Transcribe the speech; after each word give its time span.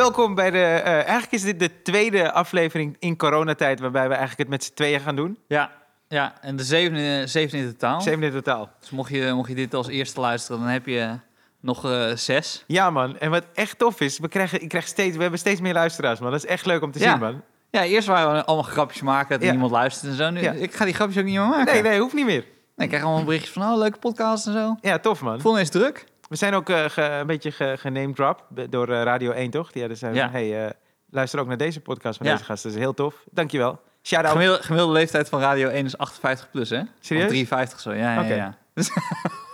Welkom 0.00 0.34
bij 0.34 0.50
de. 0.50 0.58
eh, 0.58 0.92
eigenlijk 0.94 1.32
is 1.32 1.42
dit 1.42 1.58
de 1.58 1.82
tweede 1.82 2.32
aflevering 2.32 2.96
in 2.98 3.16
coronatijd. 3.16 3.80
waarbij 3.80 4.02
we 4.02 4.14
eigenlijk 4.14 4.38
het 4.38 4.48
met 4.48 4.64
z'n 4.64 4.72
tweeën 4.74 5.00
gaan 5.00 5.16
doen. 5.16 5.38
Ja, 5.48 5.70
ja, 6.08 6.34
en 6.40 6.56
de 6.56 6.64
zevende, 6.64 7.26
zevende 7.26 7.64
in 7.64 7.70
totaal. 7.70 8.00
Zeven 8.00 8.22
in 8.22 8.30
totaal. 8.32 8.70
Dus 8.80 8.90
mocht 8.90 9.10
je, 9.10 9.32
mocht 9.34 9.48
je 9.48 9.54
dit 9.54 9.74
als 9.74 9.88
eerste 9.88 10.20
luisteren, 10.20 10.60
dan 10.60 10.68
heb 10.68 10.86
je 10.86 11.18
nog 11.60 11.84
eh, 11.84 12.10
zes. 12.14 12.64
Ja, 12.66 12.90
man. 12.90 13.18
En 13.18 13.30
wat 13.30 13.44
echt 13.54 13.78
tof 13.78 14.00
is, 14.00 14.18
we, 14.18 14.28
krijgen, 14.28 14.62
ik 14.62 14.68
krijg 14.68 14.86
steeds, 14.86 15.16
we 15.16 15.22
hebben 15.22 15.38
steeds 15.40 15.60
meer 15.60 15.74
luisteraars, 15.74 16.20
man. 16.20 16.30
Dat 16.30 16.44
is 16.44 16.50
echt 16.50 16.66
leuk 16.66 16.82
om 16.82 16.92
te 16.92 16.98
Ja. 16.98 17.10
zien, 17.10 17.20
man. 17.20 17.42
Ja, 17.70 17.84
eerst 17.84 18.08
waren 18.08 18.32
we 18.34 18.44
allemaal 18.44 18.70
grapjes 18.70 19.02
maken 19.02 19.30
dat 19.38 19.42
Ja. 19.44 19.50
niemand 19.50 19.70
luistert 19.72 20.10
en 20.10 20.16
zo. 20.16 20.30
Nu, 20.30 20.40
Ja. 20.40 20.52
Ik 20.52 20.74
ga 20.74 20.84
die 20.84 20.94
grapjes 20.94 21.18
ook 21.18 21.24
niet 21.24 21.34
meer 21.38 21.46
maken. 21.48 21.72
Nee, 21.72 21.82
nee, 21.82 22.00
hoeft 22.00 22.14
niet 22.14 22.26
meer. 22.26 22.44
Nee, 22.44 22.48
ik 22.76 22.88
krijg 22.88 23.02
allemaal 23.04 23.24
berichtjes 23.24 23.52
van, 23.52 23.62
oh, 23.72 23.78
leuke 23.78 23.98
podcast 23.98 24.46
en 24.46 24.52
zo. 24.52 24.76
Ja, 24.80 24.98
tof, 24.98 25.20
man. 25.22 25.40
Volgende 25.40 25.64
is 25.64 25.70
druk. 25.70 26.04
We 26.30 26.36
zijn 26.36 26.54
ook 26.54 26.68
eh, 26.68 26.84
ge- 26.84 27.02
een 27.02 27.26
beetje 27.26 27.50
ge- 27.52 27.76
genamedropt 27.78 28.42
door 28.70 28.88
eh, 28.88 29.02
Radio 29.02 29.30
1, 29.30 29.50
toch? 29.50 29.70
Ja, 29.74 29.88
dus 29.88 29.98
zijn 29.98 30.14
Ja. 30.14 30.22
van, 30.22 30.32
hey, 30.32 30.64
eh, 30.66 30.70
luister 31.10 31.40
ook 31.40 31.46
naar 31.46 31.56
deze 31.56 31.80
podcast 31.80 32.16
van 32.16 32.26
Ja. 32.26 32.32
deze 32.32 32.44
gast. 32.44 32.62
Dat 32.62 32.72
is 32.72 32.78
heel 32.78 32.94
tof. 32.94 33.24
Dankjewel. 33.30 33.80
Shout-out. 34.02 34.32
Gemiddelde, 34.32 34.62
gemiddelde 34.62 34.92
leeftijd 34.94 35.28
van 35.28 35.40
Radio 35.40 35.68
1 35.68 35.84
is 35.84 35.98
58 35.98 36.50
plus, 36.50 36.70
hè? 36.70 36.82
Serieus? 37.00 37.24
Of 37.24 37.30
53 37.30 37.80
zo, 37.80 37.92
ja, 37.92 38.22
ja, 38.22 38.34
ja. 38.34 38.56
Dus 38.74 38.90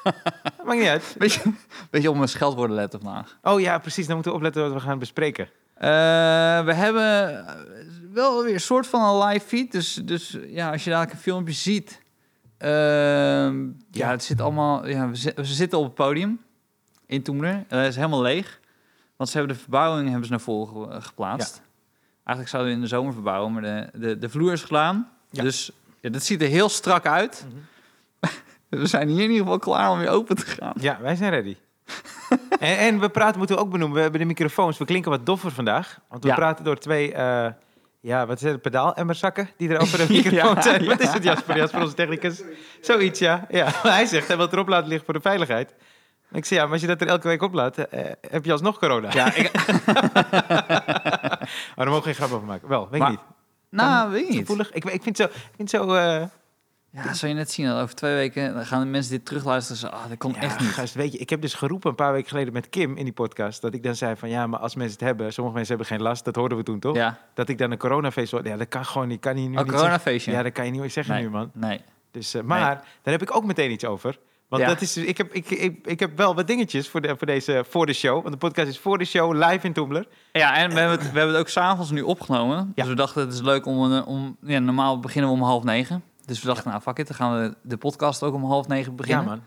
Maakt 0.65 0.79
niet 0.79 0.89
uit. 0.89 1.15
beetje, 1.19 1.41
beetje 1.91 2.11
op 2.11 2.17
mijn 2.17 2.29
scheldwoorden 2.29 2.77
letten 2.77 3.01
vandaag. 3.01 3.39
Oh 3.43 3.61
ja, 3.61 3.79
precies. 3.79 4.05
Dan 4.07 4.15
moeten 4.15 4.33
we 4.33 4.39
opletten 4.39 4.63
wat 4.63 4.73
we 4.73 4.81
gaan 4.81 4.99
bespreken. 4.99 5.49
We 5.79 6.73
hebben 6.75 7.45
wel 8.13 8.43
weer 8.45 8.55
een 8.55 8.61
soort 8.61 8.87
van 8.87 9.03
een 9.23 9.27
live 9.29 9.47
feed. 9.47 9.73
Dus, 9.73 9.95
dus 9.95 10.39
ja, 10.47 10.71
als 10.73 10.85
je 10.85 10.91
dadelijk 10.91 11.15
een 11.17 11.23
filmpje 11.23 11.55
ziet. 11.55 12.01
ehm, 12.59 12.71
ja. 13.65 13.73
Ja. 13.91 14.11
het 14.11 14.25
zit 14.25 14.41
allemaal. 14.41 14.89
Ja, 14.89 15.11
we, 15.11 15.33
we 15.37 15.45
zitten 15.45 15.79
op 15.79 15.85
het 15.85 15.95
podium 15.95 16.41
in 17.07 17.23
Toemler. 17.23 17.65
Eh, 17.69 17.79
Het 17.79 17.89
is 17.89 17.97
helemaal 17.97 18.23
leeg. 18.23 18.61
Want 19.17 19.31
ze 19.31 19.37
hebben 19.39 19.57
de 19.57 19.63
verbouwing 19.63 20.07
hebben 20.09 20.25
ze 20.25 20.31
naar 20.31 20.41
voren 20.41 20.93
eh, 20.93 21.03
geplaatst. 21.03 21.63
Eigenlijk 22.25 22.49
zouden 22.49 22.73
we 22.73 22.77
in 22.79 22.83
de 22.85 22.89
zomer 22.91 23.13
verbouwen, 23.13 23.53
maar 23.53 23.63
de, 23.63 23.89
de, 23.95 24.19
de 24.19 24.29
vloer 24.29 24.53
is 24.53 24.63
gedaan. 24.63 25.09
Ja. 25.31 25.43
Dus 25.43 25.71
ja, 26.01 26.11
dat 26.11 26.23
ziet 26.23 26.43
er 26.43 26.49
heel 26.49 26.69
strak 26.69 27.07
uit. 27.07 27.47
We 28.69 28.87
zijn 28.87 29.09
hier 29.09 29.23
in 29.25 29.31
ieder 29.31 29.43
geval 29.43 29.59
klaar 29.59 29.91
om 29.91 29.99
weer 29.99 30.09
open 30.09 30.37
te 30.37 30.47
gaan. 30.47 30.73
Ja, 30.81 30.99
wij 31.01 31.17
zijn 31.17 31.31
ready. 31.31 31.57
en, 32.59 32.79
en 32.79 33.01
we 33.01 33.09
praten, 33.09 33.39
moeten 33.39 33.57
we 33.57 33.63
ook 33.63 33.71
benoemen, 33.71 33.97
we 33.97 34.03
hebben 34.03 34.21
de 34.21 34.27
microfoons. 34.27 34.79
We 34.79 34.85
klinken 34.85 35.11
wat 35.11 35.27
doffer 35.27 35.51
vandaag. 35.53 35.99
Want 36.09 36.23
we 36.23 36.29
Ja. 36.29 36.35
praten 36.35 36.65
door 36.65 36.79
twee, 36.79 37.13
eh, 37.15 37.47
ja, 38.01 38.27
wat 38.27 38.37
is 38.43 38.51
het, 38.51 38.63
pedaalemmerzakken 38.63 39.49
die 39.57 39.69
er 39.69 39.81
over 39.81 39.99
de 39.99 40.07
microfoon 40.13 40.55
Ja, 40.55 40.63
zijn. 40.63 40.83
ja. 40.83 40.89
Wat 40.89 41.01
is 41.01 41.13
het, 41.13 41.23
Jasper? 41.23 41.57
Jasper, 41.57 41.81
onze 41.83 41.95
technicus. 41.95 42.43
Zoiets, 42.81 43.19
ja. 43.19 43.47
ja. 43.51 43.65
Maar 43.65 43.93
hij 43.93 44.07
zegt, 44.07 44.27
hij 44.27 44.37
wil 44.37 44.45
het 44.45 44.55
erop 44.55 44.69
laten 44.69 44.87
liggen 44.89 45.05
voor 45.05 45.15
de 45.15 45.21
veiligheid. 45.21 45.75
Ik 46.33 46.45
zeg, 46.45 46.59
ja, 46.59 46.65
maar 46.65 46.73
als 46.73 46.81
je 46.81 46.87
dat 46.87 47.01
er 47.01 47.07
elke 47.07 47.29
week 47.29 47.43
oplaat, 47.43 47.79
eh, 47.79 48.11
heb 48.31 48.45
je 48.45 48.53
alsnog 48.53 48.79
corona. 48.79 49.13
Ja, 49.13 49.35
ik, 49.35 49.51
Maar 51.77 51.85
daar 51.85 51.87
mogen 51.87 51.97
we 51.97 52.03
geen 52.03 52.15
grap 52.15 52.31
over 52.33 52.47
maken. 52.47 52.69
Wel, 52.69 52.89
weet 52.91 53.03
ik 53.03 53.09
niet. 53.09 53.19
nou, 53.71 54.11
weet 54.11 54.23
ik 54.23 54.29
niet. 54.29 54.39
Gevoelig. 54.39 54.73
Ik, 54.73 54.85
ik 54.85 55.03
vind 55.03 55.05
het 55.05 55.17
zo, 55.17 55.25
ik 55.25 55.53
vind 55.57 55.71
het 55.73 55.81
zo 55.81 55.95
eh, 55.95 56.25
Ja, 56.91 57.13
zou 57.15 57.33
je 57.33 57.39
net 57.39 57.51
zien, 57.51 57.67
dat 57.67 57.81
over 57.83 57.95
twee 57.95 58.15
weken 58.15 58.55
dan 58.55 58.67
gaan 58.67 58.81
de 58.81 58.87
mensen 58.87 59.13
dit 59.13 59.25
terugluisteren. 59.27 59.81
Zo, 59.81 59.87
ah, 59.87 60.09
dat 60.09 60.19
komt 60.19 60.35
Ja, 60.35 60.41
echt 60.41 60.61
niet. 60.61 60.69
Gast, 60.69 60.95
weet 60.95 61.13
je, 61.13 61.19
ik 61.19 61.31
heb 61.31 61.41
dus 61.41 61.55
geroepen 61.55 61.91
een 61.91 61.97
paar 61.97 62.13
weken 62.13 62.29
geleden 62.29 62.53
met 62.53 62.69
Kim 62.69 62.97
in 62.97 63.05
die 63.05 63.13
podcast. 63.13 63.61
Dat 63.63 63.75
ik 63.75 63.83
dan 63.83 63.95
zei 63.97 64.17
van 64.17 64.29
ja, 64.29 64.47
maar 64.47 64.61
als 64.61 64.75
mensen 64.75 64.95
het 64.99 65.07
hebben, 65.07 65.33
sommige 65.33 65.57
mensen 65.57 65.77
hebben 65.77 65.97
geen 65.97 66.07
last, 66.07 66.25
dat 66.25 66.37
hoorden 66.37 66.59
we 66.59 66.65
toen 66.65 66.79
toch? 66.79 66.97
Ja, 66.97 67.19
Dat 67.35 67.49
ik 67.49 67.59
dan 67.59 67.71
een 67.71 67.79
coronafeest 67.79 68.31
word. 68.33 68.47
Ja, 68.47 68.57
dat 68.57 68.69
kan 68.69 68.85
gewoon 68.85 69.09
niet. 69.09 69.21
Kan 69.21 69.37
hier 69.37 69.49
nu 69.49 69.57
een 69.57 69.65
niet 69.65 69.73
coronafeestje. 69.75 70.11
zeggen. 70.13 70.33
Ja, 70.33 70.43
dat 70.43 70.53
kan 70.53 70.65
je 70.65 70.71
niet 70.81 70.93
zeggen 70.93 71.15
Nee. 71.15 71.23
nu, 71.23 71.31
man. 71.31 71.51
Nee. 71.55 71.81
Dus, 72.11 72.35
eh, 72.35 72.43
maar 72.43 72.61
daar 73.03 73.13
heb 73.13 73.23
ik 73.23 73.37
ook 73.37 73.45
meteen 73.45 73.71
iets 73.71 73.85
over. 73.85 74.19
Want 74.49 74.63
Ja. 74.63 74.69
dat 74.69 74.81
is, 74.81 74.97
ik, 74.97 75.17
heb, 75.17 75.33
ik, 75.33 75.51
ik, 75.51 75.87
ik 75.87 76.01
heb 76.01 76.17
wel 76.17 76.35
wat 76.35 76.47
dingetjes 76.47 76.89
voor, 76.89 77.01
de, 77.01 77.15
voor, 77.17 77.27
deze, 77.27 77.65
voor 77.69 77.87
de 77.87 77.93
show. 77.93 78.15
Want 78.15 78.31
de 78.31 78.37
podcast 78.37 78.69
is 78.69 78.79
voor 78.79 78.99
de 78.99 79.05
show 79.05 79.33
live 79.35 79.67
in 79.67 79.73
Toemler. 79.73 80.07
Ja, 80.33 80.57
en 80.57 80.69
we 80.71 80.79
hebben 80.79 80.99
het, 80.99 81.13
we 81.13 81.19
hebben 81.19 81.29
het 81.37 81.45
ook 81.45 81.49
s'avonds 81.49 81.91
nu 81.91 82.03
opgenomen. 82.03 82.57
Ja. 82.57 82.65
Dus 82.75 82.87
we 82.87 82.95
dachten, 82.95 83.21
het 83.23 83.33
is 83.33 83.41
leuk 83.41 83.67
om... 83.67 83.79
een- 83.83 84.05
om 84.05 84.37
ja, 84.41 84.59
normaal 84.59 85.01
beginnen 85.01 85.31
we 85.31 85.37
om 85.37 85.43
half 85.43 85.63
negen. 85.65 86.03
Dus 86.25 86.41
we 86.41 86.47
dachten, 86.47 86.71
nou 86.71 86.83
fuck 86.83 86.99
it, 86.99 87.07
dan 87.07 87.17
gaan 87.17 87.41
we 87.43 87.55
de 87.63 87.77
podcast 87.77 88.23
ook 88.23 88.35
om 88.35 88.45
half 88.45 88.67
negen 88.69 88.97
beginnen. 88.97 89.25
Ja, 89.25 89.31
man. 89.31 89.43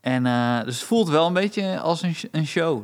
En 0.00 0.26
eh, 0.26 0.64
dus 0.64 0.74
het 0.78 0.84
voelt 0.86 1.08
wel 1.08 1.26
een 1.26 1.32
beetje 1.32 1.80
als 1.80 2.02
een, 2.02 2.14
een 2.30 2.46
show. 2.46 2.82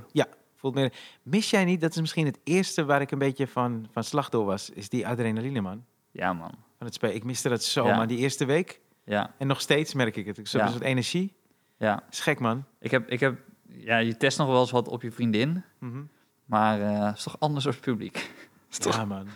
Voelt 0.57 0.75
meer. 0.75 0.93
Mis 1.23 1.51
jij 1.51 1.65
niet, 1.65 1.81
dat 1.81 1.91
is 1.95 2.01
misschien 2.01 2.27
het 2.27 2.39
eerste 2.45 2.85
waar 2.85 3.01
ik 3.01 3.11
een 3.11 3.19
beetje 3.19 3.47
van, 3.47 3.87
van 3.93 4.05
slag 4.05 4.29
door 4.29 4.45
was, 4.45 4.71
is 4.71 4.89
die 4.89 5.07
adrenaline, 5.07 5.61
man. 5.61 5.85
Ja, 6.11 6.33
man. 6.33 6.51
Van 6.79 6.87
het 6.87 6.95
spelen. 6.95 7.15
Ik 7.15 7.25
miste 7.25 7.49
dat 7.49 7.63
zo, 7.65 7.87
Ja. 7.87 7.97
man. 7.97 8.07
Die 8.07 8.19
eerste 8.19 8.45
week. 8.45 8.81
Ja, 9.05 9.31
En 9.39 9.47
nog 9.47 9.61
steeds 9.61 9.95
merk 9.95 10.17
ik 10.17 10.27
het. 10.27 10.39
Ik 10.39 10.45
heb 10.51 10.61
Ja. 10.61 10.67
een 10.67 10.73
soort 10.73 10.85
energie. 10.85 11.33
Ja. 11.77 12.03
is 12.11 12.21
gek, 12.21 12.39
man. 12.41 12.65
Ik 12.81 12.91
heb, 12.91 13.09
ik 13.11 13.21
heb... 13.21 13.39
Ja, 13.69 13.97
je 13.99 14.17
test 14.17 14.39
nog 14.39 14.47
wel 14.47 14.61
eens 14.61 14.71
wat 14.71 14.89
op 14.89 15.03
je 15.03 15.11
vriendin. 15.13 15.65
Mhm. 15.79 16.03
Maar 16.45 16.79
het 16.81 17.17
is 17.17 17.23
toch 17.23 17.37
anders 17.39 17.67
als 17.67 17.75
het 17.75 17.85
publiek. 17.85 18.31
is 18.71 18.79
toch, 18.79 18.97
Ja, 18.97 19.05
man. 19.05 19.27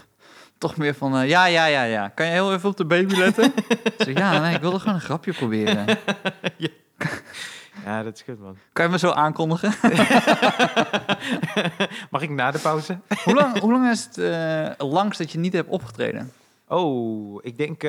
toch 0.59 0.77
meer 0.77 0.95
van... 0.95 1.17
eh, 1.17 1.29
ja, 1.29 1.47
ja, 1.47 1.67
ja, 1.67 1.83
ja. 1.83 2.09
Kan 2.09 2.27
je 2.27 2.33
heel 2.33 2.53
even 2.53 2.69
op 2.69 2.77
de 2.77 2.85
baby 2.85 3.15
letten? 3.17 3.53
Zeg, 3.99 4.17
ja, 4.19 4.39
nee, 4.41 4.55
ik 4.55 4.61
wilde 4.61 4.79
gewoon 4.79 4.95
een 4.95 5.01
grapje 5.01 5.33
proberen. 5.33 5.87
Ja, 7.85 8.03
dat 8.03 8.15
is 8.15 8.23
goed, 8.23 8.39
man. 8.41 8.57
Kan 8.73 8.85
je 8.85 8.91
me 8.91 8.99
zo 8.99 9.11
aankondigen? 9.11 9.73
Mag 12.11 12.23
ik 12.23 12.31
na 12.31 12.51
de 12.51 12.59
pauze? 12.59 12.99
hoe, 13.25 13.35
lang, 13.35 13.59
hoe 13.59 13.73
lang 13.73 13.91
is 13.91 14.05
het 14.05 14.19
eh, 14.19 14.89
langst 14.89 15.19
dat 15.19 15.33
je 15.33 15.39
niet 15.39 15.53
hebt 15.53 15.69
opgetreden? 15.69 16.33
Oh, 16.67 17.39
ik 17.45 17.59
denk, 17.59 17.83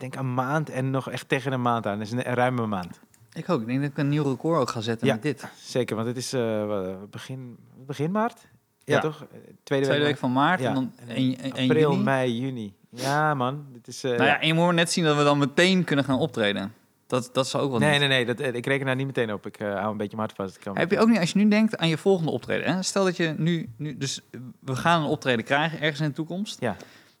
denk 0.00 0.14
een 0.14 0.34
maand 0.34 0.70
en 0.70 0.90
nog 0.90 1.10
echt 1.10 1.28
tegen 1.28 1.52
een 1.52 1.62
maand 1.62 1.86
aan. 1.86 1.98
Dat 1.98 2.06
is 2.06 2.12
een, 2.12 2.28
een 2.28 2.34
ruime 2.34 2.66
maand. 2.66 3.00
Ik 3.32 3.48
ook. 3.48 3.60
Ik 3.60 3.66
denk 3.66 3.80
dat 3.80 3.90
ik 3.90 3.98
een 3.98 4.08
nieuw 4.08 4.22
record 4.22 4.60
ook 4.60 4.70
ga 4.70 4.80
zetten 4.80 5.06
Ja. 5.06 5.12
met 5.12 5.22
dit. 5.22 5.44
Zeker, 5.56 5.96
want 5.96 6.08
het 6.08 6.16
is 6.16 6.32
eh, 6.32 6.66
wat, 6.66 7.10
begin, 7.10 7.56
begin 7.86 8.10
maart? 8.10 8.46
Ja, 8.84 8.94
Ja. 8.94 9.00
toch? 9.00 9.22
Eh, 9.22 9.38
Tweede, 9.62 9.86
Tweede 9.86 10.04
week 10.04 10.16
van 10.18 10.32
maart 10.32 10.60
Ja. 10.60 10.68
en 10.68 10.74
dan 10.74 10.92
En 11.06 11.08
1, 11.16 11.38
1 11.38 11.52
April, 11.52 11.90
juni. 11.90 12.02
mei, 12.02 12.38
juni. 12.40 12.74
Ja, 12.90 13.34
man. 13.34 13.64
Dit 13.72 13.88
is, 13.88 14.04
eh, 14.04 14.10
Nou 14.10 14.24
ja, 14.24 14.40
en 14.40 14.46
je 14.46 14.54
moet 14.54 14.72
net 14.74 14.90
zien 14.92 15.04
dat 15.04 15.16
we 15.16 15.22
dan 15.24 15.38
meteen 15.38 15.84
kunnen 15.84 16.04
gaan 16.04 16.18
optreden. 16.18 16.72
Dat, 17.06 17.30
dat 17.32 17.48
zou 17.48 17.62
ook 17.64 17.70
wel 17.70 17.78
nee, 17.78 17.90
niet. 17.90 17.98
nee, 17.98 18.08
nee. 18.08 18.24
Dat, 18.26 18.40
eh, 18.40 18.54
ik 18.54 18.66
reken 18.66 18.86
daar 18.86 18.96
niet 18.96 19.06
meteen 19.06 19.32
op. 19.32 19.46
Ik 19.46 19.58
eh, 19.58 19.74
hou 19.74 19.90
een 19.90 19.96
beetje 19.96 20.16
mijn 20.16 20.28
hart 20.28 20.48
vast. 20.48 20.58
Kan- 20.64 20.76
Heb 20.78 20.90
je 20.90 20.98
ook 20.98 21.08
niet, 21.08 21.18
als 21.18 21.32
je 21.32 21.38
nu 21.38 21.48
denkt 21.48 21.76
aan 21.76 21.88
je 21.88 21.98
volgende 21.98 22.30
optreden. 22.30 22.74
Hè? 22.74 22.82
Stel 22.82 23.04
dat 23.04 23.16
je 23.16 23.34
nu, 23.36 23.68
nu, 23.76 23.96
dus 23.96 24.20
we 24.60 24.76
gaan 24.76 25.02
een 25.02 25.08
optreden 25.08 25.44
krijgen 25.44 25.80
ergens 25.80 26.00
in 26.00 26.06
de 26.08 26.14
toekomst. 26.14 26.60
Ja. 26.60 26.76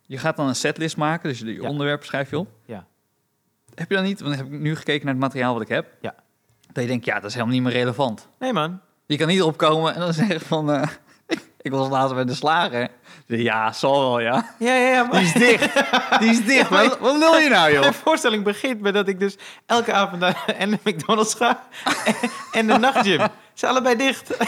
Je 0.08 0.18
gaat 0.18 0.36
dan 0.36 0.48
een 0.48 0.54
setlist 0.54 0.96
maken, 0.96 1.28
dus 1.28 1.38
je 1.38 1.52
Ja. 1.54 1.68
onderwerpen 1.68 2.06
schrijf 2.06 2.30
je 2.30 2.38
op. 2.38 2.48
Ja. 2.64 2.86
Heb 3.74 3.88
je 3.88 3.94
dan 3.94 4.04
niet, 4.04 4.20
want 4.20 4.36
dan 4.36 4.44
heb 4.44 4.54
ik 4.54 4.60
nu 4.60 4.76
gekeken 4.76 5.04
naar 5.04 5.14
het 5.14 5.22
materiaal 5.22 5.52
wat 5.52 5.62
ik 5.62 5.68
heb. 5.68 5.86
Ja. 6.00 6.14
Dat 6.72 6.82
je 6.82 6.88
denkt, 6.88 7.04
ja, 7.04 7.14
dat 7.14 7.24
is 7.24 7.32
helemaal 7.34 7.54
niet 7.54 7.62
meer 7.62 7.72
relevant. 7.72 8.28
Nee, 8.38 8.52
man. 8.52 8.80
Je 9.06 9.16
kan 9.16 9.28
niet 9.28 9.38
erop 9.38 9.56
komen 9.56 9.94
en 9.94 10.00
dan 10.00 10.12
zeggen 10.22 10.40
van, 10.40 10.72
eh, 10.72 10.88
ik 11.60 11.70
was 11.70 11.88
laatst 11.88 12.14
bij 12.14 12.24
de 12.24 12.34
slager. 12.34 12.88
Ja, 13.26 13.72
zal 13.72 14.00
wel, 14.00 14.20
ja. 14.20 14.54
Ja, 14.58 14.74
ja, 14.74 14.88
ja. 14.88 15.02
Die 15.02 15.12
Maar 15.12 15.22
is 15.22 15.32
dicht. 15.32 15.72
Die 16.20 16.30
is 16.30 16.44
dicht. 16.54 16.68
Wat, 16.68 16.98
wat 16.98 17.18
wil 17.18 17.34
je 17.34 17.48
nou, 17.48 17.72
joh? 17.72 17.80
mijn 17.80 17.94
voorstelling 17.94 18.44
begint 18.44 18.80
met 18.80 18.94
dat 18.94 19.08
ik 19.08 19.18
dus 19.20 19.36
elke 19.66 19.92
avond 19.92 20.20
naar 20.20 20.44
en 20.56 20.70
de 20.70 20.78
McDonald's 20.84 21.34
ga 21.34 21.62
en, 22.04 22.14
en 22.52 22.66
de 22.66 22.78
nachtgym. 22.78 23.26
Ze 23.58 23.66
zijn 23.66 23.72
allebei 23.72 23.96
dicht. 23.96 24.36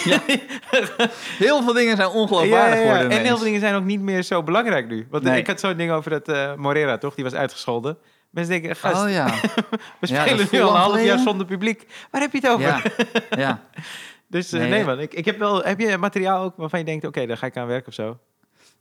Heel 1.46 1.62
veel 1.62 1.72
dingen 1.72 1.96
zijn 1.96 2.08
ongeloofwaardig 2.08 2.78
ja, 2.78 2.84
geworden. 2.84 3.10
En 3.10 3.24
heel 3.24 3.36
veel 3.36 3.44
dingen 3.44 3.60
zijn 3.60 3.74
ook 3.74 3.84
niet 3.84 4.00
meer 4.00 4.22
zo 4.22 4.42
belangrijk 4.42 4.88
nu. 4.88 5.06
Want 5.10 5.22
Nee. 5.24 5.38
ik 5.38 5.46
had 5.46 5.60
zo'n 5.60 5.76
ding 5.76 5.90
over 5.90 6.10
dat 6.10 6.28
eh, 6.28 6.54
Morera, 6.54 6.98
toch? 6.98 7.14
Die 7.14 7.24
was 7.24 7.34
uitgescholden. 7.34 7.98
Mensen 8.30 8.52
denken, 8.52 8.76
gast, 8.76 9.02
Oh 9.02 9.10
ja. 9.10 9.26
we 10.00 10.06
spelen 10.06 10.46
nu 10.50 10.60
al 10.60 10.70
een 10.74 10.80
half 10.80 11.02
jaar 11.02 11.18
zonder 11.18 11.46
publiek. 11.46 11.86
Waar 12.10 12.20
heb 12.20 12.32
je 12.32 12.38
het 12.38 12.48
over? 12.48 12.92
Ja. 13.38 13.60
Dus 14.28 14.52
eh, 14.52 14.60
Nee, 14.60 14.70
nee, 14.70 14.84
man. 14.84 15.00
Ik, 15.00 15.14
ik 15.14 15.24
heb 15.24 15.38
wel, 15.38 15.62
heb 15.62 15.80
je 15.80 15.96
materiaal 15.98 16.44
ook 16.44 16.56
waarvan 16.56 16.78
je 16.78 16.84
denkt, 16.84 17.06
oké, 17.06 17.26
daar 17.26 17.36
ga 17.36 17.46
ik 17.46 17.56
aan 17.56 17.66
werken 17.66 17.88
of 17.88 17.94
zo? 17.94 18.18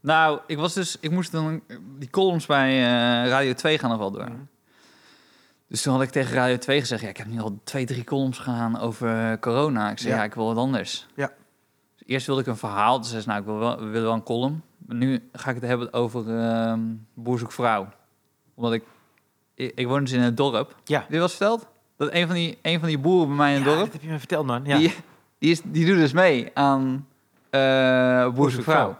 Nou, 0.02 0.40
ik 0.48 0.58
was 0.58 0.74
dus, 0.74 0.98
ik 1.00 1.12
moest 1.12 1.32
dan 1.32 1.62
die 1.98 2.10
columns 2.10 2.46
bij 2.46 2.70
eh, 2.70 3.30
Radio 3.30 3.54
2 3.54 3.78
gaan 3.78 3.90
nog 3.90 4.00
wel 4.00 4.12
door. 4.12 4.24
Mhm. 4.24 4.42
Dus 5.70 5.82
toen 5.82 5.94
had 5.94 6.02
ik 6.02 6.10
tegen 6.10 6.34
Radio 6.34 6.58
2 6.58 6.80
gezegd, 6.80 7.02
ja, 7.02 7.08
ik 7.10 7.18
heb 7.18 7.28
nu 7.28 7.40
al 7.40 7.60
twee, 7.64 7.86
drie 7.86 8.04
columns 8.04 8.38
gedaan 8.40 8.80
over 8.80 9.40
corona. 9.40 9.90
Ik 9.92 9.98
zei, 10.00 10.14
Ja. 10.14 10.20
ja, 10.20 10.24
ik 10.24 10.34
wil 10.34 10.46
wat 10.46 10.58
anders. 10.58 11.08
Ja. 11.16 11.32
Dus 11.98 12.08
eerst 12.08 12.26
wilde 12.26 12.42
ik 12.42 12.48
een 12.48 12.58
verhaal, 12.58 13.00
dus 13.00 13.10
zei 13.10 13.22
ze, 13.22 13.28
nou, 13.28 13.40
ik 13.40 13.46
wil 13.46 13.58
wel, 13.58 13.78
we 13.80 13.86
willen 13.86 14.04
wel 14.04 14.14
een 14.14 14.24
column. 14.24 14.62
Maar 14.86 14.96
nu 14.96 15.30
ga 15.34 15.50
ik 15.50 15.56
het 15.56 15.66
hebben 15.66 15.94
over 15.94 16.40
ehm 16.40 16.80
boer 17.14 17.52
vrouw. 17.52 17.88
Omdat 18.56 18.74
ik, 18.74 18.84
ik, 19.54 19.72
ik 19.76 19.88
woon 19.88 20.04
dus 20.04 20.12
in 20.14 20.22
een 20.22 20.36
dorp. 20.36 20.76
Ja. 20.84 21.00
Heb 21.00 21.12
je 21.12 21.22
eens 21.22 21.32
verteld? 21.36 21.68
Dat 21.98 22.14
een 22.14 22.26
van 22.28 22.36
die, 22.36 22.58
een 22.62 22.80
van 22.80 22.88
die 22.88 23.00
boeren 23.00 23.28
bij 23.28 23.38
mij 23.38 23.50
in 23.56 23.62
het 23.62 23.66
Ja, 23.70 23.72
dorp, 23.76 23.84
dat 23.86 23.94
heb 23.94 24.02
je 24.02 24.10
me 24.10 24.20
verteld, 24.20 24.46
man. 24.46 24.66
Ja. 24.66 24.78
die, 24.78 24.94
die, 25.38 25.52
is, 25.52 25.62
die 25.64 25.86
doet 25.86 25.96
dus 25.96 26.12
mee 26.14 26.52
aan 26.54 27.08
eh 27.50 28.30
boer 28.30 28.52
vrouw. 28.52 28.98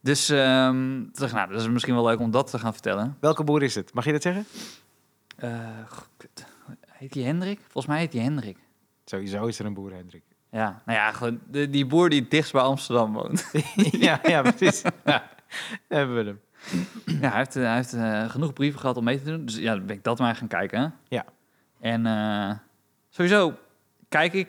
Dus 0.00 0.26
toen 0.26 1.08
dacht 1.12 1.32
nou, 1.32 1.50
dat 1.52 1.60
is 1.60 1.68
misschien 1.68 1.94
wel 1.94 2.04
leuk 2.04 2.20
om 2.20 2.30
dat 2.30 2.50
te 2.50 2.58
gaan 2.58 2.72
vertellen. 2.72 3.16
Welke 3.20 3.44
boer 3.44 3.62
is 3.62 3.74
het? 3.74 3.94
Mag 3.94 4.04
je 4.04 4.12
dat 4.12 4.22
zeggen? 4.22 4.46
Eh, 5.36 5.68
kut. 6.16 6.46
heet 6.86 7.12
die 7.12 7.24
Hendrik? 7.24 7.60
Volgens 7.60 7.86
mij 7.86 7.98
heet 7.98 8.12
die 8.12 8.20
Hendrik. 8.20 8.58
Sowieso 9.04 9.46
is 9.46 9.58
er 9.58 9.66
een 9.66 9.74
boer, 9.74 9.92
Hendrik. 9.92 10.22
Ja, 10.50 10.82
nou 10.84 10.98
ja, 10.98 11.12
gewoon 11.12 11.40
de, 11.50 11.70
die 11.70 11.86
boer 11.86 12.08
die 12.10 12.28
dichtst 12.28 12.52
bij 12.52 12.62
Amsterdam 12.62 13.12
woont. 13.12 13.50
ja, 14.06 14.20
ja, 14.22 14.42
precies. 14.42 14.82
Ja, 15.04 15.28
hebben 15.88 16.16
we 16.16 16.24
hem. 16.24 16.40
ja, 17.20 17.28
hij 17.28 17.38
heeft, 17.38 17.56
eh, 17.56 17.62
hij 17.62 17.74
heeft 17.74 17.92
eh, 17.92 18.30
genoeg 18.30 18.52
brieven 18.52 18.80
gehad 18.80 18.96
om 18.96 19.04
mee 19.04 19.18
te 19.22 19.24
doen. 19.30 19.44
Dus 19.44 19.56
ja, 19.56 19.74
dan 19.76 19.86
ben 19.86 19.96
ik 19.96 20.04
dat 20.04 20.18
maar 20.18 20.36
gaan 20.36 20.48
kijken. 20.48 20.80
hè. 20.80 20.88
Ja. 21.16 21.24
En 21.80 22.06
eh, 22.06 22.50
sowieso 23.08 23.54
kijk 24.08 24.32
ik 24.32 24.48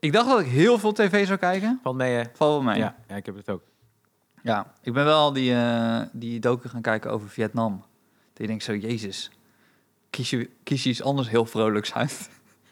Ik 0.00 0.12
dacht 0.12 0.28
dat 0.28 0.40
ik 0.40 0.46
heel 0.46 0.78
veel 0.78 0.92
tv 0.92 1.26
zou 1.26 1.38
kijken. 1.38 1.78
Valt 1.82 1.96
mee, 1.96 2.14
hè? 2.14 2.22
Valt 2.34 2.52
wel 2.52 2.62
mee. 2.62 2.78
Ja, 2.78 2.96
ja, 3.08 3.16
ik 3.16 3.26
heb 3.26 3.36
het 3.36 3.50
ook. 3.50 3.62
Ja, 4.42 4.72
ik 4.82 4.92
ben 4.92 5.04
wel 5.04 5.32
die, 5.32 5.54
eh 5.54 6.00
die 6.12 6.40
docu 6.40 6.68
gaan 6.68 6.82
kijken 6.82 7.10
over 7.10 7.28
Vietnam. 7.28 7.78
Dat 8.32 8.38
je 8.38 8.46
denkt 8.46 8.62
zo, 8.64 8.74
jezus, 8.76 9.30
kies 10.10 10.30
je, 10.30 10.50
kies 10.62 10.82
je 10.82 10.88
iets 10.90 11.02
anders 11.02 11.28
heel 11.28 11.44
vrolijks 11.46 11.94
uit. 11.94 12.30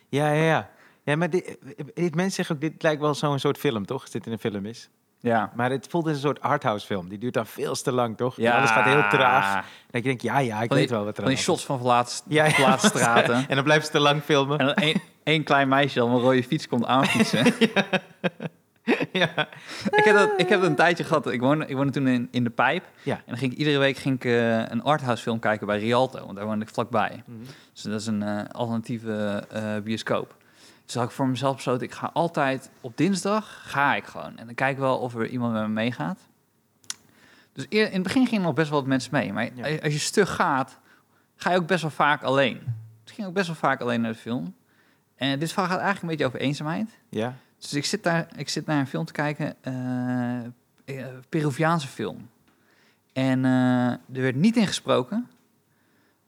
Ja, 0.09 0.33
ja, 0.33 0.43
ja. 0.45 0.71
Ja, 1.03 1.17
maar 1.17 1.31
dit, 1.31 1.59
dit, 1.95 2.15
mensen 2.15 2.31
zeggen 2.35 2.55
ook, 2.55 2.61
dit 2.61 2.83
lijkt 2.83 3.01
wel 3.01 3.15
zo'n 3.15 3.39
soort 3.39 3.59
film, 3.59 3.87
toch? 3.87 4.03
Als 4.03 4.11
dit 4.11 4.27
in 4.27 4.33
een 4.33 4.39
film 4.39 4.67
is. 4.67 4.89
Ja. 5.21 5.53
Maar 5.55 5.71
het 5.71 5.87
voelt 5.91 6.05
als 6.07 6.15
een 6.15 6.21
soort 6.21 6.41
arthouse 6.41 6.87
film. 6.87 7.09
Die 7.09 7.19
duurt 7.19 7.35
dan 7.35 7.47
veel 7.47 7.75
te 7.75 7.93
lang, 7.93 8.17
toch? 8.17 8.37
Ja. 8.37 8.57
Alles 8.57 8.71
gaat 8.71 8.85
heel 8.85 9.09
traag. 9.09 9.57
En 9.57 9.65
dan 9.91 10.01
denk 10.03 10.21
je, 10.21 10.29
ja, 10.29 10.39
ja, 10.39 10.63
ik 10.63 10.69
die- 10.69 10.79
weet 10.79 10.91
wel 10.91 11.05
wat 11.05 11.09
er 11.17 11.23
Van 11.23 11.25
die 11.25 11.37
aan 11.37 11.43
shots 11.43 11.65
van 11.65 11.77
verlaat, 11.79 12.25
Ja, 12.29 12.77
straten. 12.77 13.35
En 13.49 13.55
dan 13.55 13.65
blijven 13.65 13.87
ze 13.87 13.91
te 13.93 13.99
lang 14.01 14.23
filmen. 14.23 14.75
en 14.75 15.01
één, 15.23 15.45
klein 15.45 15.69
meisje 15.69 15.99
dat 15.99 16.09
een 16.09 16.19
rode 16.19 16.43
fiets 16.43 16.69
komt 16.69 16.85
aanfietsen. 16.85 17.45
ja. 17.75 17.85
ik, 19.97 20.05
heb 20.05 20.15
dat, 20.15 20.31
ik 20.37 20.49
heb 20.49 20.61
dat 20.61 20.69
een 20.71 20.75
tijdje 20.77 21.05
gehad. 21.05 21.31
Ik 21.31 21.41
woonde, 21.41 21.67
ik 21.67 21.77
woonde 21.77 21.93
toen 21.93 22.07
in, 22.07 22.29
in 22.31 22.45
de 22.45 22.51
Pijp. 22.51 22.85
Ja. 23.03 23.15
En 23.17 23.23
dan 23.27 23.37
ging 23.37 23.53
ik 23.53 23.59
iedere 23.59 23.79
week 23.79 23.97
ging 23.97 24.15
ik, 24.15 24.25
eh, 24.25 24.59
een 24.69 24.83
arthouse 24.83 25.23
film 25.23 25.39
kijken 25.39 25.67
bij 25.67 25.79
Rialto. 25.79 26.25
Want 26.25 26.37
daar 26.37 26.47
woonde 26.47 26.65
ik 26.65 26.71
vlakbij. 26.75 27.23
Mhm. 27.27 27.39
Dus 27.73 27.83
dat 27.83 28.01
is 28.01 28.07
een 28.07 28.23
eh, 28.23 28.45
alternatieve 28.53 29.45
eh, 29.51 29.77
bioscoop. 29.85 30.35
Dus 30.85 30.95
had 30.95 31.05
ik 31.05 31.11
voor 31.11 31.29
mezelf 31.29 31.57
besloten, 31.57 31.87
ik 31.87 31.93
ga 31.93 32.11
altijd 32.13 32.71
op 32.81 32.97
dinsdag, 32.97 33.63
ga 33.71 33.95
ik 33.95 34.05
gewoon. 34.05 34.37
En 34.39 34.47
dan 34.47 34.55
kijk 34.55 34.73
ik 34.73 34.79
wel 34.79 34.99
of 34.99 35.15
er 35.15 35.27
iemand 35.27 35.53
met 35.53 35.63
me 35.63 35.69
meegaat. 35.69 36.19
Dus 37.53 37.67
eer- 37.69 37.87
in 37.87 37.93
het 37.93 38.03
begin 38.03 38.27
gingen 38.27 38.45
nog 38.45 38.55
best 38.55 38.71
wel 38.71 38.79
wat 38.79 38.89
mensen 38.89 39.11
mee. 39.13 39.33
Maar 39.33 39.49
Ja. 39.55 39.63
als 39.83 39.93
je 39.93 39.99
stug 39.99 40.35
gaat, 40.35 40.79
ga 41.37 41.51
je 41.51 41.57
ook 41.57 41.67
best 41.67 41.83
wel 41.83 41.91
vaak 41.91 42.23
alleen. 42.23 42.59
Dus 43.03 43.11
ik 43.11 43.15
ging 43.15 43.27
ook 43.27 43.35
best 43.35 43.47
wel 43.47 43.57
vaak 43.57 43.81
alleen 43.81 44.01
naar 44.01 44.13
de 44.13 44.19
film. 44.19 44.55
En 45.17 45.39
dit 45.39 45.53
verhaal 45.53 45.71
gaat 45.71 45.81
eigenlijk 45.81 46.03
een 46.03 46.09
beetje 46.09 46.27
over 46.27 46.41
eenzaamheid. 46.49 46.99
Ja. 47.09 47.35
Dus 47.59 47.75
ik 47.75 47.85
zit, 47.85 48.03
daar, 48.03 48.29
ik 48.37 48.49
zit 48.49 48.67
naar 48.67 48.79
een 48.79 48.87
film 48.87 49.05
te 49.05 49.13
kijken, 49.13 49.55
eh, 49.61 50.97
Peruviaanse 51.29 51.89
film. 51.89 52.29
En 53.13 53.45
eh, 53.45 53.91
er 53.91 54.23
werd 54.23 54.37
niet 54.37 54.57
in 54.57 54.67
gesproken. 54.67 55.27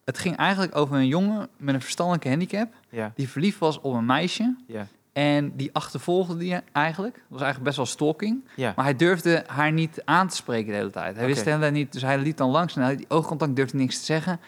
Het 0.04 0.19
ging 0.19 0.36
eigenlijk 0.36 0.76
over 0.76 0.96
een 0.96 1.06
jongen 1.06 1.48
met 1.56 1.75
een 1.75 1.80
verstandelijke 1.80 2.28
handicap... 2.28 2.72
Ja. 2.88 3.12
die 3.14 3.28
verliefd 3.28 3.58
was 3.58 3.80
op 3.80 3.94
een 3.94 4.06
meisje... 4.06 4.54
Ja. 4.66 4.86
en 5.12 5.56
die 5.56 5.70
achtervolgde 5.72 6.36
die 6.36 6.60
eigenlijk. 6.72 7.14
Dat 7.14 7.25
was 7.28 7.42
eigenlijk 7.42 7.64
best 7.64 7.76
wel 7.76 7.86
stalking. 7.86 8.44
Ja. 8.56 8.72
Maar 8.76 8.84
hij 8.84 8.96
durfde 8.96 9.44
haar 9.46 9.72
niet 9.72 10.02
aan 10.04 10.28
te 10.28 10.36
spreken 10.36 10.70
de 10.70 10.76
hele 10.76 10.90
tijd. 10.90 11.16
Hij 11.16 11.26
wist 11.26 11.40
Oké. 11.40 11.44
de 11.44 11.50
hele 11.50 11.62
tijd 11.62 11.75
niet, 11.75 11.92
dus 11.92 12.02
hij 12.02 12.19
liep 12.19 12.36
dan 12.36 12.50
langs... 12.50 12.75
en 12.75 12.80
hij 12.80 12.90
had 12.90 12.98
die 12.98 13.10
oogcontact, 13.10 13.56
durfde 13.56 13.76
niks 13.76 13.98
te 13.98 14.04
zeggen. 14.04 14.40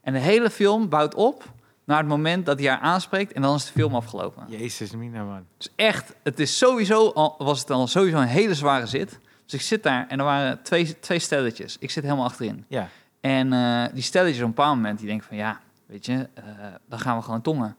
En 0.00 0.12
de 0.12 0.18
hele 0.18 0.50
film 0.50 0.88
bouwt 0.88 1.14
op 1.14 1.52
naar 1.88 1.98
het 1.98 2.06
moment 2.06 2.46
dat 2.46 2.58
hij 2.58 2.68
haar 2.68 2.78
aanspreekt... 2.78 3.32
en 3.32 3.42
dan 3.42 3.54
is 3.54 3.64
de 3.64 3.72
film 3.72 3.94
afgelopen. 3.94 4.44
Jezus, 4.48 4.90
Mina, 4.90 5.24
man. 5.24 5.44
Dus 5.56 5.72
echt, 5.76 6.14
het 6.22 6.40
is 6.40 6.58
sowieso 6.58 7.08
al, 7.08 7.34
was 7.38 7.60
het 7.60 7.70
al 7.70 7.86
sowieso 7.86 8.16
een 8.16 8.26
hele 8.26 8.54
zware 8.54 8.86
zit. 8.86 9.18
Dus 9.44 9.54
ik 9.54 9.60
zit 9.60 9.82
daar 9.82 10.06
en 10.08 10.18
er 10.18 10.24
waren 10.24 10.62
twee, 10.62 10.98
twee 11.00 11.18
stelletjes. 11.18 11.76
Ik 11.80 11.90
zit 11.90 12.02
helemaal 12.02 12.24
achterin. 12.24 12.64
Ja. 12.68 12.88
En 13.20 13.52
eh, 13.52 13.84
die 13.94 14.02
stelletjes 14.02 14.38
op 14.38 14.48
een 14.48 14.54
bepaald 14.54 14.76
moment, 14.76 14.98
die 14.98 15.06
denken 15.06 15.26
van 15.26 15.36
ja, 15.36 15.60
weet 15.86 16.06
je, 16.06 16.28
eh, 16.34 16.44
dan 16.88 16.98
gaan 16.98 17.16
we 17.16 17.22
gewoon 17.22 17.42
tongen. 17.42 17.76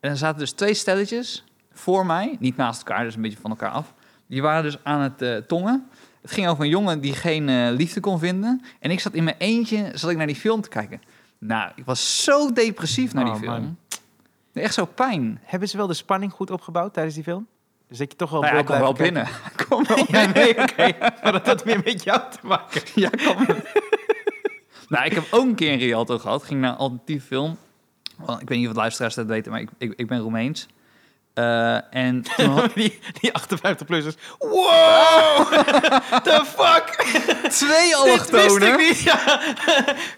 En 0.00 0.10
er 0.10 0.16
zaten 0.16 0.38
dus 0.38 0.52
twee 0.52 0.74
stelletjes 0.74 1.44
voor 1.72 2.06
mij, 2.06 2.36
niet 2.40 2.56
naast 2.56 2.78
elkaar, 2.78 3.04
dus 3.04 3.14
een 3.14 3.22
beetje 3.22 3.40
van 3.40 3.50
elkaar 3.50 3.70
af. 3.70 3.94
Die 4.26 4.42
waren 4.42 4.62
dus 4.62 4.84
aan 4.84 5.00
het 5.00 5.22
eh, 5.22 5.36
tongen. 5.36 5.88
Het 6.20 6.30
ging 6.30 6.48
over 6.48 6.64
een 6.64 6.70
jongen 6.70 7.00
die 7.00 7.14
geen 7.14 7.70
liefde 7.70 8.00
kon 8.00 8.18
vinden. 8.18 8.62
En 8.78 8.90
ik 8.90 9.00
zat 9.00 9.14
in 9.14 9.24
mijn 9.24 9.36
eentje, 9.38 9.90
zat 9.94 10.10
ik 10.10 10.16
naar 10.16 10.26
die 10.26 10.36
film 10.36 10.60
te 10.60 10.68
kijken. 10.68 11.00
Nou, 11.40 11.70
ik 11.74 11.84
was 11.84 12.24
zo 12.24 12.52
depressief 12.52 13.12
naar 13.14 13.24
die 13.24 13.32
Oh, 13.32 13.38
film. 13.40 13.50
man. 13.52 13.76
Echt 14.52 14.74
zo 14.74 14.84
pijn. 14.84 15.40
Hebben 15.42 15.68
ze 15.68 15.76
wel 15.76 15.86
de 15.86 15.94
spanning 15.94 16.32
goed 16.32 16.50
opgebouwd 16.50 16.92
tijdens 16.92 17.14
die 17.14 17.24
film? 17.24 17.46
Dus 17.88 17.98
dat 17.98 18.10
je 18.10 18.16
toch 18.16 18.30
wel 18.30 18.40
Nou 18.40 18.54
ja, 18.54 18.60
hij 18.64 18.66
wil 18.66 18.76
kwam 18.76 18.86
wel 18.86 19.12
blijven 19.12 19.14
binnen. 19.14 19.40
Hij 19.42 19.64
kwam 19.64 19.84
wel 19.86 20.06
kijken? 20.32 20.44
Ja, 20.44 20.46
nee, 20.46 20.58
oké. 20.62 21.10
Maar 21.22 21.32
dat 21.32 21.46
had 21.46 21.64
meer 21.64 21.80
met 21.84 22.04
jou 22.04 22.20
te 22.30 22.46
maken. 22.46 22.82
Ja, 22.94 23.08
kan. 23.08 23.36
nou, 24.88 25.04
ik 25.04 25.12
heb 25.12 25.26
ook 25.30 25.44
een 25.44 25.54
keer 25.54 25.72
een 25.72 25.78
Rialto 25.78 26.18
gehad. 26.18 26.42
Ging 26.42 26.60
naar 26.60 26.70
een 26.70 26.76
alternatieve 26.76 27.26
film. 27.26 27.56
Ik 28.20 28.48
weet 28.48 28.48
niet 28.48 28.60
of 28.60 28.66
het 28.68 28.76
luisteraars 28.76 29.14
dat 29.14 29.26
weten, 29.26 29.52
maar 29.52 29.60
ik, 29.60 29.68
ik, 29.78 29.92
ik 29.96 30.06
ben 30.06 30.18
Roemeens. 30.18 30.68
Eh, 31.34 31.94
en 31.94 32.24
had 32.54 32.74
Die, 32.74 32.98
die 33.20 33.32
58-plussers. 33.40 34.14
Wow! 34.38 35.52
The 36.26 36.44
fuck? 36.46 37.04
twee 37.50 37.94
Dit 38.04 38.30
wist 38.30 38.56
ik 38.56 38.72
allochtonen. 38.72 38.94
Ja. 39.04 39.40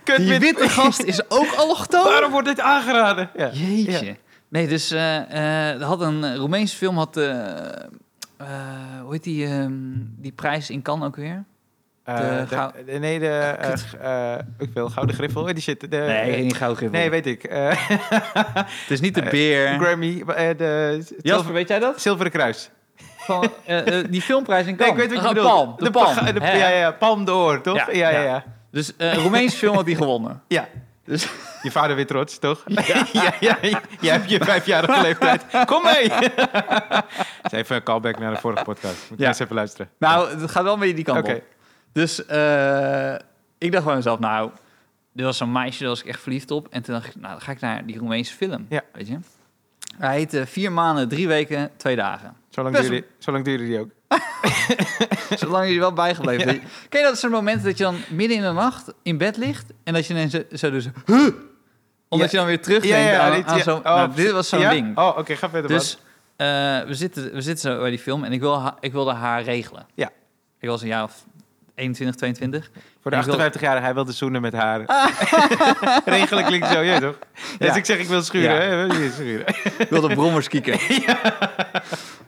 Die 0.16 0.28
wit- 0.28 0.40
witte 0.40 0.68
gast 0.68 1.02
is 1.02 1.30
ook 1.30 1.52
allochtoon. 1.54 2.04
Waarom 2.04 2.30
wordt 2.30 2.48
dit 2.48 2.60
aangeraden? 2.60 3.30
Ja. 3.36 3.50
Jeetje. 3.52 4.04
Ja. 4.06 4.14
Nee, 4.48 4.68
dus 4.68 4.90
er 4.90 5.82
had 5.82 6.00
een 6.00 6.36
Roemeense 6.36 6.76
film 6.76 6.96
had... 6.96 7.14
hoe 7.14 9.08
heet 9.10 9.22
die, 9.24 9.46
ehm, 9.46 9.72
die 9.96 10.32
prijs 10.32 10.70
in 10.70 10.82
Cannes 10.82 11.06
ook 11.06 11.16
weer? 11.16 11.44
Eh, 12.04 12.16
De 12.18 12.44
de- 12.48 12.84
de- 12.92 12.98
nee, 12.98 13.18
de... 13.18 13.26
eh, 13.98 14.32
eh, 14.32 14.38
ik 14.58 14.70
wil 14.74 14.88
Gouden 14.88 15.14
Griffel. 15.14 15.48
eh, 15.48 15.54
Die 15.54 15.62
shit. 15.62 15.80
De, 15.80 15.86
nee, 15.96 16.42
niet 16.42 16.56
gauw 16.56 16.74
Nee, 16.90 17.10
weet 17.10 17.26
ik. 17.26 17.44
Eh, 17.44 17.68
Het 18.64 18.90
is 18.90 19.00
niet 19.00 19.14
de 19.14 19.20
Eh, 19.22 19.30
beer. 19.30 19.78
Grammy. 19.80 20.22
eh, 20.26 20.48
de 20.56 21.04
Jasper, 21.22 21.52
weet 21.52 21.68
jij 21.68 21.78
dat? 21.78 22.00
Zilveren 22.00 22.32
Kruis. 22.32 22.70
Van, 23.16 23.48
eh, 23.66 23.98
eh, 23.98 24.04
die 24.10 24.22
filmprijs 24.22 24.66
in 24.66 24.76
Nee, 24.76 24.86
Cannes. 24.86 25.04
ik 25.04 25.10
weet 25.10 25.18
wat 25.20 25.22
je 25.22 25.28
Ah, 25.28 25.44
bedoelt. 25.44 25.54
Palm. 25.54 25.74
De, 25.78 25.90
Palm. 25.90 26.14
pa- 26.14 26.32
de- 26.32 26.40
Hè? 26.44 26.52
ja, 26.52 26.68
ja, 26.68 26.76
ja, 26.78 26.90
Palm 26.90 27.24
d'Or, 27.24 27.60
toch? 27.60 27.76
Ja, 27.76 27.86
Ja, 27.92 28.08
ja, 28.10 28.20
ja. 28.20 28.44
Dus 28.70 28.96
eh, 28.96 29.12
een 29.12 29.20
Roemeense 29.20 29.56
film 29.56 29.74
had 29.74 29.84
die 29.84 29.96
gewonnen. 29.96 30.42
Ja. 30.48 30.68
Dus 31.04 31.28
Je 31.62 31.70
vader 31.70 31.96
weer 31.96 32.06
trots, 32.06 32.38
toch? 32.38 32.62
Ja, 32.86 33.06
ja, 33.12 33.32
ja. 33.40 33.58
Jij 34.00 34.12
hebt 34.12 34.30
je 34.30 34.44
vijfjarige 34.44 35.00
leeftijd. 35.02 35.42
Kom 35.66 35.82
mee! 35.82 36.08
Dat 36.08 37.52
is 37.52 37.58
even 37.58 37.76
een 37.76 37.82
callback 37.82 38.18
naar 38.18 38.34
de 38.34 38.40
vorige 38.40 38.64
podcast. 38.64 39.06
Moet 39.10 39.18
je 39.18 39.26
eens 39.26 39.38
even 39.38 39.54
luisteren. 39.54 39.88
Nou, 39.98 40.40
het 40.40 40.50
gaat 40.50 40.62
wel 40.62 40.72
een 40.72 40.78
beetje 40.78 40.94
die 40.94 41.04
kant 41.04 41.28
op. 41.28 41.42
Dus 41.92 42.26
eh, 42.26 43.14
ik 43.58 43.72
dacht 43.72 43.84
bij 43.84 43.94
mezelf, 43.94 44.18
nou, 44.18 44.50
dit 45.12 45.24
was 45.24 45.36
zo'n 45.36 45.52
meisje, 45.52 45.78
daar 45.80 45.88
was 45.88 46.00
ik 46.00 46.06
echt 46.06 46.20
verliefd 46.20 46.50
op. 46.50 46.66
En 46.70 46.82
toen 46.82 46.94
dacht 46.94 47.06
ik, 47.06 47.14
nou, 47.16 47.32
dan 47.32 47.40
ga 47.40 47.52
ik 47.52 47.60
naar 47.60 47.86
die 47.86 47.98
Roemeense 47.98 48.34
film, 48.34 48.66
Ja. 48.68 48.82
weet 48.92 49.08
je. 49.08 49.18
Hij 49.98 50.16
heette 50.16 50.46
Vier 50.46 50.72
maanden, 50.72 51.08
drie 51.08 51.28
weken, 51.28 51.70
twee 51.76 51.96
dagen. 51.96 52.36
Zo 52.50 52.62
lang, 52.62 52.76
duurde, 52.78 53.04
zo 53.18 53.32
lang 53.32 53.44
duurde 53.44 53.64
die 53.64 53.78
ook. 53.80 53.88
Zolang 55.38 55.66
je 55.68 55.74
er 55.74 55.80
wel 55.80 55.92
bijgebleven. 55.92 56.52
Ja. 56.54 56.60
Ken 56.88 57.00
je 57.00 57.06
dat 57.06 57.18
soort 57.18 57.32
momenten 57.32 57.64
dat 57.64 57.78
je 57.78 57.84
dan 57.84 57.96
midden 58.10 58.36
in 58.36 58.42
de 58.42 58.52
nacht 58.52 58.92
in 59.02 59.18
bed 59.18 59.36
ligt... 59.36 59.72
en 59.84 59.94
dat 59.94 60.06
je 60.06 60.12
ineens 60.14 60.32
zo, 60.32 60.42
zo 60.52 60.70
dus... 60.70 60.86
Huh! 61.06 61.28
Omdat 62.08 62.30
Ja. 62.30 62.32
je 62.32 62.36
dan 62.36 62.46
weer 62.46 62.62
terugdenkt 62.62 63.18
aan, 63.18 63.32
dit- 63.32 63.46
aan 63.46 63.56
ja. 63.56 63.62
zo'n... 63.62 63.78
Oh, 63.78 63.84
nou, 63.84 64.14
dit 64.14 64.30
was 64.30 64.48
zo'n 64.48 64.60
ja? 64.60 64.70
ding. 64.70 64.98
Oh, 64.98 65.16
oké, 65.18 65.36
ga 65.36 65.50
verder. 65.50 65.70
Dus 65.70 65.98
eh, 66.36 66.46
we, 66.80 66.94
zitten, 66.94 67.32
we 67.32 67.40
zitten 67.40 67.72
zo 67.72 67.80
bij 67.80 67.90
die 67.90 67.98
film 67.98 68.24
en 68.24 68.32
ik, 68.32 68.40
wil 68.40 68.60
ha- 68.60 68.76
ik 68.80 68.92
wilde 68.92 69.12
haar 69.12 69.42
regelen. 69.42 69.86
Ja. 69.94 70.10
Ik 70.58 70.68
was 70.68 70.82
een 70.82 70.88
jaar 70.88 71.02
of 71.02 71.24
21, 71.74 72.16
22. 72.16 72.70
man. 72.74 72.82
Voor 73.00 73.10
de 73.10 73.16
ik 73.16 73.22
wil- 73.24 73.50
58-jarige, 73.50 73.84
hij 73.84 73.94
wilde 73.94 74.12
zoenen 74.12 74.40
met 74.40 74.52
haar. 74.52 74.80
Regelijk 76.04 76.46
klinkt 76.46 76.68
zo, 76.68 76.80
je 76.80 77.00
toch? 77.00 77.18
Dus 77.58 77.68
Ja. 77.68 77.74
ik 77.74 77.84
zeg, 77.84 77.98
ik 77.98 78.06
wil 78.08 78.22
schuren. 78.22 78.54
Ja. 78.54 78.60
hè? 78.60 78.86
Wil 78.86 79.10
schuren? 79.10 79.46
Ik 79.78 79.86
wilde 79.90 80.14
brommers 80.14 80.48
kieken. 80.48 80.78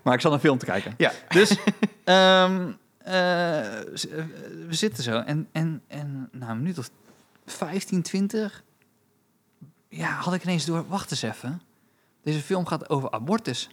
Maar 0.03 0.15
ik 0.15 0.21
zat 0.21 0.33
een 0.33 0.41
film 0.41 0.59
te 0.59 0.65
kijken. 0.65 0.95
Ja. 0.97 1.13
Dus 1.29 1.57
ehm, 2.05 2.71
eh, 2.99 3.79
eh, 3.81 3.85
we 4.69 4.75
zitten 4.75 5.03
zo 5.03 5.19
en, 5.21 5.49
en, 5.53 5.83
en 5.89 6.29
na 6.33 6.49
een 6.51 6.57
minuut 6.59 6.79
of 6.79 6.91
15, 7.47 8.03
20... 8.03 8.63
Ja, 9.89 10.09
had 10.11 10.35
ik 10.35 10.43
ineens 10.43 10.65
door, 10.65 10.85
wacht 10.89 11.11
eens 11.11 11.23
even. 11.23 11.63
Deze 12.23 12.41
film 12.41 12.67
gaat 12.67 12.89
over 12.91 13.11
abortus. 13.11 13.69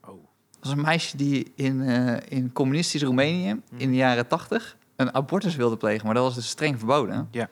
Oh. 0.00 0.08
Dat 0.08 0.18
was 0.60 0.72
een 0.72 0.80
meisje 0.80 1.16
die 1.16 1.52
in, 1.56 1.82
eh, 1.82 2.16
in 2.38 2.52
communistisch 2.52 3.02
Roemenië 3.02 3.60
in 3.76 3.90
de 3.90 3.96
jaren 3.96 4.26
80 4.26 4.76
een 4.96 5.14
abortus 5.14 5.56
wilde 5.56 5.76
plegen. 5.76 6.04
Maar 6.06 6.14
dat 6.14 6.24
was 6.24 6.34
dus 6.34 6.48
streng 6.48 6.78
verboden. 6.78 7.28
Ja. 7.30 7.48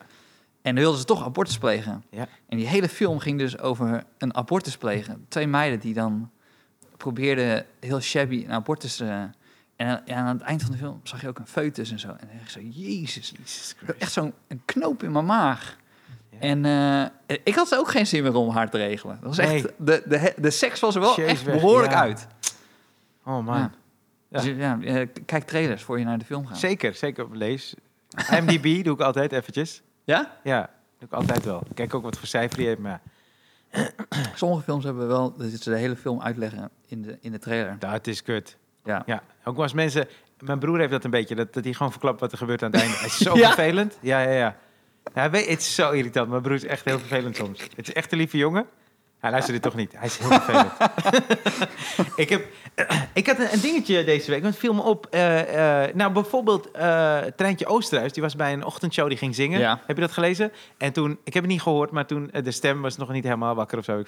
En 0.61 0.73
dan 0.75 0.83
wilden 0.83 0.99
ze 0.99 1.05
toch 1.05 1.23
abortus 1.23 1.57
plegen. 1.57 2.03
Ja. 2.09 2.27
En 2.49 2.57
die 2.57 2.67
hele 2.67 2.89
film 2.89 3.19
ging 3.19 3.39
dus 3.39 3.59
over 3.59 4.03
een 4.17 4.35
abortus 4.35 4.77
plegen. 4.77 5.25
Twee 5.27 5.47
meiden 5.47 5.79
die 5.79 5.93
dan 5.93 6.29
probeerden 6.97 7.65
heel 7.79 7.99
shabby 7.99 8.43
een 8.43 8.51
abortus... 8.51 8.99
eh, 8.99 9.23
en 9.75 10.03
aan 10.07 10.27
het 10.37 10.41
eind 10.41 10.61
van 10.61 10.71
de 10.71 10.77
film 10.77 10.99
zag 11.03 11.21
je 11.21 11.27
ook 11.27 11.39
een 11.39 11.47
foetus 11.47 11.91
en 11.91 11.99
zo. 11.99 12.07
En 12.07 12.27
dan 12.27 12.37
ik 12.41 12.49
zo, 12.49 12.59
jezus. 12.59 13.33
Echt 13.99 14.11
zo'n 14.11 14.33
knoop 14.65 15.03
in 15.03 15.11
mijn 15.11 15.25
maag. 15.25 15.77
Ja. 16.29 16.39
En 16.39 16.65
eh, 17.27 17.37
ik 17.43 17.55
had 17.55 17.75
ook 17.75 17.89
geen 17.89 18.07
zin 18.07 18.23
meer 18.23 18.35
om 18.35 18.49
haar 18.49 18.69
te 18.69 18.77
regelen. 18.77 19.17
Dat 19.21 19.35
was 19.35 19.37
echt, 19.37 19.51
Nee. 19.51 19.61
de, 19.77 20.03
de, 20.07 20.33
de 20.37 20.49
seks 20.49 20.79
was 20.79 20.95
er 20.95 21.01
wel 21.01 21.17
echt 21.17 21.45
behoorlijk 21.45 21.91
ja. 21.91 21.99
uit. 21.99 22.27
Oh 23.25 23.45
man. 23.45 23.71
Ja. 24.33 24.41
Dus 24.41 24.57
ja, 24.57 24.79
eh, 24.81 25.07
kijk 25.25 25.43
trailers 25.43 25.83
voor 25.83 25.99
je 25.99 26.05
naar 26.05 26.17
de 26.17 26.25
film 26.25 26.47
gaat. 26.47 26.57
Zeker, 26.57 26.93
zeker. 26.93 27.27
Lees. 27.31 27.73
IMDb 28.31 28.63
doe 28.83 28.93
ik 28.93 29.01
altijd 29.01 29.31
eventjes. 29.31 29.81
Ja? 30.03 30.37
Ja, 30.43 30.69
doe 30.99 31.07
ik 31.07 31.13
altijd 31.13 31.45
wel. 31.45 31.63
Kijk 31.73 31.93
ook 31.93 32.03
wat 32.03 32.17
voor 32.17 32.27
cijfer 32.27 32.57
die 32.57 32.67
heeft, 32.67 32.79
maar 32.79 33.01
Sommige 34.35 34.63
films 34.63 34.83
hebben 34.83 35.07
wel 35.07 35.37
dat 35.37 35.49
ze 35.49 35.69
de 35.69 35.75
hele 35.77 35.95
film 35.95 36.21
uitleggen 36.21 36.69
in 36.87 37.01
de, 37.01 37.17
in 37.21 37.31
de 37.31 37.39
trailer. 37.39 37.75
dat 37.79 38.07
is 38.07 38.23
kut. 38.23 38.57
Ja. 38.83 39.03
Ja, 39.05 39.23
ook 39.43 39.57
als 39.57 39.73
mensen... 39.73 40.07
Mijn 40.39 40.59
broer 40.59 40.79
heeft 40.79 40.91
dat 40.91 41.03
een 41.03 41.11
beetje, 41.11 41.35
dat, 41.35 41.53
dat 41.53 41.63
hij 41.63 41.73
gewoon 41.73 41.91
verklapt 41.91 42.19
wat 42.19 42.31
er 42.31 42.37
gebeurt 42.37 42.63
aan 42.63 42.71
het 42.71 42.81
einde. 42.81 42.95
Het 42.97 43.05
is 43.05 43.17
zo 43.17 43.37
Ja. 43.37 43.47
vervelend. 43.47 43.97
Ja, 44.01 44.21
ja, 44.21 44.29
ja. 44.29 44.37
ja 44.37 44.55
hij 45.13 45.31
weet, 45.31 45.47
het 45.49 45.59
is 45.59 45.75
zo 45.75 45.91
irritant. 45.91 46.29
Mijn 46.29 46.41
broer 46.41 46.55
is 46.55 46.65
echt 46.65 46.85
heel 46.85 46.99
vervelend 46.99 47.35
soms. 47.35 47.61
Het 47.75 47.87
is 47.87 47.93
echt 47.93 48.11
een 48.11 48.17
lieve 48.17 48.37
jongen. 48.37 48.65
Hij 49.23 49.31
luisterde 49.31 49.59
toch 49.59 49.75
niet. 49.75 49.93
Hij 49.95 50.05
is 50.05 50.17
heel 50.17 50.29
vervelend. 50.29 50.71
ik, 52.23 52.29
heb, 52.29 52.45
ik 53.13 53.27
had 53.27 53.39
een, 53.39 53.59
dingetje 53.59 54.03
deze 54.03 54.31
week. 54.31 54.41
Want 54.41 54.53
het 54.53 54.63
viel 54.63 54.73
me 54.73 54.81
op. 54.81 55.05
eh, 55.05 55.83
eh, 55.83 55.95
nou, 55.95 56.11
bijvoorbeeld 56.11 56.71
eh 56.71 57.17
Treintje 57.35 57.65
Oosterhuis. 57.65 58.13
Die 58.13 58.23
was 58.23 58.35
bij 58.35 58.53
een 58.53 58.65
ochtendshow. 58.65 59.07
Die 59.07 59.17
ging 59.17 59.35
zingen. 59.35 59.59
Ja. 59.59 59.81
Heb 59.85 59.95
je 59.95 60.01
dat 60.01 60.11
gelezen? 60.11 60.51
En 60.77 60.93
toen, 60.93 61.19
ik 61.23 61.33
heb 61.33 61.43
het 61.43 61.51
niet 61.51 61.61
gehoord. 61.61 61.91
Maar 61.91 62.05
toen, 62.05 62.31
de 62.43 62.51
stem 62.51 62.81
was 62.81 62.97
nog 62.97 63.11
niet 63.11 63.23
helemaal 63.23 63.55
wakker 63.55 63.77
of 63.77 63.83
zo. 63.83 63.99
Ik. 63.99 64.07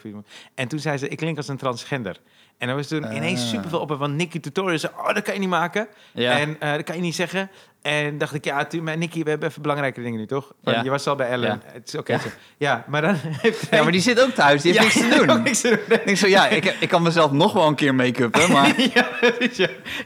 En 0.56 0.68
toen 0.68 0.80
zei 0.80 0.98
ze, 0.98 1.08
ik 1.08 1.18
klink 1.18 1.38
als 1.38 1.48
een 1.48 1.58
transgender. 1.58 2.20
En 2.58 2.68
dan 2.68 2.76
was 2.76 2.88
toen 2.88 3.16
ineens 3.16 3.42
Ah. 3.42 3.48
superveel 3.48 3.80
op. 3.80 3.96
van 3.98 4.16
Nicky 4.16 4.40
Tutorial 4.40 4.80
zei, 4.80 4.94
oh, 4.98 5.14
dat 5.14 5.24
kan 5.24 5.34
je 5.34 5.40
niet 5.40 5.50
maken. 5.50 5.88
Ja. 6.12 6.40
En 6.40 6.56
eh, 6.60 6.72
dat 6.72 6.84
kan 6.84 6.96
je 6.96 7.02
niet 7.02 7.16
zeggen. 7.16 7.50
En 7.82 8.18
dacht 8.18 8.34
ik, 8.34 8.46
ja, 8.46 8.66
tu- 8.66 8.82
maar 8.82 8.98
Nicky, 8.98 9.24
we 9.24 9.30
hebben 9.30 9.50
even 9.50 9.62
belangrijke 9.62 10.02
dingen 10.02 10.20
nu, 10.20 10.26
toch? 10.26 10.54
Ja. 10.62 10.84
Je 10.84 10.90
was 10.90 11.08
al 11.08 11.16
bij 11.16 11.28
Ellen. 11.30 11.50
Ja. 11.50 11.60
Het 11.74 11.88
is 11.88 11.96
oké. 11.96 12.20
Ja. 12.58 12.84
maar 12.88 13.02
dan 13.02 13.16
heeft 13.42 13.68
ja, 13.72 13.84
maar 13.84 13.92
die 13.92 14.02
zit 14.02 14.22
ook 14.22 14.30
thuis. 14.30 14.62
Die 14.62 14.80
heeft 14.80 14.96
niks 14.96 15.10
te 15.10 15.26
doen. 15.26 15.42
niks 15.44 15.62
te 15.62 15.70
doen. 15.88 15.98
Ik 15.98 16.06
denk 16.06 16.18
zo, 16.18 16.28
ja, 16.28 16.48
ik, 16.48 16.66
ik 16.80 16.90
kan 16.90 17.02
mezelf 17.02 17.32
nog 17.32 17.54
wel 17.54 17.68
een 17.68 17.76
keer 17.76 17.96
make-uppen, 17.96 18.52
maar... 18.52 18.82
ja, 18.94 19.08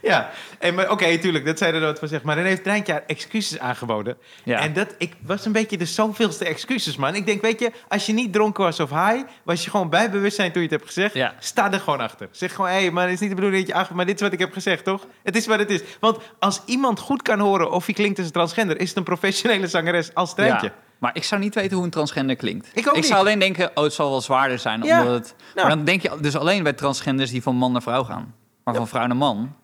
ja. 0.02 0.30
Ja. 0.60 0.66
En, 0.66 0.74
maar, 0.74 0.90
oké, 0.90 1.18
tuurlijk, 1.18 1.44
dat 1.44 1.58
zei 1.58 1.72
er 1.72 1.80
nooit 1.80 1.98
van 1.98 2.08
zeg. 2.08 2.22
Maar 2.22 2.36
dan 2.36 2.44
heeft 2.44 2.66
haar 2.66 3.02
excuses 3.06 3.58
aangeboden. 3.58 4.16
Ja. 4.44 4.58
En 4.58 4.72
dat 4.72 4.94
ik 4.98 5.12
was 5.26 5.44
een 5.44 5.52
beetje 5.52 5.76
de 5.76 5.84
zoveelste 5.84 6.44
excuses, 6.44 6.96
man. 6.96 7.14
Ik 7.14 7.26
denk, 7.26 7.42
weet 7.42 7.60
je, 7.60 7.72
als 7.88 8.06
je 8.06 8.12
niet 8.12 8.32
dronken 8.32 8.64
was 8.64 8.80
of 8.80 8.90
high, 8.90 9.26
was 9.44 9.64
je 9.64 9.70
gewoon 9.70 9.88
bij 9.88 10.10
bewustzijn 10.10 10.52
toen 10.52 10.62
je 10.62 10.68
het 10.68 10.76
hebt 10.76 10.92
gezegd. 10.92 11.14
Ja. 11.14 11.34
Sta 11.38 11.72
er 11.72 11.80
gewoon 11.80 12.00
achter. 12.00 12.28
Zeg 12.30 12.54
gewoon, 12.54 12.70
hé, 12.70 12.76
hey, 12.76 12.90
maar 12.90 13.04
het 13.04 13.12
is 13.12 13.20
niet 13.20 13.28
de 13.28 13.34
bedoeling 13.34 13.66
dat 13.66 13.74
je 13.74 13.80
achter, 13.80 13.96
maar 13.96 14.06
dit 14.06 14.14
is 14.14 14.20
wat 14.20 14.32
ik 14.32 14.38
heb 14.38 14.52
gezegd, 14.52 14.84
toch? 14.84 15.06
Het 15.22 15.36
is 15.36 15.46
wat 15.46 15.58
het 15.58 15.70
is. 15.70 15.82
Want 16.00 16.18
als 16.38 16.62
iemand 16.64 16.98
goed 16.98 17.22
kan 17.22 17.38
horen 17.38 17.70
of 17.70 17.84
hij 17.86 17.94
klinkt 17.94 18.18
als 18.18 18.26
een 18.26 18.32
transgender, 18.32 18.80
is 18.80 18.88
het 18.88 18.96
een 18.96 19.04
professionele 19.04 19.66
zangeres 19.66 20.14
als 20.14 20.34
Treintje. 20.34 20.66
Ja, 20.66 20.74
maar 20.98 21.10
ik 21.14 21.24
zou 21.24 21.40
niet 21.40 21.54
weten 21.54 21.76
hoe 21.76 21.84
een 21.84 21.90
transgender 21.90 22.36
klinkt. 22.36 22.70
Ik 22.74 22.88
ook 22.88 22.94
niet. 22.94 23.06
zou 23.06 23.20
alleen 23.20 23.38
denken, 23.38 23.70
oh, 23.74 23.84
het 23.84 23.92
zal 23.92 24.10
wel 24.10 24.20
zwaarder 24.20 24.58
zijn. 24.58 24.82
Ja, 24.82 25.00
Omdat 25.00 25.14
het, 25.14 25.34
nou. 25.54 25.66
Maar 25.66 25.76
dan 25.76 25.84
denk 25.84 26.02
je 26.02 26.16
dus 26.20 26.36
alleen 26.36 26.62
bij 26.62 26.72
transgenders 26.72 27.30
die 27.30 27.42
van 27.42 27.56
man 27.56 27.72
naar 27.72 27.82
vrouw 27.82 28.04
gaan. 28.04 28.34
Maar 28.64 28.74
van 28.74 28.88
vrouw 28.88 29.06
naar 29.06 29.16
man, 29.16 29.56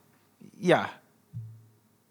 Ja, 0.59 0.89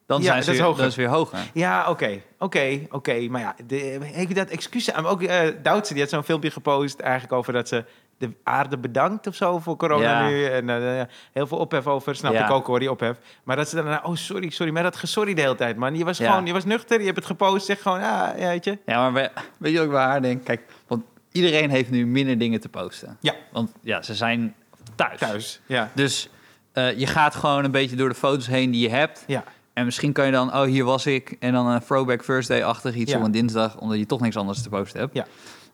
dan 0.05 0.17
Ja, 0.19 0.23
zijn 0.25 0.35
dat 0.35 0.45
ze 0.45 0.51
is 0.51 0.57
weer, 0.57 0.65
hoger. 0.65 0.81
dat 0.81 0.91
is 0.91 0.97
weer 0.97 1.07
hoger. 1.07 1.39
Ja, 1.53 1.89
oké. 1.89 2.21
Oké, 2.39 2.79
oké. 2.89 3.27
Maar 3.29 3.41
ja, 3.41 3.55
de, 3.67 3.99
heb 4.13 4.27
je 4.27 4.33
dat 4.33 4.49
excuus 4.49 4.91
aan? 4.91 5.05
Ook 5.05 5.21
eh 5.23 5.47
Duitse, 5.63 5.93
die 5.93 6.01
had 6.01 6.11
zo'n 6.11 6.23
filmpje 6.23 6.51
gepost 6.51 6.99
eigenlijk 6.99 7.33
over 7.33 7.53
dat 7.53 7.67
ze 7.67 7.85
de 8.17 8.31
aarde 8.43 8.77
bedankt 8.77 9.27
of 9.27 9.35
zo 9.35 9.59
voor 9.59 9.75
corona 9.77 10.03
Ja. 10.21 10.27
nu. 10.27 10.45
En 10.45 10.69
eh, 10.69 11.01
heel 11.33 11.47
veel 11.47 11.57
ophef 11.57 11.87
over. 11.87 12.15
Snap 12.15 12.33
Ja. 12.33 12.45
ik 12.45 12.51
ook 12.51 12.67
hoor, 12.67 12.79
die 12.79 12.91
ophef. 12.91 13.17
Maar 13.43 13.55
dat 13.55 13.69
ze 13.69 13.75
dan, 13.83 14.03
oh 14.05 14.15
sorry, 14.15 14.49
sorry. 14.49 14.71
Maar 14.73 14.83
dat 14.83 14.95
gesorry 14.95 15.33
de 15.33 15.41
hele 15.41 15.55
tijd, 15.55 15.75
man. 15.77 15.95
Je 15.97 16.05
was 16.05 16.17
Ja. 16.17 16.29
gewoon, 16.29 16.45
je 16.45 16.53
was 16.53 16.65
nuchter, 16.65 16.99
je 16.99 17.05
hebt 17.05 17.17
het 17.17 17.25
gepost. 17.25 17.65
Zeg 17.65 17.81
gewoon, 17.81 17.99
ja, 17.99 18.33
ja, 18.37 18.47
weet 18.47 18.63
je. 18.65 18.77
Ja, 18.85 19.09
maar 19.09 19.13
we- 19.13 19.41
weet 19.57 19.73
je 19.73 19.81
ook 19.81 19.89
bij 19.91 20.03
haar 20.03 20.21
denk? 20.21 20.43
Kijk, 20.43 20.61
want 20.87 21.03
iedereen 21.31 21.69
heeft 21.69 21.89
nu 21.89 22.05
minder 22.05 22.37
dingen 22.37 22.59
te 22.59 22.69
posten. 22.69 23.17
Ja. 23.19 23.33
Want 23.51 23.71
ja, 23.81 24.01
ze 24.01 24.15
zijn 24.15 24.55
thuis. 24.95 25.19
Thuis, 25.19 25.61
ja. 25.65 25.91
Dus 25.93 26.29
eh, 26.75 26.97
je 26.97 27.07
gaat 27.07 27.35
gewoon 27.35 27.63
een 27.63 27.71
beetje 27.71 27.95
door 27.95 28.09
de 28.09 28.15
foto's 28.15 28.47
heen 28.47 28.71
die 28.71 28.81
je 28.81 28.89
hebt. 28.95 29.23
Ja, 29.27 29.43
En 29.73 29.85
misschien 29.85 30.11
kan 30.13 30.25
je 30.25 30.31
dan, 30.31 30.53
oh, 30.53 30.63
hier 30.63 30.83
was 30.83 31.05
ik. 31.05 31.35
En 31.39 31.53
dan 31.53 31.67
een 31.67 31.79
throwback 31.79 32.21
Thursday-achtig 32.21 32.95
iets 32.95 33.11
Ja. 33.11 33.17
op 33.17 33.23
een 33.23 33.31
dinsdag, 33.31 33.77
omdat 33.77 33.97
je 33.97 34.05
toch 34.05 34.19
niks 34.21 34.35
anders 34.37 34.61
te 34.61 34.69
posten 34.69 34.99
hebt. 34.99 35.13
Ja. 35.13 35.25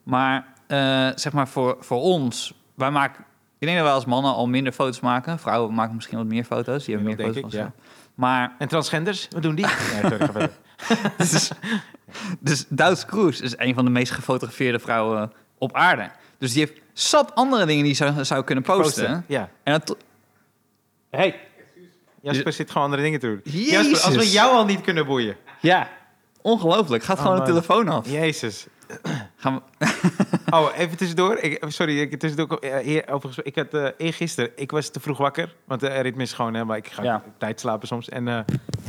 Maar 0.04 0.46
eh, 0.68 1.08
zeg 1.16 1.34
maar 1.34 1.48
voor, 1.48 1.78
voor 1.80 2.02
ons, 2.02 2.54
wij 2.76 2.92
maken, 2.92 3.24
ik 3.60 3.68
denk 3.68 3.76
dat 3.78 3.86
wij 3.86 3.96
als 3.96 4.06
mannen 4.06 4.34
al 4.34 4.48
minder 4.48 4.74
foto's 4.74 5.00
maken. 5.00 5.40
Vrouwen 5.40 5.74
maken 5.74 5.96
misschien 5.96 6.18
wat 6.18 6.28
meer 6.28 6.44
foto's, 6.44 6.84
die 6.86 6.96
hebben 6.96 7.12
Ja, 7.12 7.18
meer 7.18 7.26
foto's 7.34 7.42
denk 7.42 7.54
van 7.54 7.60
ik, 7.70 7.72
zichzelf. 7.76 8.00
Maar, 8.16 8.56
En 8.58 8.68
transgenders, 8.68 9.28
wat 9.30 9.42
doen 9.42 9.56
die? 9.56 9.66
Ja, 10.02 10.50
dus, 11.18 11.52
dus 12.40 12.66
Douds 12.70 13.06
Kroes 13.06 13.42
is 13.42 13.54
een 13.58 13.74
van 13.74 13.86
de 13.86 13.92
meest 13.92 14.12
gefotografeerde 14.12 14.80
vrouwen 14.80 15.32
op 15.58 15.74
aarde. 15.76 16.10
Dus 16.38 16.54
die 16.54 16.60
heeft 16.66 16.82
zat 16.94 17.36
andere 17.36 17.66
dingen 17.66 17.84
die 17.84 17.94
zou, 17.94 18.26
zou 18.26 18.44
kunnen 18.44 18.64
posten. 18.64 18.84
Posten, 19.06 19.24
Ja. 19.28 19.50
En 19.64 19.74
dat, 19.74 19.96
Hey. 21.12 21.40
Jasper 22.22 22.54
zit 22.54 22.68
gewoon 22.72 22.84
andere 22.84 23.02
dingen 23.04 23.20
te 23.20 23.28
doen. 23.28 23.42
Jezus. 23.44 23.72
Jasper, 23.72 24.00
als 24.02 24.16
we 24.16 24.30
jou 24.32 24.56
al 24.56 24.66
niet 24.66 24.82
kunnen 24.82 25.06
boeien. 25.06 25.36
ja, 25.62 25.90
ongelooflijk. 26.42 27.04
Gaat 27.04 27.18
Oh, 27.18 27.24
gewoon 27.24 27.40
de 27.40 27.46
telefoon 27.46 27.88
af. 27.88 28.10
Jezus. 28.10 28.66
Gaan 29.38 29.62
we, 29.78 29.88
Oh, 30.56 30.68
even 30.78 30.98
tussendoor. 30.98 31.38
Ik, 31.38 31.64
sorry, 31.68 32.00
ik, 32.00 32.20
tussendoor, 32.20 32.58
eh, 32.58 32.88
eer- 32.88 33.10
overigens, 33.10 33.46
ik 33.46 33.56
had 33.56 33.74
eh 33.74 33.88
eergisteren, 33.98 34.52
ik 34.56 34.72
was 34.72 34.90
te 34.90 35.00
vroeg 35.00 35.18
wakker, 35.18 35.56
want 35.66 35.80
de 35.82 35.88
ritme 35.88 36.22
is 36.24 36.34
gewoon, 36.34 36.54
hè, 36.54 36.66
maar 36.66 36.78
ik 36.78 36.88
ga 36.88 37.04
Ja. 37.04 37.24
tijd 37.38 37.60
slapen 37.60 37.88
soms. 37.88 38.10
En 38.10 38.28
eh, 38.28 38.40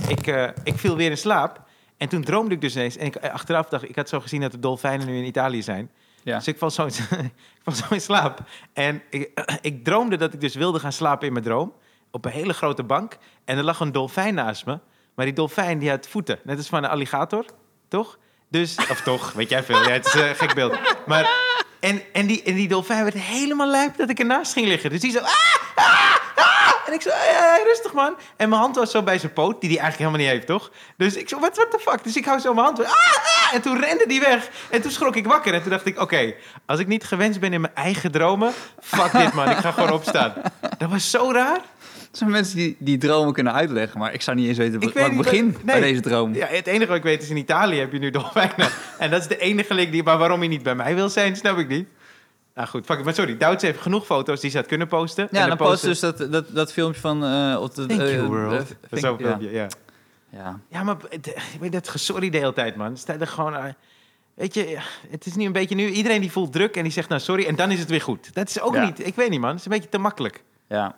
ik, 0.09 0.27
eh, 0.27 0.49
ik 0.65 0.79
viel 0.79 0.97
weer 0.97 1.11
in 1.11 1.19
slaap. 1.19 1.61
En 1.97 2.09
toen 2.09 2.23
droomde 2.25 2.55
ik 2.55 2.61
dus 2.61 2.75
eens, 2.75 2.97
en 2.97 3.07
ik, 3.07 3.17
achteraf 3.17 3.69
dacht 3.69 3.83
ik, 3.83 3.89
ik 3.89 3.97
had 3.97 4.09
zo 4.09 4.21
gezien 4.21 4.41
dat 4.41 4.53
de 4.53 4.59
dolfijnen 4.59 5.07
nu 5.07 5.17
in 5.17 5.25
Italië 5.25 5.63
zijn. 5.63 5.91
ja. 6.23 6.37
Dus 6.37 6.47
ik 6.49 6.59
val 6.59 6.71
zo 6.71 6.85
in, 6.87 6.93
ik 7.27 7.63
val 7.63 7.75
zo 7.75 7.85
in 7.91 8.01
slaap. 8.01 8.39
En 8.73 9.03
ik, 9.11 9.31
ik 9.61 9.85
droomde 9.85 10.17
dat 10.17 10.33
ik 10.35 10.41
dus 10.41 10.55
wilde 10.55 10.79
gaan 10.79 10.93
slapen 10.93 11.27
in 11.27 11.33
mijn 11.33 11.45
droom, 11.45 11.73
op 12.13 12.25
een 12.25 12.33
hele 12.33 12.53
grote 12.53 12.83
bank. 12.83 13.17
En 13.45 13.57
er 13.57 13.65
lag 13.65 13.81
een 13.81 13.93
dolfijn 13.93 14.35
naast 14.35 14.67
me. 14.67 14.79
Maar 15.15 15.25
die 15.25 15.35
dolfijn 15.35 15.79
die 15.79 15.91
had 15.91 16.09
voeten, 16.09 16.39
net 16.45 16.57
als 16.57 16.69
van 16.69 16.85
een 16.85 16.91
alligator, 16.91 17.45
toch? 17.89 18.19
Dus, 18.49 18.77
of 18.91 19.01
toch, 19.01 19.33
weet 19.33 19.49
jij 19.49 19.63
veel. 19.63 19.83
Ja, 19.83 19.91
het 19.91 20.07
is 20.07 20.15
een 20.15 20.35
gek 20.37 20.55
beeld. 20.55 20.79
Maar, 21.07 21.31
en, 21.81 22.03
en, 22.13 22.27
die, 22.27 22.43
en 22.43 22.55
die 22.55 22.69
dolfijn 22.69 23.03
werd 23.03 23.17
helemaal 23.17 23.69
lijp 23.69 23.97
dat 23.97 24.11
ik 24.11 24.19
ernaast 24.19 24.53
ging 24.53 24.67
liggen. 24.67 24.91
Dus 24.91 25.01
die 25.01 25.11
zo... 25.11 25.19
Ah, 25.19 25.27
ah, 25.75 26.17
ah. 26.35 26.73
En 26.87 26.93
ik 26.93 27.03
zo, 27.03 27.11
rustig 27.65 27.93
man. 27.93 28.17
En 28.37 28.49
mijn 28.49 28.61
hand 28.61 28.77
was 28.77 28.91
zo 28.91 29.03
bij 29.03 29.19
zijn 29.19 29.33
poot, 29.33 29.61
die 29.61 29.71
hij 29.71 29.79
eigenlijk 29.79 30.11
helemaal 30.11 30.19
niet 30.19 30.29
heeft, 30.29 30.47
toch? 30.47 30.71
Dus 30.97 31.17
ik 31.17 31.29
zo, 31.29 31.39
what, 31.39 31.57
what 31.57 31.71
the 31.71 31.79
fuck? 31.79 32.05
Dus 32.05 32.17
ik 32.17 32.25
hou 32.25 32.39
zo 32.39 32.55
mijn 32.55 32.67
hand... 32.67 32.85
Ah. 32.85 32.93
En 33.53 33.63
toen 33.63 33.81
rende 33.81 34.07
die 34.07 34.21
weg. 34.21 34.49
En 34.71 34.83
toen 34.83 34.91
schrok 34.91 35.17
ik 35.17 35.27
wakker. 35.27 35.55
En 35.55 35.61
toen 35.61 35.71
dacht 35.71 35.87
ik, 35.87 36.01
oké, 36.01 36.35
als 36.67 36.81
ik 36.81 36.87
niet 36.87 37.05
gewenst 37.05 37.41
ben 37.41 37.53
in 37.53 37.61
mijn 37.61 37.75
eigen 37.75 38.13
dromen... 38.13 38.53
Fuck 38.81 39.13
dit 39.13 39.33
man, 39.33 39.51
ik 39.51 39.57
ga 39.57 39.71
gewoon 39.73 39.93
opstaan. 39.93 40.35
Dat 40.79 40.91
was 40.91 41.11
zo 41.11 41.31
raar. 41.33 41.61
Er 42.13 42.19
zijn 42.19 42.31
mensen 42.31 42.57
die, 42.57 42.77
die 42.79 42.99
dromen 42.99 43.33
kunnen 43.33 43.53
uitleggen, 43.53 43.99
maar 43.99 44.13
ik 44.15 44.23
zou 44.23 44.37
niet 44.37 44.49
eens 44.49 44.59
weten 44.59 44.81
Ik 44.81 44.95
weet 44.95 45.07
ik 45.07 45.17
begin 45.17 45.53
wat- 45.53 45.63
bij 45.63 45.81
nee. 45.81 45.91
deze 45.91 46.01
droom. 46.03 46.35
Ja, 46.35 46.47
het 46.47 46.67
enige 46.67 46.87
wat 46.87 46.97
ik 46.97 47.03
weet 47.03 47.23
is 47.23 47.31
in 47.31 47.37
Italië 47.37 47.79
heb 47.79 47.93
je 47.93 47.99
nu 47.99 48.11
dolfijnen. 48.21 48.69
en 48.99 49.11
dat 49.11 49.21
is 49.21 49.27
de 49.27 49.39
enige 49.39 49.75
link 49.75 49.93
die... 49.93 50.03
Maar 50.03 50.19
waarom 50.19 50.39
hij 50.39 50.49
niet 50.49 50.63
bij 50.63 50.75
mij 50.75 50.95
wil 50.95 51.09
zijn, 51.09 51.37
snap 51.37 51.59
ik 51.59 51.69
niet. 51.69 51.89
Nou 52.55 52.69
goed, 52.69 52.85
fuck 52.85 52.99
it. 52.99 53.05
Maar 53.05 53.15
sorry, 53.15 53.37
Douds 53.37 53.63
heeft 53.63 53.81
genoeg 53.81 54.07
foto's 54.07 54.41
die 54.41 54.51
ze 54.51 54.57
had 54.57 54.67
kunnen 54.67 54.89
posten. 54.89 55.29
Ja, 55.31 55.41
En 55.43 55.49
dan 55.49 55.57
de 55.59 55.65
post 55.65 55.83
dus 55.83 56.01
dat, 56.01 56.19
dat, 56.31 56.55
dat 56.55 56.73
filmpje 56.73 57.01
van... 57.01 57.25
eh 57.25 57.61
op 57.61 57.75
de, 57.75 57.87
Thank 57.87 58.01
eh, 58.01 58.15
you, 58.15 58.27
world. 58.27 58.53
eh, 58.53 58.59
thank- 58.59 59.21
ja. 59.21 59.29
filmpje, 59.29 59.51
ja. 59.51 59.67
Ja. 60.31 60.61
Ja, 60.69 60.83
maar 60.83 60.97
ik 61.11 61.35
weet 61.61 61.73
dat 61.73 61.89
gesorry 61.89 62.31
de 62.31 62.39
hele 62.39 62.53
tijd, 62.53 62.77
man. 62.77 62.97
Sta 62.97 63.15
er 63.19 63.27
gewoon... 63.27 63.55
eh, 63.57 63.65
weet 64.35 64.55
je, 64.55 64.79
het 65.11 65.27
is 65.27 65.35
nu 65.35 65.45
een 65.45 65.53
beetje 65.53 65.75
nu... 65.75 65.89
Iedereen 65.89 66.21
die 66.21 66.33
voelt 66.33 66.53
druk 66.53 66.77
en 66.77 66.83
die 66.83 66.93
zegt 66.93 67.09
nou 67.09 67.21
sorry 67.21 67.45
en 67.47 67.57
dan 67.57 67.71
is 67.71 67.79
het 67.79 67.89
weer 67.91 68.01
goed. 68.01 68.35
Dat 68.35 68.49
is 68.49 68.61
ook 68.61 68.75
Ja. 68.75 68.85
niet... 68.85 69.07
Ik 69.07 69.15
weet 69.15 69.31
niet, 69.31 69.41
man. 69.41 69.51
Het 69.51 69.59
is 69.59 69.65
een 69.65 69.71
beetje 69.73 69.89
te 69.89 69.99
makkelijk. 69.99 70.43
Ja. 70.69 70.95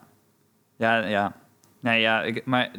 Ja, 0.76 0.96
ja. 0.98 1.32
Nee, 1.80 2.00
ja, 2.00 2.22
ik, 2.22 2.44
maar 2.44 2.70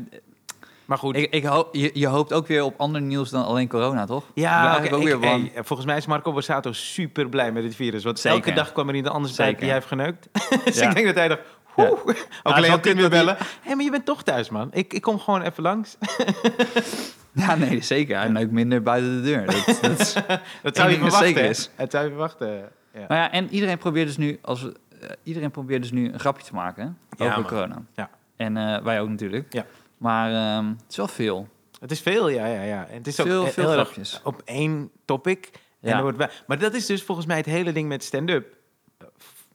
Maar 0.85 0.97
goed. 0.97 1.15
ik, 1.15 1.33
ik 1.33 1.43
hoop, 1.45 1.75
je, 1.75 1.91
je 1.93 2.07
hoopt 2.07 2.33
ook 2.33 2.47
weer 2.47 2.63
op 2.63 2.73
ander 2.77 3.01
nieuws 3.01 3.29
dan 3.29 3.45
alleen 3.45 3.67
corona, 3.67 4.05
toch 4.05 4.23
ja, 4.33 4.77
ook 4.77 4.83
ik- 4.83 5.03
weer 5.03 5.19
bang. 5.19 5.53
hey, 5.53 5.63
volgens 5.63 5.87
mij 5.87 5.97
is 5.97 6.05
Marco 6.05 6.31
Borsato 6.33 6.71
super 6.71 7.29
blij 7.29 7.51
met 7.51 7.63
het 7.63 7.75
virus. 7.75 8.03
Want 8.03 8.19
Zeker. 8.19 8.37
elke 8.37 8.53
dag 8.53 8.71
kwam 8.71 8.89
er 8.89 8.95
iemand 8.95 9.13
anders 9.15 9.35
bij 9.35 9.55
die 9.55 9.63
hij 9.65 9.73
heeft 9.73 9.87
geneukt. 9.87 10.27
dus 10.65 10.79
Ja. 10.79 10.87
ik 10.89 10.95
denk 10.95 11.05
dat 11.05 11.15
hij 11.15 11.27
dacht... 11.27 11.41
Ja. 11.75 11.87
Ook 11.87 12.11
is 12.11 12.25
alleen 12.43 12.71
dat 12.71 12.83
hij- 12.85 13.09
bellen. 13.09 13.37
Hé, 13.61 13.75
maar 13.75 13.83
je 13.83 13.91
bent 13.91 14.05
toch 14.05 14.23
thuis, 14.23 14.49
man. 14.49 14.69
Ik, 14.73 14.93
ik 14.93 15.01
kom 15.01 15.19
gewoon 15.19 15.41
even 15.41 15.63
langs. 15.63 15.97
Ja, 17.33 17.55
nee, 17.55 17.81
zeker. 17.81 18.17
Hij 18.17 18.27
neukt 18.29 18.51
minder 18.51 18.81
buiten 18.81 19.15
de 19.15 19.21
deur. 19.21 19.45
Dat, 19.45 19.81
dat 20.61 20.75
zou 20.77 20.89
je 20.89 20.97
verwachten. 20.97 21.55
Dat 21.77 21.91
zou 21.91 22.03
je 22.03 22.09
verwachten. 22.09 22.47
Ja. 22.93 22.99
Nou 23.07 23.13
ja, 23.21 23.31
en 23.31 23.49
iedereen 23.49 23.77
probeert 23.77 24.07
dus 24.07 24.17
nu, 24.17 24.39
als 24.41 24.61
we, 24.61 24.73
iedereen 25.23 25.51
probeert 25.51 25.81
dus 25.81 25.91
nu 25.91 26.13
een 26.13 26.19
grapje 26.19 26.45
te 26.45 26.53
maken 26.53 26.97
Ja, 27.17 27.25
over 27.25 27.39
man. 27.39 27.49
corona. 27.49 27.81
Ja. 27.93 28.09
En 28.35 28.57
eh, 28.57 28.83
wij 28.83 29.01
ook 29.01 29.09
natuurlijk. 29.09 29.53
Ja. 29.53 29.65
Maar 29.97 30.31
ehm, 30.57 30.67
het 30.69 30.83
is 30.89 30.95
wel 30.97 31.07
veel. 31.07 31.47
Het 31.79 31.91
is 31.91 31.99
veel, 32.01 32.29
ja, 32.29 32.45
ja, 32.45 32.61
ja. 32.61 32.87
En 32.87 32.97
het 32.97 33.07
is 33.07 33.19
ook 33.19 33.27
Veel, 33.27 33.43
he- 33.45 33.51
veel 33.51 33.69
heel 33.69 33.77
erg 33.79 33.87
grapjes. 33.89 34.21
op 34.23 34.41
één 34.45 34.91
topic. 35.05 35.49
En 35.81 35.89
Ja. 35.91 36.01
wordt 36.01 36.43
maar 36.47 36.59
dat 36.59 36.73
is 36.73 36.85
dus 36.85 37.03
volgens 37.03 37.27
mij 37.27 37.37
het 37.37 37.45
hele 37.45 37.71
ding 37.71 37.87
met 37.87 38.03
stand-up. 38.03 38.55
eh, 38.97 39.07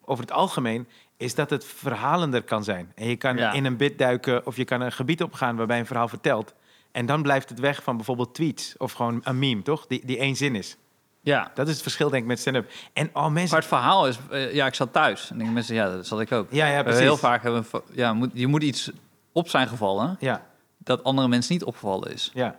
Over 0.04 0.24
het 0.24 0.32
algemeen 0.32 0.88
is 1.16 1.34
dat 1.34 1.50
het 1.50 1.64
verhalender 1.64 2.42
kan 2.42 2.64
zijn. 2.64 2.92
En 2.94 3.08
je 3.08 3.16
kan 3.16 3.36
Ja. 3.36 3.52
in 3.52 3.64
een 3.64 3.76
bit 3.76 3.98
duiken 3.98 4.46
of 4.46 4.56
je 4.56 4.64
kan 4.64 4.80
een 4.80 4.92
gebied 4.92 5.22
opgaan 5.22 5.56
waarbij 5.56 5.78
een 5.78 5.86
verhaal 5.86 6.08
vertelt. 6.08 6.54
En 6.92 7.06
dan 7.06 7.22
blijft 7.22 7.48
het 7.48 7.58
weg 7.60 7.82
van 7.82 7.96
bijvoorbeeld 7.96 8.34
tweets 8.34 8.74
of 8.76 8.92
gewoon 8.92 9.20
een 9.24 9.38
meme, 9.38 9.62
toch? 9.62 9.86
Die, 9.86 10.06
die 10.06 10.18
één 10.18 10.36
zin 10.36 10.54
is. 10.56 10.76
Ja. 11.22 11.50
Dat 11.54 11.66
is 11.66 11.72
het 11.72 11.82
verschil 11.82 12.10
denk 12.10 12.22
ik 12.22 12.28
met 12.28 12.38
stand-up. 12.40 12.70
En 12.92 13.08
oh 13.12 13.14
Maar 13.22 13.32
mensen... 13.32 13.56
het 13.56 13.66
verhaal 13.66 14.06
is, 14.08 14.18
eh, 14.30 14.54
ja, 14.54 14.66
ik 14.66 14.74
zat 14.74 14.92
thuis. 14.92 15.30
En 15.30 15.36
denken 15.36 15.54
mensen, 15.54 15.74
ja, 15.74 15.90
dat 15.90 16.06
zat 16.06 16.20
ik 16.20 16.32
ook. 16.32 16.46
Ja, 16.50 16.66
ja, 16.66 16.76
Eh, 16.78 16.82
precies. 16.82 17.00
heel 17.00 17.16
vaak 17.16 17.42
hebben 17.42 17.64
ja, 17.92 18.12
moet, 18.12 18.30
je 18.32 18.46
moet 18.46 18.62
iets 18.62 18.90
op 19.32 19.48
zijn 19.48 19.68
gevallen 19.68 20.16
Ja, 20.20 20.46
dat 20.78 21.04
andere 21.04 21.28
mensen 21.28 21.52
niet 21.52 21.64
opgevallen 21.64 22.12
is. 22.12 22.30
ja. 22.34 22.56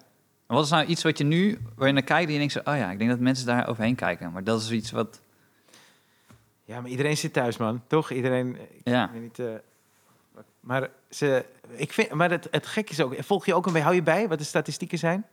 En 0.47 0.55
wat 0.57 0.65
is 0.65 0.71
nou 0.71 0.85
iets 0.85 1.03
wat 1.03 1.17
je 1.17 1.23
nu, 1.23 1.59
waar 1.75 1.87
je 1.87 1.93
naar 1.93 2.03
kijkt 2.03 2.25
en 2.27 2.31
je 2.31 2.37
denkt, 2.37 2.53
zo, 2.53 2.59
oh 2.59 2.77
ja, 2.77 2.91
ik 2.91 2.97
denk 2.97 3.09
dat 3.09 3.19
mensen 3.19 3.45
daar 3.45 3.67
overheen 3.67 3.95
kijken. 3.95 4.31
Maar 4.31 4.43
dat 4.43 4.61
is 4.61 4.71
iets 4.71 4.91
wat, 4.91 5.21
Ja, 6.65 6.81
maar 6.81 6.89
iedereen 6.89 7.17
zit 7.17 7.33
thuis, 7.33 7.57
man. 7.57 7.81
Toch? 7.87 8.11
Iedereen... 8.11 8.57
ja. 8.83 9.05
Ik 9.05 9.11
weet 9.11 9.21
niet, 9.21 9.39
eh, 9.39 9.45
maar 10.59 10.89
ze, 11.09 11.45
ik 11.75 11.93
vind, 11.93 12.11
maar 12.11 12.29
het, 12.31 12.47
het 12.51 12.65
gek 12.67 12.89
is 12.89 13.01
ook, 13.01 13.15
volg 13.19 13.45
je 13.45 13.53
ook 13.53 13.65
een 13.65 13.71
beetje, 13.71 13.85
hou 13.87 13.95
je 13.97 14.03
bij 14.03 14.27
wat 14.27 14.37
de 14.37 14.43
statistieken 14.43 14.97
zijn? 14.97 15.25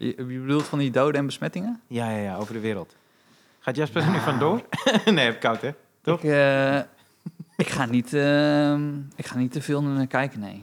Je, 0.00 0.14
je 0.16 0.40
bedoelt 0.40 0.64
van 0.64 0.78
die 0.78 0.90
doden 0.90 1.20
en 1.20 1.26
besmettingen? 1.26 1.80
Ja, 1.86 2.10
ja, 2.10 2.16
ja, 2.16 2.36
over 2.36 2.52
de 2.54 2.60
wereld. 2.60 2.96
Gaat 3.58 3.76
Jasper 3.76 4.02
er 4.02 4.10
nu 4.10 4.18
vandoor? 4.18 4.62
nee, 5.04 5.24
heb 5.24 5.40
koud, 5.40 5.60
hè? 5.60 5.70
Toch? 6.00 6.18
Ik, 6.22 6.30
eh, 6.30 6.78
ik, 7.56 7.68
ga 7.68 7.84
niet, 7.84 8.14
ehm, 8.14 8.98
ik 9.16 9.26
ga 9.26 9.36
niet 9.36 9.52
te 9.52 9.62
veel 9.62 9.82
naar 9.82 10.06
kijken, 10.06 10.40
nee. 10.40 10.60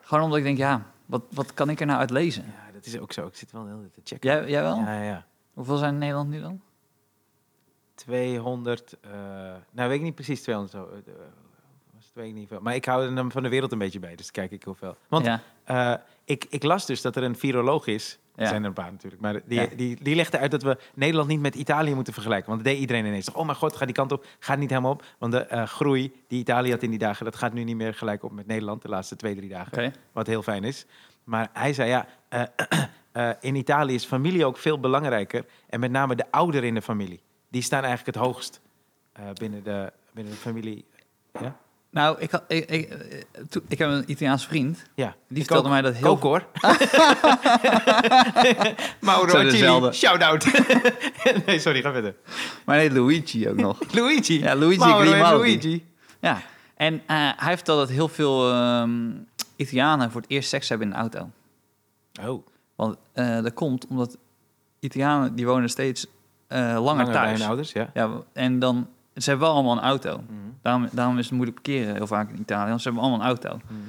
Gewoon 0.00 0.24
omdat 0.24 0.38
ik 0.38 0.44
denk, 0.44 0.58
ja, 0.58 0.86
wat, 1.06 1.22
wat 1.30 1.54
kan 1.54 1.70
ik 1.70 1.80
er 1.80 1.86
nou 1.86 1.98
uit 1.98 2.10
lezen? 2.10 2.44
Ja, 2.44 2.72
dat 2.72 2.86
is 2.86 2.98
ook 2.98 3.12
zo. 3.12 3.26
Ik 3.26 3.36
zit 3.36 3.52
wel 3.52 3.66
heel 3.66 3.78
tijd 3.80 3.94
te 3.94 4.00
checken. 4.04 4.30
Jij, 4.30 4.48
jij 4.50 4.62
wel? 4.62 4.76
Ja, 4.76 4.94
ja, 4.94 5.02
ja. 5.02 5.24
Hoeveel 5.54 5.76
zijn 5.76 5.92
in 5.92 5.98
Nederland 5.98 6.28
nu 6.28 6.40
dan? 6.40 6.60
200, 7.94 8.96
eh, 9.00 9.10
nou 9.70 9.88
weet 9.88 9.98
ik 9.98 10.02
niet 10.02 10.14
precies 10.14 10.42
200 10.42 10.76
zo. 10.76 10.88
eh, 11.06 11.12
weet 12.12 12.28
ik 12.28 12.34
niet 12.34 12.48
veel. 12.48 12.60
Maar 12.60 12.74
ik 12.74 12.84
hou 12.84 13.06
er 13.08 13.14
dan 13.14 13.30
van 13.30 13.42
de 13.42 13.48
wereld 13.48 13.72
een 13.72 13.78
beetje 13.78 13.98
bij, 13.98 14.16
dus 14.16 14.30
kijk 14.30 14.50
ik 14.50 14.62
hoeveel. 14.62 14.96
Want 15.08 15.24
ja. 15.26 15.40
eh, 15.64 15.94
ik, 16.24 16.46
ik 16.48 16.62
las 16.62 16.86
dus 16.86 17.00
dat 17.02 17.16
er 17.16 17.22
een 17.22 17.36
viroloog 17.36 17.86
is. 17.86 18.18
Er 18.34 18.42
Ja. 18.42 18.48
zijn 18.48 18.62
er 18.62 18.68
een 18.68 18.74
paar 18.74 18.90
natuurlijk. 18.90 19.22
Maar 19.22 19.40
die, 19.44 19.60
Ja. 19.60 19.66
die, 19.76 19.98
die 20.02 20.14
legde 20.14 20.38
uit 20.38 20.50
dat 20.50 20.62
we 20.62 20.78
Nederland 20.94 21.28
niet 21.28 21.40
met 21.40 21.54
Italië 21.54 21.94
moeten 21.94 22.12
vergelijken. 22.12 22.48
Want 22.50 22.62
dat 22.64 22.72
deed 22.72 22.80
iedereen 22.80 23.06
ineens. 23.06 23.32
Oh 23.32 23.44
mijn 23.44 23.56
god, 23.56 23.76
gaat 23.76 23.86
die 23.86 23.96
kant 23.96 24.12
op. 24.12 24.26
Gaat 24.38 24.58
niet 24.58 24.70
helemaal 24.70 24.92
op. 24.92 25.04
Want 25.18 25.32
de 25.32 25.38
eh, 25.38 25.66
groei 25.66 26.12
die 26.28 26.40
Italië 26.40 26.70
had 26.70 26.82
in 26.82 26.90
die 26.90 26.98
dagen... 26.98 27.24
dat 27.24 27.36
gaat 27.36 27.52
nu 27.52 27.64
niet 27.64 27.76
meer 27.76 27.94
gelijk 27.94 28.22
op 28.22 28.32
met 28.32 28.46
Nederland 28.46 28.82
de 28.82 28.88
laatste 28.88 29.16
twee, 29.16 29.34
drie 29.34 29.48
dagen. 29.48 29.94
Wat 30.12 30.26
heel 30.26 30.42
fijn 30.42 30.64
is. 30.64 30.86
Maar 31.24 31.48
hij 31.52 31.72
zei 31.72 31.88
ja, 31.88 32.06
eh, 33.12 33.30
in 33.40 33.54
Italië 33.54 33.94
is 33.94 34.04
familie 34.04 34.44
ook 34.44 34.56
veel 34.56 34.80
belangrijker. 34.80 35.44
En 35.68 35.80
met 35.80 35.90
name 35.90 36.14
de 36.14 36.30
ouderen 36.30 36.68
in 36.68 36.74
de 36.74 36.82
familie. 36.82 37.20
Die 37.48 37.62
staan 37.62 37.84
eigenlijk 37.84 38.16
het 38.16 38.24
hoogst 38.26 38.60
binnen, 39.34 39.62
de, 39.64 39.92
binnen 40.12 40.32
de 40.32 40.38
familie. 40.38 40.84
Ja, 41.40 41.56
Nou, 41.92 42.16
ik, 42.20 42.30
had, 42.30 42.42
ik, 42.48 42.70
ik, 42.70 42.88
ik 43.68 43.78
heb 43.78 43.88
een 43.88 44.10
Italiaanse 44.10 44.48
vriend. 44.48 44.82
ja. 44.94 45.14
Die 45.28 45.44
vertelde 45.44 45.68
mij 45.68 45.82
dat 45.82 45.94
heel... 45.94 46.02
Kook 46.02 46.22
hoor. 46.22 46.46
Mauro 49.00 49.38
Chili, 49.50 49.92
shout-out. 49.92 50.46
nee, 51.46 51.58
sorry, 51.58 51.82
ga 51.82 51.92
verder. 51.92 52.14
Maar 52.64 52.76
nee, 52.76 52.92
Luigi 52.92 53.48
ook 53.48 53.56
nog. 53.56 53.78
Luigi. 53.94 54.40
Ja, 54.40 54.56
Luigi 54.56 54.78
Mauro 54.78 55.00
Grimaldi. 55.10 55.36
Luigi. 55.36 55.86
Ja, 56.20 56.42
en 56.74 57.02
eh, 57.06 57.30
hij 57.36 57.56
vertelde 57.56 57.80
dat 57.80 57.90
heel 57.90 58.08
veel 58.08 58.50
ehm, 58.50 59.10
Italianen 59.56 60.10
voor 60.10 60.20
het 60.20 60.30
eerst 60.30 60.48
seks 60.48 60.68
hebben 60.68 60.86
in 60.86 60.92
de 60.92 60.98
auto. 60.98 61.30
Oh, 62.22 62.46
Want 62.74 62.96
eh, 63.12 63.42
dat 63.42 63.54
komt 63.54 63.86
omdat 63.86 64.16
Italianen 64.80 65.34
die 65.34 65.46
wonen 65.46 65.68
steeds 65.68 66.06
eh, 66.46 66.58
langer, 66.58 66.80
langer 66.80 67.04
bij 67.04 67.14
thuis. 67.14 67.38
hun 67.38 67.48
ouders, 67.48 67.72
ja. 67.72 67.90
Ja, 67.94 68.10
en 68.32 68.58
dan, 68.58 68.88
ze 69.14 69.30
hebben 69.30 69.46
wel 69.46 69.56
allemaal 69.56 69.76
een 69.76 69.82
auto. 69.82 70.16
Mhm. 70.16 70.51
Daarom, 70.62 70.88
daarom 70.92 71.18
is 71.18 71.24
het 71.24 71.34
moeilijk 71.34 71.62
parkeren 71.62 71.94
heel 71.94 72.06
vaak 72.06 72.30
in 72.30 72.40
Italië, 72.40 72.68
want 72.68 72.82
ze 72.82 72.88
hebben 72.88 73.02
allemaal 73.06 73.20
een 73.20 73.26
auto. 73.32 73.56
Mhm. 73.66 73.80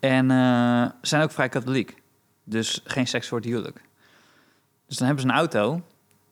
En 0.00 0.30
eh, 0.30 0.82
ze 1.02 1.08
zijn 1.08 1.22
ook 1.22 1.30
vrij 1.30 1.48
katholiek. 1.48 2.02
Dus 2.44 2.80
geen 2.84 3.06
seks 3.06 3.28
voor 3.28 3.38
het 3.38 3.46
huwelijk. 3.46 3.80
Dus 4.86 4.96
dan 4.96 5.06
hebben 5.06 5.24
ze 5.24 5.30
een 5.30 5.36
auto 5.38 5.82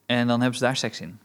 en 0.05 0.27
dan 0.27 0.41
hebben 0.41 0.57
ze 0.59 0.65
daar 0.65 0.75
seks 0.77 1.01
in. 1.01 1.19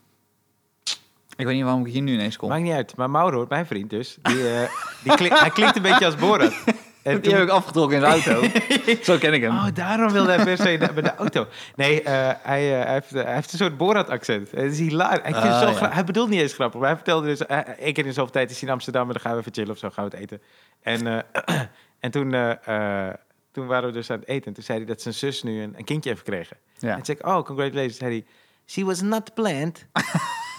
Ik 1.37 1.47
weet 1.47 1.55
niet 1.55 1.65
waarom 1.65 1.87
ik 1.87 1.93
hier 1.93 2.03
nu 2.03 2.13
ineens 2.13 2.37
kom. 2.37 2.49
Maakt 2.49 2.63
niet 2.63 2.73
uit. 2.73 2.97
Maar 2.97 3.11
Mauro, 3.11 3.47
mijn 3.49 3.67
vriend 3.67 3.91
dus, 3.91 4.19
die, 4.23 4.49
eh, 4.49 4.71
die 5.03 5.15
klink- 5.15 5.39
hij 5.39 5.51
klinkt 5.51 5.77
een 5.77 5.83
beetje 5.83 6.05
als 6.07 6.17
Borat. 6.17 6.53
En 7.03 7.13
Die 7.13 7.21
toen- 7.21 7.33
heb 7.35 7.43
ik 7.43 7.49
afgetrokken 7.51 7.97
in 7.97 8.03
zijn 8.03 8.13
auto. 8.13 8.49
Zo 9.13 9.19
ken 9.19 9.33
ik 9.33 9.43
hem. 9.43 9.51
Oh, 9.51 9.67
daarom 9.75 10.13
wilde 10.13 10.33
hij 10.33 10.45
per 10.45 10.57
se 10.57 10.79
de- 10.79 10.93
bij 10.93 11.03
de 11.03 11.15
auto. 11.15 11.47
Nee, 11.77 12.03
eh, 12.03 12.13
hij, 12.43 12.79
eh, 12.79 12.85
hij, 12.85 12.93
heeft, 12.93 13.11
hij 13.11 13.35
heeft 13.35 13.53
een 13.53 13.59
soort 13.59 13.77
Borat-accent. 13.77 14.51
Het 14.51 14.73
is 14.73 14.79
hilarisch. 14.79 15.21
Het 15.23 15.35
Ah, 15.35 15.61
zo 15.61 15.67
ja. 15.67 15.73
gra- 15.73 15.91
Hij 15.93 16.05
bedoelt 16.05 16.29
niet 16.29 16.41
eens 16.41 16.53
grappig. 16.55 16.79
Maar 16.81 16.89
hij 16.89 16.97
vertelde 16.97 17.27
dus... 17.27 17.47
eh, 17.47 17.59
één 17.59 17.93
keer 17.93 18.07
in 18.07 18.13
zoveel 18.13 18.33
tijd 18.33 18.51
is 18.51 18.59
hij 18.61 18.69
in 18.69 18.75
Amsterdam... 18.75 19.07
en 19.07 19.13
dan 19.13 19.21
gaan 19.21 19.33
we 19.33 19.39
even 19.39 19.53
chillen 19.53 19.71
of 19.71 19.79
zo. 19.79 19.91
Gaan 19.91 20.05
we 20.05 20.11
het 20.11 20.21
eten. 20.21 20.43
En, 20.83 21.07
eh, 21.07 21.61
en 22.05 22.11
toen, 22.11 22.35
eh, 22.35 23.07
eh, 23.09 23.15
toen 23.53 23.67
waren 23.67 23.89
we 23.89 23.95
dus 23.95 24.11
aan 24.11 24.19
het 24.19 24.29
eten. 24.29 24.47
En 24.47 24.53
toen 24.53 24.65
zei 24.65 24.79
hij 24.79 24.87
dat 24.87 25.01
zijn 25.03 25.15
zus 25.15 25.43
nu 25.43 25.63
een, 25.63 25.75
een 25.77 25.85
kindje 25.85 26.11
heeft 26.11 26.23
gekregen. 26.25 26.57
Ja. 26.79 26.89
En 26.89 26.95
toen 26.97 27.05
zei 27.05 27.19
ik... 27.21 27.27
Oh, 27.27 27.43
congratulations. 27.45 27.97
Zei 27.97 28.11
hij... 28.11 28.25
She 28.67 28.85
was 28.85 29.01
not 29.01 29.35
planned. 29.35 29.87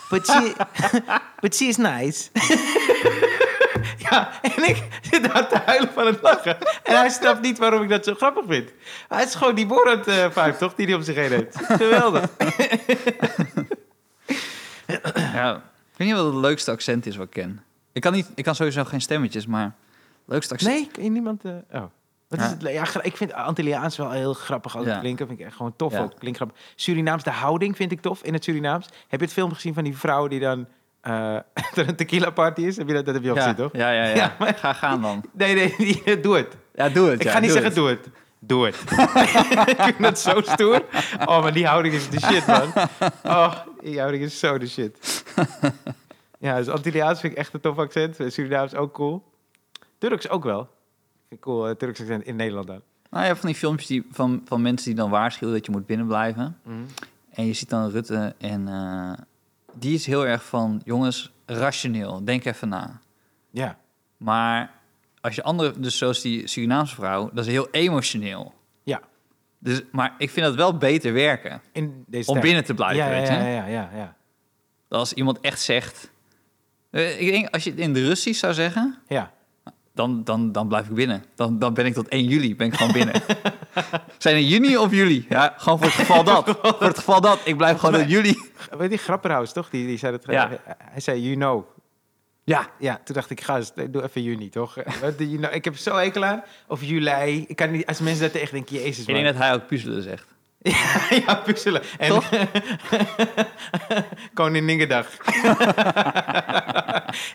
But 0.10 0.25
she, 0.27 0.53
but 1.41 1.55
she 1.55 1.65
is 1.65 1.77
nice. 1.77 2.29
ja, 4.12 4.30
en 4.41 4.69
ik 4.69 4.84
zit 5.02 5.34
daar 5.34 5.47
te 5.47 5.58
huilen 5.65 5.89
van 5.93 6.06
het 6.06 6.21
lachen. 6.21 6.58
En 6.84 6.95
hij 6.97 7.10
snapt 7.10 7.41
niet 7.41 7.58
waarom 7.58 7.82
ik 7.82 7.89
dat 7.89 8.06
zo 8.06 8.13
grappig 8.13 8.43
vind. 8.47 8.71
Hij 9.08 9.24
is 9.24 9.36
gewoon 9.36 9.56
die 9.56 9.65
Borat 9.65 10.08
eh 10.08 10.26
vibe, 10.32 10.56
toch? 10.58 10.76
Die 10.76 10.86
hij 10.86 10.95
om 10.95 11.02
zich 11.02 11.15
heen 11.15 11.32
heeft. 11.32 11.56
Geweldig. 11.65 12.30
Ja, 15.15 15.56
ik 15.56 15.97
weet 15.97 16.08
niet 16.08 16.17
wat 16.17 16.26
het 16.26 16.36
leukste 16.41 16.71
accent 16.71 17.06
is 17.06 17.15
wat 17.15 17.26
ik 17.26 17.32
ken. 17.32 17.63
Ik 17.91 18.02
kan, 18.02 18.13
niet, 18.13 18.30
ik 18.36 18.43
kan 18.43 18.56
sowieso 18.56 18.84
geen 18.84 19.02
stemmetjes, 19.02 19.45
maar 19.45 19.63
het 19.63 19.74
leukste 20.26 20.54
accent... 20.54 20.74
Nee, 20.74 20.88
kan 20.91 21.04
je 21.04 21.10
niemand... 21.10 21.45
eh, 21.45 21.52
oh. 21.71 21.84
Wat 22.28 22.39
is 22.39 22.45
Ja. 22.45 22.52
het? 22.52 22.93
Ja, 22.93 23.02
ik 23.04 23.17
vind 23.17 23.34
Antilliaans 23.34 23.97
wel 23.97 24.12
heel 24.12 24.34
grappig 24.34 24.76
altijd 24.76 24.93
Ja. 24.95 25.00
klinken. 25.02 25.28
Vind 25.28 25.39
ik 25.39 25.45
echt 25.45 25.56
gewoon 25.56 25.76
tof 25.76 25.91
Ja. 25.93 26.00
ook. 26.02 26.13
Klinkt 26.19 26.38
grappig. 26.38 26.58
Surinaams, 26.76 27.24
de 27.24 27.30
houding 27.32 27.76
vind 27.76 27.91
ik 27.91 28.02
tof 28.02 28.24
in 28.24 28.34
het 28.34 28.43
Surinaams. 28.43 28.86
Heb 29.08 29.19
je 29.19 29.26
het 29.26 29.34
film 29.36 29.54
gezien 29.54 29.74
van 29.74 29.84
die 29.84 29.97
vrouw 29.97 30.28
die 30.28 30.39
dan... 30.39 30.67
eh 31.01 31.35
er 31.75 31.87
een 31.87 31.95
tequila 31.95 32.29
party 32.29 32.61
is? 32.61 32.77
Heb 32.77 32.87
je 32.87 32.93
dat, 32.93 33.05
dat 33.05 33.13
heb 33.13 33.23
je 33.23 33.29
al 33.29 33.35
ja, 33.35 33.41
gezien, 33.41 33.55
toch? 33.57 33.69
ja, 33.73 33.91
ja, 33.91 34.03
ja. 34.05 34.15
Ja, 34.15 34.35
maar- 34.39 34.55
Ga 34.55 34.73
gaan 34.73 35.01
dan. 35.01 35.23
Nee, 35.33 35.55
nee, 35.55 35.73
die- 35.77 36.19
doe 36.19 36.35
het. 36.35 36.57
Ja, 36.73 36.89
doe 36.89 37.09
het. 37.09 37.19
Ik 37.19 37.25
ja, 37.25 37.31
ga 37.31 37.39
niet 37.39 37.49
doe 37.51 37.61
zeggen 37.61 37.83
het. 37.83 38.01
doe 38.03 38.09
het. 38.11 38.19
Doe 38.43 38.65
het. 38.65 38.75
ik 39.71 39.83
vind 39.83 39.99
dat 39.99 40.19
zo 40.19 40.41
stoer. 40.41 40.83
Oh, 41.25 41.41
maar 41.41 41.53
die 41.53 41.65
houding 41.67 41.93
is 41.93 42.09
de 42.09 42.19
shit, 42.19 42.47
man. 42.47 42.71
Oh, 43.23 43.53
die 43.81 43.99
houding 43.99 44.23
is 44.23 44.39
zo 44.39 44.57
de 44.57 44.67
shit. 44.67 45.23
Ja, 46.39 46.57
dus 46.57 46.67
Antilliaans 46.69 47.19
vind 47.19 47.33
ik 47.33 47.39
echt 47.39 47.53
een 47.53 47.59
tof 47.59 47.77
accent. 47.77 48.17
Surinaams 48.27 48.75
ook 48.75 48.93
cool. 48.93 49.23
Turks 49.97 50.29
ook 50.29 50.43
wel. 50.43 50.69
Cool, 51.39 51.67
eh, 51.67 51.75
Turks 51.75 51.99
accent 52.01 52.23
in 52.23 52.35
Nederland 52.35 52.67
dan. 52.67 52.81
Nou, 53.09 53.21
je 53.21 53.27
hebt 53.29 53.39
van 53.39 53.49
die 53.49 53.57
filmpjes 53.57 53.87
die, 53.87 54.07
van, 54.11 54.41
van 54.45 54.61
mensen 54.61 54.87
die 54.87 54.95
dan 54.95 55.09
waarschuwen 55.09 55.53
dat 55.55 55.65
je 55.65 55.71
moet 55.71 55.85
binnenblijven. 55.85 56.57
En 57.31 57.45
je 57.45 57.53
ziet 57.53 57.69
dan 57.69 57.89
Rutte 57.89 58.35
en 58.37 58.67
eh, 58.67 59.11
die 59.73 59.93
is 59.93 60.05
heel 60.05 60.25
erg 60.25 60.45
van, 60.45 60.81
jongens, 60.86 61.31
rationeel, 61.45 62.25
denk 62.25 62.45
even 62.45 62.69
na. 62.69 62.99
Ja. 63.51 63.77
Maar 64.17 64.71
als 65.21 65.36
je 65.36 65.43
andere, 65.43 65.79
dus 65.79 65.97
zoals 65.97 66.21
die 66.21 66.47
Surinaamse 66.47 66.95
vrouw, 66.95 67.29
dat 67.34 67.45
is 67.45 67.51
heel 67.51 67.67
emotioneel. 67.71 68.53
Ja. 68.84 69.01
Dus, 69.60 69.81
maar 69.91 70.15
ik 70.17 70.29
vind 70.29 70.45
dat 70.45 70.55
wel 70.55 70.77
beter 70.77 71.13
werken 71.13 71.62
In 71.71 72.03
deze 72.07 72.27
om 72.27 72.34
tijd. 72.34 72.45
binnen 72.45 72.63
te 72.65 72.73
blijven, 72.73 73.05
ja, 73.05 73.12
ja, 73.12 73.19
weet 73.19 73.27
ja, 73.27 73.45
je. 73.47 73.53
ja, 73.53 73.65
ja, 73.65 73.89
ja. 73.95 74.15
Als 74.89 75.13
iemand 75.13 75.39
echt 75.39 75.62
zegt... 75.62 76.12
Eh, 76.91 77.21
ik 77.21 77.31
denk, 77.31 77.49
als 77.49 77.63
je 77.63 77.69
het 77.69 77.79
in 77.79 77.93
de 77.93 78.05
Russisch 78.05 78.39
zou 78.39 78.53
zeggen, 78.53 78.97
Ja. 79.07 79.34
Dan, 79.93 80.23
dan, 80.23 80.51
dan 80.51 80.67
blijf 80.67 80.88
ik 80.88 80.93
binnen. 80.93 81.23
Dan, 81.36 81.60
dan 81.60 81.73
ben 81.73 81.86
ik 81.86 81.93
tot 81.93 82.08
1 82.08 82.25
juli, 82.25 82.56
ben 82.56 82.67
ik 82.67 82.73
gewoon 82.73 82.91
binnen. 82.93 83.21
Zijn 84.17 84.36
het 84.36 84.49
juni 84.49 84.77
of 84.77 84.91
juli? 84.91 85.25
Ja, 85.30 85.54
gewoon 85.58 85.77
voor 85.77 85.88
het 85.88 85.95
geval 85.95 86.23
dat. 86.23 86.58
voor 86.62 86.88
het 86.88 86.97
geval 86.97 87.21
dat. 87.21 87.39
Ik 87.43 87.58
blijf 87.58 87.77
gewoon 87.77 87.99
tot 87.99 88.10
juli. 88.10 88.36
Weet 88.77 88.91
je, 88.91 88.97
Grapperhaus, 88.97 89.54
toch? 89.54 89.69
Die, 89.69 89.88
die 89.88 89.97
zei 89.97 90.12
dat. 90.12 90.25
Ja. 90.25 90.49
Hij 90.77 91.01
zei, 91.01 91.21
you 91.21 91.36
know. 91.36 91.65
Ja, 92.43 92.69
Ja, 92.80 93.01
toen 93.04 93.15
dacht 93.15 93.30
ik, 93.30 93.41
ga 93.41 93.56
eens, 93.56 93.71
doe 93.89 94.04
even 94.04 94.23
juni, 94.23 94.49
toch? 94.49 94.75
You 95.17 95.38
know, 95.38 95.54
ik 95.54 95.65
heb 95.65 95.77
zo 95.77 95.95
hekel 95.95 96.25
aan. 96.25 96.43
Of 96.67 96.84
juli. 96.84 97.45
Ik 97.47 97.56
kan 97.56 97.71
niet, 97.71 97.86
als 97.86 97.99
mensen 97.99 98.23
dat 98.23 98.32
tegen 98.32 98.54
denken, 98.54 98.75
jezus, 98.75 98.99
ik 98.99 99.06
man. 99.13 99.23
denk 99.23 99.27
dat 99.27 99.43
hij 99.43 99.54
ook 99.54 99.67
puzzelen 99.67 100.04
zegt. 100.04 100.25
Ja, 100.63 101.01
ja, 101.25 101.36
puzzelen. 101.36 101.82
En 101.97 102.10
Toch? 102.10 102.30
Koninginnedag. 104.34 105.08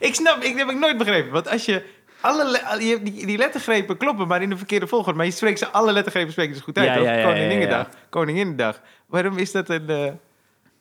ik 0.09 0.15
snap, 0.15 0.43
ik 0.43 0.57
dat 0.57 0.67
heb 0.67 0.71
ik 0.71 0.79
nooit 0.79 0.99
begrepen. 0.99 1.33
Want 1.33 1.49
als 1.49 1.65
je 1.65 1.85
alle 2.21 2.51
le- 2.51 2.79
die, 2.79 3.27
die 3.27 3.39
lettergrepen 3.39 3.97
kloppen, 3.97 4.27
maar 4.27 4.43
in 4.43 4.49
de 4.51 4.57
verkeerde 4.57 4.87
volgorde. 4.87 5.17
Maar 5.17 5.27
je 5.27 5.33
spreekt 5.33 5.59
ze 5.59 5.69
alle 5.69 5.93
lettergrepen 5.93 6.33
spreken 6.33 6.57
ze 6.57 6.63
goed 6.63 6.79
uit, 6.79 6.87
Ja, 6.89 6.95
ja, 6.95 7.13
ja. 7.13 7.23
Koninginnedag. 7.33 7.89
Koninginnedag. 8.09 8.81
Waarom 9.07 9.39
is 9.39 9.53
dat 9.53 9.69
een... 9.69 9.89
eh, 9.89 10.13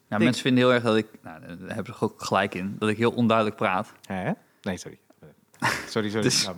Nou, 0.10 0.24
mensen 0.24 0.42
vinden 0.42 0.64
heel 0.64 0.74
erg 0.74 0.84
dat 0.84 0.96
ik... 0.98 1.08
Nou, 1.24 1.40
daar 1.60 1.76
hebben 1.76 1.96
ze 2.00 2.02
ook 2.06 2.24
gelijk 2.24 2.56
in. 2.56 2.76
Dat 2.80 2.90
ik 2.90 2.98
heel 2.98 3.12
onduidelijk 3.12 3.56
praat. 3.56 3.92
Hè? 4.08 4.32
Nee, 4.62 4.78
sorry. 4.78 4.98
Sorry, 5.90 6.10
sorry. 6.10 6.22
Dus-. 6.22 6.44
Kan 6.46 6.58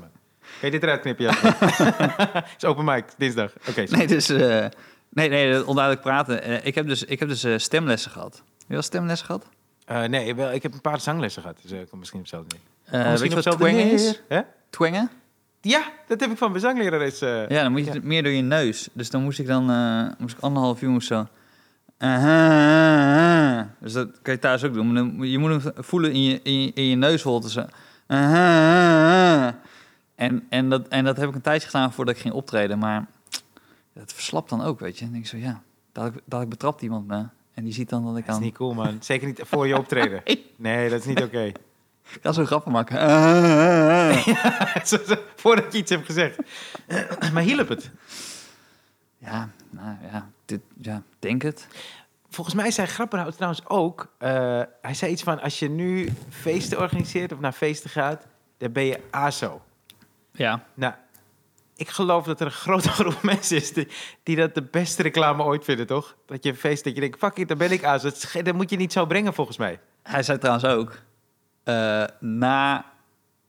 je 0.61 0.71
dit 0.71 0.83
eruit 0.83 1.01
knippen? 1.01 1.25
Het 1.33 2.45
is 2.57 2.65
open 2.65 2.85
mic, 2.85 3.03
dinsdag. 3.17 3.51
Oké, 3.69 3.71
sorry. 3.71 3.97
Nee, 3.97 4.07
dus... 4.07 4.29
eh, 4.29 4.65
nee, 5.09 5.29
nee, 5.29 5.65
onduidelijk 5.65 6.03
praten. 6.05 6.41
Eh, 6.43 6.65
ik 6.65 6.75
heb 6.75 6.87
dus, 6.87 7.03
ik 7.03 7.19
heb 7.19 7.29
dus 7.29 7.63
stemlessen 7.63 8.11
gehad. 8.11 8.35
Heb 8.35 8.67
je 8.67 8.73
wel 8.73 8.81
stemlessen 8.81 9.25
gehad? 9.25 9.45
Eh, 9.85 10.03
nee, 10.03 10.35
wel, 10.35 10.51
ik 10.51 10.63
heb 10.63 10.73
een 10.73 10.81
paar 10.81 10.99
zanglessen 10.99 11.41
gehad. 11.41 11.57
Dus 11.61 11.71
ik 11.71 11.89
kom 11.89 11.99
misschien 11.99 12.19
op 12.19 12.25
hetzelfde 12.25 12.55
neer. 12.55 13.01
Eh, 13.05 13.13
Of 13.13 13.19
weet 13.19 13.29
je 13.31 13.57
wat 13.57 13.69
is? 13.91 14.21
Hè? 14.27 14.41
Twangen? 14.69 15.09
Ja, 15.61 15.91
dat 16.07 16.19
heb 16.19 16.31
ik 16.31 16.37
van 16.37 16.49
mijn 16.49 16.61
zanglerares. 16.61 17.21
eh 17.21 17.47
Ja, 17.49 17.61
dan 17.63 17.71
moet 17.71 17.85
je 17.85 17.91
het 17.91 18.03
meer 18.03 18.23
door 18.23 18.31
je 18.31 18.41
neus. 18.41 18.89
Dus 18.93 19.09
dan 19.09 19.23
moest 19.23 19.39
ik 19.39 19.47
dan 19.47 19.69
eh, 19.71 20.07
moest 20.17 20.35
ik 20.37 20.43
anderhalf 20.43 20.81
uur 20.81 20.89
moest 20.89 21.07
zo. 21.07 21.27
Aha, 21.97 23.69
Dus 23.79 23.93
dat 23.93 24.21
kan 24.21 24.33
je 24.33 24.39
thuis 24.39 24.63
ook 24.63 24.73
doen. 24.73 24.93
Dan, 24.95 25.29
je 25.29 25.37
moet 25.37 25.63
hem 25.63 25.83
voelen 25.83 26.11
in 26.11 26.23
je, 26.23 26.39
in 26.43 26.61
je, 26.61 26.71
in 26.73 26.83
je 26.83 26.95
neusholte. 26.95 27.49
Zo. 27.49 27.65
Aha. 28.07 29.59
En, 30.15 30.45
en, 30.49 30.69
dat, 30.69 30.87
en 30.87 31.03
dat 31.03 31.17
heb 31.17 31.29
ik 31.29 31.35
een 31.35 31.41
tijdje 31.41 31.67
gedaan 31.69 31.93
voordat 31.93 32.15
ik 32.15 32.21
ging 32.21 32.33
optreden. 32.33 32.79
Maar 32.79 33.05
het 33.93 34.13
verslapt 34.13 34.49
dan 34.49 34.61
ook, 34.63 34.79
weet 34.79 34.99
je. 34.99 35.05
En 35.05 35.11
denk 35.11 35.23
ik 35.23 35.29
zo, 35.29 35.37
ja, 35.37 35.61
dadelijk, 35.91 36.21
dadelijk 36.25 36.49
betrapt 36.49 36.81
iemand 36.81 37.07
me. 37.07 37.25
En 37.53 37.63
die 37.63 37.73
ziet 37.73 37.89
dan 37.89 38.05
dat 38.05 38.17
ik 38.17 38.25
Dat 38.25 38.35
is 38.35 38.41
niet 38.41 38.53
cool, 38.55 38.73
man. 38.73 38.97
Zeker 38.99 39.27
niet 39.27 39.41
voor 39.45 39.67
je 39.67 39.77
optreden. 39.77 40.21
Nee, 40.55 40.89
dat 40.89 40.99
is 40.99 41.05
niet 41.05 41.23
oké. 41.23 41.51
Ik 42.13 42.21
kan 42.21 42.33
zo 42.33 42.45
grappen 42.45 42.71
maken. 42.71 42.97
Voordat 45.35 45.71
je 45.73 45.77
iets 45.77 45.91
hebt 45.91 46.05
gezegd. 46.05 46.37
maar 47.33 47.43
hielp 47.43 47.69
het? 47.69 47.89
Ja, 49.17 49.49
nou 49.69 49.95
ja, 50.11 50.29
dit, 50.45 50.61
ja, 50.81 51.01
denk 51.19 51.41
het. 51.41 51.67
volgens 52.29 52.55
mij 52.55 52.71
zei 52.71 52.87
Grapperhaus 52.87 53.35
trouwens 53.35 53.61
ook... 53.67 54.11
eh, 54.17 54.61
hij 54.81 54.93
zei 54.93 55.11
iets 55.11 55.23
van, 55.23 55.41
als 55.41 55.59
je 55.59 55.69
nu 55.69 56.13
feesten 56.29 56.79
organiseert 56.79 57.31
of 57.31 57.39
naar 57.39 57.51
feesten 57.51 57.89
gaat... 57.89 58.27
dan 58.57 58.71
ben 58.71 58.83
je 58.85 58.99
ASO. 59.09 59.61
Ja. 60.31 60.63
Nou, 60.73 60.93
ik 61.75 61.89
geloof 61.89 62.25
dat 62.25 62.39
er 62.39 62.45
een 62.45 62.51
grote 62.51 62.89
groep 62.99 63.21
mensen 63.21 63.57
is 63.57 63.73
die, 63.73 63.87
die 64.23 64.35
dat 64.35 64.55
de 64.55 64.63
beste 64.63 65.01
reclame 65.01 65.43
ooit 65.43 65.63
vinden, 65.63 65.87
toch? 65.87 66.15
Dat 66.25 66.43
je 66.43 66.49
een 66.49 66.55
feest, 66.57 66.83
dat 66.83 66.95
je 66.95 67.01
denkt, 67.01 67.17
fuck 67.17 67.37
it, 67.37 67.47
dan 67.47 67.57
ben 67.57 67.71
ik 67.71 67.81
ge- 67.83 68.41
dat 68.43 68.55
moet 68.55 68.69
je 68.69 68.77
niet 68.77 68.93
zo 68.93 69.05
brengen, 69.05 69.33
volgens 69.33 69.57
mij. 69.57 69.79
Hij 70.03 70.23
zei 70.23 70.37
trouwens 70.37 70.65
ook, 70.65 70.97
eh, 71.67 72.03
na 72.19 72.85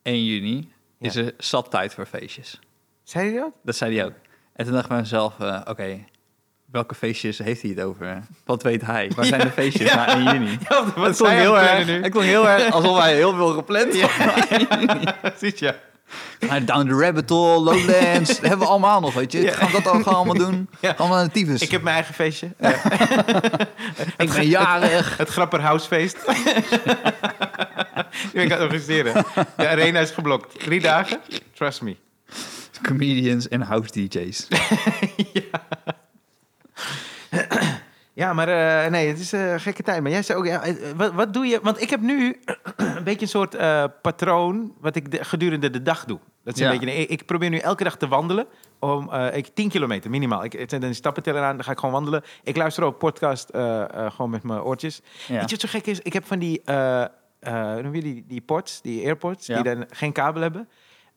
1 0.03 0.25
juni 0.25 0.73
is 0.99 1.17
er 1.17 1.35
zat 1.39 1.71
tijd 1.71 1.95
voor 1.95 2.07
feestjes. 2.07 2.61
Zei 3.03 3.31
hij 3.31 3.41
dat? 3.41 3.51
Dat 3.63 3.77
zei 3.77 3.97
hij 3.97 4.05
ook. 4.05 4.13
En 4.53 4.65
toen 4.65 4.73
dacht 4.73 4.85
ik 4.85 4.91
bij 4.91 5.01
mezelf, 5.01 5.41
eh, 5.41 5.61
oké, 5.65 6.05
welke 6.65 6.95
feestjes 6.95 7.39
heeft 7.39 7.63
hij 7.63 7.71
het 7.71 7.81
over? 7.81 8.23
Wat 8.45 8.63
weet 8.63 8.83
hij? 8.83 9.11
Waar 9.15 9.25
zijn 9.25 9.41
de 9.41 9.51
feestjes 9.51 9.95
na 9.95 10.15
1 10.15 10.23
juni? 10.23 10.59
Wat 10.69 11.07
Het 11.07 11.17
klonk, 11.17 11.33
heel 11.33 11.55
het 11.55 11.69
erg, 11.69 11.87
het 12.03 12.11
klonk 12.11 12.27
heel 12.27 12.49
erg 12.49 12.73
alsof 12.73 12.99
hij 12.99 13.15
heel 13.15 13.35
veel 13.35 13.53
gepland 13.53 14.01
had. 14.01 14.11
Ja. 15.59 15.75
Maar 16.49 16.65
Down 16.65 16.89
the 16.89 16.95
Rabbit 16.95 17.31
Hole, 17.31 17.61
Lowlands, 17.61 18.29
dat 18.29 18.41
hebben 18.41 18.59
we 18.59 18.67
allemaal 18.67 19.01
nog, 19.01 19.15
weet 19.15 19.33
je. 19.33 19.41
Ja. 19.41 19.53
Gaan 19.53 19.67
we 19.67 19.73
dat 19.83 19.93
ook 19.93 20.03
gewoon 20.03 20.15
allemaal 20.15 20.51
doen? 20.51 20.69
Ja. 20.81 20.95
Allemaal 20.97 21.29
tyfus. 21.29 21.61
Ik 21.61 21.71
heb 21.71 21.83
mijn 21.83 21.95
eigen 21.95 22.15
feestje. 22.15 22.49
Ik 24.17 24.33
ben 24.33 24.47
jarig. 24.47 25.17
Het 25.17 25.29
Grapperhausfeest. 25.29 26.17
Ik 28.33 28.41
aan 28.45 28.51
het 28.51 28.61
organiseren. 28.61 29.25
De 29.57 29.69
arena 29.69 29.99
is 30.01 30.11
geblokt. 30.11 30.61
Drie 30.61 30.81
dagen. 30.81 31.21
Trust 31.55 31.83
me. 31.83 31.97
Comedians 32.83 33.49
en 33.49 33.61
house 33.61 33.91
DJ's. 34.09 34.49
Ja, 38.13 38.33
maar 38.33 38.49
eh, 38.85 38.91
nee, 38.91 39.09
het 39.09 39.19
is 39.19 39.33
een 39.33 39.61
gekke 39.61 39.83
tijd. 39.83 40.03
Maar 40.03 40.11
jij 40.11 40.23
zei 40.23 40.39
ook, 40.39 40.47
ja, 40.47 40.63
eh, 40.63 40.75
wat, 40.97 41.13
wat 41.13 41.33
doe 41.33 41.47
je? 41.47 41.59
Want 41.63 41.81
ik 41.81 41.91
heb 41.91 42.01
nu 42.01 42.41
een 42.77 43.05
beetje 43.05 43.21
een 43.23 43.29
soort 43.29 43.55
eh, 43.55 43.85
patroon 44.03 44.73
wat 44.81 44.97
ik 44.97 45.11
de- 45.11 45.25
gedurende 45.25 45.71
de 45.71 45.83
dag 45.83 46.05
doe. 46.05 46.19
Dat 46.45 46.55
is 46.55 46.61
een 46.61 46.73
Ja. 46.73 46.79
beetje, 46.79 46.95
ik, 46.97 47.09
ik 47.09 47.27
probeer 47.27 47.51
nu 47.51 47.59
elke 47.59 47.85
dag 47.85 47.97
te 47.97 48.09
wandelen. 48.09 48.47
Om, 48.79 49.13
eh, 49.13 49.37
ik, 49.37 49.47
10 49.55 49.69
kilometer 49.69 50.11
minimaal. 50.11 50.45
Ik 50.45 50.53
zet 50.67 50.83
een 50.83 50.95
stappenteller 50.95 51.43
aan, 51.43 51.55
dan 51.57 51.65
ga 51.65 51.71
ik 51.73 51.79
gewoon 51.79 51.95
wandelen. 51.95 52.23
Ik 52.43 52.57
luister 52.57 52.85
ook 52.85 52.99
podcast 52.99 53.49
eh, 53.49 53.81
eh, 53.83 54.11
gewoon 54.13 54.31
met 54.31 54.43
mijn 54.43 54.61
oortjes. 54.61 55.01
Ja. 55.27 55.35
Weet 55.39 55.51
je 55.51 55.57
wat 55.57 55.61
zo 55.71 55.79
gek 55.79 55.87
is? 55.87 56.01
Ik 56.01 56.13
heb 56.13 56.27
van 56.27 56.39
die, 56.39 56.63
eh 57.41 57.77
eh, 57.77 57.85
noem 57.85 57.95
je 57.95 58.03
die, 58.03 58.25
die 58.29 58.41
ports, 58.41 58.81
die 58.83 59.05
airports, 59.05 59.47
Ja. 59.47 59.63
die 59.63 59.75
dan 59.75 59.87
geen 59.91 60.13
kabel 60.13 60.43
hebben. 60.43 60.69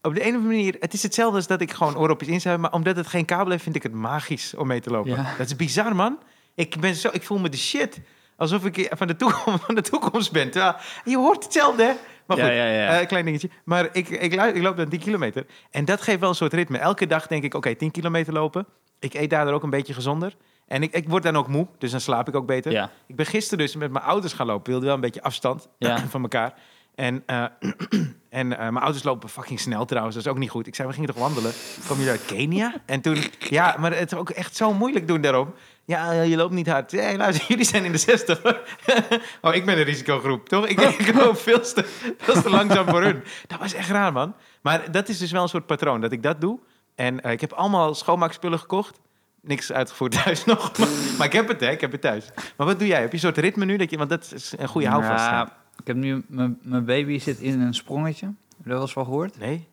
Op 0.02 0.14
de 0.16 0.22
ene 0.22 0.38
manier, 0.38 0.76
het 0.80 0.94
is 0.94 1.04
hetzelfde 1.04 1.36
als 1.36 1.48
dat 1.48 1.62
ik 1.62 1.72
gewoon 1.72 1.98
oordopjes 1.98 2.30
in 2.30 2.42
zou 2.42 2.50
hebben, 2.54 2.70
maar 2.70 2.80
omdat 2.80 2.96
het 2.96 3.08
geen 3.08 3.26
kabel 3.26 3.52
heeft, 3.52 3.64
vind 3.64 3.76
ik 3.76 3.84
het 3.84 3.94
magisch 3.94 4.56
om 4.56 4.68
mee 4.68 4.80
te 4.82 4.90
lopen. 4.90 5.12
Ja. 5.12 5.34
Dat 5.38 5.46
is 5.46 5.56
bizar, 5.56 5.96
man. 5.96 6.20
Ik, 6.56 6.80
ben 6.80 6.96
zo, 6.96 7.10
ik 7.12 7.24
voel 7.24 7.40
me 7.40 7.50
de 7.50 7.58
shit. 7.58 8.00
Alsof 8.38 8.66
ik 8.66 8.92
van 8.96 9.08
de 9.08 9.16
toekomst, 9.16 9.64
van 9.66 9.76
de 9.76 9.82
toekomst 9.82 10.32
ben. 10.32 10.52
Terwijl, 10.52 10.76
je 11.06 11.18
hoort 11.18 11.44
hetzelfde, 11.44 11.84
hè? 11.84 11.94
Maar 12.26 12.38
goed, 12.38 12.46
Ja, 12.46 12.52
ja, 12.52 12.66
ja. 12.66 13.00
eh, 13.00 13.08
klein 13.08 13.26
dingetje. 13.26 13.50
Maar 13.66 13.90
ik, 13.92 14.10
ik, 14.10 14.34
ik 14.34 14.62
loop 14.62 14.78
dan 14.78 14.90
10 14.90 15.00
kilometer. 15.00 15.46
En 15.72 15.86
dat 15.86 16.02
geeft 16.02 16.20
wel 16.20 16.30
een 16.30 16.36
soort 16.36 16.54
ritme. 16.54 16.78
Elke 16.78 17.08
dag 17.08 17.28
denk 17.28 17.44
ik, 17.44 17.54
oké, 17.54 17.76
10 17.76 17.92
kilometer 17.92 18.34
lopen. 18.34 18.66
Ik 19.00 19.14
eet 19.14 19.30
daardoor 19.30 19.54
ook 19.54 19.64
een 19.64 19.70
beetje 19.70 19.94
gezonder. 19.94 20.36
En 20.72 20.84
ik, 20.84 20.94
ik 20.94 21.10
word 21.10 21.24
dan 21.24 21.36
ook 21.36 21.48
moe, 21.48 21.68
dus 21.78 21.92
dan 21.92 22.00
slaap 22.00 22.28
ik 22.28 22.36
ook 22.36 22.46
beter. 22.46 22.72
Ja. 22.72 22.90
Ik 23.08 23.16
ben 23.16 23.26
gisteren 23.26 23.66
dus 23.66 23.76
met 23.76 23.92
mijn 23.92 24.06
ouders 24.06 24.34
gaan 24.34 24.46
lopen. 24.46 24.72
Wilde 24.72 24.86
wel 24.86 24.96
een 24.96 25.02
beetje 25.02 25.24
afstand 25.24 25.68
Ja. 25.78 25.98
van 26.10 26.22
elkaar. 26.22 26.54
En, 26.96 27.24
eh, 27.26 27.44
en 28.30 28.52
eh, 28.52 28.58
mijn 28.58 28.78
ouders 28.78 29.04
lopen 29.04 29.30
fucking 29.30 29.60
snel 29.60 29.86
trouwens. 29.86 30.16
Dat 30.16 30.26
is 30.26 30.32
ook 30.32 30.38
niet 30.38 30.50
goed. 30.50 30.68
Ik 30.68 30.76
zei, 30.76 30.88
we 30.88 30.94
gingen 30.94 31.10
toch 31.10 31.20
wandelen? 31.20 31.52
Kom 31.88 32.00
je 32.00 32.10
uit 32.10 32.26
Kenia? 32.26 32.74
En 32.86 33.02
toen, 33.02 33.18
ja, 33.50 33.76
maar 33.80 33.96
het 33.96 34.12
is 34.12 34.18
ook 34.18 34.30
echt 34.30 34.56
zo 34.56 34.74
moeilijk 34.74 35.08
doen 35.08 35.22
daarom. 35.22 35.54
Ja, 35.86 36.12
je 36.12 36.36
loopt 36.36 36.54
niet 36.54 36.68
hard. 36.68 36.92
Hey, 36.92 37.18
luister, 37.18 37.46
jullie 37.52 37.66
zijn 37.66 37.86
in 37.86 37.92
de 37.92 37.98
60. 37.98 38.42
oh, 39.42 39.54
ik 39.54 39.66
ben 39.66 39.78
een 39.78 39.84
risicogroep, 39.84 40.50
toch? 40.50 40.68
Ik, 40.68 40.80
ik 41.08 41.14
loop 41.14 41.38
veel 41.38 41.62
te, 41.62 41.86
veel 42.18 42.42
te 42.42 42.50
langzaam 42.50 42.88
voor 42.88 43.02
hun. 43.02 43.24
Dat 43.48 43.60
was 43.60 43.74
echt 43.74 43.90
raar, 43.90 44.14
man. 44.14 44.36
Maar 44.62 44.92
dat 44.92 45.10
is 45.10 45.18
dus 45.18 45.32
wel 45.32 45.42
een 45.42 45.50
soort 45.50 45.66
patroon, 45.66 46.02
dat 46.02 46.12
ik 46.12 46.24
dat 46.24 46.42
doe. 46.42 46.60
En 46.96 47.22
eh, 47.22 47.32
ik 47.32 47.42
heb 47.42 47.52
allemaal 47.52 47.96
schoonmaakspullen 47.96 48.60
gekocht. 48.60 49.00
Niks 49.42 49.72
uitgevoerd 49.72 50.12
thuis 50.24 50.46
nog. 50.46 50.78
Maar, 50.78 50.88
maar 51.18 51.28
ik 51.28 51.34
heb 51.34 51.48
het, 51.48 51.60
hè. 51.60 51.70
Ik 51.70 51.82
heb 51.82 51.92
het 51.92 52.02
thuis. 52.02 52.26
Maar 52.58 52.68
wat 52.68 52.80
doe 52.80 52.88
jij? 52.88 53.00
Heb 53.00 53.08
je 53.08 53.14
een 53.14 53.20
soort 53.20 53.38
ritme 53.38 53.66
nu? 53.66 53.78
Dat 53.78 53.90
je, 53.90 53.98
want 53.98 54.10
dat 54.10 54.32
is 54.36 54.54
een 54.58 54.68
goede 54.68 54.88
houvast. 54.88 55.26
hè? 55.26 55.30
Ja, 55.30 55.58
ik 55.80 55.88
heb 55.88 55.96
nu, 55.96 56.24
mijn 56.28 56.86
baby 56.86 57.20
zit 57.20 57.40
in 57.40 57.60
een 57.60 57.74
sprongetje. 57.74 58.26
Heb 58.26 58.66
je 58.66 58.70
wel 58.70 58.82
eens 58.82 58.94
van 58.94 59.06
gehoord? 59.06 59.40
Nee? 59.40 59.68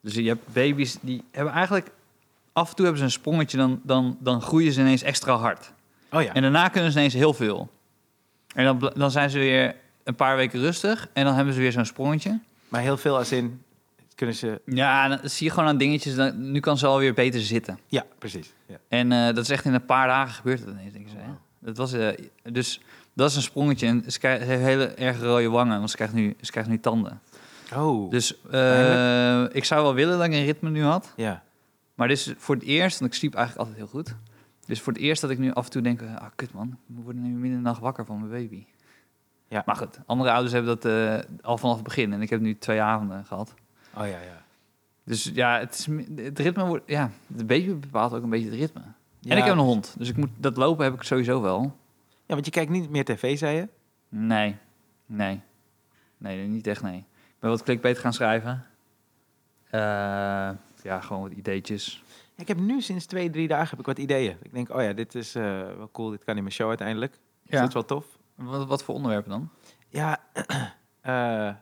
Dus 0.00 0.14
je 0.14 0.28
hebt 0.28 0.52
baby's 0.52 0.96
die 1.00 1.24
hebben 1.30 1.54
eigenlijk... 1.54 1.90
Af 2.52 2.68
en 2.70 2.74
toe 2.74 2.84
hebben 2.84 2.98
ze 3.02 3.06
een 3.06 3.20
sprongetje, 3.20 3.56
dan, 3.56 3.80
dan, 3.82 4.16
dan 4.20 4.42
groeien 4.42 4.72
ze 4.72 4.80
ineens 4.80 5.02
extra 5.02 5.34
hard. 5.34 5.72
Oh 6.10 6.22
ja. 6.22 6.34
En 6.34 6.42
daarna 6.42 6.68
kunnen 6.68 6.92
ze 6.92 6.98
ineens 6.98 7.14
heel 7.14 7.34
veel. 7.34 7.70
En 8.54 8.64
dan, 8.64 8.92
dan 8.96 9.10
zijn 9.10 9.30
ze 9.30 9.38
weer 9.38 9.74
een 10.04 10.14
paar 10.14 10.36
weken 10.36 10.60
rustig. 10.60 11.08
En 11.12 11.24
dan 11.24 11.34
hebben 11.34 11.54
ze 11.54 11.60
weer 11.60 11.72
zo'n 11.72 11.84
sprongetje. 11.84 12.38
Maar 12.68 12.80
heel 12.80 12.96
veel 12.96 13.16
als 13.16 13.32
in... 13.32 13.62
Kunnen 14.20 14.38
ze... 14.38 14.60
Ja, 14.64 15.08
dan 15.08 15.18
zie 15.22 15.46
je 15.46 15.52
gewoon 15.52 15.68
aan 15.68 15.76
dingetjes. 15.76 16.14
Dan, 16.14 16.50
nu 16.50 16.60
kan 16.60 16.78
ze 16.78 16.86
alweer 16.86 17.14
beter 17.14 17.40
zitten. 17.40 17.78
Ja, 17.86 18.04
precies. 18.18 18.52
Ja. 18.66 18.76
En 18.88 19.12
eh, 19.12 19.26
dat 19.26 19.38
is 19.38 19.50
echt 19.50 19.64
in 19.64 19.74
een 19.74 19.84
paar 19.84 20.06
dagen 20.06 20.34
gebeurd. 20.34 20.64
Dat 20.64 20.74
ineens, 20.74 20.92
denk 20.92 21.06
ik 21.06 21.10
zo, 21.10 21.18
hè. 21.18 21.30
Dat 21.58 21.76
was, 21.76 21.92
eh, 21.92 22.08
dus 22.42 22.80
dat 23.14 23.30
is 23.30 23.36
een 23.36 23.42
sprongetje. 23.42 23.86
En 23.86 24.04
ze, 24.06 24.18
krijgt, 24.18 24.44
ze 24.44 24.50
heeft 24.50 24.62
hele 24.62 24.86
erg 24.86 25.20
rode 25.20 25.48
wangen, 25.48 25.78
want 25.78 25.90
ze 25.90 25.96
krijgt 25.96 26.14
nu, 26.14 26.36
ze 26.40 26.50
krijgt 26.50 26.68
nu 26.68 26.80
tanden. 26.80 27.20
Oh. 27.74 28.10
Dus 28.10 28.40
eh, 28.50 29.44
ik 29.52 29.64
zou 29.64 29.82
wel 29.82 29.94
willen 29.94 30.18
dat 30.18 30.26
ik 30.26 30.32
een 30.32 30.44
ritme 30.44 30.70
nu 30.70 30.82
had. 30.82 31.12
Ja. 31.16 31.42
Maar 31.94 32.08
dit 32.08 32.16
is 32.16 32.34
voor 32.36 32.54
het 32.54 32.64
eerst, 32.64 32.98
want 32.98 33.12
ik 33.12 33.18
sliep 33.18 33.34
eigenlijk 33.34 33.68
altijd 33.68 33.84
heel 33.84 34.00
goed. 34.00 34.16
Dus 34.66 34.80
voor 34.80 34.92
het 34.92 35.02
eerst 35.02 35.20
dat 35.20 35.30
ik 35.30 35.38
nu 35.38 35.52
af 35.52 35.64
en 35.64 35.70
toe 35.70 35.82
denk, 35.82 36.02
ah 36.02 36.26
kut 36.34 36.52
man, 36.52 36.78
ik 36.96 37.04
word 37.04 37.16
nu 37.16 37.28
midden 37.28 37.50
in 37.50 37.56
de 37.56 37.62
nacht 37.62 37.80
wakker 37.80 38.04
van 38.06 38.18
mijn 38.18 38.30
baby. 38.30 38.64
Ja. 39.48 39.62
Maar 39.66 39.76
goed, 39.76 39.98
andere 40.06 40.30
ouders 40.30 40.52
hebben 40.52 40.78
dat 40.78 41.24
al 41.42 41.58
vanaf 41.58 41.74
het 41.74 41.84
begin. 41.84 42.12
En 42.12 42.22
ik 42.22 42.30
heb 42.30 42.40
nu 42.40 42.58
twee 42.58 42.82
avonden 42.82 43.24
gehad. 43.24 43.54
Oh 43.94 44.06
ja, 44.06 44.20
ja. 44.20 44.42
Dus 45.04 45.24
ja, 45.34 45.58
het, 45.58 45.74
is, 45.78 45.88
het 46.24 46.38
ritme 46.38 46.64
wordt, 46.64 46.82
ja, 46.86 47.10
de 47.26 47.44
baby 47.44 47.74
bepaalt 47.74 48.12
ook 48.14 48.22
een 48.22 48.30
beetje 48.30 48.50
het 48.50 48.58
ritme. 48.58 48.82
Ja, 49.20 49.30
en 49.30 49.36
ik 49.38 49.44
heb 49.44 49.52
een 49.52 49.58
hond, 49.58 49.94
dus 49.98 50.08
ik 50.08 50.16
moet, 50.16 50.30
dat 50.36 50.56
lopen 50.56 50.84
heb 50.84 50.94
ik 50.94 51.02
sowieso 51.02 51.40
wel. 51.42 51.62
Ja, 52.26 52.34
want 52.34 52.44
je 52.44 52.50
kijkt 52.50 52.70
niet 52.70 52.90
meer 52.90 53.04
tv, 53.04 53.38
zei 53.38 53.56
je? 53.56 53.68
Nee, 54.08 54.56
nee. 55.06 55.40
Nee, 56.16 56.46
niet 56.46 56.66
echt 56.66 56.82
nee. 56.82 56.98
Ik 56.98 57.36
ben 57.38 57.50
wat 57.50 57.62
clickbait 57.62 57.98
gaan 57.98 58.12
schrijven. 58.12 58.66
Eh, 59.70 59.80
ja, 60.82 61.00
gewoon 61.00 61.22
wat 61.22 61.32
ideetjes. 61.32 62.02
Ik 62.36 62.48
heb 62.48 62.58
nu 62.58 62.80
sinds 62.80 63.06
twee, 63.06 63.30
drie 63.30 63.48
dagen 63.48 63.70
heb 63.70 63.78
ik 63.78 63.86
wat 63.86 63.98
ideeën. 63.98 64.36
Ik 64.42 64.52
denk, 64.52 64.74
oh 64.74 64.82
ja, 64.82 64.92
dit 64.92 65.14
is 65.14 65.34
eh, 65.34 65.42
wel 65.76 65.88
cool. 65.92 66.10
Dit 66.10 66.24
kan 66.24 66.36
in 66.36 66.42
mijn 66.42 66.54
show 66.54 66.68
uiteindelijk. 66.68 67.12
Dus 67.12 67.20
Ja. 67.52 67.58
dat 67.58 67.68
is 67.68 67.74
wel 67.74 67.84
tof. 67.84 68.06
Wat, 68.34 68.66
wat 68.66 68.82
voor 68.84 68.94
onderwerpen 68.94 69.30
dan? 69.30 69.50
Ja, 69.88 70.18
eh, 71.00 71.54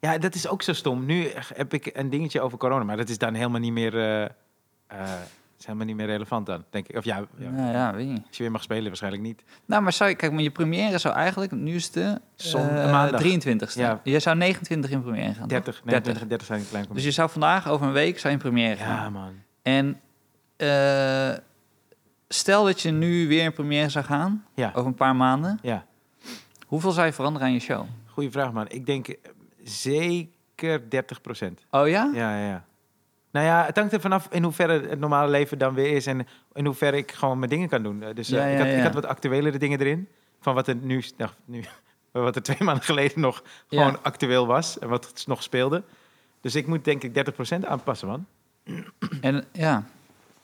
ja, 0.00 0.18
dat 0.18 0.34
is 0.34 0.48
ook 0.48 0.62
zo 0.62 0.72
stom. 0.72 1.04
Nu 1.06 1.30
heb 1.54 1.72
ik 1.74 1.90
een 1.92 2.10
dingetje 2.10 2.40
over 2.40 2.58
corona, 2.58 2.84
maar 2.84 2.96
dat 2.96 3.08
is 3.08 3.18
dan 3.18 3.34
helemaal 3.34 3.60
niet 3.60 3.72
meer, 3.72 3.98
eh, 4.86 5.02
is 5.58 5.66
helemaal 5.66 5.86
niet 5.86 5.96
meer 5.96 6.06
relevant 6.06 6.46
dan, 6.46 6.64
denk 6.70 6.88
ik. 6.88 6.96
Of 6.96 7.04
ja, 7.04 7.24
ja, 7.38 7.50
Nou 7.50 7.72
ja, 7.72 7.94
weet 7.94 8.06
je 8.06 8.12
niet. 8.12 8.26
als 8.26 8.36
je 8.36 8.42
weer 8.42 8.52
mag 8.52 8.62
spelen, 8.62 8.86
waarschijnlijk 8.86 9.22
niet. 9.22 9.42
Nou, 9.64 9.82
maar 9.82 9.92
zou 9.92 10.10
je, 10.10 10.16
kijk, 10.16 10.32
maar 10.32 10.42
je 10.42 10.50
première 10.50 10.98
zou 10.98 11.14
eigenlijk, 11.14 11.52
nu 11.52 11.74
is 11.74 11.90
de 11.90 12.20
Zon- 12.34 12.68
eh, 12.68 12.90
maandag. 12.90 13.20
23ste. 13.20 13.80
Ja. 13.80 14.00
Je 14.04 14.18
zou 14.18 14.36
29 14.36 14.90
in 14.90 15.02
première 15.02 15.34
gaan. 15.34 15.48
toch? 15.48 15.48
30, 15.48 15.84
29, 15.84 16.26
30 16.28 16.46
zijn 16.46 16.60
een 16.60 16.68
klein 16.68 16.86
Dus 16.92 17.04
je 17.04 17.10
zou 17.10 17.30
vandaag 17.30 17.68
over 17.68 17.86
een 17.86 17.92
week 17.92 18.18
zou 18.18 18.34
je 18.34 18.38
in 18.38 18.44
première 18.50 18.76
gaan. 18.76 18.96
Ja, 18.96 19.10
man. 19.10 19.32
En 19.62 20.00
stel 22.28 22.64
dat 22.64 22.80
je 22.80 22.90
nu 22.90 23.28
weer 23.28 23.44
in 23.44 23.52
première 23.52 23.88
zou 23.88 24.04
gaan, 24.04 24.44
Ja, 24.54 24.68
over 24.74 24.86
een 24.86 24.94
paar 24.94 25.16
maanden. 25.16 25.58
ja. 25.62 25.84
Hoeveel 26.66 26.90
zou 26.90 27.06
je 27.06 27.12
veranderen 27.12 27.46
aan 27.48 27.54
je 27.54 27.60
show? 27.60 27.84
Goeie 28.06 28.30
vraag, 28.30 28.52
man. 28.52 28.66
Ik 28.68 28.86
denk 28.86 29.14
zeker 29.64 30.90
30 30.90 31.20
procent. 31.20 31.60
Oh 31.70 31.88
ja? 31.88 32.10
Ja, 32.14 32.38
ja, 32.38 32.46
ja. 32.48 32.64
Nou 33.30 33.46
ja, 33.46 33.64
het 33.64 33.76
hangt 33.76 33.92
er 33.92 34.00
vanaf 34.00 34.28
in 34.30 34.42
hoeverre 34.42 34.88
het 34.88 34.98
normale 34.98 35.30
leven 35.30 35.58
dan 35.58 35.74
weer 35.74 35.96
is 35.96 36.06
en 36.06 36.26
in 36.52 36.64
hoeverre 36.64 36.96
ik 36.96 37.12
gewoon 37.12 37.38
mijn 37.38 37.50
dingen 37.50 37.68
kan 37.68 37.82
doen. 37.82 38.02
Eh, 38.02 38.14
Dus 38.14 38.30
eh, 38.30 38.38
Ja, 38.38 38.46
ja, 38.46 38.52
ik, 38.52 38.58
had, 38.58 38.76
ik 38.76 38.82
had 38.82 38.94
wat 38.94 39.06
actuelere 39.06 39.58
dingen 39.58 39.80
erin. 39.80 40.08
Van 40.40 40.54
wat 40.54 40.68
er 40.68 40.74
nu, 40.74 41.02
nou, 41.16 41.30
nu 41.44 41.64
wat 42.12 42.36
er 42.36 42.42
twee 42.42 42.62
maanden 42.62 42.84
geleden 42.84 43.20
nog 43.20 43.42
gewoon 43.68 44.02
actueel 44.02 44.46
was 44.46 44.78
en 44.78 44.88
wat 44.88 45.24
nog 45.26 45.42
speelde. 45.42 45.82
Dus 46.40 46.54
ik 46.54 46.66
moet 46.66 46.84
denk 46.84 47.02
ik 47.02 47.32
30% 47.62 47.66
aanpassen, 47.66 48.08
man. 48.08 48.26
En, 49.20 49.44
ja. 49.52 49.84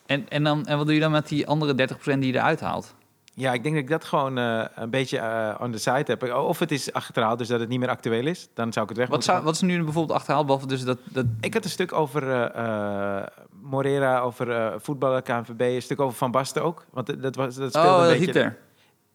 En, 0.06 0.28
en, 0.28 0.44
dan, 0.44 0.66
en 0.66 0.76
wat 0.76 0.86
doe 0.86 0.94
je 0.94 1.00
dan 1.00 1.10
met 1.10 1.28
die 1.28 1.46
andere 1.46 1.88
30% 1.94 2.02
die 2.04 2.32
je 2.32 2.38
eruit 2.38 2.60
haalt? 2.60 2.94
Ja, 3.38 3.52
ik 3.52 3.62
denk 3.62 3.74
dat 3.74 3.84
ik 3.84 3.90
dat 3.90 4.04
gewoon 4.04 4.38
eh, 4.38 4.64
een 4.74 4.90
beetje 4.90 5.18
eh 5.18 5.54
on 5.60 5.72
the 5.72 5.78
side 5.78 6.04
heb. 6.06 6.32
Of 6.32 6.58
het 6.58 6.70
is 6.70 6.92
achterhaald, 6.92 7.38
dus 7.38 7.48
dat 7.48 7.60
het 7.60 7.68
niet 7.68 7.78
meer 7.78 7.88
actueel 7.88 8.26
is. 8.26 8.48
Dan 8.54 8.72
zou 8.72 8.84
ik 8.84 8.88
het 8.88 8.98
weg 8.98 9.08
Wat, 9.08 9.24
zou, 9.24 9.42
wat 9.42 9.54
is 9.54 9.60
nu 9.60 9.84
bijvoorbeeld 9.84 10.18
achterhaald? 10.18 10.46
Behalve 10.46 10.66
dus 10.66 10.84
dat, 10.84 10.98
dat 11.04 11.26
Ik 11.40 11.54
had 11.54 11.64
een 11.64 11.70
stuk 11.70 11.92
over 11.92 12.30
eh, 12.30 13.22
Morera, 13.62 14.20
over 14.20 14.74
voetballen, 14.80 15.22
KNVB. 15.22 15.60
Een 15.60 15.82
stuk 15.82 16.00
over 16.00 16.16
Van 16.16 16.30
Basten 16.30 16.62
ook. 16.62 16.84
Want 16.90 17.22
dat, 17.22 17.36
was, 17.36 17.54
dat 17.54 17.70
speelde 17.70 17.88
oh, 17.88 17.94
een 17.94 18.00
dat 18.00 18.18
beetje... 18.18 18.24
Hitler. 18.24 18.56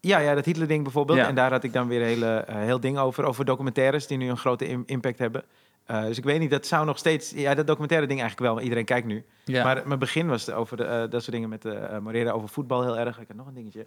Ja, 0.00 0.18
ja, 0.18 0.34
dat 0.34 0.44
Hitler-ding 0.44 0.82
bijvoorbeeld. 0.82 1.18
Ja. 1.18 1.28
En 1.28 1.34
daar 1.34 1.50
had 1.50 1.64
ik 1.64 1.72
dan 1.72 1.88
weer 1.88 2.00
een 2.00 2.06
hele, 2.06 2.44
heel 2.48 2.80
ding 2.80 2.98
over. 2.98 3.24
Over 3.24 3.44
documentaires 3.44 4.06
die 4.06 4.18
nu 4.18 4.28
een 4.28 4.38
grote 4.38 4.66
im- 4.66 4.82
impact 4.86 5.18
hebben. 5.18 5.44
Dus 5.86 6.18
ik 6.18 6.24
weet 6.24 6.38
niet, 6.40 6.50
dat 6.50 6.66
zou 6.66 6.86
nog 6.86 6.98
steeds... 6.98 7.30
Ja, 7.30 7.54
dat 7.54 7.66
documentaire 7.66 8.06
ding 8.06 8.20
eigenlijk 8.20 8.40
wel. 8.40 8.52
want 8.52 8.62
Iedereen 8.62 8.84
kijkt 8.84 9.06
nu. 9.06 9.24
Ja. 9.44 9.64
Maar 9.64 9.82
mijn 9.86 9.98
begin 9.98 10.28
was 10.28 10.50
over 10.50 10.76
de, 10.76 11.06
dat 11.10 11.22
soort 11.22 11.32
dingen 11.32 11.48
met 11.48 11.64
eh 11.64 11.98
Morera 11.98 12.30
over 12.30 12.48
voetbal 12.48 12.82
heel 12.82 12.98
erg. 12.98 13.20
Ik 13.20 13.28
had 13.28 13.36
nog 13.36 13.46
een 13.46 13.54
dingetje. 13.54 13.86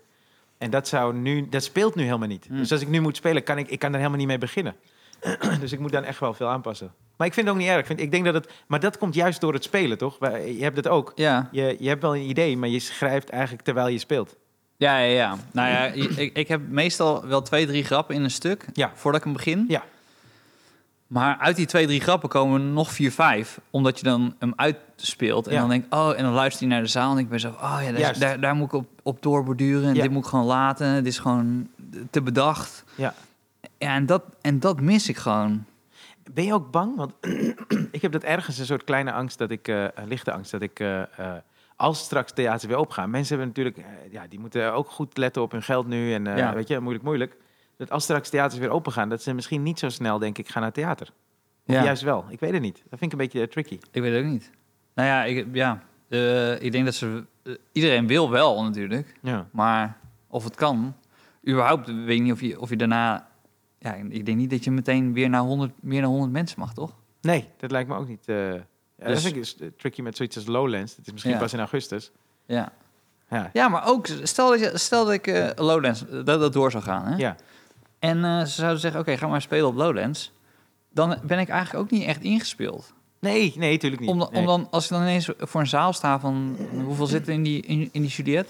En 0.58 0.70
dat, 0.70 0.88
zou 0.88 1.14
nu, 1.16 1.50
dat 1.50 1.64
speelt 1.64 1.96
nu 1.96 2.04
helemaal 2.04 2.28
niet. 2.28 2.46
Hmm. 2.48 2.58
Dus 2.58 2.72
als 2.72 2.82
ik 2.82 2.88
nu 2.88 3.00
moet 3.02 3.16
spelen, 3.16 3.44
kan 3.44 3.58
ik, 3.58 3.70
ik 3.70 3.80
kan 3.80 3.90
er 3.90 3.98
helemaal 3.98 4.18
niet 4.18 4.28
mee 4.28 4.38
beginnen. 4.38 4.76
dus 5.62 5.72
ik 5.72 5.80
moet 5.80 5.92
dan 5.92 6.04
echt 6.04 6.20
wel 6.20 6.34
veel 6.34 6.48
aanpassen. 6.48 6.94
Maar 7.18 7.28
ik 7.28 7.34
vind 7.34 7.46
het 7.48 7.56
ook 7.56 7.62
niet 7.62 7.72
erg. 7.72 7.80
Ik, 7.80 7.86
vind, 7.86 8.00
ik 8.00 8.12
denk 8.12 8.26
dat 8.26 8.34
het, 8.34 8.52
maar 8.68 8.80
dat 8.80 8.98
komt 8.98 9.14
juist 9.16 9.42
door 9.42 9.54
het 9.54 9.64
spelen, 9.64 9.98
toch? 9.98 10.18
Je 10.20 10.58
hebt 10.60 10.76
het 10.76 10.88
ook. 10.88 11.12
Ja, 11.16 11.50
Je, 11.52 11.76
je 11.80 11.88
hebt 11.88 12.02
wel 12.02 12.16
een 12.16 12.30
idee, 12.30 12.58
maar 12.58 12.70
je 12.70 12.80
schrijft 12.80 13.30
eigenlijk 13.30 13.64
terwijl 13.64 13.88
je 13.88 13.98
speelt. 13.98 14.36
ja, 14.78 14.98
ja. 15.00 15.06
ja. 15.14 15.38
Nou 15.52 15.70
ja, 15.70 15.86
ik, 15.86 16.36
ik 16.36 16.48
heb 16.48 16.62
meestal 16.70 17.28
wel 17.28 17.42
twee, 17.42 17.66
drie 17.66 17.84
grappen 17.84 18.16
in 18.16 18.24
een 18.24 18.32
stuk 18.32 18.66
Ja. 18.74 18.92
voordat 18.94 19.20
ik 19.20 19.26
hem 19.26 19.36
begin. 19.36 19.66
Ja. 19.68 19.84
Maar 21.16 21.38
uit 21.38 21.56
die 21.56 21.66
twee, 21.66 21.86
drie 21.86 22.00
grappen 22.02 22.30
komen 22.30 22.74
nog 22.74 22.92
vier, 22.92 23.12
vijf. 23.12 23.60
Omdat 23.70 23.98
je 24.00 24.04
dan 24.04 24.36
hem 24.40 24.54
uitspeelt. 24.56 25.48
En 25.48 25.54
Ja. 25.54 25.60
dan 25.60 25.70
denk 25.70 25.86
ik, 25.86 25.94
oh, 25.94 26.14
en 26.18 26.24
dan 26.24 26.34
luister 26.34 26.68
je 26.68 26.74
naar 26.74 26.82
de 26.82 26.88
zaal. 26.88 27.12
En 27.12 27.18
ik 27.18 27.30
ben 27.30 27.40
zo, 27.40 27.48
oh 27.50 27.80
ja, 27.84 27.92
daar, 27.92 28.20
daar, 28.20 28.40
daar 28.40 28.56
moet 28.56 28.66
ik 28.68 28.74
op, 28.74 28.88
op 29.04 29.22
doorborduren. 29.22 29.90
En 29.90 29.96
Ja. 29.96 30.02
dit 30.02 30.12
moet 30.12 30.24
ik 30.24 30.30
gewoon 30.30 30.46
laten. 30.46 30.94
Dit 30.94 31.06
is 31.14 31.20
gewoon 31.20 31.68
te 32.10 32.22
bedacht. 32.22 32.84
Ja. 32.96 33.14
Ja, 33.78 33.96
en 33.96 34.06
dat, 34.06 34.24
en 34.42 34.60
dat 34.60 34.82
mis 34.82 35.10
ik 35.10 35.18
gewoon. 35.18 35.66
Ben 36.34 36.44
je 36.46 36.54
ook 36.54 36.72
bang? 36.72 36.96
Want 36.96 37.14
ik 37.92 38.02
heb 38.02 38.12
dat 38.12 38.24
ergens 38.24 38.58
een 38.58 38.66
soort 38.66 38.84
kleine 38.84 39.12
angst 39.12 39.38
dat 39.38 39.52
ik, 39.52 39.68
eh, 39.68 39.84
een 39.96 40.08
lichte 40.08 40.32
angst 40.32 40.52
dat 40.52 40.62
ik, 40.62 40.80
eh, 40.80 41.02
eh, 41.02 41.08
als 41.76 42.00
straks 42.00 42.32
theater 42.34 42.68
weer 42.68 42.78
opgaan. 42.78 43.10
Mensen 43.10 43.38
hebben 43.38 43.48
natuurlijk, 43.56 43.88
ja, 44.12 44.26
die 44.30 44.40
moeten 44.40 44.74
ook 44.74 44.90
goed 44.90 45.18
letten 45.18 45.42
op 45.42 45.52
hun 45.52 45.64
geld 45.64 45.88
nu 45.88 46.14
en 46.14 46.26
Ja. 46.26 46.54
weet 46.54 46.68
je, 46.68 46.80
moeilijk, 46.80 47.04
moeilijk. 47.06 47.36
Dat 47.78 47.90
als 47.92 48.04
straks 48.04 48.30
theaters 48.30 48.60
weer 48.60 48.70
open 48.70 48.92
gaan, 48.92 49.10
dat 49.10 49.22
ze 49.22 49.34
misschien 49.34 49.64
niet 49.64 49.80
zo 49.80 49.90
snel, 49.90 50.20
denk 50.20 50.38
ik, 50.38 50.48
gaan 50.50 50.62
naar 50.62 50.72
theater. 50.72 51.08
Of 51.68 51.74
Ja. 51.76 51.84
juist 51.84 52.02
wel. 52.02 52.26
Ik 52.30 52.40
weet 52.40 52.52
het 52.54 52.62
niet. 52.62 52.76
Dat 52.90 53.00
vind 53.00 53.02
ik 53.02 53.12
een 53.12 53.18
beetje 53.26 53.42
eh, 53.42 53.48
tricky. 53.48 53.80
Ik 53.92 54.02
weet 54.02 54.14
het 54.16 54.24
ook 54.24 54.30
niet. 54.32 54.52
Nou 54.96 55.08
ja, 55.10 55.24
ik, 55.24 55.48
ja, 55.52 55.84
eh, 56.10 56.62
ik 56.62 56.72
denk 56.72 56.86
dat 56.86 56.94
ze... 56.96 57.24
eh, 57.44 57.54
iedereen 57.72 58.08
wil 58.08 58.30
wel 58.30 58.64
natuurlijk. 58.64 59.16
Ja. 59.22 59.48
Maar 59.52 59.98
of 60.28 60.44
het 60.44 60.56
kan... 60.56 60.96
Überhaupt 61.48 61.88
weet 61.88 62.18
ik 62.18 62.22
niet 62.22 62.32
of 62.32 62.42
je, 62.42 62.60
of 62.60 62.70
je 62.70 62.76
daarna... 62.76 63.28
Ja, 63.80 63.94
ik 63.94 64.26
denk 64.26 64.38
niet 64.38 64.50
dat 64.50 64.64
je 64.64 64.72
meteen 64.72 65.14
weer 65.14 65.30
naar 65.30 65.42
100, 65.42 65.72
meer 65.82 66.02
dan 66.02 66.10
100 66.12 66.32
mensen 66.32 66.60
mag, 66.60 66.74
toch? 66.74 66.92
Nee, 67.22 67.48
dat 67.58 67.72
lijkt 67.72 67.90
me 67.90 67.96
ook 67.96 68.08
niet. 68.08 68.24
ja, 68.26 68.34
Dus- 68.98 69.24
Dat 69.24 69.34
is, 69.36 69.58
eh, 69.58 69.68
tricky 69.78 70.02
met 70.02 70.16
zoiets 70.16 70.36
als 70.36 70.46
Lowlands. 70.46 70.96
Dat 70.96 71.06
is 71.06 71.12
misschien 71.12 71.34
Ja. 71.34 71.40
pas 71.40 71.54
in 71.54 71.60
augustus. 71.60 72.12
Ja. 72.46 72.72
Ja. 73.30 73.50
Ja, 73.54 73.68
maar 73.68 73.88
ook, 73.88 74.08
stel 74.24 74.50
dat, 74.50 74.60
je, 74.60 74.72
stel 74.78 75.06
dat 75.06 75.14
ik 75.14 75.54
Lowlands, 75.56 76.04
dat 76.10 76.26
dat 76.26 76.54
door 76.54 76.72
zou 76.72 76.84
gaan, 76.84 77.06
hè? 77.06 77.16
Ja. 77.18 77.36
En 78.00 78.24
eh, 78.26 78.40
ze 78.40 78.48
zouden 78.48 78.80
zeggen, 78.80 79.00
oké, 79.00 79.18
ga 79.18 79.28
maar 79.28 79.42
spelen 79.42 79.68
op 79.68 79.76
Lowlands. 79.76 80.32
Dan 80.94 81.18
ben 81.24 81.40
ik 81.40 81.50
eigenlijk 81.50 81.84
ook 81.86 81.92
niet 81.92 82.04
echt 82.08 82.22
ingespeeld. 82.22 82.94
Nee, 83.20 83.54
nee, 83.58 83.72
natuurlijk 83.72 84.02
niet. 84.02 84.10
Om, 84.12 84.18
Nee. 84.18 84.28
om 84.32 84.46
dan, 84.46 84.68
als 84.72 84.84
ik 84.84 84.90
dan 84.90 85.02
ineens 85.02 85.30
voor 85.38 85.62
een 85.62 85.68
zaal 85.68 85.94
sta 85.94 86.20
van, 86.20 86.58
hoeveel 86.84 87.06
zit 87.06 87.28
er 87.28 87.34
in 87.34 87.44
die, 87.44 87.62
in, 87.62 87.90
in 87.92 88.02
die 88.02 88.10
Juliet? 88.12 88.48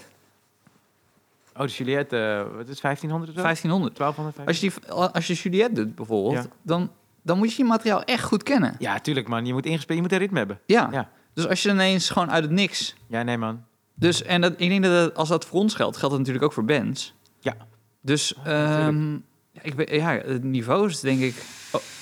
Oh, 1.56 1.62
de 1.62 1.68
Juliette, 1.72 2.46
wat 2.56 2.62
is 2.64 2.68
het, 2.70 2.80
1500 2.80 3.30
of 3.30 3.36
zo? 3.36 3.42
1500. 3.42 3.96
1200? 3.96 4.48
Als 4.48 4.60
je, 4.60 4.70
die, 4.70 5.12
als 5.12 5.26
je 5.26 5.34
Juliet 5.34 5.76
doet 5.76 5.94
bijvoorbeeld, 5.94 6.44
Ja. 6.44 6.50
dan, 6.62 6.90
dan 7.22 7.38
moet 7.38 7.52
je 7.54 7.62
je 7.62 7.68
materiaal 7.68 8.02
echt 8.02 8.24
goed 8.24 8.42
kennen. 8.42 8.76
Ja, 8.78 8.98
tuurlijk 9.00 9.28
man. 9.28 9.46
Je 9.46 9.52
moet 9.52 9.66
ingespeeld, 9.66 9.96
je 9.96 10.02
moet 10.04 10.12
een 10.12 10.18
ritme 10.18 10.38
hebben. 10.38 10.60
Ja. 10.66 10.88
Ja. 10.92 11.08
Dus 11.34 11.48
als 11.48 11.62
je 11.62 11.70
ineens 11.70 12.10
gewoon 12.10 12.30
uit 12.30 12.42
het 12.42 12.52
niks... 12.52 12.94
Ja, 13.06 13.22
nee 13.22 13.36
man. 13.38 13.64
Dus, 13.94 14.22
en 14.22 14.40
dat, 14.40 14.52
ik 14.56 14.68
denk 14.68 14.82
dat 14.84 15.14
als 15.14 15.28
dat 15.28 15.44
voor 15.44 15.60
ons 15.60 15.74
geldt, 15.74 15.96
geldt 15.96 16.10
het 16.14 16.18
natuurlijk 16.18 16.44
ook 16.44 16.52
voor 16.52 16.64
bands. 16.64 17.14
Ja. 17.40 17.56
Dus 18.00 18.34
ehm, 18.44 19.12
ja, 19.12 19.20
ik 19.66 19.74
ben, 19.76 19.94
ja, 19.94 20.10
het 20.10 20.44
niveau 20.44 20.88
is 20.88 21.00
denk 21.00 21.20
ik, 21.20 21.34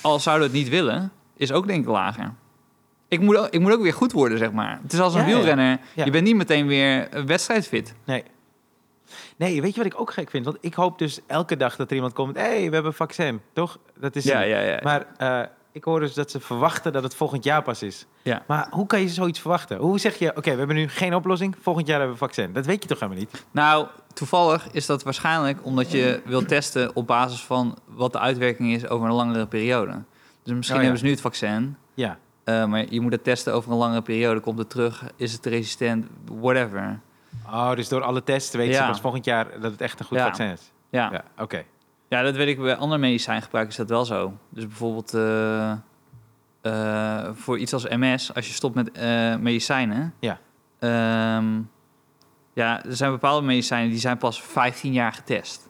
al 0.01 0.19
zouden 0.19 0.47
we 0.47 0.53
het 0.57 0.63
niet 0.63 0.73
willen, 0.73 1.11
is 1.37 1.51
ook 1.51 1.67
denk 1.67 1.83
ik 1.83 1.89
lager. 1.89 2.33
Ik 3.07 3.19
moet, 3.19 3.37
ook, 3.37 3.47
ik 3.49 3.59
moet 3.59 3.71
ook 3.73 3.81
weer 3.81 3.93
goed 3.93 4.11
worden, 4.11 4.37
zeg 4.37 4.51
maar. 4.51 4.79
Het 4.81 4.93
is 4.93 4.99
als 4.99 5.13
een 5.13 5.19
Ja, 5.19 5.25
wielrenner. 5.25 5.79
Ja. 5.93 6.05
Je 6.05 6.11
bent 6.11 6.23
niet 6.23 6.35
meteen 6.35 6.67
weer 6.67 7.09
eh, 7.09 7.23
wedstrijdfit. 7.23 7.93
Nee. 8.03 8.23
Nee, 9.35 9.61
weet 9.61 9.75
je 9.75 9.83
wat 9.83 9.93
ik 9.93 9.99
ook 9.99 10.13
gek 10.13 10.29
vind? 10.29 10.45
Want 10.45 10.57
ik 10.61 10.73
hoop 10.73 10.99
dus 10.99 11.19
elke 11.27 11.57
dag 11.57 11.75
dat 11.75 11.89
er 11.89 11.95
iemand 11.95 12.13
komt. 12.13 12.35
Hé, 12.35 12.41
hey, 12.41 12.55
we 12.55 12.61
hebben 12.61 12.85
een 12.85 12.93
vaccin, 12.93 13.41
toch? 13.53 13.77
Dat 13.99 14.15
is 14.15 14.23
Ja, 14.23 14.41
ja, 14.41 14.59
ja. 14.59 14.79
Maar 14.83 15.05
eh, 15.17 15.41
ik 15.71 15.83
hoor 15.83 15.99
dus 15.99 16.13
dat 16.13 16.31
ze 16.31 16.39
verwachten 16.39 16.93
dat 16.93 17.03
het 17.03 17.15
volgend 17.15 17.43
jaar 17.43 17.61
pas 17.61 17.83
is. 17.83 18.05
Ja. 18.21 18.43
Maar 18.47 18.67
hoe 18.69 18.85
kan 18.85 19.01
je 19.01 19.09
zoiets 19.09 19.39
verwachten? 19.39 19.77
Hoe 19.77 19.99
zeg 19.99 20.19
je, 20.19 20.29
oké, 20.29 20.51
we 20.51 20.57
hebben 20.57 20.75
nu 20.75 20.87
geen 20.89 21.15
oplossing, 21.15 21.55
volgend 21.61 21.87
jaar 21.87 21.99
hebben 21.99 22.17
we 22.17 22.23
een 22.23 22.29
vaccin. 22.29 22.53
Dat 22.53 22.65
weet 22.65 22.83
je 22.83 22.89
toch 22.89 22.99
helemaal 22.99 23.19
niet? 23.21 23.45
Nou, 23.51 23.87
toevallig 24.15 24.67
is 24.71 24.85
dat 24.85 25.03
waarschijnlijk 25.03 25.65
omdat 25.65 25.91
je 25.91 26.21
wilt 26.25 26.47
testen 26.47 26.95
op 26.95 27.07
basis 27.07 27.41
van 27.43 27.77
wat 27.85 28.11
de 28.11 28.19
uitwerking 28.19 28.73
is 28.73 28.87
over 28.87 29.07
een 29.07 29.13
langere 29.13 29.45
periode. 29.47 29.91
Dus 30.43 30.53
misschien 30.55 30.77
Oh, 30.77 30.83
ja. 30.83 30.89
hebben 30.89 30.97
ze 30.99 31.05
nu 31.05 31.11
het 31.11 31.21
vaccin, 31.21 31.77
Ja. 31.93 32.17
eh, 32.43 32.65
maar 32.65 32.85
je 32.89 33.01
moet 33.01 33.11
het 33.11 33.23
testen 33.23 33.53
over 33.53 33.71
een 33.71 33.77
langere 33.77 34.01
periode. 34.01 34.39
Komt 34.39 34.57
het 34.57 34.69
terug? 34.69 35.03
Is 35.15 35.33
het 35.33 35.45
resistent? 35.45 36.05
Whatever. 36.31 36.99
Oh, 37.47 37.75
dus 37.75 37.87
door 37.87 38.01
alle 38.03 38.23
tests 38.23 38.55
weten 38.55 38.73
ze 38.73 38.79
Ja. 38.81 38.87
pas 38.87 39.01
volgend 39.01 39.25
jaar 39.25 39.47
dat 39.61 39.71
het 39.71 39.81
echt 39.81 39.99
een 39.99 40.05
goed 40.05 40.17
Ja. 40.17 40.25
vaccin 40.25 40.47
is. 40.51 40.71
Ja. 40.89 41.09
Ja, 41.11 41.23
oké. 41.43 41.63
Ja, 42.09 42.21
dat 42.21 42.35
weet 42.35 42.47
ik 42.47 42.59
bij 42.59 42.75
andere 42.75 43.01
medicijngebruikers 43.01 43.77
is 43.79 43.85
dat 43.87 43.95
wel 43.97 44.05
zo. 44.05 44.33
Dus 44.49 44.67
bijvoorbeeld 44.67 45.13
eh, 45.13 45.71
eh, 46.61 47.29
voor 47.33 47.57
iets 47.59 47.73
als 47.73 47.87
MS, 47.89 48.33
als 48.33 48.47
je 48.47 48.53
stopt 48.53 48.75
met 48.75 48.91
medicijnen. 49.41 50.13
Ja. 50.19 50.39
ehm, 50.79 51.45
ja, 52.55 52.85
er 52.85 52.95
zijn 52.95 53.11
bepaalde 53.11 53.45
medicijnen 53.45 53.89
die 53.89 53.99
zijn 53.99 54.17
pas 54.17 54.41
15 54.41 54.93
jaar 54.93 55.13
getest. 55.13 55.69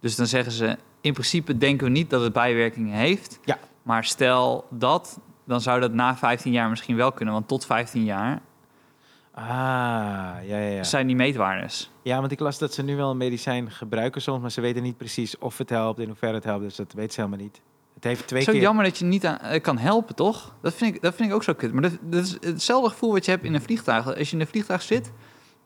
Dus 0.00 0.16
dan 0.16 0.26
zeggen 0.26 0.52
ze, 0.52 0.76
in 1.00 1.12
principe 1.12 1.58
denken 1.58 1.86
we 1.86 1.92
niet 1.92 2.10
dat 2.10 2.22
het 2.22 2.32
bijwerkingen 2.32 2.96
heeft. 2.96 3.38
Ja. 3.44 3.58
Maar 3.82 4.04
stel 4.04 4.66
dat, 4.70 5.18
dan 5.44 5.60
zou 5.60 5.80
dat 5.80 5.92
na 5.92 6.16
15 6.16 6.52
jaar 6.52 6.68
misschien 6.68 6.96
wel 6.96 7.12
kunnen. 7.12 7.34
Want 7.34 7.48
tot 7.48 7.66
15 7.66 8.04
jaar 8.04 8.40
Ah, 9.38 9.44
ja, 9.44 10.58
ja, 10.58 10.58
ja. 10.58 10.82
zijn 10.82 11.06
die 11.06 11.16
meetwaardes. 11.16 11.90
Ja, 12.02 12.20
want 12.20 12.32
ik 12.32 12.40
las 12.40 12.58
dat 12.58 12.74
ze 12.74 12.82
nu 12.82 12.96
wel 12.96 13.10
een 13.10 13.16
medicijn 13.16 13.70
gebruiken 13.70 14.22
soms, 14.22 14.40
maar 14.40 14.50
ze 14.50 14.60
weten 14.60 14.82
niet 14.82 14.96
precies 14.96 15.38
of 15.38 15.58
het 15.58 15.70
helpt, 15.70 15.98
in 15.98 16.06
hoeverre 16.06 16.34
het 16.34 16.44
helpt. 16.44 16.62
Dus 16.62 16.76
dat 16.76 16.92
weten 16.92 17.12
ze 17.12 17.20
helemaal 17.20 17.44
niet. 17.44 17.60
Het 17.94 18.04
heeft 18.04 18.26
twee 18.26 18.42
Zo 18.42 18.52
keer... 18.52 18.60
jammer 18.60 18.84
dat 18.84 18.98
je 18.98 19.04
niet 19.04 19.26
aan, 19.26 19.38
eh, 19.38 19.62
kan 19.62 19.78
helpen, 19.78 20.14
toch? 20.14 20.54
Dat 20.62 20.74
vind, 20.74 20.94
ik, 20.94 21.02
dat 21.02 21.14
vind 21.14 21.28
ik 21.28 21.34
ook 21.34 21.42
zo 21.42 21.52
kut. 21.52 21.72
Maar 21.72 21.82
dat, 21.82 21.98
dat 22.00 22.22
is 22.24 22.36
hetzelfde 22.40 22.90
gevoel 22.90 23.12
wat 23.12 23.24
je 23.24 23.30
hebt 23.30 23.44
in 23.44 23.54
een 23.54 23.62
vliegtuig. 23.62 24.16
Als 24.16 24.28
je 24.30 24.34
in 24.34 24.40
een 24.40 24.46
vliegtuig 24.46 24.82
zit 24.82 25.12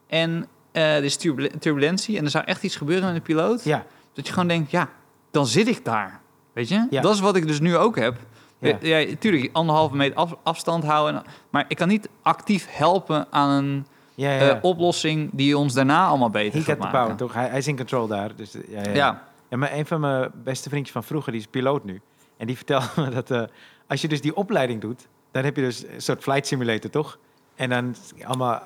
en 0.06 0.46
eh, 0.72 0.96
er 0.96 1.04
is 1.04 1.16
turbul- 1.16 1.48
turbulentie 1.58 2.16
en 2.18 2.24
er 2.24 2.30
zou 2.30 2.44
echt 2.44 2.62
iets 2.62 2.76
gebeuren 2.76 3.04
met 3.06 3.14
de 3.14 3.20
piloot. 3.20 3.64
Ja, 3.64 3.84
Dat 4.12 4.26
je 4.26 4.32
gewoon 4.32 4.48
denkt, 4.48 4.70
ja, 4.70 4.88
dan 5.30 5.46
zit 5.46 5.68
ik 5.68 5.84
daar. 5.84 6.20
Weet 6.52 6.68
je? 6.68 6.86
Ja. 6.90 7.00
Dat 7.00 7.14
is 7.14 7.20
wat 7.20 7.36
ik 7.36 7.46
dus 7.46 7.60
nu 7.60 7.76
ook 7.76 7.96
heb. 7.98 8.16
Ja. 8.58 8.76
Ja, 8.80 8.96
ja 8.96 9.14
tuurlijk, 9.18 9.48
anderhalve 9.52 9.96
meter 9.96 10.16
af- 10.16 10.36
afstand 10.42 10.84
houden. 10.84 11.14
En, 11.24 11.30
maar 11.50 11.64
ik 11.68 11.76
kan 11.76 11.88
niet 11.88 12.08
actief 12.22 12.66
helpen 12.70 13.26
aan 13.30 13.50
een 13.64 13.86
eh, 14.16 14.56
oplossing 14.62 15.30
die 15.32 15.58
ons 15.58 15.74
daarna 15.74 16.06
allemaal 16.06 16.30
beter 16.30 16.58
He 16.58 16.64
gaat 16.64 16.78
maken. 16.78 17.00
power, 17.00 17.16
toch? 17.16 17.34
Hij, 17.34 17.48
hij 17.48 17.58
is 17.58 17.66
in 17.66 17.76
control 17.76 18.06
daar. 18.06 18.36
Dus, 18.36 18.54
eh, 18.54 18.62
ja, 18.68 18.80
ja, 18.82 18.88
ja. 18.88 18.94
Ja, 18.94 19.28
Ja, 19.48 19.56
maar 19.56 19.72
een 19.72 19.86
van 19.86 20.00
mijn 20.00 20.30
beste 20.44 20.68
vriendjes 20.68 20.92
van 20.92 21.04
vroeger, 21.04 21.32
die 21.32 21.40
is 21.40 21.46
piloot 21.46 21.84
nu. 21.84 22.00
En 22.36 22.46
die 22.46 22.56
vertelde 22.56 22.86
me 23.02 23.08
dat 23.08 23.30
eh, 23.30 23.42
als 23.88 24.00
je 24.00 24.08
dus 24.08 24.20
die 24.20 24.36
opleiding 24.36 24.80
doet, 24.80 25.06
dan 25.30 25.44
heb 25.44 25.56
je 25.56 25.62
dus 25.62 25.84
een 25.86 26.02
soort 26.02 26.22
flight 26.22 26.46
simulator, 26.46 26.90
toch? 26.90 27.18
En 27.60 27.68
dan 27.68 27.96
allemaal, 28.24 28.62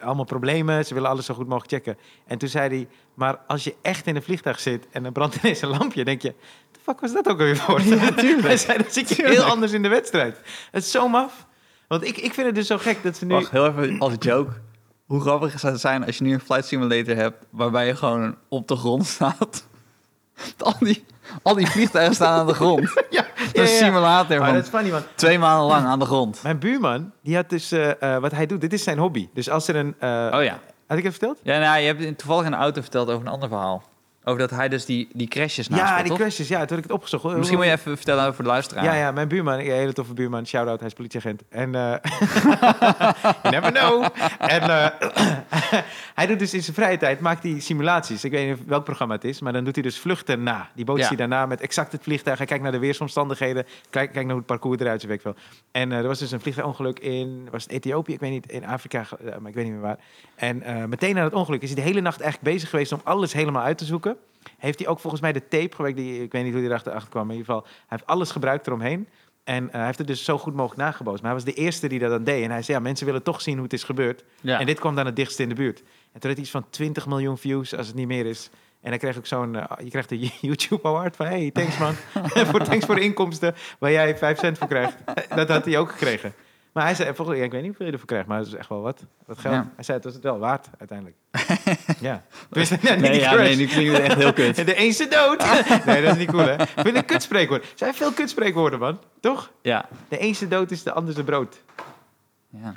allemaal 0.00 0.24
problemen, 0.24 0.86
ze 0.86 0.94
willen 0.94 1.08
alles 1.08 1.26
zo 1.26 1.34
goed 1.34 1.46
mogelijk 1.48 1.72
checken. 1.72 1.98
En 2.26 2.38
toen 2.38 2.48
zei 2.48 2.68
hij, 2.68 2.88
maar 3.14 3.38
als 3.46 3.64
je 3.64 3.74
echt 3.82 4.06
in 4.06 4.16
een 4.16 4.22
vliegtuig 4.22 4.60
zit 4.60 4.86
en 4.90 5.02
dan 5.02 5.12
brandt 5.12 5.36
ineens 5.36 5.62
een 5.62 5.68
lampje, 5.68 6.04
denk 6.04 6.22
je, 6.22 6.34
de 6.72 6.78
fuck 6.82 7.00
was 7.00 7.12
dat 7.12 7.28
ook 7.28 7.38
alweer 7.38 7.56
voor? 7.56 7.80
Ja, 7.86 8.12
tuurlijk. 8.12 8.46
Hij 8.52 8.56
zei, 8.56 8.78
dan 8.78 8.90
zit 8.90 9.08
je 9.16 9.26
heel 9.26 9.42
anders 9.42 9.72
in 9.72 9.82
de 9.82 9.88
wedstrijd. 9.88 10.40
Het 10.70 10.84
is 10.84 10.90
zo 10.90 11.08
maf. 11.08 11.46
Want 11.88 12.04
ik, 12.04 12.16
ik 12.16 12.34
vind 12.34 12.46
het 12.46 12.54
dus 12.54 12.66
zo 12.66 12.78
gek 12.78 13.02
dat 13.02 13.16
ze 13.16 13.24
nu... 13.24 13.34
Wacht, 13.34 13.50
heel 13.50 13.66
even 13.66 13.98
als 13.98 14.14
joke. 14.18 14.52
Hoe 15.06 15.20
grappig 15.20 15.60
zou 15.60 15.72
het 15.72 15.80
zijn 15.80 16.06
als 16.06 16.18
je 16.18 16.24
nu 16.24 16.32
een 16.32 16.40
flight 16.40 16.66
simulator 16.66 17.16
hebt... 17.16 17.46
waarbij 17.50 17.86
je 17.86 17.96
gewoon 17.96 18.36
op 18.48 18.68
de 18.68 18.76
grond 18.76 19.06
staat. 19.06 19.66
Al 20.58 20.76
die, 20.78 21.04
al 21.42 21.54
die 21.54 21.66
vliegtuigen 21.66 22.14
staan 22.14 22.38
aan 22.38 22.46
de 22.46 22.54
grond. 22.54 23.04
ja, 23.10 23.26
Een 23.60 23.66
simulator 23.66 24.38
Maar 24.38 24.46
van 24.46 24.54
dat 24.54 24.64
is 24.64 24.70
funny, 24.70 24.90
want 24.90 25.04
twee 25.14 25.38
maanden 25.38 25.66
lang 25.66 25.86
aan 25.86 25.98
de 25.98 26.04
grond. 26.04 26.40
mijn 26.42 26.58
buurman, 26.58 27.12
die 27.22 27.36
had 27.36 27.48
dus, 27.50 27.72
eh, 27.72 28.14
eh, 28.14 28.20
wat 28.20 28.32
hij 28.32 28.46
doet, 28.46 28.60
dit 28.60 28.72
is 28.72 28.82
zijn 28.82 28.98
hobby. 28.98 29.28
Dus 29.34 29.50
als 29.50 29.68
er 29.68 29.76
een... 29.76 29.94
eh, 29.98 30.28
Oh 30.34 30.42
ja. 30.42 30.58
Had 30.86 30.98
ik 30.98 31.04
het 31.04 31.12
verteld? 31.12 31.40
Ja, 31.42 31.58
nou, 31.58 31.80
je 31.80 31.86
hebt 31.86 32.18
toevallig 32.18 32.48
de 32.48 32.56
auto 32.56 32.80
verteld 32.80 33.08
over 33.10 33.26
een 33.26 33.32
ander 33.32 33.48
verhaal. 33.48 33.82
Over 34.24 34.40
dat 34.40 34.50
hij 34.50 34.68
dus 34.68 34.84
die, 34.84 35.08
die 35.12 35.28
crashes 35.28 35.68
naspeelt, 35.68 35.90
Ja, 35.90 35.98
die 36.02 36.08
toch? 36.10 36.18
crashes. 36.18 36.48
Ja, 36.48 36.58
toen 36.58 36.68
had 36.68 36.76
ik 36.78 36.82
het 36.82 36.92
opgezocht. 36.92 37.36
Misschien 37.36 37.56
moet 37.58 37.66
je 37.66 37.72
even 37.72 37.96
vertellen 37.96 38.26
over 38.26 38.42
de 38.42 38.48
luisteraar. 38.48 38.84
Ja, 38.84 38.94
ja, 38.94 39.12
mijn 39.12 39.28
buurman, 39.28 39.54
een 39.58 39.60
hele 39.70 39.92
toffe 39.92 40.14
buurman, 40.14 40.46
shout-out, 40.46 40.78
hij 40.78 40.88
is 40.88 40.94
politieagent. 40.94 41.42
En, 41.48 41.74
eh 41.74 41.94
you 43.42 43.50
never 43.50 43.72
know. 43.72 44.04
En 44.38 44.60
eh, 44.62 45.80
hij 46.14 46.26
doet 46.26 46.38
dus 46.38 46.54
in 46.54 46.62
zijn 46.62 46.76
vrije 46.76 46.96
tijd, 46.96 47.20
maakt 47.20 47.42
hij 47.42 47.60
simulaties. 47.60 48.24
Ik 48.24 48.30
weet 48.30 48.48
niet 48.48 48.66
welk 48.66 48.84
programma 48.84 49.14
het 49.14 49.24
is, 49.24 49.40
maar 49.40 49.52
dan 49.52 49.64
doet 49.64 49.74
hij 49.74 49.84
dus 49.84 49.98
vluchten 49.98 50.42
na. 50.42 50.68
Die 50.74 50.84
bootst 50.84 51.02
Ja. 51.02 51.08
hij 51.08 51.16
daarna 51.16 51.46
met 51.46 51.60
exact 51.60 51.92
het 51.92 52.02
vliegtuig. 52.02 52.38
Hij 52.38 52.46
kijkt 52.46 52.62
naar 52.62 52.72
de 52.72 52.78
weersomstandigheden, 52.78 53.64
kijk, 53.64 53.90
kijkt 53.90 54.14
naar 54.14 54.24
hoe 54.24 54.36
het 54.36 54.46
parcours 54.46 54.80
eruit 54.80 55.00
ziet, 55.00 55.08
weet 55.10 55.18
ik 55.18 55.24
wel. 55.24 55.34
En 55.70 55.92
eh, 55.92 55.98
er 55.98 56.06
was 56.06 56.18
dus 56.18 56.30
een 56.30 56.40
vliegtuigongeluk 56.40 56.98
in, 56.98 57.48
was 57.50 57.62
het 57.62 57.72
Ethiopië? 57.72 58.12
Ik 58.12 58.20
weet 58.20 58.30
niet, 58.30 58.52
in 58.52 58.66
Afrika, 58.66 59.06
maar 59.40 59.48
ik 59.48 59.54
weet 59.54 59.64
niet 59.64 59.72
meer 59.72 59.82
waar. 59.82 59.98
En 60.34 60.62
meteen 60.88 61.14
na 61.14 61.22
het 61.24 61.32
ongeluk 61.34 61.62
is 61.62 61.68
hij 61.70 61.82
de 61.82 61.88
hele 61.88 62.00
nacht 62.00 62.20
eigenlijk 62.20 62.52
bezig 62.52 62.70
geweest 62.70 62.92
om 62.92 63.00
alles 63.04 63.32
helemaal 63.32 63.62
uit 63.62 63.78
te 63.78 63.84
zoeken. 63.84 64.09
Heeft 64.58 64.78
hij 64.78 64.88
ook 64.88 65.00
volgens 65.00 65.22
mij 65.22 65.32
de 65.32 65.48
tape 65.48 65.74
gewerkt, 65.74 65.96
die, 65.96 66.22
ik 66.22 66.32
weet 66.32 66.42
niet 66.42 66.52
hoe 66.52 66.60
hij 66.60 66.70
erachter 66.70 66.92
achter 66.92 67.10
kwam, 67.10 67.26
maar 67.26 67.34
in 67.34 67.40
ieder 67.40 67.54
geval, 67.54 67.68
hij 67.70 67.86
heeft 67.98 68.06
alles 68.06 68.30
gebruikt 68.30 68.66
eromheen. 68.66 69.08
En 69.44 69.66
eh, 69.66 69.74
hij 69.74 69.84
heeft 69.84 69.98
het 69.98 70.06
dus 70.06 70.24
zo 70.24 70.38
goed 70.38 70.54
mogelijk 70.54 70.80
nagebootst. 70.80 71.22
Maar 71.22 71.32
hij 71.34 71.44
was 71.44 71.54
de 71.54 71.60
eerste 71.60 71.88
die 71.88 71.98
dat 71.98 72.10
dan 72.10 72.24
deed. 72.24 72.44
En 72.44 72.50
hij 72.50 72.62
zei, 72.62 72.76
ja, 72.76 72.82
mensen 72.82 73.06
willen 73.06 73.22
toch 73.22 73.40
zien 73.40 73.54
hoe 73.54 73.62
het 73.62 73.72
is 73.72 73.84
gebeurd. 73.84 74.24
Ja. 74.40 74.60
En 74.60 74.66
dit 74.66 74.78
kwam 74.78 74.94
dan 74.94 75.06
het 75.06 75.16
dichtst 75.16 75.38
in 75.38 75.48
de 75.48 75.54
buurt. 75.54 75.78
En 75.78 76.20
toen 76.20 76.30
had 76.30 76.30
hij 76.30 76.40
iets 76.40 76.50
van 76.50 76.70
20 76.70 77.06
miljoen 77.06 77.38
views, 77.38 77.76
als 77.76 77.86
het 77.86 77.96
niet 77.96 78.06
meer 78.06 78.26
is. 78.26 78.50
En 78.80 78.88
hij 78.88 78.98
kreeg 78.98 79.16
ook 79.16 79.26
zo'n, 79.26 79.56
eh, 79.56 79.84
je 79.84 79.90
krijgt 79.90 80.10
een 80.10 80.18
YouTube 80.40 80.88
award 80.88 81.16
van, 81.16 81.26
hey, 81.26 81.50
thanks 81.50 81.78
man, 81.78 81.94
voor, 82.50 82.62
thanks 82.62 82.86
voor 82.86 82.94
de 82.94 83.00
inkomsten 83.00 83.54
waar 83.78 83.90
jij 83.90 84.16
5 84.16 84.38
cent 84.38 84.58
voor 84.58 84.68
krijgt. 84.68 84.96
dat 85.34 85.48
had 85.48 85.64
hij 85.64 85.78
ook 85.78 85.90
gekregen. 85.90 86.34
Maar 86.72 86.84
hij 86.84 86.94
zei, 86.94 87.14
volgens, 87.14 87.38
ja, 87.38 87.44
ik 87.44 87.50
weet 87.50 87.60
niet 87.60 87.68
hoeveel 87.68 87.86
je 87.86 87.92
ervoor 87.92 88.08
krijgt, 88.08 88.26
maar 88.26 88.38
het 88.38 88.46
is 88.46 88.54
echt 88.54 88.68
wel 88.68 88.80
wat, 88.80 89.04
wat 89.26 89.38
geld. 89.38 89.54
Ja. 89.54 89.70
Hij 89.74 89.84
zei, 89.84 89.96
het 89.96 90.06
was 90.06 90.14
het 90.14 90.22
wel 90.22 90.38
waard 90.38 90.68
uiteindelijk. 90.78 91.16
ja. 92.00 92.22
Dus, 92.50 92.70
Nee, 92.82 92.96
die 92.96 93.14
ja, 93.20 93.34
nee, 93.34 93.56
nu 93.56 93.66
klinkt 93.66 93.92
het 93.92 94.02
echt 94.02 94.16
heel 94.16 94.32
kut. 94.32 94.56
De 94.56 94.74
eenste 94.74 95.08
dood. 95.08 95.38
nee, 95.84 96.02
dat 96.02 96.12
is 96.12 96.18
niet 96.18 96.30
cool, 96.30 96.46
hè? 96.46 96.62
Ik 96.62 96.68
vind 96.76 96.96
een 96.96 97.04
kutspreekwoord. 97.04 97.62
Er 97.62 97.68
zijn 97.74 97.94
veel 97.94 98.12
kutspreekwoorden, 98.12 98.78
man. 98.78 98.98
Toch? 99.20 99.50
Ja, 99.62 99.88
De 100.08 100.18
eenste 100.18 100.48
dood 100.48 100.70
is 100.70 100.82
de 100.82 100.92
andere 100.92 101.24
brood. 101.24 101.62
ja. 102.48 102.74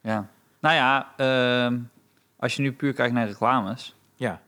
ja. 0.00 0.28
Nou 0.60 0.74
ja, 0.74 1.12
ehm, 1.16 1.78
als 2.36 2.56
je 2.56 2.62
nu 2.62 2.72
puur 2.72 2.92
kijkt 2.92 3.14
naar 3.14 3.26
reclames... 3.26 3.94
Ja. 4.14 4.40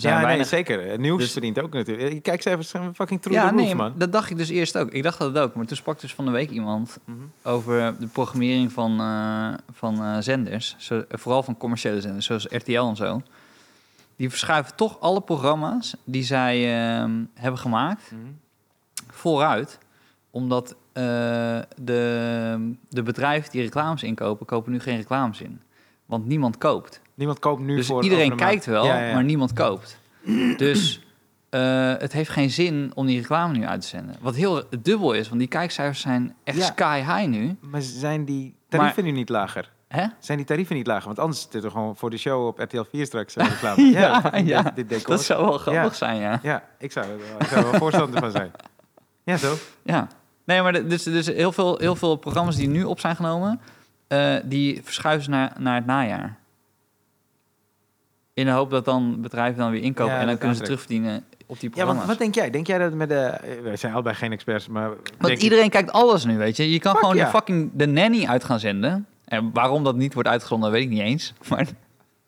Zijn 0.00 0.20
ja, 0.20 0.26
nee, 0.26 0.44
zeker. 0.44 0.90
Het 0.90 1.00
Nieuws 1.00 1.18
Dus- 1.20 1.32
verdient 1.32 1.60
ook 1.60 1.72
natuurlijk. 1.72 2.22
Kijk, 2.22 2.42
ze 2.42 2.50
even 2.50 2.94
fucking 2.94 3.22
true 3.22 3.34
Ja, 3.34 3.50
nee, 3.50 3.74
man. 3.74 3.92
dat 3.96 4.12
dacht 4.12 4.30
ik 4.30 4.36
dus 4.36 4.48
eerst 4.48 4.78
ook. 4.78 4.90
Ik 4.90 5.02
dacht 5.02 5.18
dat 5.18 5.28
het 5.34 5.38
ook. 5.38 5.54
Maar 5.54 5.66
toen 5.66 5.76
sprak 5.76 6.00
dus 6.00 6.14
van 6.14 6.24
de 6.24 6.30
week 6.30 6.50
iemand 6.50 6.98
Mhm. 7.04 7.16
over 7.42 7.94
de 8.00 8.06
programmering 8.06 8.72
van, 8.72 9.00
eh, 9.00 9.52
van 9.72 10.02
eh, 10.02 10.16
zenders. 10.20 10.74
Zo, 10.78 11.04
vooral 11.08 11.42
van 11.42 11.56
commerciële 11.56 12.00
zenders, 12.00 12.26
zoals 12.26 12.46
RTL 12.50 12.80
en 12.88 12.96
zo. 12.96 13.22
Die 14.16 14.28
verschuiven 14.28 14.76
toch 14.76 15.00
alle 15.00 15.20
programma's 15.20 15.96
die 16.04 16.22
zij 16.24 16.56
ehm, 17.00 17.24
hebben 17.34 17.60
gemaakt 17.60 18.10
Mhm. 18.10 18.20
vooruit. 19.10 19.78
Omdat 20.30 20.76
eh, 20.92 21.02
de, 21.82 22.72
de 22.88 23.02
bedrijven 23.02 23.50
die 23.50 23.62
reclames 23.62 24.02
inkopen, 24.02 24.46
kopen 24.46 24.72
nu 24.72 24.80
geen 24.80 24.96
reclames 24.96 25.40
in. 25.40 25.60
Want 26.06 26.26
niemand 26.26 26.58
koopt. 26.58 27.00
Niemand 27.16 27.38
koopt 27.38 27.60
nu 27.62 27.76
Dus 27.76 27.86
voor... 27.86 28.02
iedereen 28.02 28.36
kijkt 28.36 28.64
wel, 28.64 28.84
Ja, 28.84 29.00
ja. 29.00 29.14
maar 29.14 29.24
niemand 29.24 29.52
koopt. 29.52 29.98
Dus 30.56 31.00
eh, 31.50 31.94
het 31.98 32.12
heeft 32.12 32.30
geen 32.30 32.50
zin 32.50 32.90
om 32.94 33.06
die 33.06 33.20
reclame 33.20 33.52
nu 33.56 33.66
uit 33.66 33.80
te 33.80 33.86
zenden. 33.86 34.16
Wat 34.20 34.34
heel 34.34 34.62
dubbel 34.82 35.12
is, 35.12 35.28
want 35.28 35.40
die 35.40 35.48
kijkcijfers 35.48 36.00
zijn 36.00 36.34
echt 36.44 36.62
sky 36.62 36.98
high 36.98 37.26
nu. 37.26 37.56
Maar 37.60 37.82
zijn 37.82 38.24
die 38.24 38.54
tarieven 38.68 39.04
nu 39.04 39.10
niet 39.10 39.28
lager? 39.28 39.72
Hè? 39.88 40.06
Zijn 40.18 40.38
die 40.38 40.46
tarieven 40.46 40.76
niet 40.76 40.86
lager? 40.86 41.06
Want 41.06 41.18
anders 41.18 41.46
zit 41.50 41.64
er 41.64 41.70
gewoon 41.70 41.96
voor 41.96 42.10
de 42.10 42.16
show 42.16 42.46
op 42.46 42.58
RTL 42.58 42.82
4 42.90 43.06
straks 43.06 43.36
eh, 43.36 43.46
reclame. 43.50 43.82
Ja, 43.82 44.30
ja. 44.44 44.62
Dit, 44.62 44.74
dit 44.76 44.88
decor. 44.88 45.08
Dat 45.08 45.24
zou 45.24 45.44
wel 45.44 45.58
grappig 45.58 45.94
zijn, 45.94 46.20
ja. 46.20 46.40
Ja, 46.42 46.62
ik 46.78 46.92
zou 46.92 47.06
er 47.06 47.18
wel, 47.18 47.40
ik 47.40 47.46
zou 47.46 47.64
wel 47.64 47.74
voorstander 47.74 48.20
van 48.20 48.30
zijn. 48.30 48.50
Ja, 49.24 49.36
toch? 49.36 49.58
ja. 49.82 50.08
Nee, 50.44 50.62
maar 50.62 50.88
dus, 50.88 51.02
dus 51.02 51.26
heel, 51.26 51.52
veel, 51.52 51.78
heel 51.78 51.96
veel 51.96 52.16
programma's 52.16 52.56
die 52.56 52.68
nu 52.68 52.84
op 52.84 53.00
zijn 53.00 53.16
genomen, 53.16 53.60
eh, 54.08 54.34
die 54.44 54.80
verschuiven 54.84 55.30
naar, 55.30 55.52
naar 55.58 55.74
het 55.74 55.86
najaar. 55.86 56.38
In 58.36 58.44
de 58.44 58.50
hoop 58.50 58.70
dat 58.70 58.84
dan 58.84 59.20
bedrijven 59.20 59.58
dan 59.58 59.70
weer 59.70 59.82
inkopen 59.82 60.14
Ja, 60.14 60.20
en 60.20 60.26
dan 60.26 60.38
kunnen 60.38 60.56
ze 60.56 60.62
terugverdienen 60.62 61.24
op 61.46 61.60
die 61.60 61.68
Ja, 61.68 61.74
programma's. 61.74 61.96
want 61.96 62.08
wat 62.08 62.18
denk 62.18 62.34
jij? 62.34 62.50
Denk 62.50 62.66
jij 62.66 62.78
dat 62.78 62.92
met 62.92 63.08
de... 63.08 63.14
eh, 63.14 63.60
Wij 63.62 63.76
zijn 63.76 63.92
allebei 63.92 64.14
geen 64.16 64.32
experts, 64.32 64.68
maar... 64.68 64.90
Want 65.18 65.42
iedereen 65.42 65.70
kijkt 65.70 65.92
alles 65.92 66.24
nu, 66.24 66.36
weet 66.38 66.56
je. 66.56 66.70
Je 66.70 66.78
kan 66.78 66.92
Fuck 66.92 67.00
gewoon 67.00 67.16
ja. 67.16 67.24
de 67.24 67.30
fucking 67.30 67.70
de 67.74 67.86
nanny 67.86 68.26
uit 68.26 68.44
gaan 68.44 68.58
zenden. 68.58 69.06
En 69.24 69.50
waarom 69.52 69.84
dat 69.84 69.96
niet 69.96 70.14
wordt 70.14 70.28
uitgezonden, 70.28 70.70
weet 70.70 70.82
ik 70.82 70.88
niet 70.88 71.00
eens. 71.00 71.32
Maar 71.48 71.66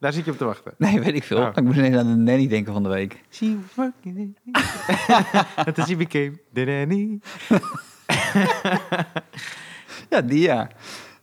Daar 0.00 0.12
zit 0.12 0.24
je 0.24 0.30
op 0.30 0.36
te 0.38 0.44
wachten. 0.44 0.74
nee, 0.78 1.00
weet 1.00 1.14
ik 1.14 1.24
veel. 1.24 1.38
Oh. 1.38 1.48
Ik 1.54 1.62
moest 1.62 1.78
ineens 1.78 1.96
aan 1.96 2.06
de 2.06 2.30
nanny 2.30 2.48
denken 2.48 2.72
van 2.72 2.82
de 2.82 2.88
week. 2.88 3.22
She 3.30 3.56
fucking... 3.72 4.36
Dat 5.64 5.78
is 5.78 5.84
she 5.86 5.96
became 5.96 6.32
the 6.52 6.64
nanny. 6.64 7.18
Ja, 10.10 10.20
die 10.20 10.40
ja. 10.40 10.68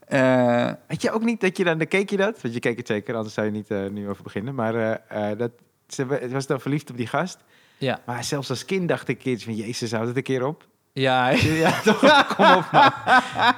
Eh, 0.06 0.70
Had 0.88 1.02
je 1.02 1.10
ook 1.12 1.22
niet 1.22 1.40
dat 1.40 1.56
je 1.56 1.64
dan... 1.64 1.78
Dan 1.78 1.86
keek 1.86 2.10
je 2.10 2.16
dat, 2.16 2.40
want 2.42 2.54
je 2.54 2.60
keek 2.60 2.76
het 2.76 2.86
zeker, 2.86 3.14
anders 3.14 3.34
zou 3.34 3.46
je 3.46 3.52
niet 3.52 3.70
eh, 3.70 3.78
nu 3.90 4.08
over 4.08 4.22
beginnen. 4.22 4.54
Maar 4.54 4.74
eh, 5.08 5.38
dat, 5.38 5.50
ze 5.88 6.06
wa- 6.06 6.28
was 6.28 6.46
dan 6.46 6.60
verliefd 6.60 6.90
op 6.90 6.96
die 6.96 7.06
gast. 7.06 7.38
ja. 7.78 8.00
Maar 8.06 8.24
zelfs 8.24 8.50
als 8.50 8.64
kind 8.64 8.88
dacht 8.88 9.08
ik 9.08 9.24
iets 9.24 9.44
van... 9.44 9.54
Jezus, 9.54 9.92
hou 9.92 10.06
het 10.06 10.16
een 10.16 10.22
keer 10.22 10.46
op. 10.46 10.64
Ja, 10.92 11.28
Ja, 11.64 11.80
toch? 11.84 12.26
Kom 12.36 12.46
op, 12.54 12.64
man. 12.72 12.90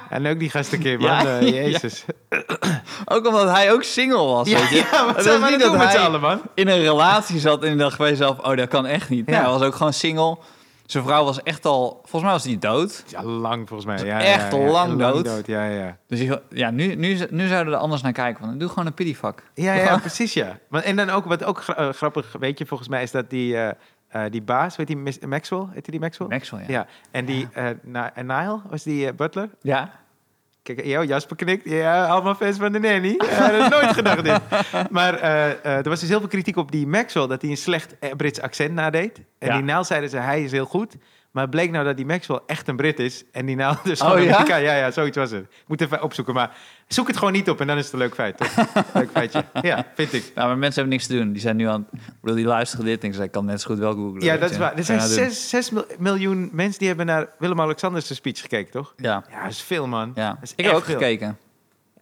En 0.09 0.27
ook 0.27 0.39
die 0.39 0.49
gast 0.49 0.73
een 0.73 0.79
keer, 0.79 0.99
man. 0.99 1.09
Ja. 1.09 1.41
Jezus. 1.41 2.05
ook 3.13 3.27
omdat 3.27 3.49
hij 3.55 3.71
ook 3.73 3.83
single 3.83 4.23
was, 4.25 4.49
Ja, 4.49 4.59
weet 4.59 4.69
je. 4.69 4.75
ja, 4.75 5.13
was 5.13 5.23
we 5.25 5.47
niet 5.49 5.59
dat 5.59 5.77
met 5.77 5.91
z'n 5.91 5.97
allen, 5.97 6.21
man? 6.21 6.41
in 6.53 6.67
een 6.67 6.79
relatie 6.81 7.39
zat 7.39 7.63
en 7.63 7.77
dacht 7.77 7.97
bij 7.97 8.09
jezelf, 8.09 8.37
oh, 8.39 8.57
dat 8.57 8.67
kan 8.67 8.85
echt 8.85 9.09
niet. 9.09 9.25
Nee, 9.25 9.35
hij 9.35 9.45
was 9.49 9.61
ook 9.61 9.75
gewoon 9.75 9.93
single. 9.93 10.37
Zijn 10.89 11.03
vrouw 11.03 11.23
was 11.23 11.43
echt 11.43 11.65
al, 11.65 11.89
volgens 12.01 12.21
mij 12.23 12.31
was 12.31 12.43
die 12.43 12.57
dood. 12.57 13.03
Ja, 13.07 13.23
lang 13.23 13.67
volgens 13.67 13.87
mij. 13.95 14.05
Ja, 14.07 14.19
Echt 14.21 14.51
ja, 14.51 14.57
ja. 14.57 14.69
lang 14.71 14.99
dood. 14.99 15.45
Ja, 15.47 15.65
ja. 15.65 15.97
Dus 16.07 16.19
ik- 16.19 16.41
ja, 16.49 16.69
nu, 16.71 16.95
nu, 16.95 17.17
nu 17.29 17.47
zouden 17.47 17.73
er 17.73 17.79
anders 17.79 18.01
naar 18.01 18.11
kijken. 18.11 18.45
Want 18.45 18.59
doe 18.59 18.69
gewoon 18.69 18.85
een 18.85 18.93
pityvak. 18.93 19.43
Ja, 19.53 19.73
ja, 19.73 19.97
precies, 20.07 20.33
ja. 20.33 20.57
Maar, 20.69 20.83
en 20.83 20.95
dan 20.95 21.09
ook, 21.09 21.25
wat 21.25 21.43
ook 21.43 21.61
gra- 21.63 21.75
eh, 21.75 21.89
grappig, 21.89 22.35
weet 22.39 22.57
je, 22.59 22.65
volgens 22.65 22.89
mij 22.89 23.03
is 23.03 23.11
dat 23.11 23.29
die, 23.29 23.55
eh, 23.57 23.69
eh, 24.25 24.31
die 24.31 24.41
baas, 24.41 24.75
weet 24.75 24.87
je, 24.89 24.97
Miss- 24.97 25.19
Maxwell, 25.19 25.65
heet 25.73 25.85
die 25.85 25.99
Maxwell? 25.99 26.27
Maxwell, 26.27 26.59
ja. 26.59 26.65
Ja, 26.67 26.87
en 27.11 27.25
die 27.25 27.47
en 28.13 28.25
Nile, 28.25 28.59
was 28.69 28.83
die 28.83 29.13
butler? 29.13 29.49
Ja? 29.61 29.91
Kijk, 30.75 30.85
jou, 30.85 31.05
Jasper 31.05 31.35
knikt. 31.35 31.69
Ja, 31.69 32.05
allemaal 32.05 32.35
fans 32.35 32.57
van 32.57 32.71
de 32.71 32.79
nanny. 32.79 33.15
Ja, 33.29 33.51
dat 33.51 33.69
nooit 33.69 33.93
gedacht 33.93 34.23
dit. 34.23 34.39
Maar 34.89 35.13
eh, 35.13 35.49
eh, 35.49 35.57
er 35.65 35.89
was 35.89 35.99
dus 35.99 36.09
heel 36.09 36.19
veel 36.19 36.27
kritiek 36.27 36.57
op 36.57 36.71
die 36.71 36.87
Maxwell, 36.87 37.27
dat 37.27 37.41
hij 37.41 37.51
een 37.51 37.57
slecht 37.57 37.99
eh, 37.99 38.11
Brits 38.17 38.41
accent 38.41 38.73
nadeed. 38.73 39.21
En 39.39 39.47
Ja. 39.47 39.53
die 39.53 39.63
Nile 39.63 39.83
zeiden 39.83 40.09
ze, 40.09 40.17
hij 40.17 40.43
is 40.43 40.51
heel 40.51 40.65
goed. 40.65 40.95
Maar 41.31 41.43
het 41.43 41.51
bleek 41.51 41.71
nou 41.71 41.85
dat 41.85 41.97
die 41.97 42.05
Maxwell 42.05 42.39
echt 42.45 42.67
een 42.67 42.75
Brit 42.75 42.99
is. 42.99 43.23
En 43.31 43.45
die 43.45 43.55
Nile 43.55 43.77
dus 43.83 44.01
Oh, 44.01 44.23
ja? 44.23 44.45
Ja, 44.47 44.57
ja, 44.57 44.91
zoiets 44.91 45.17
was 45.17 45.31
het. 45.31 45.41
Ik 45.43 45.63
moet 45.67 45.81
even 45.81 46.01
opzoeken, 46.03 46.33
maar 46.33 46.57
zoek 46.87 47.07
het 47.07 47.17
gewoon 47.17 47.33
niet 47.33 47.49
op 47.49 47.61
en 47.61 47.67
dan 47.67 47.77
is 47.77 47.83
het 47.83 47.93
een 47.93 47.99
leuk 47.99 48.13
feit, 48.13 48.37
toch? 48.37 48.55
leuk 48.93 49.09
feitje. 49.11 49.45
Ja, 49.61 49.85
vind 49.95 50.13
ik. 50.13 50.31
Nou, 50.35 50.47
maar 50.47 50.57
mensen 50.57 50.81
hebben 50.81 50.93
niks 50.97 51.07
te 51.07 51.17
doen. 51.17 51.31
Die 51.31 51.41
zijn 51.41 51.55
nu 51.55 51.65
aan... 51.67 51.87
Bedoel, 52.21 52.35
die 52.35 52.45
luisteren 52.45 52.85
dit 52.85 53.03
en 53.03 53.21
ik 53.21 53.31
kan 53.31 53.45
net 53.45 53.61
zo 53.61 53.67
goed 53.69 53.79
wel 53.79 53.93
googlen. 53.93 54.21
Ja, 54.23 54.37
dat 54.37 54.51
is 54.51 54.57
waar. 54.57 54.75
Er 54.77 54.83
zijn 54.83 54.99
je 54.99 55.05
nou 55.07 55.17
doen. 55.19 55.29
zes, 55.29 55.49
zes 55.49 55.69
mil- 55.69 55.85
miljoen 55.97 56.49
mensen 56.51 56.79
die 56.79 56.87
hebben 56.87 57.05
naar 57.05 57.27
Willem-Alexander's 57.39 58.15
speech 58.15 58.41
gekeken, 58.41 58.71
toch? 58.71 58.93
Ja, 58.97 59.23
Ja, 59.31 59.41
dat 59.43 59.51
is 59.51 59.61
veel, 59.61 59.87
man. 59.87 60.11
ja. 60.15 60.29
Dat 60.29 60.37
is 60.43 60.53
ik 60.55 60.65
heb 60.65 60.73
ook 60.73 60.83
veel. 60.85 60.93
gekeken. 60.93 61.37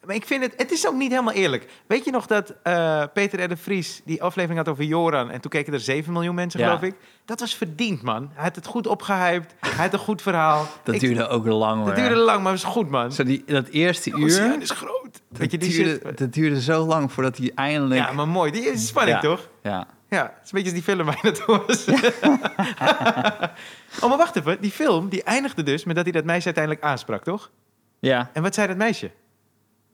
Maar 0.07 0.15
ik 0.15 0.25
vind 0.25 0.43
het, 0.43 0.53
het 0.57 0.71
is 0.71 0.87
ook 0.87 0.93
niet 0.93 1.11
helemaal 1.11 1.33
eerlijk. 1.33 1.67
Weet 1.87 2.05
je 2.05 2.11
nog 2.11 2.25
dat 2.25 2.53
eh, 2.63 3.03
Peter 3.13 3.43
R. 3.43 3.47
de 3.47 3.57
Vries 3.57 4.01
die 4.05 4.23
aflevering 4.23 4.59
had 4.59 4.69
over 4.69 4.83
Joran 4.83 5.31
en 5.31 5.41
toen 5.41 5.51
keken 5.51 5.73
er 5.73 5.79
7 5.79 6.13
miljoen 6.13 6.35
mensen, 6.35 6.59
Ja. 6.59 6.65
geloof 6.65 6.81
ik? 6.81 6.95
Dat 7.25 7.39
was 7.39 7.55
verdiend, 7.55 8.01
man. 8.01 8.29
Hij 8.33 8.43
had 8.43 8.55
het 8.55 8.65
goed 8.65 8.87
opgehyped, 8.87 9.55
hij 9.59 9.71
had 9.85 9.93
een 9.93 9.99
goed 9.99 10.21
verhaal. 10.21 10.67
Dat 10.83 10.95
Ik- 10.95 11.01
duurde 11.01 11.27
ook 11.27 11.45
lang 11.45 11.85
dat 11.85 11.95
duurde 11.95 12.15
lang, 12.15 12.43
maar 12.43 12.51
het 12.53 12.61
was 12.61 12.71
goed, 12.71 12.89
man. 12.89 13.11
Zo 13.11 13.23
die, 13.23 13.43
dat 13.45 13.67
eerste 13.67 14.13
oceaan 14.15 14.51
uur, 14.55 14.61
is 14.61 14.69
groot. 14.69 15.21
dat 15.29 15.37
Weet 15.39 15.51
je, 15.51 15.57
die 15.57 15.69
duurde, 15.69 15.99
zit... 16.03 16.17
dat 16.17 16.33
duurde 16.33 16.61
zo 16.61 16.85
lang 16.85 17.11
voordat 17.11 17.37
hij 17.37 17.51
eindelijk... 17.55 18.01
Ja, 18.01 18.11
maar 18.11 18.27
mooi. 18.27 18.51
Die 18.51 18.61
is 18.61 18.87
spanning, 18.87 19.21
Ja. 19.21 19.29
toch? 19.29 19.49
Ja. 19.63 19.87
Ja, 20.09 20.21
het 20.23 20.31
is 20.45 20.51
een 20.51 20.63
beetje 20.63 20.63
als 20.63 20.73
die 20.73 20.83
film 20.83 21.05
waar 21.05 21.19
je 21.21 21.31
naartoe 21.31 21.63
was. 21.67 21.87
oh, 24.03 24.09
maar 24.09 24.17
wacht 24.17 24.35
even. 24.35 24.61
Die 24.61 24.71
film, 24.71 25.09
die 25.09 25.23
eindigde 25.23 25.63
dus 25.63 25.83
met 25.83 25.95
dat 25.95 26.03
hij 26.03 26.13
dat 26.13 26.23
meisje 26.23 26.45
uiteindelijk 26.45 26.83
aansprak, 26.85 27.23
toch? 27.23 27.49
ja. 27.99 28.29
En 28.33 28.41
wat 28.41 28.53
zei 28.53 28.67
dat 28.67 28.77
meisje? 28.77 29.11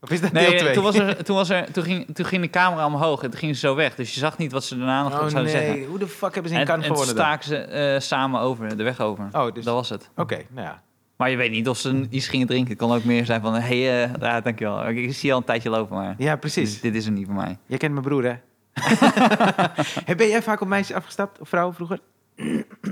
Of 0.04 0.12
is 0.12 0.22
dat 0.22 0.32
Nee, 0.32 0.50
deel 0.50 0.60
2? 0.60 0.74
toen, 0.74 0.84
was 0.84 0.96
er, 0.96 1.24
toen, 1.24 1.36
was 1.36 1.50
er, 1.50 1.72
toen, 1.72 1.84
ging, 1.84 2.16
toen 2.16 2.26
ging 2.26 2.42
de 2.42 2.50
camera 2.50 2.86
omhoog 2.86 3.24
en 3.24 3.30
toen 3.30 3.40
ging 3.40 3.54
ze 3.56 3.60
zo 3.60 3.76
weg. 3.76 3.96
Dus 3.96 4.14
je 4.14 4.20
zag 4.20 4.38
niet 4.38 4.52
wat 4.52 4.64
ze 4.64 4.78
daarna 4.78 5.04
nog 5.04 5.12
Oh 5.12 5.18
zouden 5.18 5.44
nee, 5.44 5.52
zeggen. 5.52 5.86
hoe 5.86 6.00
de 6.00 6.08
fuck 6.08 6.34
hebben 6.34 6.52
ze 6.52 6.56
in 6.56 6.62
En, 6.62 6.68
Cannes 6.68 6.88
en 6.88 6.92
gewonnen 6.92 7.16
staken 7.16 7.46
ze 7.48 7.58
eh, 7.58 8.00
samen 8.00 8.40
over, 8.40 8.78
de 8.78 8.84
weg 8.84 9.00
over. 9.00 9.28
Oh, 9.32 9.54
dus... 9.54 9.64
Dat 9.66 9.74
was 9.74 9.90
het. 9.90 10.10
Oké, 10.16 10.42
nou 10.50 10.68
ja. 10.68 10.82
Maar 11.16 11.30
je 11.30 11.38
weet 11.38 11.52
niet 11.52 11.70
of 11.70 11.78
ze 11.78 12.08
iets 12.10 12.28
gingen 12.28 12.48
drinken. 12.48 12.70
Het 12.70 12.78
kan 12.80 12.92
ook 12.92 13.04
meer 13.04 13.26
zijn 13.26 13.42
van, 13.42 13.54
hé, 13.54 13.60
hey, 13.84 14.04
eh, 14.04 14.12
ja, 14.20 14.42
dankjewel. 14.42 14.88
Ik, 14.90 14.98
ik 14.98 15.14
zie 15.14 15.28
je 15.28 15.34
al 15.34 15.40
een 15.40 15.46
tijdje 15.46 15.70
lopen, 15.70 15.96
maar 15.96 16.16
Ja, 16.18 16.36
precies. 16.36 16.74
dit, 16.74 16.82
dit 16.82 16.96
is 16.96 17.06
er 17.06 17.12
niet 17.12 17.26
voor 17.26 17.36
mij. 17.36 17.58
Jij 17.66 17.78
kent 17.78 17.92
mijn 17.92 18.06
broer, 18.06 18.24
hè? 18.24 18.36
Hey, 20.06 20.16
ben 20.16 20.28
jij 20.28 20.42
vaak 20.42 20.62
op 20.62 20.68
meisjes 20.68 20.96
afgestapt 20.96 21.40
of 21.40 21.50
vrouwen 21.50 21.76
vroeger? 21.76 22.00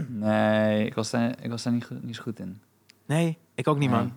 Nee, 0.08 0.86
ik 0.86 0.94
was 0.94 1.10
daar, 1.10 1.34
ik 1.42 1.50
was 1.50 1.64
daar 1.64 1.74
niet, 1.74 1.86
goed, 1.86 2.04
niet 2.04 2.16
zo 2.16 2.22
goed 2.22 2.40
in. 2.40 2.62
Nee, 3.06 3.38
ik 3.56 3.68
ook 3.68 3.78
niet, 3.78 3.90
Nee. 3.90 4.12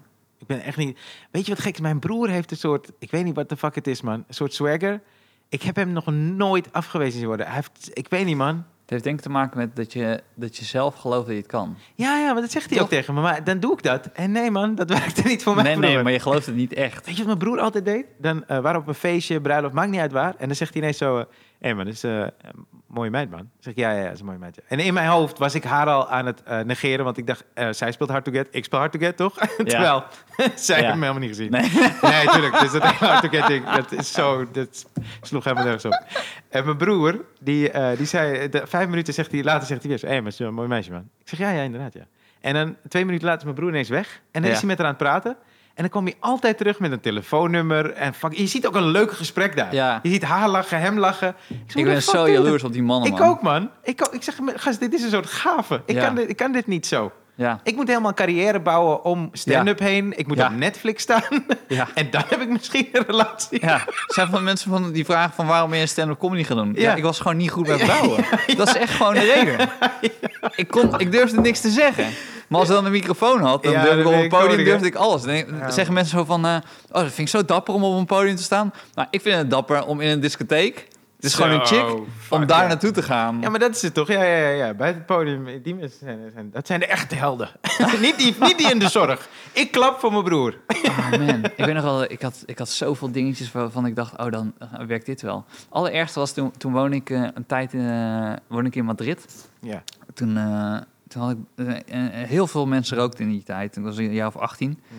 Ik 0.44 0.56
ben 0.56 0.62
echt 0.62 0.76
niet... 0.76 0.98
Weet 1.30 1.46
je 1.46 1.54
wat 1.54 1.62
gek 1.62 1.74
is? 1.74 1.80
Mijn 1.80 1.98
broer 1.98 2.28
heeft 2.28 2.50
een 2.50 2.56
soort... 2.56 2.90
Ik 2.98 3.10
weet 3.10 3.24
niet 3.24 3.34
wat 3.34 3.48
de 3.48 3.56
fuck 3.56 3.74
het 3.74 3.86
is, 3.86 4.00
man. 4.00 4.24
Een 4.28 4.34
soort 4.34 4.54
swagger. 4.54 5.00
Ik 5.48 5.62
heb 5.62 5.76
hem 5.76 5.92
nog 5.92 6.06
nooit 6.06 6.72
afgewezen 6.72 7.18
zien 7.18 7.26
worden. 7.26 7.46
Hij 7.46 7.54
heeft... 7.54 7.90
Ik 7.92 8.08
weet 8.08 8.24
niet, 8.24 8.36
man. 8.36 8.64
Het 8.84 8.90
heeft 8.92 9.04
denk 9.04 9.16
ik 9.16 9.22
te 9.22 9.30
maken 9.30 9.58
met 9.58 9.76
dat 9.76 9.92
je, 9.92 10.22
dat 10.34 10.56
je 10.56 10.64
zelf 10.64 10.94
gelooft 10.94 11.26
dat 11.26 11.34
je 11.34 11.40
het 11.40 11.50
kan. 11.50 11.76
Ja, 11.94 12.18
ja, 12.18 12.32
maar 12.32 12.42
dat 12.42 12.50
zegt 12.50 12.68
hij 12.68 12.78
Toch? 12.78 12.86
ook 12.86 12.92
tegen 12.92 13.14
me. 13.14 13.20
Maar 13.20 13.44
dan 13.44 13.60
doe 13.60 13.72
ik 13.72 13.82
dat. 13.82 14.06
En 14.12 14.32
nee, 14.32 14.50
man, 14.50 14.74
dat 14.74 14.88
werkte 14.98 15.22
niet 15.22 15.42
voor 15.42 15.54
mij 15.54 15.62
Nee, 15.64 15.76
nee, 15.76 16.02
maar 16.02 16.12
je 16.12 16.20
gelooft 16.20 16.46
het 16.46 16.54
niet 16.54 16.72
echt. 16.72 17.06
Weet 17.06 17.16
je 17.16 17.24
wat 17.24 17.26
mijn 17.26 17.38
broer 17.38 17.60
altijd 17.60 17.84
deed? 17.84 18.06
Dan 18.18 18.44
eh 18.46 18.58
waren 18.58 18.72
we 18.72 18.78
op 18.78 18.88
een 18.88 18.94
feestje, 18.94 19.40
bruiloft, 19.40 19.74
maakt 19.74 19.90
niet 19.90 20.00
uit 20.00 20.12
waar. 20.12 20.34
En 20.38 20.46
dan 20.46 20.56
zegt 20.56 20.72
hij 20.72 20.82
ineens 20.82 20.98
zo... 20.98 21.16
Hé 21.16 21.24
hey 21.64 21.74
man, 21.74 21.84
dat 21.84 21.94
is 21.94 22.04
eh, 22.04 22.20
een 22.20 22.66
mooie 22.86 23.10
meid, 23.10 23.30
man. 23.30 23.50
Zeg 23.58 23.72
ik, 23.72 23.78
ja, 23.78 23.90
ja, 23.90 23.98
ja, 23.98 24.04
dat 24.04 24.12
is 24.12 24.20
een 24.20 24.26
mooie 24.26 24.38
meid. 24.38 24.56
ja. 24.56 24.62
En 24.68 24.78
in 24.78 24.94
mijn 24.94 25.08
hoofd 25.08 25.38
was 25.38 25.54
ik 25.54 25.64
haar 25.64 25.86
al 25.86 26.08
aan 26.08 26.26
het 26.26 26.42
eh, 26.42 26.60
negeren. 26.60 27.04
Want 27.04 27.18
ik 27.18 27.26
dacht, 27.26 27.44
eh, 27.54 27.68
zij 27.70 27.92
speelt 27.92 28.10
hard 28.10 28.24
to 28.24 28.32
get, 28.32 28.48
ik 28.50 28.64
speel 28.64 28.78
hard 28.78 28.92
to 28.92 28.98
get, 28.98 29.16
toch? 29.16 29.34
Terwijl, 29.56 30.04
zij 30.54 30.76
heeft 30.76 30.94
me 30.94 31.00
helemaal 31.00 31.18
niet 31.18 31.28
gezien. 31.28 31.50
Nee. 31.50 31.70
Nee, 32.02 32.26
tuurlijk. 32.26 32.60
Dus 32.60 32.72
dat 32.72 32.82
hard 32.82 33.22
to 33.22 33.28
get 33.38 33.46
ding, 33.46 33.70
dat 33.70 33.92
is 33.92 34.12
zo... 34.12 34.50
Dat 34.50 34.86
sloeg 35.22 35.44
helemaal 35.44 35.64
nergens 35.64 35.84
op. 35.84 36.04
En 36.48 36.64
mijn 36.64 36.76
broer, 36.76 37.24
die, 37.40 37.70
die 37.96 38.06
zei... 38.06 38.48
De, 38.48 38.62
vijf 38.66 38.88
minuten 38.88 39.14
zegt 39.14 39.32
hij, 39.32 39.42
later 39.42 39.66
zegt 39.66 39.82
hij 39.82 39.90
weer. 39.90 40.00
Hé, 40.00 40.08
hey, 40.08 40.20
maar 40.20 40.32
is 40.32 40.38
een 40.38 40.54
mooi 40.54 40.68
meisje, 40.68 40.90
man. 40.90 41.08
Ik 41.20 41.28
zeg, 41.28 41.38
ja, 41.38 41.50
ja, 41.50 41.62
inderdaad, 41.62 41.92
ja. 41.92 42.06
En 42.40 42.54
dan 42.54 42.76
twee 42.88 43.04
minuten 43.04 43.26
later 43.26 43.40
is 43.40 43.44
mijn 43.44 43.56
broer 43.56 43.70
ineens 43.70 43.88
weg. 43.88 44.20
En 44.30 44.42
dan 44.42 44.50
is 44.50 44.58
hij 44.58 44.66
met 44.66 44.78
haar 44.78 44.86
aan 44.86 44.92
het 44.92 45.02
praten. 45.02 45.36
En 45.74 45.82
dan 45.82 45.88
kwam 45.90 46.04
hij 46.04 46.14
altijd 46.20 46.58
terug 46.58 46.78
met 46.78 46.92
een 46.92 47.00
telefoonnummer. 47.00 47.90
En 47.92 48.14
fuck, 48.14 48.32
je 48.32 48.46
ziet 48.46 48.66
ook 48.66 48.74
een 48.74 48.86
leuk 48.90 49.12
gesprek 49.12 49.56
daar. 49.56 49.74
Ja. 49.74 50.00
Je 50.02 50.08
ziet 50.10 50.22
haar 50.22 50.48
lachen, 50.48 50.80
hem 50.80 50.98
lachen. 50.98 51.28
Ik, 51.28 51.34
zeg, 51.48 51.58
Ik 51.66 51.74
hoe 51.74 51.84
ben 51.92 52.02
zo 52.02 52.28
jaloers 52.28 52.64
op 52.64 52.72
die 52.72 52.82
mannen, 52.82 53.10
man. 53.10 53.20
Ik 53.20 53.26
ook, 53.26 53.42
man. 53.42 53.70
Ik, 53.82 54.00
ook, 54.06 54.14
ik 54.14 54.22
zeg, 54.22 54.34
gast, 54.54 54.80
dit 54.80 54.92
is 54.94 55.02
een 55.02 55.10
soort 55.10 55.26
gave. 55.26 55.82
Ik, 55.86 55.94
Ja. 55.94 56.06
kan 56.06 56.14
dit, 56.14 56.28
ik 56.28 56.36
kan 56.36 56.52
dit 56.52 56.66
niet 56.66 56.86
zo. 56.86 57.12
Ja, 57.36 57.60
Ik 57.64 57.76
moet 57.76 57.88
helemaal 57.88 58.08
een 58.08 58.14
carrière 58.16 58.60
bouwen 58.60 59.04
om 59.04 59.28
stand-up 59.32 59.78
heen. 59.78 60.18
Ik 60.18 60.26
moet 60.26 60.36
Ja. 60.36 60.46
op 60.46 60.52
Netflix 60.56 61.02
staan. 61.02 61.22
ja. 61.68 61.88
en 61.94 62.10
dan 62.10 62.22
heb 62.28 62.40
ik 62.40 62.48
misschien 62.48 62.88
een 62.92 63.04
relatie. 63.06 63.58
Ja, 63.66 63.74
er 63.86 64.04
zijn 64.06 64.28
van 64.28 64.44
mensen 64.44 64.70
van 64.70 64.92
die 64.92 65.04
vragen 65.04 65.32
van 65.34 65.46
waarom 65.46 65.70
ben 65.70 65.78
je 65.78 65.86
stand-up 65.86 66.18
comedy 66.18 66.44
gaan 66.44 66.56
doen? 66.56 66.72
Ja. 66.76 66.94
Ik 66.94 67.02
was 67.02 67.18
gewoon 67.20 67.36
niet 67.36 67.50
goed 67.50 67.66
bij 67.66 67.78
vrouwen. 67.78 68.24
Dat 68.56 68.68
is 68.68 68.74
echt 68.76 68.92
gewoon 68.94 69.14
de 69.14 69.20
reden. 69.20 69.68
Ik, 70.56 70.68
kon, 70.68 70.98
ik 71.00 71.12
durfde 71.12 71.40
niks 71.40 71.60
te 71.60 71.70
zeggen. 71.70 72.06
Maar 72.48 72.60
als 72.60 72.68
ik 72.68 72.74
dan 72.74 72.84
een 72.84 72.90
microfoon 72.92 73.40
had, 73.42 73.62
dan 73.62 73.72
durfde 73.72 74.00
ik 74.00 74.06
op 74.06 74.12
een 74.12 74.22
ik 74.22 74.28
podium 74.28 74.58
ook, 74.58 74.64
durfde 74.64 74.86
ik 74.86 74.94
alles. 74.94 75.22
Dan 75.22 75.44
zeggen 75.68 75.94
mensen 75.94 76.18
zo 76.18 76.24
van, 76.24 76.46
eh, 76.46 76.54
oh, 76.88 77.02
dat 77.02 77.02
vind 77.02 77.18
ik 77.18 77.28
zo 77.28 77.44
dapper 77.44 77.74
om 77.74 77.84
op 77.84 77.98
een 77.98 78.06
podium 78.06 78.36
te 78.36 78.42
staan. 78.42 78.72
Nou, 78.94 79.08
ik 79.10 79.20
vind 79.20 79.36
het 79.36 79.50
dapper 79.50 79.84
om 79.86 80.00
in 80.00 80.08
een 80.10 80.20
discotheek, 80.20 80.88
het 81.24 81.32
is 81.32 81.38
gewoon 81.38 81.60
een 81.60 81.66
chick, 81.66 82.06
om 82.30 82.46
daar 82.46 82.62
ja. 82.62 82.68
naartoe 82.68 82.90
te 82.90 83.02
gaan. 83.02 83.40
Ja, 83.40 83.50
maar 83.50 83.58
dat 83.58 83.74
is 83.74 83.82
het 83.82 83.94
toch? 83.94 84.08
Ja, 84.08 84.22
ja, 84.22 84.36
ja, 84.36 84.48
ja. 84.48 84.74
Bij 84.74 84.86
het 84.86 85.06
podium, 85.06 85.62
die 85.62 85.74
mensen 85.74 85.98
zijn, 85.98 86.30
zijn, 86.34 86.50
dat 86.50 86.66
zijn 86.66 86.80
de 86.80 86.86
echte 86.86 87.14
helden. 87.14 87.50
niet, 88.00 88.18
die, 88.18 88.34
niet 88.40 88.58
die 88.58 88.70
in 88.70 88.78
de 88.78 88.88
zorg. 88.88 89.28
Ik 89.52 89.70
klap 89.72 89.98
voor 89.98 90.12
mijn 90.12 90.24
broer. 90.24 90.58
Oh 90.84 91.10
man, 91.10 91.44
ik 91.56 91.64
weet 91.64 91.74
nog 91.74 91.82
wel, 91.82 92.02
ik 92.02 92.22
had, 92.22 92.42
ik 92.46 92.58
had 92.58 92.68
zoveel 92.68 93.12
dingetjes 93.12 93.52
waarvan 93.52 93.86
ik 93.86 93.96
dacht, 93.96 94.18
oh, 94.18 94.30
dan 94.30 94.54
werkt 94.86 95.06
dit 95.06 95.22
wel. 95.22 95.44
Allerergste 95.68 96.18
was 96.18 96.32
toen, 96.32 96.52
toen 96.56 96.72
woonde 96.72 96.96
ik 96.96 97.10
eh, 97.10 97.22
een 97.34 97.46
tijd 97.46 97.72
in, 97.72 97.88
eh, 97.88 98.32
woonde 98.46 98.68
ik 98.68 98.76
in 98.76 98.84
Madrid. 98.84 99.48
Ja. 99.60 99.82
Toen, 100.14 100.36
eh, 100.36 100.76
toen 101.08 101.22
had 101.22 101.36
ik 101.56 101.82
heel 102.12 102.46
veel 102.46 102.66
mensen 102.66 102.96
rookten 102.96 103.24
in 103.24 103.30
die 103.30 103.42
tijd. 103.42 103.72
Toen 103.72 103.84
was 103.84 103.96
ik 103.96 104.06
een 104.06 104.12
jaar 104.12 104.26
of 104.26 104.36
18. 104.36 104.68
Mm. 104.68 104.98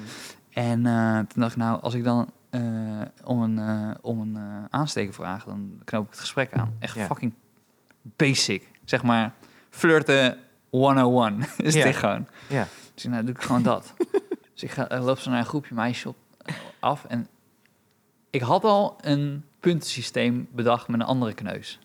En 0.55 0.85
eh, 0.85 1.17
toen 1.17 1.41
dacht 1.41 1.51
ik, 1.51 1.57
nou, 1.57 1.81
als 1.81 1.93
ik 1.93 2.03
dan 2.03 2.29
eh, 2.55 3.27
om 3.27 3.41
een, 3.41 3.59
eh, 3.59 3.95
om 4.01 4.19
een 4.19 4.35
eh, 4.35 4.63
aansteker 4.69 5.13
vraag, 5.13 5.43
dan 5.43 5.81
knoop 5.83 6.03
ik 6.05 6.09
het 6.09 6.19
gesprek 6.19 6.53
aan. 6.53 6.75
Echt 6.79 6.95
Ja. 6.95 7.05
fucking 7.05 7.33
basic. 8.01 8.71
Zeg 8.85 9.03
maar, 9.03 9.33
flirten 9.69 10.37
101 10.69 11.43
is 11.57 11.73
Ja. 11.73 11.83
dit 11.83 11.95
gewoon. 11.95 12.27
Ja. 12.49 12.67
Dus 12.93 13.03
nou, 13.03 13.23
doe 13.23 13.35
ik 13.35 13.41
gewoon 13.41 13.63
dat. 13.63 13.93
dus 14.53 14.63
ik 14.63 14.71
ga, 14.71 14.87
loop 15.01 15.19
zo 15.19 15.29
naar 15.29 15.39
een 15.39 15.45
groepje 15.45 15.75
meisjes 15.75 16.05
op, 16.05 16.15
af. 16.79 17.05
En 17.05 17.27
ik 18.29 18.41
had 18.41 18.63
al 18.63 18.97
een 19.01 19.45
puntensysteem 19.59 20.47
bedacht 20.51 20.87
met 20.87 20.99
een 20.99 21.05
andere 21.05 21.33
kneus. 21.33 21.79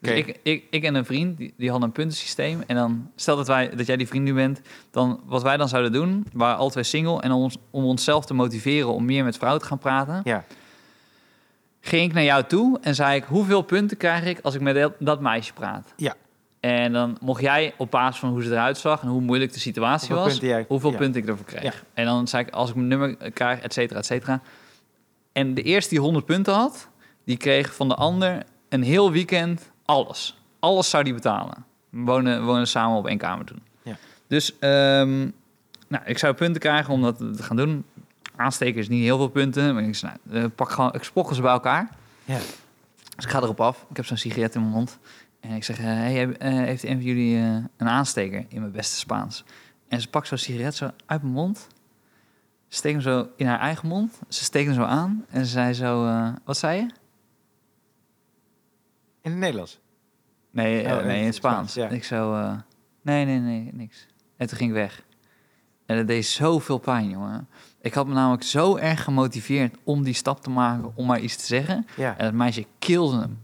Dus 0.00 0.10
ik, 0.14 0.38
ik, 0.42 0.64
ik 0.70 0.84
en 0.84 0.94
een 0.94 1.04
vriend, 1.04 1.36
die, 1.36 1.54
die 1.56 1.70
hadden 1.70 1.88
een 1.88 1.94
puntensysteem. 1.94 2.62
En 2.66 2.76
dan, 2.76 3.10
stel 3.16 3.36
dat, 3.36 3.46
wij, 3.46 3.70
dat 3.76 3.86
jij 3.86 3.96
die 3.96 4.06
vriend 4.08 4.24
nu 4.24 4.34
bent, 4.34 4.60
dan 4.90 5.20
wat 5.24 5.42
wij 5.42 5.56
dan 5.56 5.68
zouden 5.68 5.92
doen, 5.92 6.26
waren 6.32 6.70
twee 6.70 6.84
single. 6.84 7.20
En 7.20 7.32
om, 7.32 7.42
ons, 7.42 7.56
om 7.70 7.84
onszelf 7.84 8.24
te 8.26 8.34
motiveren 8.34 8.88
om 8.92 9.04
meer 9.04 9.24
met 9.24 9.36
vrouwen 9.36 9.60
te 9.62 9.66
gaan 9.68 9.78
praten, 9.78 10.20
Ja. 10.24 10.44
ging 11.80 12.08
ik 12.08 12.12
naar 12.12 12.22
jou 12.24 12.44
toe 12.44 12.78
en 12.80 12.94
zei 12.94 13.16
ik, 13.16 13.24
hoeveel 13.24 13.62
punten 13.62 13.96
krijg 13.96 14.24
ik 14.24 14.38
als 14.42 14.54
ik 14.54 14.60
met 14.60 14.74
dat, 14.74 14.92
dat 14.98 15.20
meisje 15.20 15.52
praat? 15.52 15.92
Ja. 15.96 16.14
En 16.60 16.92
dan 16.92 17.16
mocht 17.20 17.40
jij 17.42 17.74
op 17.76 17.90
basis 17.90 18.20
van 18.20 18.30
hoe 18.30 18.42
ze 18.42 18.50
eruit 18.50 18.78
zag 18.78 19.02
en 19.02 19.08
hoe 19.08 19.20
moeilijk 19.20 19.52
de 19.52 19.60
situatie 19.60 20.06
Hoeveel 20.08 20.24
was, 20.24 20.32
punten 20.32 20.48
jij- 20.48 20.64
hoeveel 20.68 20.90
ja. 20.90 20.96
punten 20.96 21.22
ik 21.22 21.28
ervoor 21.28 21.46
kreeg. 21.46 21.62
Ja. 21.62 21.72
En 21.94 22.04
dan 22.04 22.28
zei 22.28 22.44
ik, 22.46 22.52
als 22.52 22.68
ik 22.70 22.74
mijn 22.74 22.88
nummer 22.88 23.16
krijg, 23.32 23.60
et 23.60 23.72
cetera, 23.72 23.98
et 23.98 24.06
cetera. 24.06 24.40
En 25.32 25.54
de 25.54 25.62
eerste 25.62 25.90
die 25.90 26.00
100 26.00 26.24
punten 26.26 26.54
had, 26.54 26.88
die 27.24 27.36
kreeg 27.36 27.74
van 27.74 27.88
de 27.88 27.94
ander 27.94 28.42
een 28.68 28.82
heel 28.82 29.12
weekend 29.12 29.69
alles. 29.90 30.36
Alles 30.58 30.90
zou 30.90 31.04
die 31.04 31.14
betalen. 31.14 31.64
We 31.88 32.00
wonen, 32.00 32.44
wonen 32.44 32.66
samen 32.66 32.98
op 32.98 33.06
één 33.06 33.18
kamer 33.18 33.44
toen. 33.44 33.62
Ja. 33.82 33.96
Dus 34.26 34.58
ehm, 34.58 35.28
nou, 35.88 36.04
ik 36.04 36.18
zou 36.18 36.34
punten 36.34 36.60
krijgen 36.60 36.94
om 36.94 37.02
dat 37.02 37.18
te 37.18 37.42
gaan 37.42 37.56
doen. 37.56 37.84
Aansteken 38.36 38.80
is 38.80 38.88
niet 38.88 39.02
heel 39.02 39.16
veel 39.16 39.28
punten. 39.28 39.74
Maar 39.74 39.82
ik, 39.82 39.94
zei, 39.94 40.12
nou, 40.22 40.44
eh, 40.44 40.50
pak 40.54 40.70
gewoon, 40.70 40.92
ik 40.94 41.04
ze 41.34 41.42
bij 41.42 41.52
elkaar. 41.52 41.88
Ja. 42.24 42.38
Dus 43.16 43.24
ik 43.24 43.30
ga 43.30 43.40
erop 43.40 43.60
af. 43.60 43.86
Ik 43.90 43.96
heb 43.96 44.06
zo'n 44.06 44.16
sigaret 44.16 44.54
in 44.54 44.60
mijn 44.60 44.72
mond. 44.72 44.98
En 45.40 45.50
ik 45.50 45.64
zeg, 45.64 45.78
eh, 45.78 45.84
hey, 45.84 46.36
eh, 46.36 46.52
heeft 46.52 46.84
een 46.84 46.96
van 46.96 47.02
jullie 47.02 47.36
een 47.76 47.88
aansteker 47.88 48.44
in 48.48 48.60
mijn 48.60 48.72
beste 48.72 48.96
Spaans? 48.96 49.44
En 49.88 50.00
ze 50.00 50.08
pakt 50.08 50.26
zo'n 50.26 50.38
sigaret 50.38 50.74
zo 50.74 50.90
uit 51.06 51.22
mijn 51.22 51.34
mond. 51.34 51.66
Steekt 52.68 52.94
hem 52.94 53.02
zo 53.02 53.28
in 53.36 53.46
haar 53.46 53.60
eigen 53.60 53.88
mond. 53.88 54.18
Ze 54.28 54.44
steekt 54.44 54.66
hem 54.66 54.74
zo 54.74 54.82
aan. 54.82 55.24
En 55.30 55.44
ze 55.44 55.50
zei 55.50 55.72
zo, 55.72 56.04
wat 56.44 56.56
zei 56.56 56.80
je? 56.80 56.99
In 59.22 59.30
het 59.30 59.40
Nederlands. 59.40 59.78
Nee, 60.50 60.82
eh, 60.82 60.96
Oh, 60.96 61.04
nee 61.04 61.18
in 61.20 61.26
het 61.26 61.34
Spaans. 61.34 61.72
Spaans, 61.72 61.90
ja. 61.90 61.96
Ik 61.96 62.04
zo, 62.04 62.34
eh, 62.34 62.52
nee, 63.02 63.24
nee, 63.24 63.38
nee, 63.38 63.70
niks. 63.72 64.06
En 64.36 64.46
toen 64.48 64.56
ging 64.58 64.70
ik 64.70 64.76
weg. 64.76 65.02
En 65.86 65.96
dat 65.96 66.06
deed 66.06 66.26
zoveel 66.26 66.78
pijn, 66.78 67.10
jongen. 67.10 67.48
Ik 67.80 67.94
had 67.94 68.06
me 68.06 68.14
namelijk 68.14 68.42
zo 68.42 68.76
erg 68.76 69.04
gemotiveerd 69.04 69.76
om 69.84 70.02
die 70.02 70.14
stap 70.14 70.42
te 70.42 70.50
maken, 70.50 70.92
om 70.94 71.06
maar 71.06 71.20
iets 71.20 71.36
te 71.36 71.46
zeggen. 71.46 71.86
Ja. 71.96 72.16
En 72.18 72.24
dat 72.24 72.34
meisje 72.34 72.66
kilde 72.78 73.18
hem. 73.18 73.38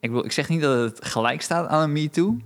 Ik, 0.00 0.10
bedoel, 0.10 0.24
ik 0.24 0.32
zeg 0.32 0.48
niet 0.48 0.60
dat 0.60 0.78
het 0.90 1.04
gelijk 1.06 1.42
staat 1.42 1.68
aan 1.68 1.82
een 1.82 1.92
Me 1.92 2.10
Too, 2.10 2.36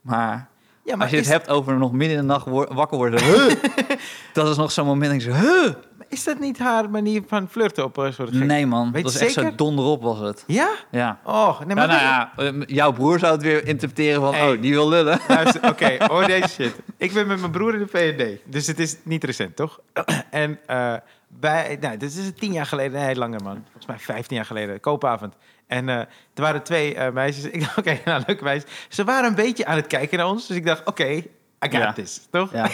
maar, 0.00 0.48
ja, 0.84 0.94
als 0.96 1.10
je 1.10 1.16
het 1.16 1.26
hebt 1.28 1.48
over 1.48 1.76
nog 1.78 1.92
midden 1.92 2.16
in 2.16 2.22
de 2.22 2.28
nacht 2.28 2.46
wo- 2.46 2.74
wakker 2.74 2.96
worden, 2.96 3.22
huh, 3.22 3.54
dat 4.32 4.48
is 4.48 4.56
nog 4.56 4.72
zo'n 4.72 4.86
moment 4.86 5.12
dat 5.12 5.20
ik 5.20 5.34
zo, 5.34 5.40
huh. 5.46 5.74
Is 6.16 6.24
dat 6.24 6.38
niet 6.38 6.58
haar 6.58 6.90
manier 6.90 7.22
van 7.26 7.48
flirten 7.48 7.84
op 7.84 7.96
een 7.96 8.12
soort 8.12 8.36
gek? 8.36 8.44
Nee 8.44 8.66
man, 8.66 8.92
Weet 8.92 9.02
dat 9.02 9.12
was 9.12 9.22
echt 9.22 9.32
zo 9.32 9.54
donderop 9.54 10.02
was 10.02 10.18
het. 10.18 10.44
Ja? 10.46 10.70
Ja. 10.90 11.20
Oh, 11.24 11.58
nee, 11.58 11.74
Nou, 11.74 11.88
maar... 11.88 11.88
nou 11.88 12.00
ja, 12.00 12.32
eh, 12.36 12.52
jouw 12.66 12.92
broer 12.92 13.18
zou 13.18 13.32
het 13.32 13.42
weer 13.42 13.66
interpreteren 13.66 14.20
van, 14.20 14.34
Hey. 14.34 14.52
oh, 14.52 14.60
die 14.62 14.72
wil 14.72 14.88
lullen. 14.88 15.20
Oké, 15.70 15.96
hoor 16.12 16.26
deze 16.26 16.48
shit. 16.48 16.74
Ik 16.96 17.12
ben 17.12 17.26
met 17.26 17.40
mijn 17.40 17.50
broer 17.50 17.74
in 17.74 17.78
de 17.78 17.86
VND, 17.86 18.40
dus 18.44 18.66
het 18.66 18.78
is 18.78 18.96
niet 19.02 19.24
recent, 19.24 19.56
toch? 19.56 19.80
en 20.30 20.58
eh 20.66 20.94
bij, 21.28 21.78
nou, 21.80 21.96
dit 21.96 22.16
is 22.16 22.30
tien 22.36 22.52
jaar 22.52 22.66
geleden, 22.66 23.00
nee, 23.00 23.16
langer 23.16 23.42
man. 23.42 23.62
Volgens 23.62 23.86
mij 23.86 23.98
vijftien 23.98 24.36
jaar 24.36 24.46
geleden, 24.46 24.80
koopavond. 24.80 25.34
En 25.66 25.88
eh, 25.88 25.96
er 25.98 26.08
waren 26.34 26.62
twee 26.62 26.94
eh, 26.94 27.12
meisjes. 27.12 27.44
Ik 27.50 27.60
dacht, 27.60 27.78
oké, 27.78 28.00
nou, 28.04 28.22
leuke 28.26 28.44
meisjes. 28.44 28.70
Ze 28.88 29.04
waren 29.04 29.28
een 29.28 29.34
beetje 29.34 29.66
aan 29.66 29.76
het 29.76 29.86
kijken 29.86 30.18
naar 30.18 30.26
ons, 30.26 30.46
dus 30.46 30.56
ik 30.56 30.66
dacht, 30.66 30.84
oké, 30.84 31.22
I 31.72 31.76
got 31.76 31.80
Ja. 31.86 31.92
this, 31.92 32.26
toch? 32.30 32.52
Ja. 32.52 32.68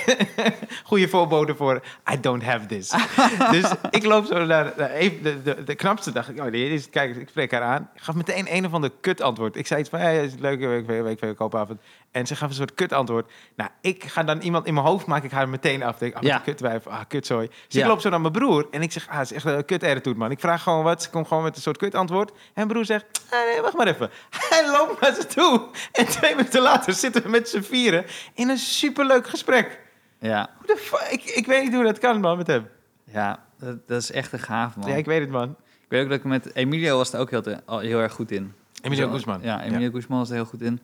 Goede 0.84 1.08
voorbode 1.08 1.54
voor 1.54 1.82
I 2.12 2.20
don't 2.20 2.42
have 2.42 2.66
this. 2.66 2.92
dus 3.50 3.70
ik 3.90 4.04
loop 4.04 4.24
zo 4.26 4.44
naar, 4.44 4.72
naar 4.76 4.90
even 4.90 5.22
de, 5.22 5.42
de, 5.42 5.64
de 5.64 5.74
knapste. 5.74 6.12
Dacht 6.12 6.28
ik, 6.28 6.40
oh, 6.40 6.52
is, 6.52 6.90
kijk, 6.90 7.16
ik 7.16 7.28
spreek 7.28 7.50
haar 7.52 7.62
aan. 7.62 7.90
Ik 7.94 8.02
gaf 8.02 8.14
meteen 8.14 8.54
een 8.54 8.66
of 8.66 8.72
ander 8.72 8.90
kut 9.00 9.20
antwoord. 9.20 9.56
Ik 9.56 9.66
zei 9.66 9.80
iets 9.80 9.88
van, 9.90 10.00
ja, 10.00 10.08
is 10.08 10.32
het 10.32 10.40
leuk, 10.40 10.60
week, 10.60 10.86
week, 10.86 11.02
week, 11.02 11.20
week, 11.20 11.36
koopavond. 11.36 11.80
En 12.10 12.26
ze 12.26 12.36
gaf 12.36 12.48
een 12.48 12.54
soort 12.54 12.74
kut 12.74 12.92
antwoord. 12.92 13.30
Nou, 13.56 13.70
ik 13.80 14.04
ga 14.04 14.22
dan 14.22 14.40
iemand 14.40 14.66
in 14.66 14.74
mijn 14.74 14.86
hoofd, 14.86 15.06
maak 15.06 15.22
ik 15.24 15.30
haar 15.30 15.48
meteen 15.48 15.82
af. 15.82 15.98
Denk, 15.98 16.14
ah, 16.14 16.22
Ja. 16.22 16.38
kutwijf, 16.38 16.86
ah, 16.86 17.00
kutzooi. 17.08 17.50
Dus 17.68 17.80
ik 17.82 17.86
loop 17.86 18.00
zo 18.00 18.08
naar 18.10 18.20
mijn 18.20 18.32
broer 18.32 18.66
en 18.70 18.82
ik 18.82 18.92
zeg, 18.92 19.08
ah, 19.08 19.18
het 19.18 19.30
is 19.30 19.36
echt 19.36 19.44
een 19.44 19.64
kut 19.64 19.84
attitude, 19.84 20.18
man. 20.18 20.30
Ik 20.30 20.40
vraag 20.40 20.62
gewoon 20.62 20.82
wat, 20.82 21.02
ze 21.02 21.10
komt 21.10 21.26
gewoon 21.28 21.42
met 21.42 21.56
een 21.56 21.62
soort 21.62 21.76
kut 21.76 21.94
antwoord. 21.94 22.30
En 22.30 22.36
mijn 22.54 22.68
broer 22.68 22.84
zegt, 22.84 23.04
ah, 23.30 23.38
nee, 23.52 23.60
wacht 23.60 23.74
maar 23.76 23.86
even. 23.86 24.10
Hij 24.50 24.70
loopt 24.70 25.00
naar 25.00 25.14
ze 25.14 25.26
toe. 25.26 25.62
En 25.92 26.06
twee 26.06 26.34
minuten 26.34 26.62
later 26.62 26.92
zitten 26.92 27.22
we 27.22 27.28
met 27.28 27.48
z'n 27.48 27.60
vieren 27.62 28.04
in 28.34 28.48
een 28.48 28.58
superleuk 28.86 29.26
gesprek. 29.28 29.80
Ja, 30.18 30.50
Hoe 30.58 30.66
de 30.66 30.76
fuck? 30.76 31.08
Ik, 31.10 31.24
ik 31.24 31.46
weet 31.46 31.62
niet 31.64 31.74
hoe 31.74 31.84
dat 31.84 31.98
kan, 31.98 32.20
man, 32.20 32.36
met 32.36 32.46
hem. 32.46 32.66
ja 33.04 33.38
dat, 33.58 33.88
dat 33.88 34.02
is 34.02 34.10
echt 34.10 34.32
een 34.32 34.38
gaaf, 34.38 34.76
man. 34.76 34.88
Ja, 34.90 34.94
ik 34.96 35.04
weet 35.04 35.20
het, 35.20 35.30
man. 35.30 35.50
Ik 35.80 35.88
weet 35.88 36.02
ook 36.02 36.08
dat 36.08 36.18
ik 36.18 36.24
met 36.24 36.54
Emilio 36.54 36.96
was 36.96 37.12
er 37.12 37.20
ook 37.20 37.30
heel, 37.30 37.42
te- 37.42 37.62
heel 37.66 37.98
erg 38.00 38.12
goed 38.12 38.30
in. 38.30 38.52
Emilio 38.82 39.10
Guzman. 39.10 39.40
Ja, 39.42 39.62
Emilio 39.62 39.90
Guzman 39.90 40.18
was 40.18 40.28
er 40.28 40.34
heel 40.34 40.44
goed 40.44 40.62
in. 40.62 40.80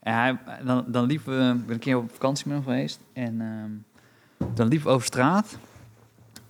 En 0.00 0.14
hij, 0.14 0.38
dan, 0.64 0.84
dan 0.86 1.04
liepen 1.06 1.38
we, 1.38 1.54
ik 1.54 1.66
ben 1.66 1.74
een 1.74 1.80
keer 1.80 1.96
op 1.96 2.10
vakantie 2.12 2.48
met 2.48 2.56
hem 2.56 2.64
geweest. 2.64 3.00
En 3.12 3.40
ehm, 3.40 4.46
dan 4.54 4.68
liepen 4.68 4.86
we 4.88 4.92
over 4.94 5.06
straat. 5.06 5.58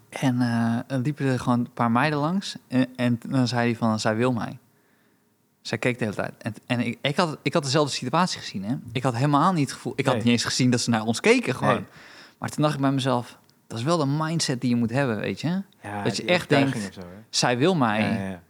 En 0.09 0.41
eh, 0.41 0.77
dan 0.87 1.01
liepen 1.03 1.27
er 1.27 1.39
gewoon 1.41 1.59
een 1.59 1.73
paar 1.75 1.91
meiden 1.91 2.19
langs. 2.19 2.57
En, 2.69 2.87
en 2.97 3.21
dan 3.29 3.49
zei 3.49 3.61
hij 3.61 3.77
van, 3.77 4.01
zij 4.01 4.17
wil 4.17 4.33
mij. 4.33 4.59
Zij 5.63 5.79
keek 5.79 5.99
de 5.99 6.05
hele 6.05 6.17
tijd. 6.17 6.33
En, 6.39 6.55
en 6.67 6.81
ik, 6.81 6.99
ik, 7.03 7.17
had, 7.17 7.39
ik 7.43 7.53
had 7.53 7.63
dezelfde 7.63 7.93
situatie 7.95 8.41
gezien. 8.41 8.65
Hè? 8.65 8.75
Ik 8.93 9.03
had 9.03 9.15
helemaal 9.15 9.53
niet 9.53 9.65
het 9.65 9.73
gevoel... 9.73 9.93
Ik 9.97 10.07
had 10.07 10.15
niet 10.15 10.27
eens 10.27 10.45
gezien 10.45 10.71
dat 10.71 10.81
ze 10.81 10.91
naar 10.91 11.03
ons 11.05 11.21
keken 11.21 11.55
gewoon. 11.55 11.75
Nee. 11.75 11.85
Maar 12.39 12.49
toen 12.49 12.63
dacht 12.63 12.75
ik 12.75 12.81
bij 12.81 12.93
mezelf... 12.93 13.39
Dat 13.67 13.79
is 13.79 13.85
wel 13.85 13.97
de 13.99 14.07
mindset 14.07 14.61
die 14.61 14.71
je 14.71 14.77
moet 14.77 14.91
hebben, 14.91 15.17
weet 15.21 15.41
je. 15.41 15.63
Ja, 15.83 16.03
Dat 16.03 16.17
je 16.17 16.25
echt 16.25 16.49
denkt- 16.49 16.95
zo? 16.95 17.01
Zij 17.31 17.59
wil 17.59 17.75
mij. 17.75 18.01
Ja, 18.01 18.29
ja. 18.29 18.43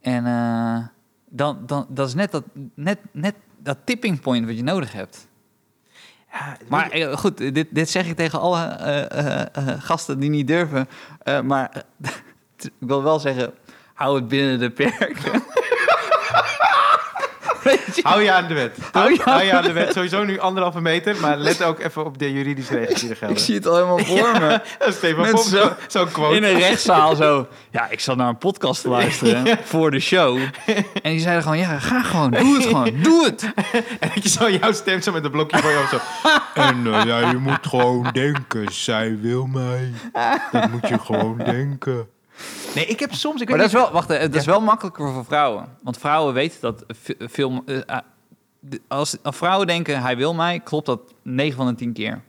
En 0.00 0.26
eh, 0.26 0.86
dan, 1.28 1.58
dan, 1.66 1.86
dat 1.88 2.08
is 2.08 2.14
net 2.14 2.30
dat, 2.30 2.44
net, 2.74 2.98
net 3.10 3.34
dat 3.58 3.78
tipping 3.84 4.20
point 4.20 4.46
wat 4.46 4.56
je 4.56 4.62
nodig 4.62 4.92
hebt. 4.92 5.28
Ja, 6.32 6.56
Maar 6.68 6.90
eh, 6.90 7.16
goed, 7.16 7.36
dit, 7.38 7.66
dit 7.70 7.90
zeg 7.90 8.06
ik 8.06 8.16
tegen 8.16 8.40
alle 8.40 8.64
eh, 8.64 9.74
gasten 9.78 10.18
die 10.18 10.30
niet 10.30 10.46
durven. 10.46 10.88
Maar 11.44 11.84
ik 12.58 12.70
wil 12.78 13.02
wel 13.02 13.18
zeggen, 13.18 13.52
hou 13.94 14.16
het 14.16 14.28
binnen 14.28 14.58
de 14.58 14.70
perken. 14.70 15.42
Je? 17.94 18.00
Hou 18.02 18.22
je 18.22 18.32
aan 18.32 18.46
de 18.48 18.54
wet. 18.54 18.78
Hou 18.92 19.12
je 19.12 19.24
aan 19.24 19.32
Hou 19.32 19.44
je 19.44 19.52
aan 19.52 19.62
de 19.62 19.72
wet. 19.72 19.92
Sowieso 19.92 20.24
nu 20.24 20.38
anderhalve 20.38 20.80
meter, 20.80 21.16
maar 21.20 21.36
let 21.36 21.62
ook 21.62 21.78
even 21.80 22.04
op 22.04 22.18
de 22.18 22.32
juridische 22.32 22.74
regels 22.74 23.00
die 23.00 23.08
er 23.08 23.12
Ik 23.14 23.18
gelden. 23.18 23.38
zie 23.40 23.54
het 23.54 23.66
al 23.66 23.74
helemaal 23.74 23.98
voor 23.98 24.40
me. 24.40 24.60
Stefan 24.92 25.20
Mensen 25.20 25.32
Pop, 25.34 25.42
zo- 25.44 25.56
zo- 25.88 25.98
zo'n 25.98 26.10
quote. 26.10 26.36
In 26.36 26.44
een 26.44 26.58
rechtszaal 26.58 27.14
zo. 27.16 27.46
Ja, 27.70 27.88
ik 27.90 28.00
zat 28.00 28.16
naar 28.16 28.28
een 28.28 28.38
podcast 28.38 28.82
te 28.82 28.88
luisteren 28.88 29.58
voor 29.64 29.90
de 29.90 30.00
show. 30.00 30.38
En 31.02 31.10
die 31.10 31.20
zeiden 31.20 31.42
gewoon, 31.42 31.58
ja, 31.58 31.78
ga 31.78 32.02
gewoon, 32.02 32.30
doe 32.30 32.54
het 32.56 32.64
gewoon, 32.66 32.90
doe 33.02 33.24
het. 33.24 33.50
En 34.00 34.10
je 34.14 34.28
zo 34.28 34.50
jouw 34.50 34.72
stem 34.72 35.00
zo 35.00 35.12
met 35.12 35.24
een 35.24 35.30
blokje 35.30 35.58
voor 35.58 35.70
jou 35.70 35.86
zo... 35.86 35.98
En 36.54 36.86
eh, 36.94 37.04
ja, 37.04 37.18
je 37.30 37.36
moet 37.36 37.66
gewoon 37.66 38.08
denken, 38.12 38.72
zij 38.72 39.18
wil 39.20 39.46
mij. 39.46 39.92
Dat 40.52 40.70
moet 40.70 40.88
je 40.88 40.98
gewoon 40.98 41.38
denken. 41.38 42.08
Nee, 42.76 42.86
ik 42.86 43.00
heb 43.00 43.12
soms... 43.12 43.40
Ik 43.40 43.48
Maar 43.48 43.58
weet 43.58 43.70
dat 43.70 43.74
is 43.74 43.80
niet, 43.86 43.92
wel, 43.92 43.92
wacht, 43.92 44.22
het 44.22 44.34
is 44.34 44.44
wel 44.44 44.60
makkelijker 44.60 45.12
voor 45.12 45.24
vrouwen. 45.24 45.76
Want 45.82 45.98
vrouwen 45.98 46.34
weten 46.34 46.60
dat 46.60 46.84
ve- 46.88 47.16
veel... 47.18 47.62
eh, 47.66 47.98
de- 48.60 48.80
als, 48.88 49.16
als 49.22 49.36
vrouwen 49.36 49.66
denken, 49.66 50.02
hij 50.02 50.16
wil 50.16 50.34
mij, 50.34 50.60
klopt 50.60 50.86
dat 50.86 51.00
9 51.22 51.56
van 51.56 51.66
de 51.66 51.74
10 51.74 51.92
keer. 51.92 52.22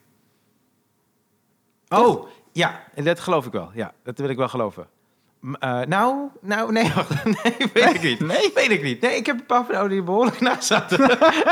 Oh, 1.90 2.28
ja, 2.52 2.80
dat 2.96 3.20
geloof 3.20 3.46
ik 3.46 3.52
wel. 3.52 3.70
Ja, 3.74 3.92
dat 4.04 4.18
wil 4.20 4.30
ik 4.30 4.38
wel 4.38 4.50
geloven. 4.50 4.88
Eh, 5.60 5.80
nou, 5.82 6.30
nou, 6.42 6.72
nee, 6.72 6.92
wacht. 6.96 7.24
Nee, 7.24 7.70
weet 7.74 7.94
ik 7.94 8.02
niet. 8.04 8.20
Nee? 8.20 8.52
Weet 8.54 8.70
ik 8.72 8.84
niet. 8.84 9.02
Nee, 9.02 9.16
ik 9.16 9.26
heb 9.26 9.40
een 9.40 9.46
paar 9.46 9.66
vrouwen 9.66 9.90
die 9.90 10.00
er 10.00 10.06
behoorlijk 10.06 10.40
naast 10.48 10.64
zaten. 10.64 11.00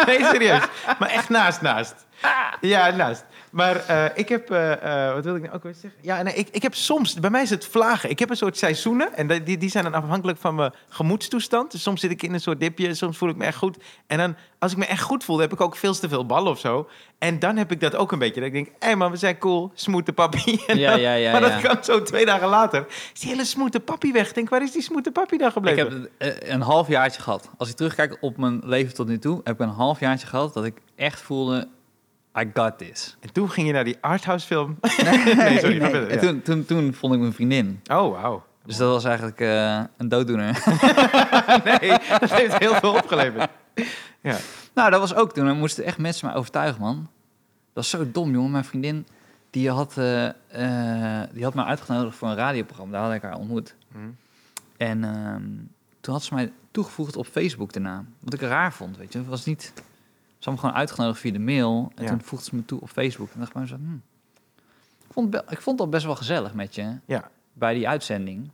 nee, 0.06 0.24
serieus. 0.24 0.64
Maar 1.00 1.10
echt 1.10 1.30
naast, 1.30 1.62
naast. 1.62 2.06
Ja, 2.62 2.90
naast. 2.92 3.26
Maar 3.52 3.76
eh, 3.88 4.06
ik 4.14 4.30
heb, 4.30 4.52
eh, 4.52 5.08
eh, 5.08 5.14
wat 5.14 5.24
wil 5.24 5.36
ik 5.36 5.42
nou 5.42 5.54
ook 5.56 5.64
weer 5.64 5.74
zeggen? 5.74 6.00
Ja, 6.02 6.22
nee, 6.22 6.34
ik, 6.34 6.48
ik 6.52 6.62
heb 6.62 6.76
soms, 6.76 7.14
bij 7.14 7.30
mij 7.30 7.42
is 7.42 7.50
het 7.50 7.66
vlagen. 7.66 8.10
Ik 8.10 8.20
heb 8.20 8.30
een 8.30 8.36
soort 8.38 8.58
seizoenen 8.58 9.14
en 9.18 9.44
die, 9.44 9.58
die 9.58 9.70
zijn 9.70 9.84
dan 9.84 9.94
afhankelijk 9.94 10.38
van 10.38 10.56
mijn 10.56 10.74
gemoedstoestand. 10.90 11.72
Dus 11.72 11.82
soms 11.82 12.02
zit 12.02 12.12
ik 12.12 12.24
in 12.24 12.34
een 12.34 12.40
soort 12.40 12.60
dipje, 12.60 12.94
soms 12.94 13.18
voel 13.18 13.30
ik 13.30 13.36
me 13.36 13.46
echt 13.46 13.58
goed. 13.58 13.78
En 14.08 14.18
dan, 14.18 14.36
als 14.60 14.72
ik 14.72 14.78
me 14.78 14.86
echt 14.86 15.02
goed 15.02 15.24
voel, 15.24 15.38
heb 15.40 15.54
ik 15.54 15.62
ook 15.62 15.76
veel 15.76 15.94
te 15.94 16.10
veel 16.10 16.26
ballen 16.26 16.52
of 16.52 16.60
zo. 16.60 16.90
En 17.18 17.40
dan 17.40 17.58
heb 17.58 17.72
ik 17.72 17.80
dat 17.80 17.96
ook 17.96 18.12
een 18.12 18.20
beetje. 18.20 18.40
Dat 18.40 18.44
ik 18.48 18.54
denk, 18.54 18.68
hé 18.68 18.74
hey 18.88 18.96
man, 18.96 19.12
we 19.12 19.18
zijn 19.18 19.38
cool, 19.38 19.72
smoete 19.74 20.14
papi. 20.14 20.64
En 20.68 20.78
Ja, 20.86 20.92
dan- 20.92 21.00
ja, 21.02 21.14
ja, 21.14 21.32
maar 21.32 21.42
dat 21.42 21.62
kan 21.62 21.84
zo 21.84 22.02
twee 22.02 22.26
dagen 22.26 22.48
later. 22.48 22.86
Is 23.14 23.20
die 23.20 23.30
hele 23.30 23.46
smoete 23.46 23.80
papi 23.80 24.12
weg? 24.12 24.28
Ik 24.28 24.36
denk, 24.36 24.50
waar 24.50 24.62
is 24.62 24.72
die 24.72 24.82
smoete 24.82 25.12
papi 25.12 25.38
dan 25.38 25.48
Ik 25.48 25.54
gebleven? 25.54 26.10
heb 26.18 26.40
eh, 26.44 26.50
een 26.54 26.62
halfjaartje 26.62 27.22
gehad. 27.22 27.50
Als 27.58 27.70
ik 27.70 27.76
terugkijk 27.76 28.18
op 28.22 28.38
mijn 28.38 28.62
leven 28.64 28.94
tot 28.94 29.08
nu 29.08 29.20
toe, 29.20 29.42
heb 29.44 29.54
ik 29.54 29.60
een 29.68 29.74
halfjaartje 29.74 30.28
gehad 30.28 30.54
dat 30.54 30.66
ik 30.66 30.78
echt 30.96 31.22
voelde, 31.22 31.68
I 32.38 32.52
got 32.54 32.78
this. 32.78 33.18
En 33.20 33.32
toen 33.32 33.50
ging 33.50 33.68
je 33.68 33.74
naar 33.74 33.84
die 33.84 33.98
arthouse 34.02 34.46
film. 34.48 34.78
nee, 35.04 35.60
sorry. 35.60 35.80
verder, 35.80 36.10
En 36.10 36.20
toen, 36.20 36.42
toen, 36.42 36.66
toen 36.66 36.94
vond 36.94 37.14
ik 37.14 37.20
mijn 37.20 37.34
vriendin. 37.34 37.82
Oh, 37.92 38.22
wauw. 38.22 38.44
Dus 38.66 38.78
dat 38.78 38.90
was 38.90 39.04
eigenlijk 39.04 39.40
eh, 39.40 39.84
een 39.98 40.10
dooddoener. 40.10 40.64
nee, 41.80 41.90
dat 42.20 42.32
heeft 42.32 42.58
heel 42.58 42.74
veel 42.74 42.94
opgeleverd. 42.94 43.50
Ja. 44.22 44.38
Nou, 44.74 44.92
dat 44.92 45.00
was 45.00 45.16
ook 45.16 45.34
toen. 45.34 45.48
Er 45.48 45.56
moesten 45.56 45.84
echt 45.84 45.98
mensen 45.98 46.28
mij 46.28 46.36
overtuigen, 46.36 46.82
man. 46.82 46.96
Dat 46.96 47.84
was 47.84 47.90
zo 47.90 48.12
dom, 48.12 48.32
jongen. 48.32 48.52
Mijn 48.52 48.66
vriendin, 48.66 49.08
die 49.50 49.70
had, 49.70 49.98
eh, 49.98 50.28
eh, 50.28 51.30
die 51.32 51.44
had 51.44 51.54
mij 51.54 51.66
uitgenodigd 51.66 52.18
voor 52.18 52.28
een 52.28 52.36
radioprogramma. 52.36 52.94
Daar 52.94 53.06
had 53.06 53.14
ik 53.14 53.22
haar 53.22 53.38
ontmoet. 53.38 53.76
Hm. 53.92 53.98
En 54.78 55.04
ehm, 55.04 55.44
toen 56.02 56.14
had 56.14 56.24
ze 56.24 56.34
mij 56.34 56.52
toegevoegd 56.72 57.16
op 57.16 57.26
Facebook 57.26 57.74
daarna. 57.74 58.06
Wat 58.20 58.34
ik 58.34 58.42
raar 58.42 58.74
vond, 58.74 58.98
weet 58.98 59.14
je. 59.14 59.20
Het 59.20 59.28
was 59.28 59.46
niet... 59.46 59.74
Ze 60.46 60.52
me 60.52 60.58
gewoon 60.58 60.76
uitgenodigd 60.76 61.20
via 61.20 61.32
de 61.32 61.40
mail. 61.40 61.92
En 61.96 62.04
Ja. 62.04 62.10
toen 62.10 62.22
voegde 62.22 62.46
ze 62.46 62.56
me 62.56 62.66
toe 62.66 62.82
op 62.82 62.90
Facebook. 62.90 63.30
En 63.34 63.40
dacht 63.40 63.50
ik 63.50 63.56
maar 63.56 63.68
zo, 63.68 63.76
hm. 63.76 63.94
ik, 65.08 65.12
vond, 65.14 65.36
ik 65.36 65.62
vond 65.62 65.66
het 65.66 65.80
al 65.80 65.90
best 65.90 66.06
wel 66.06 66.16
gezellig 66.16 66.54
met 66.54 66.76
je 66.76 66.98
Ja. 67.06 67.30
bij 67.54 67.74
die 67.74 67.88
uitzending. 67.88 68.50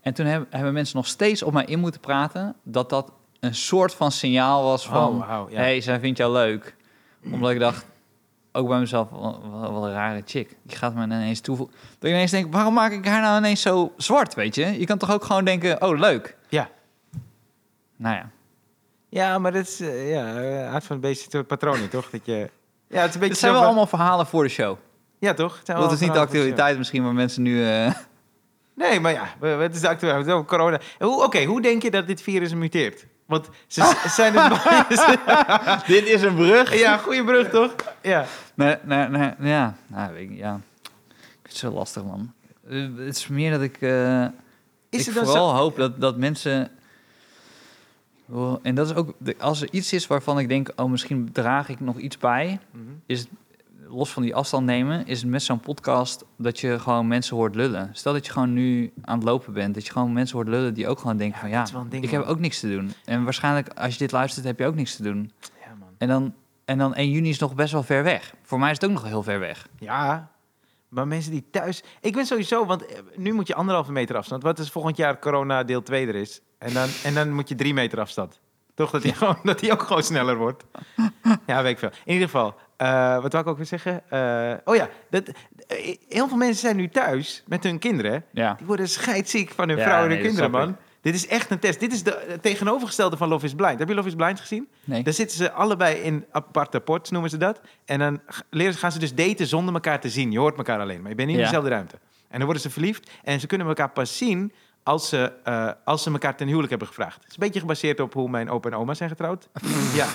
En 0.00 0.14
toen 0.14 0.26
heb- 0.26 0.46
hebben 0.52 0.72
mensen 0.72 0.96
nog 0.96 1.06
steeds 1.06 1.42
op 1.42 1.52
mij 1.52 1.64
in 1.64 1.78
moeten 1.78 2.00
praten... 2.00 2.54
dat 2.62 2.90
dat 2.90 3.12
een 3.40 3.54
soort 3.54 3.94
van 3.94 4.12
signaal 4.12 4.62
was 4.62 4.86
van... 4.86 5.22
Oh. 5.22 5.50
Ja. 5.50 5.56
hey, 5.56 5.80
zij 5.80 6.00
vindt 6.00 6.18
jou 6.18 6.32
leuk. 6.32 6.76
Omdat 7.24 7.50
ik 7.50 7.58
dacht, 7.58 7.86
ook 8.52 8.68
bij 8.68 8.78
mezelf, 8.78 9.10
wat 9.50 9.82
een 9.84 9.92
rare 9.92 10.22
chick. 10.26 10.56
Die 10.62 10.76
gaat 10.76 10.94
me 10.94 11.02
ineens 11.02 11.40
toevoegen. 11.40 11.76
Dat 11.98 12.10
ik 12.10 12.16
ineens 12.16 12.30
denk, 12.30 12.52
waarom 12.52 12.74
maak 12.74 12.92
ik 12.92 13.04
haar 13.06 13.20
nou 13.20 13.38
ineens 13.38 13.60
zo 13.60 13.92
zwart, 13.96 14.34
weet 14.34 14.54
je? 14.54 14.78
Je 14.78 14.86
kan 14.86 14.98
toch 14.98 15.10
ook 15.10 15.24
gewoon 15.24 15.44
denken, 15.44 15.82
oh, 15.82 15.98
leuk. 15.98 16.36
Ja. 16.48 16.68
Nou 17.96 18.14
ja. 18.16 18.30
Ja, 19.12 19.38
maar 19.38 19.52
dat 19.52 19.66
is 19.66 19.80
eh, 19.80 20.10
ja, 20.10 20.34
eh, 20.34 20.74
aard 20.74 20.84
van 20.84 21.02
het 21.02 21.46
patroon, 21.46 21.88
toch? 21.88 22.10
Dat 22.10 22.20
je... 22.24 22.50
Ja, 22.88 23.00
het 23.00 23.08
is 23.08 23.14
een 23.14 23.20
beetje 23.20 23.34
zijn 23.34 23.52
wel 23.52 23.62
allemaal 23.62 23.86
verhalen 23.86 24.26
voor 24.26 24.42
de 24.42 24.48
show. 24.48 24.76
Ja, 25.18 25.34
toch? 25.34 25.56
Het 25.56 25.66
Dat 25.66 25.92
is 25.92 26.00
niet 26.00 26.12
de 26.12 26.18
actualiteit 26.18 26.78
misschien 26.78 27.04
waar 27.04 27.12
mensen 27.12 27.42
nu... 27.42 27.66
eh, 27.66 27.92
Nee, 28.74 29.00
maar 29.00 29.12
ja, 29.12 29.34
het 29.40 29.74
is 29.74 29.80
de 29.80 29.88
actualiteit. 29.88 30.38
Is 30.38 30.46
corona. 30.46 30.80
Oké, 30.98 31.44
hoe 31.44 31.62
denk 31.62 31.82
je 31.82 31.90
dat 31.90 32.06
dit 32.06 32.22
virus 32.22 32.54
muteert? 32.54 33.06
Want 33.26 33.48
ze 33.66 33.94
zijn 34.06 34.34
het... 34.36 35.86
Dit 35.86 36.06
is 36.06 36.22
een 36.22 36.34
brug. 36.34 36.78
ja, 36.78 36.96
goede 36.96 37.24
brug, 37.24 37.50
toch? 37.50 37.74
Ja. 38.02 38.24
Nee, 38.54 38.76
nee, 38.82 39.08
nee, 39.08 39.30
ja. 39.38 39.76
Nou, 39.86 40.16
ik, 40.16 40.30
ja. 40.32 40.60
Het 41.42 41.56
zo 41.56 41.70
lastig, 41.70 42.04
man. 42.04 42.32
Het 42.66 43.16
is 43.16 43.28
meer 43.28 43.50
dat 43.50 43.60
ik... 43.60 43.80
Is 44.90 45.08
ik 45.08 45.14
vooral 45.14 45.48
zo... 45.48 45.54
hoop 45.54 45.76
dat, 45.76 46.00
dat 46.00 46.16
mensen... 46.16 46.70
Wel, 48.32 48.58
En 48.62 48.74
dat 48.74 48.90
is 48.90 48.94
ook... 48.94 49.14
Als 49.38 49.62
er 49.62 49.68
iets 49.70 49.92
is 49.92 50.06
waarvan 50.06 50.38
ik 50.38 50.48
denk... 50.48 50.72
Oh, 50.76 50.90
misschien 50.90 51.32
draag 51.32 51.68
ik 51.68 51.80
nog 51.80 51.98
iets 51.98 52.18
bij... 52.18 52.58
Mhm. 52.70 52.82
is 53.06 53.20
het, 53.20 53.28
los 53.88 54.12
van 54.12 54.22
die 54.22 54.34
afstand 54.34 54.66
nemen, 54.66 55.06
is 55.06 55.20
het 55.20 55.30
met 55.30 55.42
zo'n 55.42 55.60
podcast 55.60 56.24
dat 56.36 56.60
je 56.60 56.78
gewoon 56.78 57.08
mensen 57.08 57.36
hoort 57.36 57.54
lullen. 57.54 57.90
Stel 57.92 58.12
dat 58.12 58.26
je 58.26 58.32
gewoon 58.32 58.52
nu 58.52 58.92
aan 59.02 59.18
het 59.18 59.24
lopen 59.28 59.52
bent, 59.52 59.74
dat 59.74 59.86
je 59.86 59.92
gewoon 59.92 60.12
mensen 60.12 60.36
hoort 60.36 60.48
lullen 60.48 60.74
die 60.74 60.88
ook 60.88 60.98
gewoon 60.98 61.16
denken 61.16 61.40
van 61.40 61.48
ja, 61.48 61.66
ding, 61.88 62.04
ik 62.04 62.10
heb 62.10 62.22
ook 62.22 62.38
niks 62.38 62.60
te 62.60 62.68
doen. 62.68 62.92
En 63.04 63.24
waarschijnlijk 63.24 63.68
als 63.68 63.92
je 63.92 63.98
dit 63.98 64.12
luistert, 64.12 64.46
heb 64.46 64.58
je 64.58 64.66
ook 64.66 64.74
niks 64.74 64.96
te 64.96 65.02
doen. 65.02 65.32
Ja, 65.60 65.74
man. 65.78 65.88
En 65.98 66.08
dan, 66.08 66.34
en 66.64 66.78
dan 66.78 66.94
1 66.94 67.10
juni 67.10 67.28
is 67.28 67.38
nog 67.38 67.54
best 67.54 67.72
wel 67.72 67.82
ver 67.82 68.02
weg. 68.02 68.34
Voor 68.42 68.58
mij 68.58 68.70
is 68.70 68.76
het 68.80 68.84
ook 68.84 68.96
nog 68.96 69.04
heel 69.04 69.22
ver 69.22 69.38
weg. 69.38 69.68
Ja, 69.78 70.30
maar 70.92 71.06
mensen 71.06 71.30
die 71.30 71.44
thuis... 71.50 71.82
Ik 72.00 72.12
ben 72.14 72.26
sowieso, 72.26 72.66
want 72.66 72.86
eh, 72.86 72.98
nu 73.16 73.32
moet 73.32 73.46
je 73.46 73.54
anderhalve 73.54 73.92
meter 73.92 74.16
afstand. 74.16 74.42
Wat 74.42 74.58
is 74.58 74.70
volgend 74.70 74.96
jaar 74.96 75.18
corona 75.18 75.64
deel 75.64 75.82
2 75.82 76.06
er 76.06 76.14
is? 76.14 76.40
En 76.58 76.72
dan, 76.72 76.88
en 77.04 77.14
dan 77.14 77.32
moet 77.32 77.48
je 77.48 77.54
drie 77.54 77.74
meter 77.74 78.00
afstand. 78.00 78.40
Toch 78.74 78.90
dat 78.90 79.02
die, 79.02 79.14
gewoon, 79.20 79.38
dat 79.42 79.58
die 79.58 79.72
ook 79.72 79.82
gewoon 79.82 80.02
sneller 80.02 80.36
wordt. 80.36 80.64
Ja, 81.46 81.62
weet 81.62 81.72
ik 81.72 81.78
veel. 81.78 81.90
In 82.04 82.12
ieder 82.12 82.28
geval, 82.28 82.54
eh, 82.76 83.22
wat 83.22 83.32
wou 83.32 83.44
ik 83.44 83.50
ook 83.50 83.56
weer 83.56 83.66
zeggen? 83.66 84.10
Eh, 84.10 84.54
oh 84.64 84.76
ja, 84.76 84.88
dat, 85.10 85.30
heel 86.08 86.28
veel 86.28 86.36
mensen 86.36 86.60
zijn 86.60 86.76
nu 86.76 86.88
thuis 86.88 87.42
met 87.46 87.64
hun 87.64 87.78
kinderen. 87.78 88.24
Ja. 88.32 88.54
Die 88.54 88.66
worden 88.66 88.88
scheidziek 88.88 89.50
van 89.50 89.68
hun 89.68 89.78
Ja, 89.78 89.84
vrouw 89.84 90.04
en 90.04 90.10
hun 90.10 90.20
kinderen, 90.20 90.50
man. 90.50 90.76
Dit 91.02 91.14
is 91.14 91.26
echt 91.26 91.50
een 91.50 91.58
test. 91.58 91.80
Dit 91.80 91.92
is 91.92 92.02
de 92.02 92.24
het 92.28 92.42
tegenovergestelde 92.42 93.16
van 93.16 93.28
Love 93.28 93.44
is 93.44 93.54
Blind. 93.54 93.78
Heb 93.78 93.88
je 93.88 93.94
Love 93.94 94.08
is 94.08 94.14
Blind 94.14 94.40
gezien? 94.40 94.68
Nee. 94.84 95.02
Daar 95.02 95.12
zitten 95.12 95.36
ze 95.36 95.52
allebei 95.52 95.96
in 95.96 96.24
aparte 96.30 96.80
ports, 96.80 97.10
noemen 97.10 97.30
ze 97.30 97.36
dat. 97.36 97.60
En 97.84 97.98
dan 97.98 98.20
leren, 98.50 98.74
gaan 98.74 98.92
ze 98.92 98.98
dus 98.98 99.14
daten 99.14 99.46
zonder 99.46 99.74
elkaar 99.74 100.00
te 100.00 100.08
zien. 100.08 100.32
Je 100.32 100.38
hoort 100.38 100.56
elkaar 100.56 100.80
alleen, 100.80 101.00
maar 101.00 101.10
je 101.10 101.16
bent 101.16 101.28
niet 101.28 101.36
in 101.36 101.42
dezelfde 101.42 101.70
ruimte. 101.70 101.98
En 102.28 102.36
dan 102.36 102.44
worden 102.44 102.62
ze 102.62 102.70
verliefd 102.70 103.10
en 103.24 103.40
ze 103.40 103.46
kunnen 103.46 103.66
elkaar 103.66 103.90
pas 103.90 104.16
zien 104.16 104.52
als 104.82 105.08
ze, 105.08 105.32
eh, 105.44 105.70
als 105.84 106.02
ze 106.02 106.10
elkaar 106.10 106.36
ten 106.36 106.46
huwelijk 106.46 106.70
hebben 106.70 106.88
gevraagd. 106.88 107.16
Het 107.16 107.28
is 107.28 107.34
een 107.34 107.40
beetje 107.40 107.60
gebaseerd 107.60 108.00
op 108.00 108.12
hoe 108.12 108.28
mijn 108.28 108.50
opa 108.50 108.68
en 108.68 108.76
oma 108.76 108.94
zijn 108.94 109.08
getrouwd. 109.08 109.48
ja, 109.94 110.08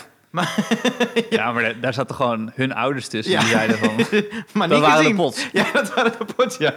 Ja, 1.29 1.51
maar 1.51 1.79
daar- 1.81 1.93
zaten 1.93 2.15
gewoon 2.15 2.51
hun 2.55 2.73
ouders 2.73 3.07
tussen. 3.07 3.33
Ja. 3.33 3.39
Die 3.39 3.49
zeiden 3.49 3.77
van, 3.77 3.95
maar 4.53 4.67
dat 4.67 4.79
waren 4.79 4.97
gezien. 4.97 5.15
de 5.15 5.21
pots. 5.21 5.49
Ja, 5.51 5.65
dat 5.73 5.93
waren 5.93 6.11
de 6.17 6.25
pots, 6.35 6.57
ja. 6.57 6.73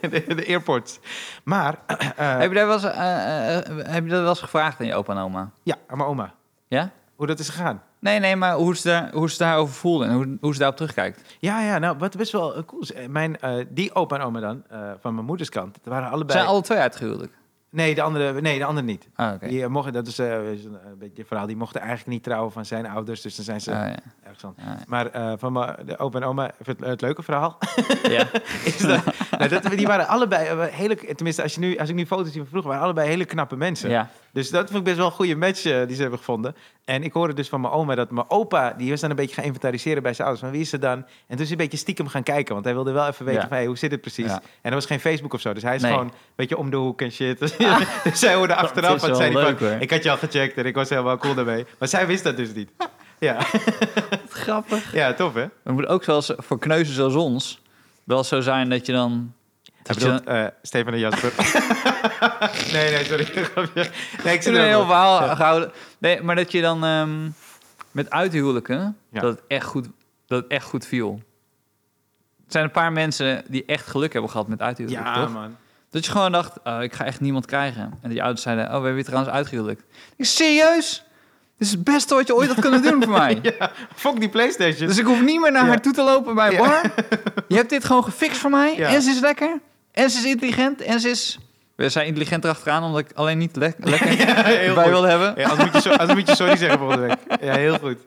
De, 0.00 0.24
de 0.34 0.44
airports. 0.48 1.00
Maar, 1.44 1.74
eh, 1.86 2.38
heb, 2.38 2.48
je 2.48 2.54
daar 2.56 2.66
wel 2.66 2.74
eens, 2.74 2.84
eh, 2.84 3.56
eh, 3.58 3.64
heb 3.86 4.04
je 4.04 4.10
dat 4.10 4.20
wel 4.20 4.28
eens 4.28 4.40
gevraagd 4.40 4.80
aan 4.80 4.86
je 4.86 4.94
opa 4.94 5.12
en 5.12 5.18
oma? 5.22 5.50
ja, 5.62 5.76
aan 5.86 5.96
mijn 5.96 6.08
oma. 6.08 6.34
Ja? 6.68 6.90
Hoe 7.16 7.26
dat 7.26 7.38
is 7.38 7.48
gegaan. 7.48 7.82
Nee, 8.00 8.18
nee, 8.18 8.36
maar 8.36 8.54
hoe 8.54 8.76
ze, 8.76 8.88
daar, 8.88 9.10
hoe 9.12 9.30
ze 9.30 9.38
daarover 9.38 9.74
voelden 9.74 10.08
en 10.08 10.14
hoe, 10.14 10.36
hoe 10.40 10.52
ze 10.52 10.58
daarop 10.58 10.76
terugkijkt. 10.76 11.20
Ja, 11.38 11.60
ja, 11.60 11.78
nou, 11.78 11.98
wat 11.98 12.16
best 12.16 12.32
wel 12.32 12.54
eh, 12.56 12.62
cool 12.66 12.80
is. 12.82 12.92
eh, 12.92 13.06
Mijn, 13.08 13.40
eh, 13.40 13.64
die 13.68 13.94
opa 13.94 14.16
en 14.16 14.22
oma 14.22 14.40
dan, 14.40 14.62
eh, 14.70 14.78
van 15.00 15.14
mijn 15.14 15.26
moeders 15.26 15.48
kant, 15.48 15.78
waren 15.84 16.10
allebei... 16.10 16.38
Zijn 16.38 16.50
alle 16.50 16.60
twee 16.62 16.78
uitgehuwelijk? 16.78 17.32
Nee, 17.72 17.94
de 17.94 18.02
andere, 18.02 18.40
nee, 18.40 18.58
de 18.58 18.64
andere 18.64 18.86
niet. 18.86 19.08
Ah. 19.14 19.40
Die 19.40 19.62
eh, 19.62 19.68
mochten, 19.68 19.92
dat 19.92 20.06
is 20.06 20.18
eh, 20.18 20.52
is 20.52 20.64
een, 20.64 20.78
beetje 20.98 21.20
een 21.22 21.26
verhaal, 21.26 21.46
die 21.46 21.56
mochten 21.56 21.80
eigenlijk 21.80 22.10
niet 22.10 22.22
trouwen 22.22 22.52
van 22.52 22.64
zijn 22.66 22.86
ouders, 22.86 23.20
dus 23.20 23.36
dan 23.36 23.44
zijn 23.44 23.60
ze 23.60 23.70
Ah, 23.72 23.76
ja. 23.88 23.96
ergens 24.22 24.44
aan. 24.44 24.54
Ah, 24.58 24.64
ja. 24.64 24.78
Maar 24.86 25.06
eh, 25.10 25.32
van 25.36 25.52
mijn, 25.52 25.76
de 25.86 25.98
opa 25.98 26.18
en 26.18 26.24
oma, 26.24 26.50
het, 26.64 26.80
het 26.80 27.00
leuke 27.00 27.22
verhaal, 27.22 27.58
ja. 28.02 28.26
is 28.64 28.78
dat, 28.78 29.04
nou, 29.38 29.48
dat 29.48 29.70
die 29.70 29.86
waren 29.86 30.06
allebei 30.08 30.46
eh, 30.46 30.64
hele, 30.74 30.96
tenminste 30.96 31.42
als, 31.42 31.54
je 31.54 31.60
nu, 31.60 31.76
als 31.76 31.88
ik 31.88 31.94
nu 31.94 32.06
foto's 32.06 32.32
zie 32.32 32.40
van 32.40 32.48
vroeger, 32.50 32.70
waren 32.70 32.84
allebei 32.84 33.08
hele 33.08 33.24
knappe 33.24 33.56
mensen. 33.56 33.90
ja. 33.90 34.10
Dus 34.32 34.50
dat 34.50 34.66
vond 34.66 34.78
ik 34.78 34.84
best 34.84 34.96
wel 34.96 35.06
een 35.06 35.12
goede 35.12 35.36
match 35.36 35.64
eh, 35.64 35.86
die 35.86 35.94
ze 35.94 36.00
hebben 36.00 36.18
gevonden. 36.18 36.56
En 36.84 37.02
ik 37.02 37.12
hoorde 37.12 37.34
dus 37.34 37.48
van 37.48 37.60
mijn 37.60 37.72
oma 37.72 37.94
dat 37.94 38.10
mijn 38.10 38.30
opa, 38.30 38.72
die 38.72 38.90
was 38.90 39.00
dan 39.00 39.10
een 39.10 39.16
beetje 39.16 39.34
gaan 39.34 39.44
inventariseren 39.44 40.02
bij 40.02 40.12
zijn 40.14 40.28
ouders. 40.28 40.46
Van 40.46 40.54
wie 40.56 40.64
is 40.64 40.70
ze 40.70 40.78
dan? 40.78 40.92
En 40.98 41.04
toen 41.28 41.38
is 41.38 41.42
hij 41.42 41.50
een 41.50 41.56
beetje 41.56 41.76
stiekem 41.76 42.08
gaan 42.08 42.22
kijken, 42.22 42.52
want 42.52 42.64
hij 42.64 42.74
wilde 42.74 42.92
wel 42.92 43.06
even 43.06 43.24
weten 43.24 43.40
Ja. 43.42 43.48
van 43.48 43.56
hey, 43.56 43.66
hoe 43.66 43.78
zit 43.78 43.90
het 43.90 44.00
precies. 44.00 44.24
Ja. 44.26 44.42
En 44.62 44.70
er 44.70 44.74
was 44.74 44.86
geen 44.86 45.00
Facebook 45.00 45.34
of 45.34 45.40
zo, 45.40 45.52
dus 45.52 45.62
hij 45.62 45.74
is 45.74 45.82
Nee. 45.82 45.90
gewoon 45.90 46.06
een 46.06 46.12
beetje 46.36 46.56
om 46.56 46.70
de 46.70 46.76
hoek 46.76 47.00
en 47.00 47.12
shit. 47.12 47.38
dus 48.04 48.18
zij 48.20 48.34
hoorde 48.34 48.54
achteraf, 48.54 49.00
wel 49.00 49.14
zei 49.14 49.32
leuk, 49.32 49.58
van, 49.58 49.80
ik 49.80 49.90
had 49.90 50.02
je 50.02 50.10
al 50.10 50.16
gecheckt 50.16 50.56
en 50.56 50.66
ik 50.66 50.74
was 50.74 50.88
helemaal 50.88 51.18
cool 51.18 51.34
daarmee. 51.34 51.66
Maar 51.78 51.88
zij 51.88 52.06
wist 52.06 52.24
dat 52.24 52.36
dus 52.36 52.54
niet. 52.54 52.70
Ja, 53.18 53.36
Grappig. 54.28 54.94
ja 54.94 55.12
tof 55.14 55.34
hè? 55.34 55.40
Het 55.40 55.72
moet 55.72 55.86
ook 55.86 56.04
zoals 56.04 56.32
voor 56.36 56.58
kneuzen 56.58 56.94
zoals 56.94 57.14
ons 57.14 57.62
wel 58.04 58.24
zo 58.24 58.40
zijn 58.40 58.68
dat 58.68 58.86
je 58.86 58.92
dan 58.92 59.32
Dat 59.82 59.96
je- 60.00 60.04
bedoelt 60.04 60.24
eh, 60.24 60.44
Stefan 60.62 60.92
en 60.92 60.98
Jasper. 60.98 61.32
nee, 62.72 62.90
nee, 62.90 63.04
sorry. 63.04 63.26
Nee, 64.24 64.34
ik 64.34 64.42
zit 64.42 64.54
er 64.54 64.60
een 64.60 64.66
heel 64.66 64.84
verhaal 64.84 65.36
gehouden. 65.36 65.72
Nee, 65.98 66.22
maar 66.22 66.36
dat 66.36 66.52
je 66.52 66.60
dan 66.60 66.84
ehm, 66.84 67.28
met 67.90 68.10
uithuwelijken, 68.10 68.96
Ja. 69.12 69.20
dat, 69.20 69.30
het 69.36 69.40
echt 69.48 69.66
goed, 69.66 69.88
dat 70.26 70.42
het 70.42 70.50
echt 70.52 70.64
goed 70.64 70.86
viel. 70.86 71.20
Er 72.46 72.52
zijn 72.58 72.64
een 72.64 72.70
paar 72.70 72.92
mensen 72.92 73.44
die 73.48 73.64
echt 73.66 73.86
geluk 73.86 74.12
hebben 74.12 74.30
gehad 74.30 74.48
met 74.48 74.60
uithuwelijken, 74.62 75.12
Ja, 75.12 75.20
toch? 75.20 75.32
man. 75.32 75.56
Dat 75.90 76.04
je 76.04 76.10
gewoon 76.10 76.32
dacht, 76.32 76.52
oh, 76.64 76.82
ik 76.82 76.92
ga 76.92 77.04
echt 77.04 77.20
niemand 77.20 77.46
krijgen. 77.46 77.98
En 78.02 78.10
die 78.10 78.20
ouders 78.22 78.42
zeiden, 78.42 78.64
oh, 78.64 78.70
we 78.70 78.76
hebben 78.78 78.96
je 78.96 79.04
trouwens 79.04 79.32
uitgehuwelijkt. 79.34 79.82
Ik 80.16 80.24
serieus? 80.24 81.04
Dit 81.58 81.66
is 81.70 81.70
het 81.70 81.84
beste 81.84 82.14
wat 82.14 82.26
je 82.26 82.34
ooit 82.34 82.48
had 82.48 82.60
kunnen 82.60 82.82
doen 82.82 83.02
voor 83.02 83.12
mij. 83.12 83.38
Ja, 83.58 83.70
fuck 83.94 84.20
die 84.20 84.28
Playstation. 84.28 84.86
Dus 84.88 84.98
ik 84.98 85.04
hoef 85.04 85.20
niet 85.22 85.40
meer 85.40 85.52
naar 85.52 85.62
Ja. 85.62 85.68
haar 85.68 85.80
toe 85.80 85.92
te 85.92 86.02
lopen 86.02 86.34
bij 86.34 86.56
bar. 86.56 86.82
Je 87.48 87.54
hebt 87.56 87.70
dit 87.70 87.84
gewoon 87.84 88.04
gefixt 88.04 88.38
voor 88.38 88.50
mij. 88.50 88.78
En 88.84 89.02
ze 89.02 89.10
is 89.10 89.20
lekker. 89.20 89.60
En 89.92 90.10
ze 90.10 90.18
is 90.18 90.24
intelligent. 90.24 90.80
En 90.80 91.00
ze 91.00 91.08
is... 91.08 91.38
We 91.74 91.88
zijn 91.88 92.06
intelligent 92.06 92.44
erachteraan, 92.44 92.82
omdat 92.82 93.00
ik 93.00 93.12
alleen 93.12 93.38
niet 93.38 93.56
le- 93.56 93.72
lekker 93.78 94.16
ja, 94.18 94.72
goed. 94.74 94.84
wilde 94.84 95.08
hebben. 95.08 95.34
Ja, 95.36 95.48
anders, 95.48 95.72
moet 95.72 95.82
je, 95.82 95.88
zo- 95.90 95.96
anders 95.96 96.18
moet 96.18 96.28
je 96.28 96.34
sorry 96.36 96.56
zeggen 96.56 96.78
volgende 96.78 97.06
week. 97.06 97.40
Ja, 97.42 97.54
heel 97.56 97.78
goed. 97.78 97.98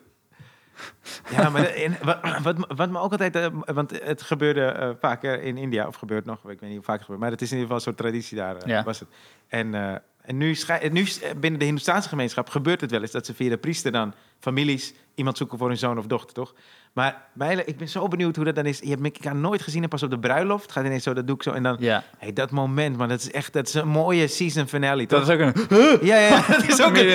Ja, 1.32 1.50
maar 1.50 1.66
en 1.66 1.98
wat, 2.04 2.18
wat, 2.44 2.58
me- 2.58 2.76
wat 2.76 2.90
me 2.90 3.00
ook 3.00 3.12
altijd... 3.12 3.36
eh, 3.36 3.48
want 3.66 3.92
het 4.04 4.22
gebeurde 4.22 4.66
eh, 4.66 4.90
vaker 5.00 5.42
in 5.42 5.58
India, 5.58 5.88
of 5.88 5.96
gebeurt 5.96 6.26
nog, 6.26 6.38
ik 6.38 6.60
weet 6.60 6.62
niet 6.62 6.72
hoe 6.76 6.84
vaak 6.84 6.96
het 6.96 7.04
gebeurt, 7.04 7.22
maar 7.22 7.32
het 7.32 7.42
is 7.42 7.52
in 7.52 7.58
ieder 7.58 7.76
geval 7.76 7.76
een 7.78 7.94
soort 7.94 7.98
traditie 8.10 8.38
daar, 8.38 8.56
eh, 8.56 8.68
Ja. 8.68 8.84
was 8.84 9.00
het. 9.00 9.08
En, 9.48 9.74
eh, 9.76 9.92
en 10.22 10.38
nu, 10.38 10.56
nu 10.92 11.02
is- 11.02 11.20
binnen 11.38 11.60
de 11.60 11.66
Hindoestaanse 11.66 12.10
gemeenschap 12.10 12.50
gebeurt 12.50 12.82
het 12.82 12.92
wel 12.92 13.02
eens 13.02 13.12
dat 13.12 13.26
ze 13.26 13.34
via 13.34 13.50
de 13.50 13.58
priester 13.58 13.92
dan 13.92 14.14
families 14.40 14.94
iemand 15.16 15.38
zoeken 15.38 15.58
voor 15.58 15.68
hun 15.68 15.78
zoon 15.78 15.98
of 15.98 16.06
dochter, 16.06 16.34
toch? 16.34 16.54
Maar 16.96 17.22
ik 17.66 17.78
ben 17.78 17.88
zo 17.90 18.08
benieuwd 18.08 18.36
hoe 18.36 18.46
dat 18.46 18.56
dan 18.56 18.66
is. 18.66 18.80
Je 18.80 18.90
hebt 18.90 19.04
elkaar 19.04 19.36
nooit 19.36 19.62
gezien 19.62 19.84
en 19.84 19.90
pas 19.90 20.04
op 20.04 20.10
de 20.10 20.20
bruiloft. 20.20 20.64
Het 20.64 20.72
gaat 20.72 20.86
ineens 20.86 21.04
zo, 21.04 21.14
dat 21.14 21.28
doe 21.28 21.36
ik 21.36 21.44
zo. 21.44 21.52
En 21.52 21.64
dan, 21.64 21.76
Ja. 21.80 22.04
hey, 22.18 22.34
dat 22.34 22.52
moment, 22.52 22.98
man, 22.98 23.08
dat 23.08 23.20
is 23.20 23.32
echt 23.32 23.54
dat 23.54 23.68
is 23.68 23.74
een 23.74 23.88
mooie 23.88 24.28
season 24.28 24.68
finale, 24.68 25.06
toch? 25.06 25.26
Dat 25.26 25.40
is 25.40 25.46
ook 25.48 25.54
een... 25.70 25.98
Ja, 26.06 26.18
ja, 26.18 26.42
dat 26.48 26.68
is 26.68 26.82
ook 26.82 26.96
een... 26.98 27.08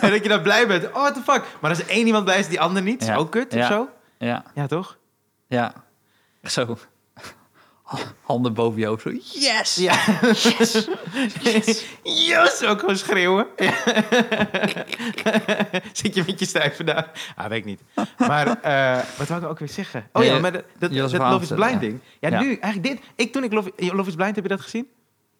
En 0.00 0.10
dat 0.10 0.22
je 0.22 0.28
dan 0.28 0.42
blij 0.42 0.66
bent. 0.66 0.86
Oh, 0.86 0.92
what 0.92 1.14
the 1.14 1.20
fuck. 1.20 1.42
Maar 1.60 1.70
als 1.70 1.80
er 1.80 1.88
één 1.88 2.06
iemand 2.06 2.24
blij 2.24 2.38
is, 2.38 2.48
die 2.48 2.60
ander 2.60 2.82
niet. 2.82 3.02
Is 3.02 3.10
ook 3.14 3.30
kut 3.30 3.52
Ja. 3.52 3.60
of 3.60 3.66
zo? 3.66 3.88
Ja. 4.18 4.44
Ja, 4.54 4.66
toch? 4.66 4.96
Ja. 5.46 5.72
Zo. 6.42 6.76
Handen 8.22 8.54
boven 8.54 8.80
je 8.80 8.86
hoofd. 8.86 9.02
Zo. 9.02 9.10
Yes! 9.40 9.74
Ja. 9.74 9.94
Yes! 11.42 11.84
yes! 12.02 12.62
Ook 12.64 12.80
gewoon 12.80 12.96
schreeuwen. 12.96 13.46
Ja. 13.56 13.74
Zit 15.92 16.14
je 16.14 16.22
met 16.26 16.38
je 16.38 16.46
stijf 16.46 16.76
daar? 16.76 17.10
Ah, 17.36 17.46
weet 17.46 17.58
ik 17.58 17.64
niet. 17.64 17.80
Maar 18.16 18.62
eh, 18.62 19.04
wat 19.18 19.28
wou 19.28 19.42
ik 19.42 19.48
ook 19.48 19.58
weer 19.58 19.68
zeggen? 19.68 20.08
Oh 20.12 20.22
Nee, 20.22 20.30
ja, 20.30 20.38
maar 20.38 20.52
dat, 20.52 20.64
Love 20.92 21.04
is 21.04 21.10
Blind 21.18 21.46
vertellen, 21.46 21.80
ding. 21.80 22.00
Ja, 22.20 22.28
Ja. 22.28 22.40
nu, 22.40 22.46
eigenlijk 22.56 22.82
dit. 22.82 23.10
Ik, 23.16 23.32
toen 23.32 23.44
ik 23.44 23.52
Love, 23.52 23.72
Love 23.76 24.08
is 24.08 24.14
Blind, 24.14 24.34
heb 24.34 24.44
je 24.44 24.50
dat 24.50 24.60
gezien? 24.60 24.88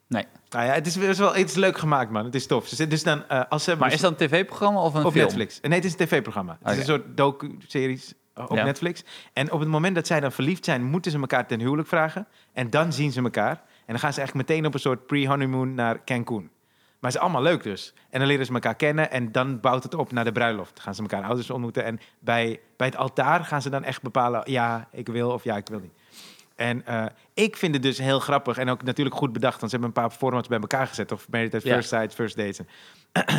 Nee. 0.09 0.25
Nou 0.51 0.65
ja, 0.67 0.73
het 0.73 0.87
is, 0.87 0.95
het 0.95 1.05
is 1.05 1.19
wel 1.19 1.35
het 1.35 1.49
is 1.49 1.55
leuk 1.55 1.79
gemaakt, 1.79 2.11
man. 2.11 2.25
Het 2.25 2.35
is 2.35 2.47
tof. 2.47 2.67
Zit 2.69 2.91
dus 2.91 3.03
dan, 3.03 3.29
eh, 3.29 3.43
als 3.49 3.65
ze 3.65 3.77
Maar 3.77 3.93
is 3.93 4.01
dat 4.01 4.11
een 4.21 4.29
tv-programma 4.29 4.81
of 4.81 4.95
een 4.95 5.05
op 5.05 5.13
film? 5.13 5.25
Netflix. 5.25 5.59
Nee, 5.61 5.73
het 5.73 5.85
is 5.85 5.93
een 5.93 6.07
tv-programma. 6.07 6.59
Het 6.63 6.73
is 6.73 6.79
een 6.79 6.85
soort 6.85 7.17
docu-series 7.17 8.15
op 8.37 8.57
Ja. 8.57 8.65
Netflix. 8.65 9.05
En 9.33 9.53
op 9.53 9.61
het 9.61 9.69
moment 9.69 9.95
dat 9.95 10.07
zij 10.07 10.21
dan 10.21 10.33
verliefd 10.33 10.65
zijn, 10.65 10.85
moeten 10.85 11.11
ze 11.11 11.19
elkaar 11.19 11.47
ten 11.47 11.61
huwelijk 11.61 11.89
vragen. 11.89 12.27
En 12.53 12.71
dan 12.71 12.93
zien 12.93 13.13
ze 13.13 13.23
elkaar. 13.23 13.51
En 13.55 13.93
dan 13.93 13.99
gaan 13.99 14.13
ze 14.13 14.19
eigenlijk 14.19 14.49
meteen 14.49 14.67
op 14.67 14.75
een 14.75 14.81
soort 14.81 15.07
pre-honeymoon 15.07 15.75
naar 15.75 16.05
Cancun. 16.05 16.51
Maar 17.01 17.11
het 17.11 17.15
is 17.15 17.27
allemaal 17.27 17.43
leuk 17.43 17.63
dus. 17.63 17.95
En 18.11 18.19
dan 18.19 18.29
leren 18.29 18.47
ze 18.47 18.53
elkaar 18.53 18.75
kennen 18.75 19.11
en 19.11 19.33
dan 19.33 19.61
bouwt 19.61 19.83
het 19.83 19.95
op 19.95 20.13
naar 20.13 20.25
de 20.25 20.33
bruiloft. 20.33 20.75
Dan 20.75 20.85
gaan 20.85 20.95
ze 20.95 21.03
elkaar 21.03 21.25
ouders 21.25 21.51
ontmoeten. 21.51 21.85
En 21.85 22.01
bij, 22.19 22.61
bij 22.77 22.87
het 22.87 22.97
altaar 22.97 23.45
gaan 23.45 23.63
ze 23.63 23.71
dan 23.71 23.85
echt 23.85 24.03
bepalen... 24.03 24.43
ja, 24.45 24.89
ik 24.93 25.09
wil 25.09 25.31
of 25.31 25.45
ja, 25.45 25.57
ik 25.57 25.69
wil 25.69 25.81
niet. 25.81 25.93
En 26.57 26.87
eh, 26.87 27.05
ik 27.35 27.57
vind 27.57 27.75
het 27.75 27.83
dus 27.83 27.99
heel 27.99 28.21
grappig 28.21 28.59
en 28.59 28.69
ook 28.69 28.83
natuurlijk 28.83 29.17
goed 29.17 29.33
bedacht. 29.33 29.61
Want 29.61 29.71
ze 29.71 29.79
hebben 29.79 29.97
een 29.97 30.03
paar 30.03 30.17
formats 30.19 30.49
bij 30.49 30.59
elkaar 30.59 30.87
gezet. 30.87 31.13
Of 31.13 31.29
Married 31.31 31.55
at 31.55 31.63
Ja. 31.63 31.73
First 31.75 31.89
Sight, 31.89 32.15
First 32.15 32.37
Dates. 32.37 32.61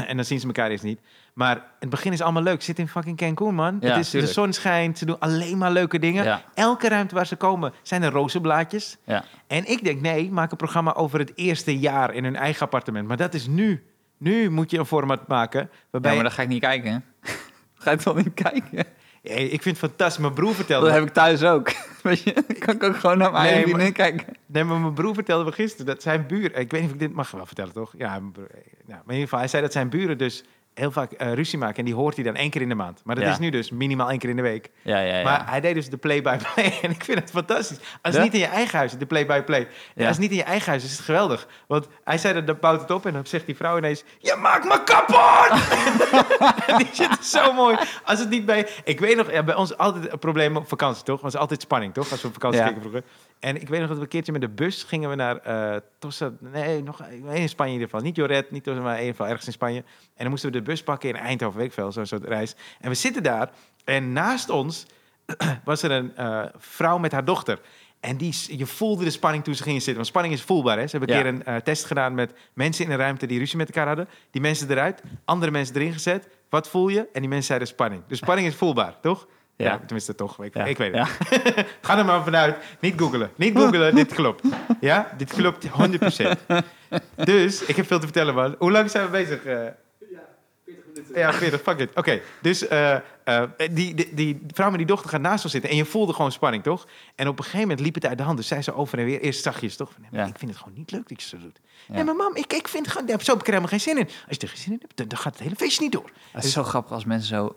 en 0.07 0.15
dan 0.17 0.25
zien 0.25 0.39
ze 0.39 0.45
elkaar 0.45 0.69
eerst 0.69 0.83
niet. 0.83 0.99
Maar 1.33 1.55
in 1.55 1.61
het 1.79 1.89
begin 1.89 2.13
is 2.13 2.21
allemaal 2.21 2.43
leuk. 2.43 2.61
Zit 2.61 2.79
in 2.79 2.87
fucking 2.87 3.17
Cancun, 3.17 3.55
man. 3.55 3.77
Ja, 3.81 3.87
het 3.87 3.97
is, 3.97 4.09
de 4.09 4.27
zon 4.27 4.53
schijnt. 4.53 4.97
Ze 4.97 5.05
doen 5.05 5.19
alleen 5.19 5.57
maar 5.57 5.71
leuke 5.71 5.99
dingen. 5.99 6.23
Ja. 6.23 6.43
Elke 6.53 6.89
ruimte 6.89 7.15
waar 7.15 7.27
ze 7.27 7.35
komen 7.35 7.73
zijn 7.81 8.03
er 8.03 8.11
rozenblaadjes. 8.11 8.97
Ja. 9.03 9.23
En 9.47 9.69
ik 9.69 9.83
denk, 9.83 10.01
nee, 10.01 10.31
maak 10.31 10.51
een 10.51 10.57
programma 10.57 10.93
over 10.93 11.19
het 11.19 11.31
eerste 11.35 11.79
jaar 11.79 12.13
in 12.13 12.23
hun 12.23 12.35
eigen 12.35 12.61
appartement. 12.61 13.07
Maar 13.07 13.17
dat 13.17 13.33
is 13.33 13.47
nu. 13.47 13.83
Nu 14.17 14.49
moet 14.49 14.71
je 14.71 14.77
een 14.77 14.85
format 14.85 15.27
maken 15.27 15.69
waarbij... 15.89 16.11
ja, 16.11 16.17
maar 16.17 16.25
dan 16.27 16.35
ga 16.35 16.41
ik 16.41 16.47
niet 16.47 16.61
kijken. 16.61 17.03
Ga 17.79 17.91
je 17.91 17.97
toch 17.97 18.15
niet 18.15 18.33
kijken? 18.33 18.85
Hey, 19.27 19.43
ik 19.45 19.61
vind 19.61 19.79
het 19.81 19.89
fantastisch. 19.89 20.21
Mijn 20.21 20.33
broer 20.33 20.55
vertelde... 20.55 20.85
Dat 20.85 20.95
heb 20.95 21.03
ik 21.03 21.13
thuis 21.13 21.43
ook. 21.43 21.71
Weet 22.03 22.23
je, 22.23 22.33
kan 22.59 22.75
ik 22.75 22.83
ook 22.83 22.95
gewoon 22.97 23.17
naar 23.17 23.31
mijn 23.31 23.43
Nee, 23.43 23.51
eigen 23.53 23.69
vriendin 23.71 23.93
kijken. 23.93 24.25
Nee, 24.45 24.63
maar 24.63 24.79
mijn 24.79 24.93
broer 24.93 25.13
vertelde 25.13 25.43
me 25.45 25.51
gisteren 25.51 25.85
dat 25.85 26.01
zijn 26.01 26.27
buren... 26.27 26.59
Ik 26.59 26.71
weet 26.71 26.81
niet 26.81 26.89
of 26.89 26.93
ik 26.95 26.99
dit 26.99 27.13
mag 27.13 27.31
wel 27.31 27.45
vertellen, 27.45 27.73
toch? 27.73 27.93
Ja, 27.97 28.19
broer- 28.19 28.47
nou, 28.53 28.61
maar 28.85 28.97
in 29.05 29.05
ieder 29.13 29.23
geval, 29.23 29.39
hij 29.39 29.47
zei 29.47 29.61
dat 29.61 29.71
zijn 29.71 29.89
buren 29.89 30.17
dus 30.17 30.43
heel 30.77 30.91
vaak 30.91 31.11
eh, 31.11 31.33
ruzie 31.33 31.57
maken. 31.59 31.75
En 31.77 31.85
die 31.85 31.93
hoort 31.95 32.15
hij 32.15 32.23
dan 32.23 32.35
één 32.35 32.49
keer 32.49 32.61
in 32.61 32.69
de 32.69 32.75
maand. 32.75 33.01
Maar 33.03 33.15
dat 33.15 33.23
Ja. 33.23 33.29
is 33.31 33.39
nu 33.39 33.49
dus 33.49 33.71
minimaal 33.71 34.09
één 34.09 34.19
keer 34.19 34.29
in 34.29 34.35
de 34.35 34.41
week. 34.41 34.69
Ja, 34.81 34.99
ja, 34.99 35.17
ja. 35.17 35.23
Maar 35.23 35.49
hij 35.49 35.61
deed 35.61 35.73
dus 35.73 35.89
de 35.89 35.97
play-by-play. 35.97 36.73
En 36.81 36.89
ik 36.91 37.03
vind 37.03 37.19
het 37.19 37.29
fantastisch. 37.29 37.77
Als 38.01 38.13
het 38.15 38.23
niet 38.23 38.33
in 38.33 38.39
je 38.39 38.45
eigen 38.45 38.77
huis 38.77 38.91
is, 38.93 38.97
de 38.99 39.05
play-by-play. 39.05 39.59
En 39.61 39.67
Ja. 39.95 40.07
Als 40.07 40.11
het 40.17 40.19
niet 40.19 40.31
in 40.31 40.37
je 40.37 40.43
eigen 40.43 40.69
huis 40.69 40.83
is, 40.83 40.91
het 40.91 40.99
geweldig. 40.99 41.47
Want 41.67 41.87
hij 42.03 42.17
zei 42.17 42.33
dat, 42.33 42.47
dan 42.47 42.57
bouwt 42.61 42.81
het 42.81 42.91
op 42.91 43.05
en 43.05 43.13
dan 43.13 43.25
zegt 43.25 43.45
die 43.45 43.55
vrouw 43.55 43.77
ineens... 43.77 44.03
Je 44.19 44.35
maakt 44.41 44.63
me 44.65 44.83
kapot! 44.83 45.51
die 46.77 46.87
shit 46.93 47.19
is 47.19 47.29
zo 47.31 47.53
mooi. 47.53 47.77
Als 48.03 48.19
het 48.19 48.29
niet 48.29 48.45
bij... 48.45 48.67
Ik 48.83 48.99
weet 48.99 49.15
nog, 49.17 49.31
ja, 49.31 49.43
bij 49.43 49.55
ons 49.55 49.77
altijd 49.77 50.11
een 50.11 50.19
probleem 50.19 50.57
op 50.57 50.67
vakantie, 50.67 51.03
toch? 51.03 51.25
Is 51.25 51.35
altijd 51.35 51.61
spanning, 51.61 51.93
toch? 51.93 52.11
Als 52.11 52.21
we 52.21 52.27
op 52.27 52.33
vakantie 52.33 52.61
gingen 52.63 52.79
vroeger. 52.81 53.03
En 53.39 53.61
ik 53.61 53.69
weet 53.69 53.79
nog 53.79 53.87
dat 53.87 53.97
we 53.97 54.03
een 54.03 54.09
keertje 54.09 54.31
met 54.31 54.41
de 54.41 54.49
bus 54.49 54.83
gingen 54.83 55.09
we 55.09 55.15
naar 55.15 55.37
eh 55.37 55.79
Tossa... 55.99 56.31
Nee, 56.39 56.83
nog 56.83 57.01
in 57.33 57.49
Spanje 57.49 57.73
in 57.73 57.79
ieder 57.79 57.89
geval. 57.89 58.05
Niet 58.05 58.15
Joret, 58.15 58.51
niet 58.51 58.63
Tossa, 58.63 58.81
maar 58.81 58.93
in 58.93 58.99
ieder 58.99 59.11
geval 59.15 59.27
ergens 59.27 59.47
in 59.47 59.53
Spanje. 59.53 59.79
En 59.79 59.85
dan 60.15 60.29
moesten 60.29 60.51
we 60.51 60.57
de 60.57 60.63
bus 60.63 60.83
pakken 60.83 61.09
in 61.09 61.15
Eindhoven, 61.15 61.57
weet 61.57 61.67
ik 61.67 61.73
veel, 61.73 61.91
zo'n 61.91 62.05
soort 62.05 62.23
reis. 62.23 62.55
En 62.79 62.89
we 62.89 62.95
zitten 62.95 63.23
daar 63.23 63.49
en 63.85 64.13
naast 64.13 64.49
ons 64.49 64.85
was 65.65 65.83
er 65.83 65.91
een 65.91 66.15
eh, 66.15 66.43
vrouw 66.57 66.97
met 66.97 67.11
haar 67.11 67.25
dochter. 67.25 67.59
En 67.99 68.17
die, 68.17 68.57
je 68.57 68.65
voelde 68.65 69.03
de 69.03 69.09
spanning 69.09 69.43
toen 69.43 69.55
ze 69.55 69.63
gingen 69.63 69.77
zitten. 69.81 69.95
Want 69.95 70.07
spanning 70.07 70.33
is 70.33 70.41
voelbaar. 70.41 70.77
Hè? 70.77 70.87
Ze 70.87 70.97
hebben 70.97 71.15
een 71.15 71.23
Ja. 71.23 71.31
keer 71.31 71.33
een 71.33 71.43
eh, 71.43 71.55
test 71.61 71.85
gedaan 71.85 72.13
met 72.13 72.33
mensen 72.53 72.85
in 72.85 72.91
een 72.91 72.97
ruimte 72.97 73.25
die 73.25 73.39
ruzie 73.39 73.57
met 73.57 73.67
elkaar 73.67 73.87
hadden. 73.87 74.07
Die 74.31 74.41
mensen 74.41 74.71
eruit, 74.71 75.01
andere 75.25 75.51
mensen 75.51 75.75
erin 75.75 75.93
gezet. 75.93 76.27
Wat 76.49 76.69
voel 76.69 76.87
je? 76.87 76.99
En 77.13 77.19
die 77.19 77.29
mensen 77.29 77.47
zeiden 77.47 77.67
spanning. 77.67 78.01
Dus 78.07 78.17
spanning 78.17 78.47
is 78.47 78.55
voelbaar, 78.55 78.99
toch? 79.01 79.27
Ja, 79.57 79.65
Ja. 79.65 79.77
tenminste 79.77 80.15
toch. 80.15 80.43
Ik, 80.43 80.53
Ja. 80.53 80.65
ik 80.65 80.77
weet 80.77 80.93
Ja. 80.93 81.07
het. 81.07 81.65
Ga 81.81 81.97
er 81.97 82.05
maar 82.05 82.23
vanuit. 82.23 82.57
Niet 82.79 82.93
googelen. 82.99 83.31
Niet 83.35 83.57
googelen, 83.57 83.95
dit 83.95 84.13
klopt. 84.13 84.43
Ja, 84.79 85.11
dit 85.17 85.33
klopt 85.33 85.67
100%. 85.67 86.39
Dus, 87.15 87.61
ik 87.63 87.75
heb 87.75 87.87
veel 87.87 87.97
te 87.99 88.03
vertellen, 88.05 88.35
man. 88.35 88.55
Hoe 88.59 88.71
lang 88.71 88.91
zijn 88.91 89.05
we 89.05 89.11
bezig? 89.11 89.43
eh? 89.45 89.65
Ja, 91.15 91.33
40, 91.33 91.61
fuck 91.61 91.79
it. 91.79 91.89
Oké, 91.95 92.21
dus 92.41 92.67
eh, 92.67 92.95
eh, 93.23 93.43
die, 93.71 93.93
die, 93.93 94.13
die 94.13 94.43
vrouw 94.51 94.69
met 94.69 94.77
die 94.77 94.87
dochter 94.87 95.09
gaat 95.09 95.21
naast 95.21 95.43
ons 95.43 95.53
zitten. 95.53 95.69
En 95.69 95.75
je 95.75 95.85
voelde 95.85 96.13
gewoon 96.13 96.31
spanning, 96.31 96.63
toch? 96.63 96.87
En 97.15 97.27
op 97.27 97.37
een 97.37 97.43
gegeven 97.43 97.67
moment 97.67 97.79
liep 97.85 97.93
het 97.95 98.05
uit 98.05 98.17
de 98.17 98.23
hand. 98.23 98.37
Dus 98.37 98.47
zij 98.47 98.61
zo 98.61 98.71
over 98.71 98.99
en 98.99 99.05
weer. 99.05 99.19
Eerst 99.21 99.43
zachtjes, 99.43 99.75
toch? 99.75 99.91
Van, 99.91 100.01
nee, 100.01 100.11
maar 100.11 100.19
Ja. 100.21 100.27
Ik 100.27 100.37
vind 100.37 100.51
het 100.51 100.59
gewoon 100.59 100.77
niet 100.77 100.91
leuk 100.91 101.09
dat 101.09 101.21
je 101.21 101.27
zo 101.27 101.37
doet. 101.37 101.59
Ja. 101.87 101.93
Nee, 101.93 102.03
maar 102.03 102.15
mam, 102.15 102.35
ik, 102.35 102.53
ik 102.53 102.67
vind 102.67 102.83
het 102.85 102.93
gewoon... 102.93 103.07
Daar 103.07 103.21
zo 103.23 103.31
heb 103.31 103.39
ik 103.39 103.47
er 103.47 103.53
helemaal 103.53 103.77
geen 103.77 103.79
zin 103.79 103.97
in. 103.97 104.05
Als 104.05 104.35
je 104.35 104.37
er 104.39 104.47
geen 104.47 104.57
zin 104.57 104.71
in 104.71 104.77
hebt, 104.81 104.97
dan, 104.97 105.07
dan 105.07 105.17
gaat 105.17 105.33
het 105.33 105.43
hele 105.43 105.55
feestje 105.55 105.83
niet 105.83 105.91
door. 105.91 106.09
Het 106.31 106.43
is 106.43 106.51
zo 106.53 106.63
grappig 106.63 106.91
als 106.91 107.05
mensen 107.05 107.27
zo 107.27 107.55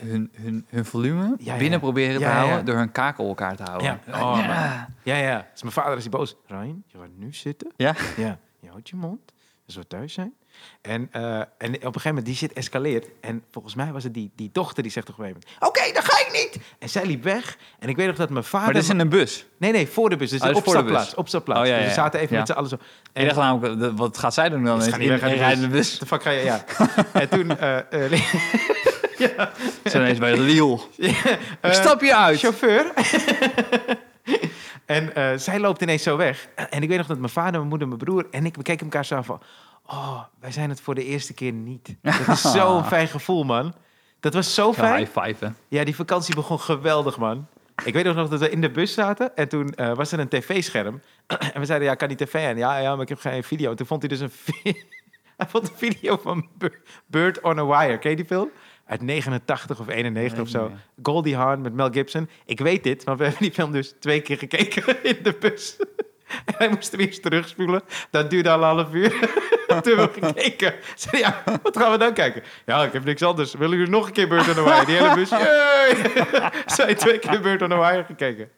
hun, 0.00 0.30
hun, 0.34 0.66
hun 0.68 0.84
volume 0.84 1.24
Ja, 1.38 1.52
ja. 1.52 1.56
binnen 1.58 1.80
proberen 1.80 2.18
te 2.20 2.26
houden 2.26 2.64
door 2.64 2.76
hun 2.76 2.92
kakel 2.92 3.28
elkaar 3.28 3.56
te 3.56 3.62
houden. 3.62 4.00
Ja. 4.06 4.20
Oh, 4.22 4.38
ja. 4.44 4.88
Ja, 5.02 5.16
ja. 5.16 5.46
Dus 5.52 5.62
mijn 5.62 5.74
vader 5.74 5.96
is 5.96 6.02
die 6.02 6.10
boos. 6.12 6.36
Ryan, 6.46 6.82
je 6.86 6.98
gaat 6.98 7.08
nu 7.16 7.32
zitten. 7.34 7.72
Ja? 7.76 7.94
Ja, 8.16 8.38
je 8.60 8.68
houdt 8.68 8.88
je 8.88 8.96
mond. 8.96 9.20
Je 9.64 9.72
zou 9.72 9.84
thuis 9.88 10.12
zijn. 10.12 10.32
En, 10.80 11.08
eh, 11.12 11.34
en 11.38 11.44
op 11.48 11.58
een 11.58 11.80
gegeven 11.80 12.08
moment, 12.08 12.26
die 12.26 12.34
shit 12.34 12.52
escaleert. 12.52 13.06
En 13.20 13.44
volgens 13.50 13.74
mij 13.74 13.92
was 13.92 14.04
het 14.04 14.14
die, 14.14 14.30
die 14.36 14.50
dochter 14.52 14.82
die 14.82 14.92
zegt 14.92 15.08
op 15.08 15.18
een 15.18 15.24
gegeven 15.24 15.42
moment... 15.58 15.68
Oké, 15.78 15.92
dan 15.92 16.02
ga 16.02 16.20
ik 16.26 16.32
niet! 16.32 16.62
En 16.78 16.88
zij 16.88 17.06
liep 17.06 17.22
weg. 17.22 17.56
En 17.78 17.88
ik 17.88 17.96
weet 17.96 18.06
nog 18.06 18.16
dat 18.16 18.30
mijn 18.30 18.44
vader... 18.44 18.64
Maar 18.64 18.74
dit 18.74 18.82
is 18.82 18.88
in 18.88 18.98
een 19.00 19.08
bus. 19.08 19.46
Nee, 19.58 19.72
nee, 19.72 19.88
voor 19.88 20.10
de 20.10 20.16
bus. 20.16 20.30
Dus 20.30 20.40
Oh, 20.40 20.48
de 20.48 20.54
opstapplaats. 20.54 21.14
Opstapplaats. 21.14 21.60
Oh, 21.60 21.66
ja, 21.66 21.72
Dus 21.74 21.82
we 21.82 21.88
ja, 21.88 21.94
zaten 21.94 22.20
even 22.20 22.36
met 22.36 22.46
z'n 22.46 22.52
allen 22.52 22.68
zo. 22.68 22.76
En 23.12 23.22
ik 23.22 23.28
dacht 23.28 23.40
namelijk, 23.40 23.80
de- 23.80 23.94
wat 23.94 24.18
gaat 24.18 24.34
zij 24.34 24.48
doen 24.48 24.64
dan 24.64 24.78
Ze 24.80 24.84
in 24.86 24.90
gaan 24.92 25.00
niet 25.00 25.10
in- 25.10 25.38
weg 25.38 25.52
in 25.54 25.60
de 25.60 25.68
bus. 25.68 25.98
De 25.98 26.06
fuck 26.06 26.22
ga 26.22 26.30
je... 26.30 26.44
Ja. 26.44 26.64
en 27.12 27.28
toen... 27.28 27.58
eh 27.58 27.78
eh, 27.78 28.20
ja. 29.36 29.52
Ze 29.84 29.96
ineens 29.98 30.18
bij 30.18 30.36
Liel. 30.38 30.88
Eh, 30.98 31.08
Ik 31.62 31.72
stap 31.72 32.00
je 32.00 32.16
uit. 32.16 32.38
Chauffeur. 32.38 32.92
en 34.86 35.14
eh, 35.14 35.36
zij 35.36 35.58
loopt 35.58 35.82
ineens 35.82 36.02
zo 36.02 36.16
weg. 36.16 36.48
En 36.70 36.82
ik 36.82 36.88
weet 36.88 36.98
nog 36.98 37.06
dat 37.06 37.18
mijn 37.18 37.32
vader, 37.32 37.52
mijn 37.52 37.68
moeder, 37.68 37.86
mijn 37.88 38.00
broer 38.00 38.26
en 38.30 38.46
ik, 38.46 38.56
we 38.56 38.62
keken 38.62 38.84
elkaar 38.84 39.04
zo 39.04 39.14
aan 39.14 39.24
van... 39.24 39.40
Oh, 39.86 40.22
wij 40.40 40.52
zijn 40.52 40.68
het 40.68 40.80
voor 40.80 40.94
de 40.94 41.04
eerste 41.04 41.34
keer 41.34 41.52
niet. 41.52 41.94
Dat 42.02 42.28
is 42.28 42.40
zo'n 42.52 42.84
fijn 42.84 43.08
gevoel, 43.08 43.44
man. 43.44 43.74
Dat 44.20 44.34
was 44.34 44.54
zo 44.54 44.72
fijn. 44.72 44.96
high 45.04 45.20
five, 45.20 45.44
hè. 45.44 45.50
Ja, 45.68 45.84
die 45.84 45.94
vakantie 45.96 46.34
begon 46.34 46.60
geweldig, 46.60 47.18
man. 47.18 47.46
Ik 47.84 47.92
weet 47.94 48.06
ook 48.06 48.14
nog 48.14 48.28
dat 48.28 48.40
we 48.40 48.50
in 48.50 48.60
de 48.60 48.70
bus 48.70 48.94
zaten 48.94 49.36
en 49.36 49.48
toen 49.48 49.74
eh, 49.74 49.94
was 49.94 50.12
er 50.12 50.18
een 50.18 50.28
tv-scherm. 50.28 51.00
en 51.54 51.60
we 51.60 51.64
zeiden, 51.66 51.88
ja, 51.88 51.94
kan 51.94 52.08
die 52.08 52.16
tv 52.16 52.34
aan? 52.34 52.56
Ja, 52.56 52.78
ja, 52.78 52.92
maar 52.92 53.02
ik 53.02 53.08
heb 53.08 53.18
geen 53.20 53.44
video. 53.44 53.70
En 53.70 53.76
toen 53.76 53.86
vond 53.86 54.00
hij 54.02 54.08
dus 54.16 54.20
een, 54.20 54.30
hij 55.36 55.46
vond 55.48 55.68
een 55.68 55.76
video 55.76 56.16
van 56.22 56.48
Bir- 56.58 56.80
Bird 57.06 57.40
on 57.40 57.58
a 57.58 57.66
Wire. 57.66 57.98
Ken 57.98 58.10
je 58.10 58.16
die 58.16 58.24
film? 58.26 58.50
Uit 58.86 59.00
89 59.00 59.80
of 59.80 59.88
91 59.88 60.40
of 60.40 60.48
zo. 60.48 60.70
Goldie 61.02 61.36
Hawn 61.36 61.60
met 61.60 61.72
Mel 61.72 61.90
Gibson. 61.90 62.28
Ik 62.44 62.60
weet 62.60 62.82
dit, 62.82 63.04
want 63.04 63.18
we 63.18 63.24
hebben 63.24 63.42
die 63.42 63.52
film 63.52 63.72
dus 63.72 63.94
twee 64.00 64.20
keer 64.20 64.38
gekeken 64.38 64.96
in 65.10 65.18
de 65.22 65.36
bus. 65.40 65.76
En 66.44 66.54
hij 66.58 66.68
moest 66.68 66.90
hem 66.90 67.00
eerst 67.00 67.22
terugspoelen. 67.22 67.82
Dat 68.10 68.30
duurde 68.30 68.50
al 68.50 68.58
een 68.58 68.76
half 68.76 68.94
uur. 68.94 69.10
Toen 69.82 69.98
hebben 69.98 70.20
we 70.20 70.26
gekeken. 70.26 70.74
Zei 70.94 71.22
ja, 71.22 71.42
wat 71.62 71.76
gaan 71.76 71.90
we 71.90 71.98
dan 71.98 72.12
kijken? 72.12 72.42
Ja, 72.66 72.84
ik 72.84 72.92
heb 72.92 73.04
niks 73.04 73.22
anders. 73.22 73.54
Willen 73.54 73.76
jullie 73.76 73.92
nog 73.92 74.06
een 74.06 74.12
keer 74.12 74.28
Bird 74.28 74.48
on 74.48 74.54
the 74.54 74.64
Wire? 74.64 74.86
Die 74.86 74.96
hele 74.96 75.14
bus! 75.14 75.28
Zij 76.74 76.94
twee 76.94 77.18
keer 77.18 77.40
Bird 77.40 77.62
on 77.62 77.68
the 77.68 77.74
Wire 77.74 78.04
gekeken. 78.04 78.50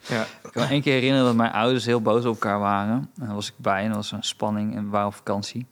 Ja. 0.00 0.22
Ik 0.22 0.52
kan 0.52 0.62
me 0.62 0.68
één 0.68 0.82
keer 0.82 0.92
herinneren 0.92 1.26
dat 1.26 1.34
mijn 1.34 1.52
ouders 1.52 1.84
heel 1.84 2.02
boos 2.02 2.24
op 2.24 2.32
elkaar 2.32 2.58
waren. 2.58 3.10
En 3.20 3.26
daar 3.26 3.34
was 3.34 3.48
ik 3.48 3.54
bij 3.56 3.82
en 3.82 3.86
dat 3.86 3.96
was 3.96 4.12
een 4.12 4.22
spanning 4.22 4.76
en 4.76 4.84
we 4.84 4.90
waren 4.90 5.06
op 5.06 5.14
vakantie. 5.14 5.66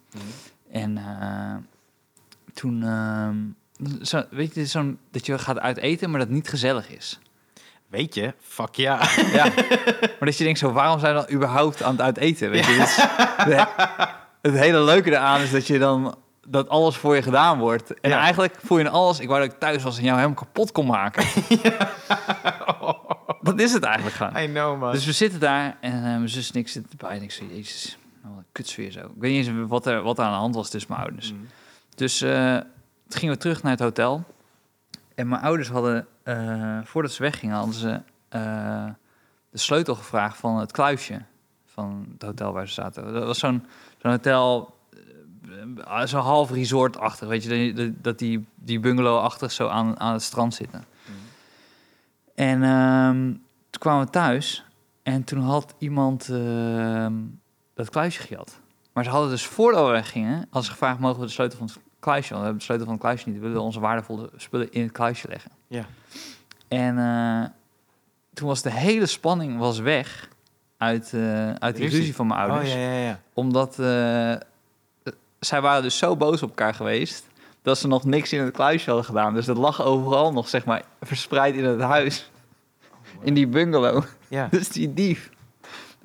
En 0.71 0.97
eh, 0.97 1.55
toen, 2.53 2.83
ehm, 2.83 3.35
zo, 4.01 4.23
weet 4.29 4.55
je, 4.55 4.65
zo'n 4.65 4.99
dat 5.11 5.25
je 5.25 5.37
gaat 5.39 5.59
uit 5.59 5.77
eten, 5.77 6.09
maar 6.09 6.19
dat 6.19 6.27
het 6.27 6.35
niet 6.37 6.49
gezellig 6.49 6.89
is. 6.89 7.19
Weet 7.87 8.15
je, 8.15 8.33
fuck 8.41 8.75
ja. 8.75 8.99
Ja. 9.33 9.43
maar 10.17 10.17
dat 10.19 10.37
je 10.37 10.43
denkt 10.43 10.59
zo, 10.59 10.71
waarom 10.71 10.99
zijn 10.99 11.15
we 11.15 11.21
dan 11.25 11.35
überhaupt 11.35 11.83
aan 11.83 11.91
het 11.91 12.01
uit 12.01 12.17
eten? 12.17 12.49
Weet 12.49 12.65
je, 12.65 12.71
dit 12.71 12.81
is- 12.81 12.95
de- 13.45 13.67
het 14.41 14.53
hele 14.53 14.81
leuke 14.83 15.09
eraan 15.09 15.41
is 15.41 15.51
dat 15.51 15.67
je 15.67 15.79
dan 15.79 16.15
dat 16.47 16.69
alles 16.69 16.95
voor 16.97 17.15
je 17.15 17.21
gedaan 17.21 17.59
wordt. 17.59 17.99
En 17.99 18.09
Ja. 18.09 18.19
eigenlijk 18.19 18.55
voel 18.63 18.77
je 18.77 18.89
alles. 18.89 19.19
Ik 19.19 19.27
wou 19.27 19.41
dat 19.41 19.51
ik 19.53 19.59
thuis 19.59 19.83
was 19.83 19.97
en 19.97 20.03
jou 20.03 20.15
helemaal 20.17 20.37
kapot 20.37 20.71
kon 20.71 20.85
maken. 20.85 21.25
Dat 23.41 23.59
is 23.59 23.73
het 23.73 23.83
eigenlijk 23.83 24.15
gewoon. 24.15 24.37
I 24.43 24.45
know, 24.47 24.79
man. 24.79 24.91
Dus 24.91 25.05
we 25.05 25.11
zitten 25.11 25.39
daar 25.39 25.77
en 25.81 25.93
eh, 25.93 26.01
mijn 26.01 26.29
zus 26.29 26.51
en 26.51 26.59
ik 26.59 26.67
zitten 26.67 26.91
erbij. 26.99 27.17
En 27.17 27.23
ik 27.23 27.31
jezus, 27.31 27.97
wat 28.23 28.37
een 28.37 28.45
kutsfeer 28.51 28.91
zo. 28.91 28.99
Ik 28.99 29.05
weet 29.19 29.31
niet 29.31 29.47
eens 29.47 29.67
wat 29.67 29.85
er, 29.85 30.01
wat 30.01 30.17
er 30.17 30.23
aan 30.25 30.31
de 30.31 30.37
hand 30.37 30.55
was 30.55 30.69
tussen 30.69 30.91
mijn 30.91 31.03
ouders. 31.03 31.31
Mm. 31.33 31.47
Dus 31.95 32.21
eh, 32.21 32.57
toen 33.15 33.23
gingen 33.23 33.39
we 33.41 33.49
terug 33.49 33.63
naar 33.63 33.71
het 33.71 33.81
hotel. 33.81 34.23
En 35.15 35.27
mijn 35.27 35.41
ouders 35.41 35.69
hadden, 35.69 36.07
eh, 36.23 36.79
voordat 36.83 37.11
ze 37.11 37.21
weggingen, 37.21 37.55
hadden 37.55 37.75
ze 37.75 38.01
eh, 38.29 38.85
de 39.49 39.57
sleutel 39.57 39.95
gevraagd 39.95 40.37
van 40.37 40.57
het 40.57 40.71
kluisje 40.71 41.21
van 41.65 42.05
het 42.13 42.21
hotel 42.21 42.53
waar 42.53 42.67
ze 42.67 42.73
zaten. 42.73 43.13
Dat 43.13 43.25
was 43.25 43.39
zo'n 43.39 43.65
zo'n 44.01 44.11
hotel, 44.11 44.77
eh, 45.85 46.05
zo'n 46.05 46.21
half 46.21 46.51
resort-achtig, 46.51 47.27
weet 47.27 47.43
je, 47.43 47.93
dat 48.01 48.19
die, 48.19 48.47
die 48.55 48.79
bungalow-achtig 48.79 49.51
zo 49.51 49.67
aan, 49.67 49.99
aan 49.99 50.13
het 50.13 50.23
strand 50.23 50.53
zitten. 50.53 50.83
En 52.35 52.63
ehm, 52.63 53.31
toen 53.69 53.81
kwamen 53.81 54.05
we 54.05 54.11
thuis 54.11 54.65
en 55.03 55.23
toen 55.23 55.39
had 55.39 55.73
iemand 55.77 56.29
ehm, 56.29 57.13
dat 57.73 57.89
kluisje 57.89 58.21
gejat. 58.21 58.59
Maar 58.93 59.03
ze 59.03 59.09
hadden 59.09 59.29
dus 59.29 59.45
voordat 59.45 59.85
we 59.85 59.91
weggingen, 59.91 60.37
hadden 60.37 60.63
ze 60.63 60.71
gevraagd, 60.71 60.99
mogen 60.99 61.19
we 61.19 61.25
de 61.25 61.31
sleutel 61.31 61.57
van 61.57 61.67
het 61.67 61.84
kluisje, 62.05 62.33
want 62.33 62.39
we 62.41 62.47
hebben 62.47 62.57
de 62.57 62.63
sleutel 62.65 62.85
van 62.85 62.93
het 62.95 63.03
kluisje 63.03 63.29
niet, 63.29 63.39
we 63.39 63.47
willen 63.47 63.61
onze 63.61 63.79
waardevolle 63.79 64.29
spullen 64.35 64.71
in 64.71 64.81
het 64.81 64.91
kluisje 64.91 65.27
leggen. 65.27 65.51
Ja. 65.67 65.85
En 66.67 66.97
eh, 66.97 67.49
toen 68.33 68.47
was 68.47 68.61
de 68.61 68.71
hele 68.71 69.05
spanning 69.05 69.57
was 69.57 69.79
weg 69.79 70.29
uit, 70.77 71.13
eh, 71.13 71.53
uit 71.53 71.75
die 71.75 71.89
Ruzie. 71.89 72.15
van 72.15 72.27
mijn 72.27 72.39
Oh, 72.39 72.45
ouders. 72.49 72.73
ja, 72.73 72.79
ja, 72.79 72.99
ja. 72.99 73.19
Omdat 73.33 73.79
eh, 73.79 74.35
zij 75.39 75.61
waren 75.61 75.83
dus 75.83 75.97
zo 75.97 76.15
boos 76.15 76.43
op 76.43 76.49
elkaar 76.49 76.73
geweest... 76.73 77.25
dat 77.61 77.77
ze 77.77 77.87
nog 77.87 78.03
niks 78.03 78.33
in 78.33 78.41
het 78.41 78.53
kluisje 78.53 78.85
hadden 78.85 79.05
gedaan. 79.05 79.33
Dus 79.33 79.45
dat 79.45 79.57
lag 79.57 79.81
overal 79.81 80.33
nog, 80.33 80.49
zeg 80.49 80.65
maar, 80.65 80.83
verspreid 81.01 81.55
in 81.55 81.63
het 81.65 81.81
huis. 81.81 82.31
In 83.21 83.33
die 83.33 83.47
bungalow. 83.47 84.03
Ja. 84.27 84.47
Dus 84.51 84.69
die 84.69 84.93
dief. 84.93 85.29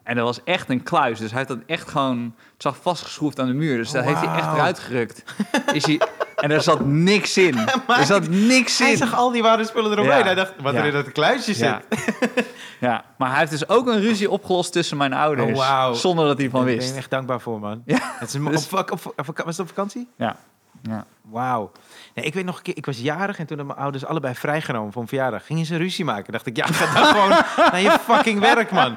En 0.05 0.17
dat 0.17 0.25
was 0.25 0.41
echt 0.45 0.69
een 0.71 0.83
kluis. 0.83 1.19
Dus 1.19 1.29
hij 1.31 1.39
heeft 1.39 1.49
dat 1.51 1.59
echt 1.67 1.89
gewoon... 1.89 2.35
Het 2.53 2.63
zag 2.63 2.77
vastgeschroefd 2.83 3.41
aan 3.41 3.47
de 3.47 3.53
muur. 3.53 3.77
Dus 3.77 3.91
dat 3.91 4.05
heeft 4.05 4.21
hij 4.21 4.35
echt 4.37 4.53
eruit 4.53 4.79
gerukt. 4.79 5.25
Is 5.73 5.87
hij, 5.87 6.01
en 6.37 6.51
er 6.51 6.63
zat 6.63 6.85
niks 6.85 7.37
in. 7.37 7.59
Er 7.87 8.05
zat 8.05 8.29
niks 8.29 8.79
Hij 8.79 8.91
in. 8.91 8.97
zag 8.97 9.15
al 9.15 9.31
die 9.31 9.43
ware 9.43 9.65
spullen 9.65 9.93
eromheen. 9.93 10.19
Ja. 10.19 10.25
Hij 10.25 10.35
dacht, 10.35 10.53
wat 10.61 10.73
Ja. 10.73 10.79
er 10.81 10.87
in 10.87 10.93
dat 10.93 11.13
kluisje 11.13 11.55
zit. 11.55 11.75
Ja. 12.81 13.05
maar 13.19 13.29
hij 13.31 13.39
heeft 13.39 13.51
dus 13.51 13.69
ook 13.69 13.87
een 13.87 14.01
ruzie 14.01 14.31
opgelost 14.31 14.73
tussen 14.73 14.97
mijn 14.97 15.13
ouders. 15.13 15.59
Oh. 15.59 15.93
Zonder 15.93 16.27
dat 16.27 16.39
hij 16.39 16.51
van 16.51 16.61
Daar 16.61 16.69
ben 16.69 16.79
je 16.79 16.81
wist. 16.87 16.97
echt 16.97 17.11
dankbaar 17.11 17.41
voor, 17.41 17.61
man. 17.61 17.83
Ja. 17.87 17.99
Het 18.03 18.35
is 18.35 18.41
Dus- 18.45 18.69
op, 18.73 18.91
op, 18.91 19.13
op, 19.17 19.29
op- 19.29 19.37
was 19.45 19.57
het 19.57 19.61
op 19.61 19.69
vakantie? 19.69 20.09
Ja. 20.17 20.37
ja. 20.83 21.05
Wauw. 21.23 21.73
Nee, 22.15 22.25
ik 22.25 22.35
weet 22.35 22.45
nog 22.45 22.57
een 22.57 22.63
keer, 22.63 22.77
ik 22.77 22.87
was 22.87 22.99
jarig 23.01 23.39
en 23.39 23.47
toen 23.47 23.57
hadden 23.57 23.67
mijn 23.67 23.79
ouders 23.79 24.05
allebei 24.05 24.35
vrijgenomen 24.35 24.93
voor 24.93 25.03
een 25.03 25.09
verjaardag. 25.09 25.47
Gingen 25.47 25.67
ze 25.67 25.77
ruzie 25.77 26.05
maken. 26.05 26.33
Dacht 26.33 26.47
ik, 26.47 26.57
ja, 26.57 26.67
ga 26.67 26.95
dan 27.01 27.05
gewoon 27.05 27.29
naar 27.73 27.81
je 27.81 27.91
fucking 27.91 28.41
werk, 28.41 28.71
man. 28.71 28.97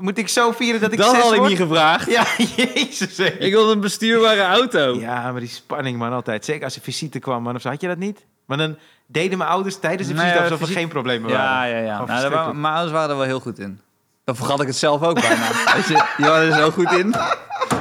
Moet 0.00 0.18
ik 0.18 0.28
zo 0.28 0.52
vieren 0.52 0.80
dat 0.80 0.92
ik 0.92 0.98
Dat 0.98 1.10
zes 1.10 1.22
had 1.22 1.32
ik 1.32 1.38
word? 1.38 1.48
niet 1.50 1.58
gevraagd. 1.58 2.10
Ja, 2.10 2.24
jezus. 2.56 3.16
hé. 3.16 3.24
Ik 3.24 3.52
wilde 3.52 3.72
een 3.72 3.80
bestuurbare 3.80 4.42
auto. 4.42 4.94
Ja, 5.00 5.30
maar 5.32 5.40
die 5.40 5.48
spanning, 5.48 5.98
man, 5.98 6.12
altijd. 6.12 6.44
Zeker 6.44 6.64
als 6.64 6.76
er 6.76 6.82
visite 6.82 7.18
kwam, 7.18 7.42
man, 7.42 7.54
of 7.54 7.60
zo. 7.60 7.68
Had 7.68 7.80
je 7.80 7.86
dat 7.86 7.96
niet? 7.98 8.24
Maar 8.46 8.58
dan 8.58 8.76
deden 9.06 9.38
mijn 9.38 9.50
ouders 9.50 9.78
tijdens 9.78 10.08
de 10.08 10.14
Nee, 10.14 10.22
visite 10.22 10.38
ja, 10.38 10.44
alsof 10.44 10.60
er 10.60 10.64
visite- 10.66 10.80
geen 10.80 10.88
problemen 10.88 11.30
Ja, 11.30 11.36
waren. 11.36 11.68
ja, 11.70 11.76
ja. 11.76 11.92
Gewoon 11.94 11.96
Nou, 11.96 12.06
daar 12.06 12.06
waren, 12.06 12.20
verschrikkelijk. 12.20 12.60
mijn 12.60 12.74
ouders 12.74 12.92
waren 12.92 13.10
er 13.10 13.16
wel 13.16 13.26
heel 13.26 13.40
goed 13.40 13.58
in. 13.58 13.80
Dan 14.24 14.36
vergat 14.36 14.60
ik 14.60 14.66
het 14.66 14.76
zelf 14.76 15.02
ook 15.02 15.20
bijna. 15.20 15.48
Weet 15.74 15.86
je, 15.86 16.04
die 16.16 16.26
waren 16.26 16.46
er 16.52 16.56
zo 16.58 16.70
goed 16.70 16.92
in. 16.92 17.14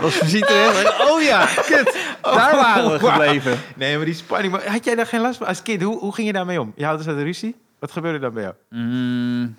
Als 0.01 0.13
visite. 0.15 0.83
Oh 1.09 1.21
ja, 1.21 1.45
kut. 1.45 1.97
Daar 2.21 2.55
waren 2.55 2.91
we 2.91 2.99
gebleven. 2.99 3.59
Nee, 3.75 3.95
maar 3.95 4.05
die 4.05 4.13
spanning. 4.13 4.51
Maar 4.53 4.67
had 4.71 4.85
jij 4.85 4.95
daar 4.95 5.05
geen 5.07 5.21
last 5.21 5.37
van 5.37 5.47
als 5.47 5.61
kind? 5.61 5.81
Hoe, 5.81 5.99
hoe 5.99 6.13
ging 6.13 6.27
je 6.27 6.33
daarmee 6.33 6.61
om? 6.61 6.73
Je 6.75 6.85
ouders 6.85 7.05
hadden 7.07 7.23
ruzie? 7.25 7.55
Wat 7.79 7.91
gebeurde 7.91 8.19
dan 8.19 8.33
bij 8.33 8.43
jou? 8.43 8.55
Mm, 8.69 9.55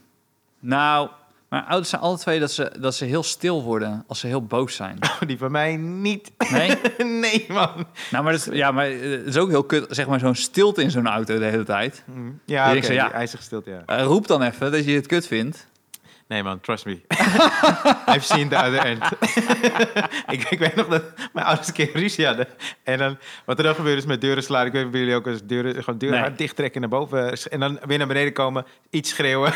nou, 0.61 1.09
mijn 1.51 1.65
ouders 1.65 1.89
zijn 1.89 2.03
alle 2.03 2.19
twee 2.19 2.41
dat 2.41 2.51
ze, 2.53 2.73
dat 2.81 2.95
ze 2.95 3.05
heel 3.05 3.23
stil 3.23 3.63
worden 3.63 4.05
als 4.07 4.21
ze 4.21 4.27
heel 4.27 4.45
boos 4.47 4.75
zijn. 4.75 4.99
Die 5.27 5.39
van 5.39 5.51
mij 5.51 5.77
niet. 5.77 6.33
Nee? 6.51 6.71
nee, 7.21 7.45
man. 7.49 7.87
Nou, 8.11 8.25
maar, 8.25 8.33
dat, 8.33 8.47
is- 8.47 8.55
ja, 8.59 8.71
maar 8.71 8.87
eh, 8.91 9.11
het 9.11 9.27
is 9.27 9.37
ook 9.37 9.49
heel 9.49 9.65
kut, 9.65 9.87
zeg 9.89 10.07
maar, 10.07 10.19
zo'n 10.19 10.35
stilte 10.35 10.83
in 10.83 10.91
zo'n 10.91 11.07
auto 11.07 11.39
de 11.39 11.45
hele 11.45 11.65
tijd. 11.65 12.03
Mm. 12.07 12.41
Ja, 12.45 12.71
denkt 12.73 12.87
zo, 12.87 12.93
ja. 12.93 13.13
ijzig 13.13 13.43
stilte, 13.43 13.71
ja. 13.71 13.83
Eh, 13.87 14.05
roep 14.05 14.27
dan 14.27 14.43
even 14.43 14.73
dat 14.73 14.85
je 14.85 14.93
het 14.95 15.07
kut 15.07 15.27
vindt. 15.27 15.67
Nee, 16.31 16.43
man, 16.43 16.61
trust 16.61 16.85
me. 16.87 17.01
I've 18.15 18.25
seen 18.25 18.49
the 18.49 18.57
other 18.57 18.79
end. 18.79 19.03
ik, 20.35 20.47
ik 20.51 20.59
weet 20.59 20.75
nog 20.75 20.87
dat 20.89 21.03
mijn 21.33 21.47
ouders 21.47 21.69
een 21.69 21.75
keer 21.75 21.91
ruzie 21.93 22.27
hadden. 22.27 22.47
En 22.83 22.99
dan, 22.99 23.19
wat 23.45 23.59
er 23.59 23.65
dan 23.65 23.75
gebeurt 23.75 23.99
is 23.99 24.05
met 24.07 24.21
deuren 24.21 24.43
slaan. 24.43 24.67
Ik 24.67 24.73
weet 24.73 24.85
niet 24.85 24.93
of 24.95 24.99
jullie 24.99 25.15
ook 25.15 25.27
eens 25.27 25.41
deuren, 25.45 25.85
gewoon 25.85 25.99
deuren 25.99 26.19
Nee. 26.19 26.27
hard 26.27 26.39
dicht 26.39 26.57
trekken 26.57 26.81
naar 26.81 26.91
boven. 26.91 27.33
En 27.51 27.61
dan 27.61 27.79
weer 27.87 27.99
naar 27.99 28.07
beneden 28.07 28.33
komen, 28.33 28.67
iets 28.91 29.11
schreeuwen. 29.11 29.53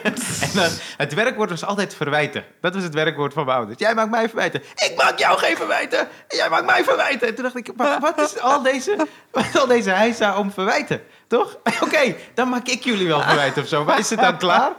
en 0.46 0.50
dan, 0.54 0.70
het 0.96 1.14
werkwoord 1.14 1.50
was 1.50 1.64
altijd 1.64 1.94
verwijten. 1.94 2.44
Dat 2.60 2.74
was 2.74 2.82
het 2.82 2.94
werkwoord 2.94 3.32
van 3.32 3.44
mijn 3.44 3.56
ouders. 3.56 3.78
Jij 3.78 3.94
maakt 3.94 4.10
mij 4.10 4.28
verwijten. 4.28 4.62
Ik 4.74 4.92
maak 4.96 5.18
jou 5.18 5.38
geen 5.38 5.56
verwijten. 5.56 6.08
Jij 6.28 6.48
maakt 6.48 6.66
mij 6.66 6.84
verwijten. 6.84 7.28
En 7.28 7.34
toen 7.34 7.44
dacht 7.44 7.56
ik, 7.56 7.70
wat 7.76 8.20
is 8.20 8.38
al 8.40 8.62
deze, 8.62 9.06
wat 9.30 9.44
is 9.44 9.56
al 9.56 9.66
deze 9.66 9.90
heisa 9.90 10.38
om 10.38 10.50
verwijten? 10.52 11.02
Toch? 11.28 11.58
Oké, 11.84 12.14
dan 12.34 12.48
maak 12.48 12.68
ik 12.68 12.84
jullie 12.84 13.06
wel 13.06 13.20
verwijten 13.22 13.62
of 13.62 13.68
zo. 13.68 13.84
Maar 13.84 13.98
is 13.98 14.10
het 14.10 14.20
dan 14.20 14.38
klaar? 14.38 14.72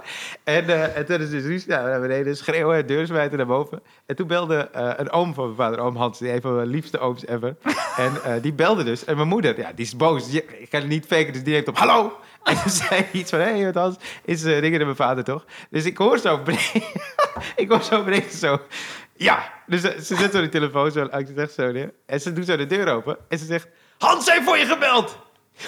En, 0.43 0.95
en 0.95 1.05
toen 1.05 1.21
is 1.21 1.29
dus 1.29 1.65
nou, 1.65 1.89
naar 1.89 2.01
beneden, 2.01 2.37
schreeuwen, 2.37 2.87
deur 2.87 3.05
smijten 3.05 3.37
naar 3.37 3.47
boven. 3.47 3.81
En 4.05 4.15
toen 4.15 4.27
belde 4.27 4.69
eh, 4.71 4.91
een 4.97 5.11
oom 5.11 5.33
van 5.33 5.43
mijn 5.43 5.55
vader, 5.55 5.79
oom 5.79 5.95
Hans, 5.95 6.19
die 6.19 6.33
een 6.33 6.41
van 6.41 6.55
mijn 6.55 6.67
liefste 6.67 6.99
ooms 6.99 7.25
ever. 7.25 7.55
En 7.97 8.23
eh, 8.23 8.41
die 8.41 8.53
belde 8.53 8.83
dus. 8.83 9.05
En 9.05 9.15
mijn 9.15 9.27
moeder, 9.27 9.59
ja, 9.59 9.71
die 9.75 9.85
is 9.85 9.95
boos. 9.95 10.33
Ik 10.33 10.67
kan 10.69 10.79
het 10.79 10.89
niet 10.89 11.05
faken, 11.05 11.33
dus 11.33 11.43
die 11.43 11.53
heeft 11.53 11.67
op 11.67 11.77
hallo. 11.77 12.19
En 12.43 12.61
toen 12.61 12.71
zei 12.87 13.05
iets 13.11 13.29
van, 13.29 13.39
hé, 13.39 13.45
hey, 13.45 13.65
wat 13.65 13.75
Hans, 13.75 13.95
is 14.23 14.43
uh, 14.43 14.61
dingen 14.61 14.77
naar 14.77 14.85
mijn 14.85 14.95
vader 14.95 15.23
toch? 15.23 15.45
Dus 15.69 15.85
ik 15.85 15.97
hoor 15.97 16.17
zo 16.17 16.37
beneden, 16.37 16.83
ik 17.55 17.69
hoor 17.69 17.83
zo 17.83 18.03
beneden 18.03 18.31
zo, 18.31 18.61
ja. 19.15 19.53
Dus 19.67 19.81
ze 19.81 20.15
zet 20.15 20.31
zo 20.31 20.39
die 20.39 20.49
telefoon 20.49 20.91
zo 20.91 21.07
langs, 21.11 21.31
zegt 21.35 21.53
zo 21.53 21.71
neer. 21.71 21.93
En 22.05 22.21
ze 22.21 22.33
doet 22.33 22.45
zo 22.45 22.57
de 22.57 22.65
deur 22.65 22.87
open. 22.87 23.17
En 23.27 23.37
ze 23.37 23.45
zegt, 23.45 23.67
Hans 23.97 24.31
heeft 24.31 24.43
voor 24.43 24.57
je 24.57 24.65
gebeld. 24.65 25.17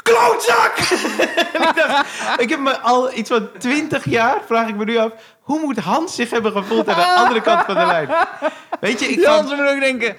Klootzak! 0.03 0.77
ik 1.67 1.71
dacht, 1.75 2.07
ik 2.37 2.49
heb 2.49 2.59
me 2.59 2.79
al 2.79 3.13
iets 3.13 3.29
van 3.29 3.49
twintig 3.57 4.05
jaar, 4.09 4.41
vraag 4.45 4.67
ik 4.67 4.75
me 4.75 4.85
nu 4.85 4.97
af, 4.97 5.11
hoe 5.41 5.59
moet 5.59 5.77
Hans 5.77 6.15
zich 6.15 6.29
hebben 6.29 6.51
gevoeld 6.51 6.89
aan 6.89 6.95
de 6.95 7.05
andere 7.05 7.41
kant 7.41 7.65
van 7.65 7.75
de 7.75 7.85
lijn? 7.85 8.09
Weet 8.79 8.99
je, 8.99 9.05
ik 9.05 9.19
ze 9.19 9.55
moet 9.55 9.69
ook 9.69 9.79
denken, 9.79 10.15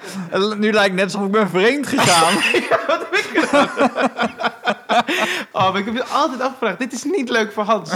nu 0.59 0.73
lijkt 0.73 0.91
het 0.91 0.95
net 0.95 1.05
alsof 1.05 1.25
ik 1.25 1.31
ben 1.33 1.49
vreemd 1.49 1.87
gegaan. 1.87 2.35
wat 2.87 3.07
heb 3.11 3.14
ik 3.14 3.39
gedaan? 3.39 3.68
oh, 5.53 5.70
maar 5.70 5.79
ik 5.79 5.85
heb 5.85 5.95
me 5.95 6.05
altijd 6.05 6.41
afgevraagd, 6.41 6.79
dit 6.79 6.93
is 6.93 7.05
niet 7.05 7.29
leuk 7.29 7.53
voor 7.53 7.64
Hans. 7.64 7.91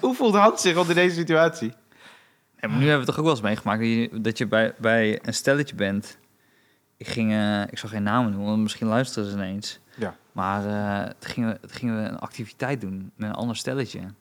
hoe 0.00 0.14
voelt 0.14 0.34
Hans 0.34 0.62
zich 0.62 0.76
onder 0.76 0.94
deze 0.94 1.14
situatie? 1.14 1.72
Ja, 2.60 2.68
maar 2.68 2.78
nu 2.78 2.88
hebben 2.88 3.00
we 3.00 3.06
toch 3.06 3.18
ook 3.18 3.24
wel 3.24 3.34
eens 3.34 3.42
meegemaakt 3.42 3.80
dat 3.80 3.88
je, 3.88 4.08
dat 4.12 4.38
je 4.38 4.46
bij, 4.46 4.74
bij 4.78 5.18
een 5.22 5.34
stelletje 5.34 5.74
bent. 5.74 6.18
Ik, 6.96 7.08
ging, 7.08 7.32
eh, 7.32 7.62
ik 7.62 7.78
zal 7.78 7.88
geen 7.88 8.02
namen 8.02 8.30
noemen, 8.30 8.48
want 8.48 8.62
misschien 8.62 8.86
luisteren 8.86 9.30
ze 9.30 9.36
ineens. 9.36 9.80
Ja. 10.34 10.40
Maar 10.42 10.64
eh 11.04 11.10
toen, 11.18 11.30
gingen 11.30 11.50
we, 11.52 11.60
toen 11.60 11.70
gingen 11.70 12.02
we 12.02 12.08
een 12.08 12.18
activiteit 12.18 12.80
doen 12.80 13.10
met 13.16 13.28
een 13.28 13.34
ander 13.34 13.56
stelletje. 13.56 13.98
En 13.98 14.14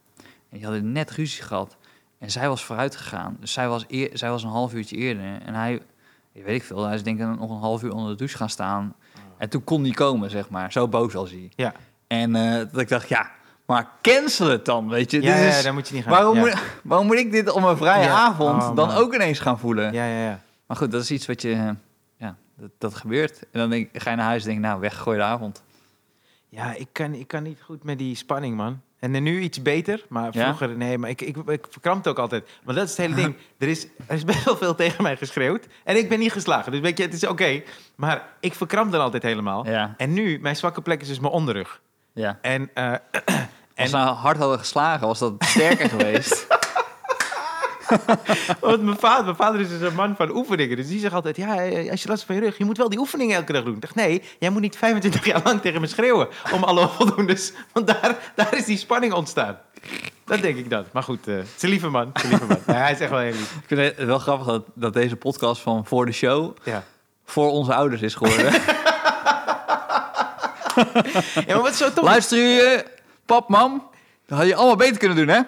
die 0.59 0.63
hadden 0.63 0.91
net 0.91 1.11
ruzie 1.11 1.43
gehad. 1.43 1.77
En 2.19 2.31
zij 2.31 2.47
was 2.49 2.63
vooruit 2.63 2.95
gegaan. 2.95 3.37
Dus 3.39 3.53
zij 3.53 3.67
was, 3.67 3.85
eer, 3.87 4.09
zij 4.13 4.29
was 4.29 4.43
een 4.43 4.49
half 4.49 4.73
uurtje 4.73 4.95
eerder. 4.95 5.41
En 5.45 5.53
hij, 5.53 5.81
weet 6.31 6.55
ik 6.55 6.63
veel, 6.63 6.83
hij 6.85 6.95
is 6.95 7.03
denk 7.03 7.19
ik 7.19 7.25
nog 7.39 7.49
een 7.49 7.57
half 7.57 7.83
uur 7.83 7.93
onder 7.93 8.11
de 8.11 8.17
douche 8.17 8.37
gaan 8.37 8.49
staan. 8.49 8.93
En 9.37 9.49
toen 9.49 9.63
kon 9.63 9.83
die 9.83 9.93
komen, 9.93 10.29
zeg 10.29 10.49
maar. 10.49 10.71
Zo 10.71 10.87
boos 10.87 11.15
als 11.15 11.31
hij. 11.31 11.51
Ja, 11.55 11.73
En 12.07 12.35
eh, 12.35 12.53
dat 12.71 12.77
ik 12.81 12.89
dacht, 12.89 13.09
ja, 13.09 13.31
maar 13.65 13.87
cancel 14.01 14.47
het 14.49 14.65
dan, 14.65 14.89
weet 14.89 15.11
je. 15.11 15.21
ja, 15.21 15.33
Dit 15.35 15.43
ja, 15.43 15.49
is, 15.57 15.63
daar 15.63 15.73
moet 15.73 15.87
je 15.87 15.93
niet 15.93 16.03
gaan. 16.03 16.11
waarom, 16.11 16.35
ja. 16.35 16.39
moet, 16.41 16.53
waarom 16.83 17.07
moet 17.07 17.17
ik 17.17 17.31
dit 17.31 17.51
op 17.51 17.63
een 17.63 17.77
vrije 17.77 18.03
Ja. 18.03 18.13
avond 18.13 18.63
Oh, 18.63 18.75
dan 18.75 18.91
ook 18.91 19.13
ineens 19.13 19.39
gaan 19.39 19.59
voelen? 19.59 19.93
ja, 19.93 20.05
ja, 20.05 20.23
ja. 20.23 20.39
Maar 20.67 20.77
goed, 20.77 20.91
dat 20.91 21.01
is 21.01 21.11
iets 21.11 21.25
wat 21.25 21.41
je, 21.41 21.51
eh, 21.51 21.69
ja, 22.17 22.35
dat, 22.57 22.69
dat 22.77 22.95
gebeurt. 22.95 23.39
En 23.51 23.59
dan 23.59 23.69
denk, 23.69 23.89
ga 23.93 24.09
je 24.09 24.15
naar 24.15 24.25
huis 24.25 24.43
en 24.43 24.49
denk 24.49 24.61
nou, 24.61 24.79
weggooi 24.79 25.17
de 25.17 25.23
avond. 25.23 25.63
Ja, 26.55 26.73
ik 26.75 26.87
kan, 26.91 27.13
ik 27.13 27.27
kan 27.27 27.43
niet 27.43 27.61
goed 27.61 27.83
met 27.83 27.97
die 27.97 28.15
spanning, 28.15 28.55
man. 28.55 28.81
En 28.99 29.23
nu 29.23 29.39
iets 29.39 29.61
beter, 29.61 30.05
maar 30.09 30.29
Ja? 30.31 30.43
vroeger 30.43 30.77
nee. 30.77 30.97
Maar 30.97 31.09
ik, 31.09 31.21
ik, 31.21 31.37
ik 31.37 31.65
verkrampte 31.69 32.09
ook 32.09 32.19
altijd. 32.19 32.49
Maar 32.63 32.75
dat 32.75 32.83
is 32.83 32.89
het 32.89 32.99
hele 32.99 33.15
ding. 33.15 33.35
Er 33.57 33.67
is, 33.67 33.87
er 34.07 34.15
is 34.15 34.23
best 34.23 34.43
wel 34.43 34.57
veel 34.57 34.75
tegen 34.75 35.03
mij 35.03 35.17
geschreeuwd. 35.17 35.67
En 35.83 35.97
ik 35.97 36.09
ben 36.09 36.19
niet 36.19 36.31
geslagen. 36.31 36.71
Dus 36.71 36.81
weet 36.81 36.97
je, 36.97 37.03
het 37.03 37.13
is 37.13 37.27
oké. 37.27 37.61
Maar 37.95 38.27
ik 38.39 38.53
verkramp 38.53 38.91
dan 38.91 39.01
altijd 39.01 39.23
helemaal. 39.23 39.67
Ja, 39.67 39.93
En 39.97 40.13
nu, 40.13 40.39
mijn 40.39 40.55
zwakke 40.55 40.81
plek 40.81 41.01
is 41.01 41.07
dus 41.07 41.19
mijn 41.19 41.33
onderrug. 41.33 41.81
ja. 42.13 42.39
En, 42.41 42.69
eh, 42.73 42.93
Als 43.75 43.85
en 43.85 43.87
ze 43.87 43.95
nou 43.95 44.15
hard 44.15 44.37
hadden 44.37 44.59
geslagen, 44.59 45.07
was 45.07 45.19
dat 45.19 45.33
sterker 45.43 45.89
geweest. 45.95 46.47
want 48.59 48.81
mijn 48.83 48.97
vader, 48.99 49.23
mijn 49.23 49.35
vader 49.35 49.59
is 49.59 49.69
dus 49.69 49.81
een 49.81 49.95
man 49.95 50.15
van 50.15 50.35
oefeningen. 50.35 50.77
Dus 50.77 50.87
die 50.87 50.99
zegt 50.99 51.13
altijd, 51.13 51.35
ja, 51.37 51.55
eh, 51.63 51.91
als 51.91 52.01
je 52.01 52.07
last 52.07 52.19
hebt 52.19 52.25
van 52.25 52.35
je 52.35 52.41
rug, 52.41 52.57
je 52.57 52.65
moet 52.65 52.77
wel 52.77 52.89
die 52.89 52.99
oefeningen 52.99 53.35
elke 53.35 53.53
dag 53.53 53.63
doen. 53.63 53.73
Ik 53.75 53.81
dacht, 53.81 53.95
nee, 53.95 54.21
jij 54.39 54.49
moet 54.49 54.61
niet 54.61 54.77
25 54.77 55.25
jaar 55.25 55.41
lang 55.43 55.61
tegen 55.61 55.81
me 55.81 55.87
schreeuwen 55.87 56.27
om 56.51 56.63
alle 56.63 56.87
voldoendes. 56.97 57.53
Want 57.71 57.87
daar, 57.87 58.31
daar 58.35 58.55
is 58.55 58.65
die 58.65 58.77
spanning 58.77 59.13
ontstaan. 59.13 59.57
Dat 60.25 60.41
denk 60.41 60.57
ik 60.57 60.69
dan. 60.69 60.85
Maar 60.91 61.03
goed, 61.03 61.27
eh, 61.27 61.35
het 61.35 61.47
is 61.55 61.61
een 61.61 61.69
lieve 61.69 61.89
man. 61.89 62.09
Een 62.13 62.29
lieve 62.29 62.45
man. 62.45 62.57
Ja, 62.67 62.73
hij 62.73 62.91
is 62.91 62.99
echt 62.99 63.09
wel 63.09 63.19
heel 63.19 63.31
lief. 63.31 63.51
Ik 63.55 63.63
vind 63.67 63.79
het 63.97 64.05
wel 64.05 64.19
grappig 64.19 64.47
dat, 64.47 64.63
dat 64.73 64.93
deze 64.93 65.15
podcast 65.15 65.61
van 65.61 65.85
voor 65.85 66.05
de 66.05 66.11
show 66.11 66.55
Ja. 66.63 66.83
voor 67.25 67.49
onze 67.51 67.73
ouders 67.73 68.01
is 68.01 68.15
geworden. 68.15 68.51
ja, 71.47 71.53
maar 71.53 71.61
wat 71.61 71.75
zo 71.75 71.93
tof 71.93 72.03
Luister 72.05 72.37
je, 72.37 72.85
pap, 73.25 73.49
mam, 73.49 73.87
dat 74.25 74.37
had 74.37 74.47
je 74.47 74.55
allemaal 74.55 74.75
beter 74.75 74.97
kunnen 74.97 75.17
doen, 75.17 75.27
hè? 75.27 75.39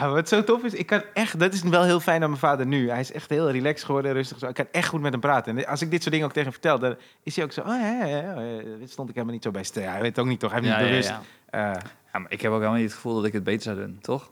Ja, 0.00 0.08
wat 0.10 0.28
zo 0.28 0.44
tof 0.44 0.62
is, 0.62 0.72
ik 0.74 0.86
kan 0.86 1.02
echt, 1.14 1.38
dat 1.38 1.52
is 1.52 1.62
wel 1.62 1.82
heel 1.84 2.00
fijn 2.00 2.22
aan 2.22 2.28
mijn 2.28 2.40
vader 2.40 2.66
nu. 2.66 2.90
Hij 2.90 3.00
is 3.00 3.12
echt 3.12 3.30
heel 3.30 3.50
relaxed 3.50 3.84
geworden, 3.84 4.12
rustig 4.12 4.38
zo. 4.38 4.46
Ik 4.48 4.54
kan 4.54 4.66
echt 4.72 4.88
goed 4.88 5.00
met 5.00 5.12
hem 5.12 5.20
praten. 5.20 5.58
En 5.58 5.66
als 5.66 5.82
ik 5.82 5.90
dit 5.90 6.00
soort 6.00 6.10
dingen 6.12 6.26
ook 6.28 6.32
tegen 6.34 6.50
hem 6.50 6.60
vertel, 6.60 6.78
dan 6.78 6.96
is 7.22 7.36
hij 7.36 7.44
ook 7.44 7.52
zo, 7.52 7.60
oh 7.60 7.66
ja, 7.66 8.04
ja, 8.04 8.04
ja, 8.06 8.40
ja, 8.40 8.62
dit 8.78 8.90
stond 8.90 9.08
ik 9.08 9.14
helemaal 9.14 9.34
niet 9.34 9.44
zo 9.44 9.50
bij 9.50 9.64
stil. 9.64 9.82
Ja, 9.82 9.90
hij 9.90 10.00
weet 10.00 10.10
het 10.16 10.18
ook 10.18 10.26
niet 10.30 10.40
toch, 10.40 10.52
hij 10.52 10.60
heeft 10.60 10.78
niet 10.78 10.88
bewust. 10.88 11.08
ja. 11.08 11.20
Eh, 11.50 11.80
Ja, 12.12 12.18
maar 12.20 12.32
ik 12.32 12.40
heb 12.40 12.50
ook 12.50 12.56
helemaal 12.58 12.78
niet 12.78 12.86
het 12.86 12.94
gevoel 12.94 13.14
dat 13.14 13.24
ik 13.24 13.32
het 13.32 13.44
beter 13.44 13.62
zou 13.62 13.76
doen, 13.76 13.98
toch? 14.00 14.30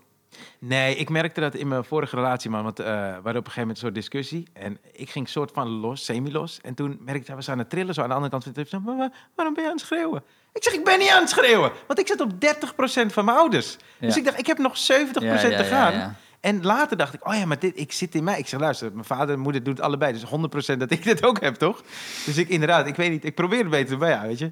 Nee, 0.59 0.97
ik 0.97 1.09
merkte 1.09 1.41
dat 1.41 1.55
in 1.55 1.68
mijn 1.68 1.85
vorige 1.85 2.16
relatie, 2.16 2.51
man. 2.51 2.62
Want 2.62 2.78
eh, 2.80 2.87
we 2.87 2.93
hadden 2.93 3.16
op 3.22 3.24
een 3.26 3.35
gegeven 3.35 3.61
moment 3.61 3.76
een 3.76 3.83
soort 3.85 3.95
discussie. 3.95 4.47
En 4.53 4.78
ik 4.93 5.11
ging 5.11 5.28
soort 5.28 5.51
van 5.55 5.68
los, 5.68 6.05
semi-los. 6.05 6.59
En 6.62 6.74
toen 6.74 6.99
merkte 7.05 7.28
ik, 7.30 7.37
was 7.37 7.49
aan 7.51 7.59
het 7.59 7.70
trillen, 7.70 7.95
zo 7.95 8.03
aan 8.03 8.09
de 8.09 8.14
andere 8.14 8.30
kant 8.33 8.43
van 8.45 8.53
de 8.53 8.59
trip. 8.64 8.70
Zo, 8.83 8.87
"Maar 8.89 8.97
waar- 8.97 9.28
waarom 9.35 9.55
ben 9.55 9.62
je 9.64 9.70
aan 9.70 9.76
het 9.76 9.87
schreeuwen? 9.87 10.22
Ik 10.53 10.62
zeg, 10.62 10.72
ik 10.72 10.85
ben 10.85 10.99
niet 10.99 11.09
aan 11.11 11.20
het 11.20 11.30
schreeuwen. 11.30 11.72
Want 11.87 11.99
ik 11.99 12.07
zit 12.07 12.20
op 12.20 12.41
30% 12.41 13.12
van 13.12 13.24
mijn 13.24 13.37
ouders. 13.37 13.76
Dus 14.01 14.16
ik 14.16 14.24
dacht, 14.24 14.39
ik 14.39 14.47
heb 14.47 14.59
nog 14.59 14.76
70% 14.76 15.57
te 15.57 15.64
gaan. 15.64 15.93
En 16.41 16.62
later 16.64 16.97
dacht 16.97 17.14
ik, 17.14 17.26
oh 17.28 17.35
ja, 17.35 17.47
maar 17.47 17.59
dit, 17.59 17.78
ik 17.78 17.93
zit 17.93 18.14
in 18.14 18.24
mij. 18.24 18.39
Ik 18.39 18.47
zeg, 18.49 18.61
luister, 18.61 18.93
mijn 18.93 19.05
vader 19.05 19.35
en 19.35 19.41
moeder 19.41 19.62
doen 19.62 19.74
het 19.74 19.83
allebei. 19.83 20.12
Dus 20.12 20.24
100% 20.24 20.78
dat 20.80 20.91
ik 20.91 21.05
dit 21.11 21.24
ook 21.24 21.41
heb, 21.41 21.55
toch? 21.55 21.83
Dus 22.26 22.37
ik 22.37 22.49
inderdaad, 22.49 22.87
ik 22.87 22.97
weet 22.97 23.11
niet, 23.11 23.24
ik 23.24 23.35
probeer 23.35 23.59
het 23.59 23.70
beter 23.70 23.99
maar 23.99 24.09
ja, 24.09 24.22
weet 24.26 24.39
je. 24.39 24.51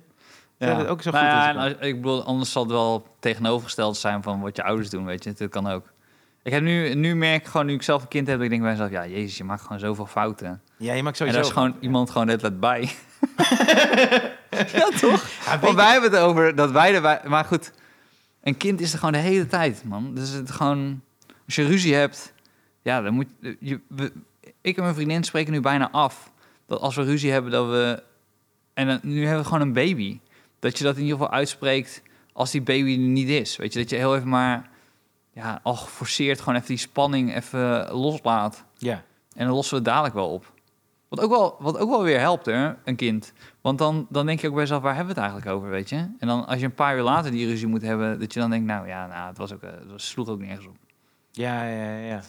Ja. 0.69 0.75
Dat 0.77 0.87
ook 0.87 1.03
zo 1.03 1.11
Nou 1.11 1.25
goed 1.25 1.33
ja, 1.33 1.39
als 1.53 1.57
en 1.65 1.71
ik 1.71 1.79
als- 1.79 1.87
ik 1.89 1.95
bedoel, 1.97 2.25
anders 2.25 2.53
zal 2.53 2.63
het 2.63 2.71
wel 2.73 3.07
tegenovergesteld 3.21 3.97
zijn 3.97 4.23
van 4.23 4.41
wat 4.41 4.57
je 4.57 4.63
ouders 4.65 4.91
doen, 4.91 5.05
weet 5.05 5.25
je. 5.25 5.33
Dat 5.33 5.49
kan 5.49 5.67
ook. 5.67 5.93
Ik 6.43 6.53
heb 6.53 6.63
nu, 6.63 6.95
nu 6.95 7.15
merk 7.17 7.41
ik 7.41 7.47
gewoon, 7.49 7.67
nu 7.67 7.73
ik 7.75 7.83
zelf 7.83 8.03
een 8.03 8.09
kind 8.09 8.27
heb, 8.27 8.35
dat 8.37 8.45
ik 8.45 8.51
denk 8.51 8.63
bij 8.63 8.71
mezelf, 8.71 8.91
ja, 8.91 9.07
jezus, 9.07 9.37
je 9.37 9.45
maakt 9.45 9.63
gewoon 9.63 9.79
zoveel 9.79 10.07
fouten. 10.07 10.63
Ja, 10.77 10.93
je 10.93 11.03
maakt 11.03 11.21
En 11.21 11.27
sowieso... 11.27 11.37
daar 11.39 11.47
is 11.49 11.53
gewoon 11.71 11.77
iemand 11.81 12.11
gewoon 12.11 12.27
net 12.27 12.43
let 12.43 12.61
bij. 12.61 12.81
ja, 14.73 14.89
toch? 15.01 15.27
Ja, 15.47 15.59
Want 15.59 15.75
wij 15.75 15.93
hebben 15.93 16.11
het 16.11 16.21
over 16.21 16.55
dat 16.55 16.71
wij 16.71 16.95
erbij... 16.95 17.21
Maar 17.27 17.45
goed, 17.45 17.73
een 18.43 18.57
kind 18.57 18.81
is 18.81 18.93
er 18.93 18.99
gewoon 18.99 19.13
de 19.15 19.19
hele 19.19 19.47
tijd, 19.47 19.83
man. 19.85 20.15
Dus 20.15 20.31
het 20.31 20.51
gewoon... 20.51 21.01
Als 21.47 21.55
je 21.55 21.65
ruzie 21.67 21.95
hebt, 21.95 22.33
ja, 22.83 23.01
dan 23.03 23.15
moet 23.15 23.27
je... 23.61 23.81
we- 23.89 24.13
ik 24.61 24.77
en 24.77 24.83
mijn 24.83 24.95
vriendin 24.95 25.25
spreken 25.25 25.53
nu 25.53 25.61
bijna 25.61 25.91
af 25.91 26.31
dat 26.67 26.81
als 26.81 26.97
we 26.97 27.03
ruzie 27.03 27.31
hebben, 27.33 27.51
dat 27.53 27.67
we... 27.67 28.03
En 28.75 28.87
dan- 28.87 29.01
nu 29.03 29.21
hebben 29.23 29.39
we 29.43 29.49
gewoon 29.49 29.61
een 29.67 29.73
baby. 29.73 30.19
Dat 30.61 30.79
je 30.79 30.85
dat 30.85 30.97
in 30.97 31.03
ieder 31.03 31.19
geval 31.19 31.33
uitspreekt 31.33 32.03
als 32.33 32.51
die 32.51 32.63
baby 32.63 32.93
er 32.93 32.99
niet 32.99 33.29
is. 33.29 33.57
Weet 33.57 33.73
je, 33.73 33.79
dat 33.79 33.91
je 33.91 33.97
heel 33.97 34.17
even 34.17 34.29
maar... 34.29 34.69
Ja, 35.33 35.61
al 35.63 35.75
geforceerd 35.75 36.39
gewoon 36.39 36.55
even 36.55 36.69
die 36.69 36.77
spanning 36.77 37.37
even 37.37 37.91
loslaat. 37.93 38.65
Ja, 38.79 39.05
En 39.35 39.47
dan 39.47 39.55
lossen 39.55 39.71
we 39.75 39.83
het 39.83 39.91
dadelijk 39.91 40.15
wel 40.15 40.33
op. 40.33 40.53
Wat 41.09 41.21
ook 41.21 41.31
wel, 41.31 41.57
wat 41.59 41.79
ook 41.79 41.91
wel 41.91 42.03
weer 42.03 42.19
helpt, 42.19 42.47
hè, 42.47 42.73
een 42.85 42.97
kind. 42.97 43.33
Want 43.61 43.79
dan, 43.79 44.07
dan 44.09 44.27
denk 44.27 44.41
je 44.41 44.47
ook 44.47 44.53
bij 44.53 44.63
jezelf, 44.63 44.83
waar 44.83 44.95
hebben 44.95 45.15
we 45.15 45.21
het 45.21 45.31
eigenlijk 45.31 45.59
over, 45.59 45.71
weet 45.71 45.89
je? 45.89 45.97
En 45.97 46.27
dan 46.27 46.47
als 46.47 46.59
je 46.59 46.65
een 46.65 46.75
paar 46.75 46.97
uur 46.97 47.03
later 47.03 47.31
die 47.31 47.47
ruzie 47.47 47.67
moet 47.67 47.83
hebben, 47.83 48.21
dat 48.21 48.33
je 48.33 48.41
dan 48.41 48.51
denkt, 48.51 48.67
nou 48.67 48.89
ja, 48.89 49.07
nou, 49.07 49.29
het, 49.29 49.39
was 49.39 49.53
ook, 49.53 49.63
eh, 49.63 49.71
het 49.71 49.91
was, 49.91 50.09
sloeg 50.09 50.29
ook 50.29 50.41
nergens 50.41 50.67
op. 50.67 50.77
ja, 51.31 51.65
ja, 51.65 51.97
ja. 51.97 52.23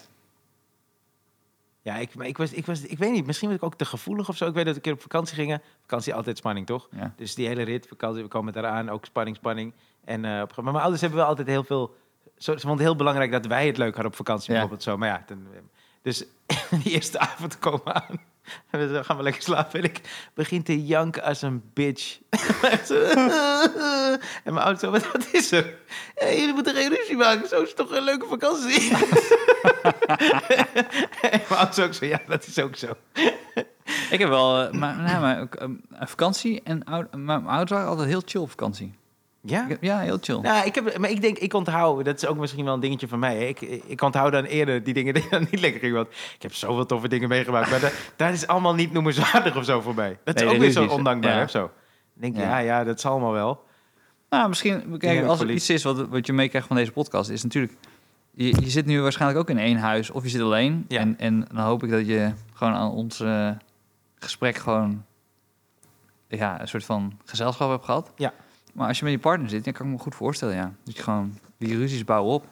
Ja, 1.83 1.95
ik, 1.97 2.15
maar 2.15 2.27
ik, 2.27 2.37
was, 2.37 2.53
ik, 2.53 2.65
was, 2.65 2.81
ik 2.81 2.97
weet 2.97 3.11
niet, 3.11 3.25
misschien 3.25 3.47
was 3.47 3.57
ik 3.57 3.63
ook 3.63 3.75
te 3.75 3.85
gevoelig 3.85 4.29
of 4.29 4.37
zo. 4.37 4.47
Ik 4.47 4.53
weet 4.53 4.65
dat 4.65 4.73
we 4.73 4.79
een 4.79 4.81
keer 4.85 4.93
op 4.93 5.01
vakantie 5.01 5.35
gingen. 5.35 5.61
Vakantie 5.81 6.13
altijd 6.13 6.37
spanning, 6.37 6.65
toch? 6.65 6.87
Ja. 6.91 7.13
Dus 7.15 7.35
die 7.35 7.47
hele 7.47 7.63
rit, 7.63 7.87
vakantie, 7.87 8.23
we 8.23 8.27
komen 8.29 8.57
eraan, 8.57 8.89
ook 8.89 9.05
spanning, 9.05 9.35
spanning. 9.35 9.73
En, 10.05 10.25
eh, 10.25 10.31
maar 10.31 10.63
mijn 10.63 10.75
ouders 10.75 11.01
hebben 11.01 11.19
wel 11.19 11.27
altijd 11.27 11.47
heel 11.47 11.63
veel... 11.63 11.95
Zo, 12.37 12.51
ze 12.51 12.59
vonden 12.59 12.69
het 12.77 12.79
heel 12.87 12.95
belangrijk 12.95 13.31
dat 13.31 13.45
wij 13.45 13.67
het 13.67 13.77
leuk 13.77 13.93
hadden 13.93 14.11
op 14.11 14.17
vakantie, 14.17 14.45
Ja. 14.47 14.51
bijvoorbeeld 14.51 14.83
zo. 14.83 14.97
Maar 14.97 15.07
ja, 15.07 15.25
eh, 15.27 15.37
dus 16.01 16.25
die 16.83 16.91
eerste 16.93 17.19
avond 17.19 17.59
komen 17.59 17.95
aan. 17.95 18.19
We 18.71 19.03
gaan 19.03 19.17
we 19.17 19.23
lekker 19.23 19.41
slapen. 19.41 19.79
En 19.79 19.85
ik 19.85 20.01
begin 20.33 20.63
te 20.63 20.85
janken 20.85 21.23
als 21.23 21.41
een 21.41 21.63
bitch. 21.73 22.19
En 24.43 24.53
mijn 24.53 24.65
ouders 24.65 24.79
zo, 24.79 24.91
wat 24.91 25.27
is 25.31 25.51
er? 25.51 25.75
Jullie 26.19 26.53
moeten 26.53 26.75
geen 26.75 26.89
ruzie 26.89 27.17
maken, 27.17 27.47
zo 27.47 27.61
is 27.61 27.67
het 27.67 27.77
toch 27.77 27.91
een 27.91 28.03
leuke 28.03 28.25
vakantie. 28.25 28.91
en 31.21 31.41
mijn 31.49 31.59
ouders 31.59 31.79
ook 31.79 31.93
zo, 31.93 32.05
ja, 32.05 32.21
dat 32.27 32.47
is 32.47 32.59
ook 32.59 32.75
zo. 32.75 32.93
Ik 34.09 34.19
heb 34.19 34.29
wel, 34.29 34.61
eh, 34.61 34.71
maar, 34.71 34.95
nee, 34.95 35.19
maar 35.19 35.47
ehm, 35.49 35.73
een 35.89 36.07
vakantie 36.07 36.61
en 36.63 36.83
mijn 37.11 37.45
ouders 37.45 37.71
waren 37.71 37.87
altijd 37.87 38.07
heel 38.07 38.21
chill 38.25 38.41
op 38.41 38.49
vakantie. 38.49 38.93
Ja? 39.43 39.67
Ja, 39.79 39.99
heel 39.99 40.17
chill. 40.21 40.39
Nou, 40.39 40.65
ik 40.65 40.75
heb, 40.75 40.97
maar 40.97 41.09
ik 41.09 41.21
denk, 41.21 41.37
ik 41.37 41.53
onthoud, 41.53 42.05
dat 42.05 42.15
is 42.15 42.25
ook 42.25 42.37
misschien 42.37 42.65
wel 42.65 42.73
een 42.73 42.79
dingetje 42.79 43.07
van 43.07 43.19
mij. 43.19 43.35
hè. 43.37 43.43
Ik, 43.45 43.61
ik 43.61 44.01
onthoud 44.01 44.31
dan 44.31 44.43
eerder 44.43 44.83
die 44.83 44.93
dingen 44.93 45.13
die 45.17 45.27
dan 45.29 45.47
niet 45.51 45.59
lekker 45.59 45.79
gingen. 45.79 45.95
Want 45.95 46.07
ik 46.35 46.41
heb 46.41 46.53
zoveel 46.53 46.85
toffe 46.85 47.07
dingen 47.07 47.29
meegemaakt. 47.29 47.69
Maar 47.69 47.79
dat, 47.79 47.93
dat 48.15 48.33
is 48.33 48.47
allemaal 48.47 48.73
niet 48.75 48.91
noemenswaardig 48.91 49.55
of 49.57 49.65
zo 49.65 49.81
voor 49.81 49.95
mij. 49.95 50.17
Dat 50.23 50.35
is 50.35 50.41
Nee, 50.41 50.53
ook 50.53 50.59
weer 50.59 50.71
zo 50.71 50.85
ondankbaar, 50.85 51.35
Ja. 51.37 51.43
of 51.43 51.49
zo. 51.49 51.59
Dan 51.59 51.69
denk 52.13 52.35
je, 52.35 52.41
Ja. 52.41 52.47
ja, 52.49 52.57
ja, 52.57 52.83
dat 52.83 52.99
zal 53.01 53.11
allemaal 53.11 53.31
wel. 53.33 53.63
Nou, 54.29 54.49
misschien, 54.49 54.97
kijk, 54.97 55.25
als 55.25 55.39
er 55.39 55.51
iets 55.51 55.69
is 55.69 55.83
wat, 55.83 56.07
wat 56.07 56.25
je 56.25 56.33
meekrijgt 56.33 56.67
van 56.67 56.75
deze 56.75 56.91
podcast, 56.91 57.29
is 57.29 57.43
natuurlijk, 57.43 57.73
je, 58.31 58.45
je 58.61 58.69
zit 58.69 58.85
nu 58.85 59.01
waarschijnlijk 59.01 59.39
ook 59.39 59.49
in 59.49 59.57
één 59.57 59.77
huis 59.77 60.09
of 60.11 60.23
je 60.23 60.29
zit 60.29 60.41
alleen. 60.41 60.85
Ja. 60.87 60.99
En, 60.99 61.15
en 61.19 61.47
dan 61.53 61.63
hoop 61.63 61.83
ik 61.83 61.89
dat 61.89 62.07
je 62.07 62.31
gewoon 62.53 62.73
aan 62.73 62.91
ons 62.91 63.19
eh, 63.19 63.49
gesprek 64.15 64.55
gewoon, 64.57 65.05
ja, 66.27 66.61
een 66.61 66.67
soort 66.67 66.85
van 66.85 67.17
gezelschap 67.25 67.69
hebt 67.69 67.85
gehad. 67.85 68.11
Ja. 68.15 68.33
Maar 68.71 68.87
als 68.87 68.97
je 68.97 69.03
met 69.03 69.13
je 69.13 69.19
partner 69.19 69.49
zit, 69.49 69.63
dan 69.63 69.73
kan 69.73 69.85
ik 69.85 69.91
me 69.91 69.97
goed 69.97 70.15
voorstellen, 70.15 70.55
ja. 70.55 70.73
Dat 70.83 70.95
je 70.97 71.03
gewoon 71.03 71.37
die 71.57 71.77
ruzies 71.77 72.03
bouwen 72.03 72.33
op. 72.33 72.45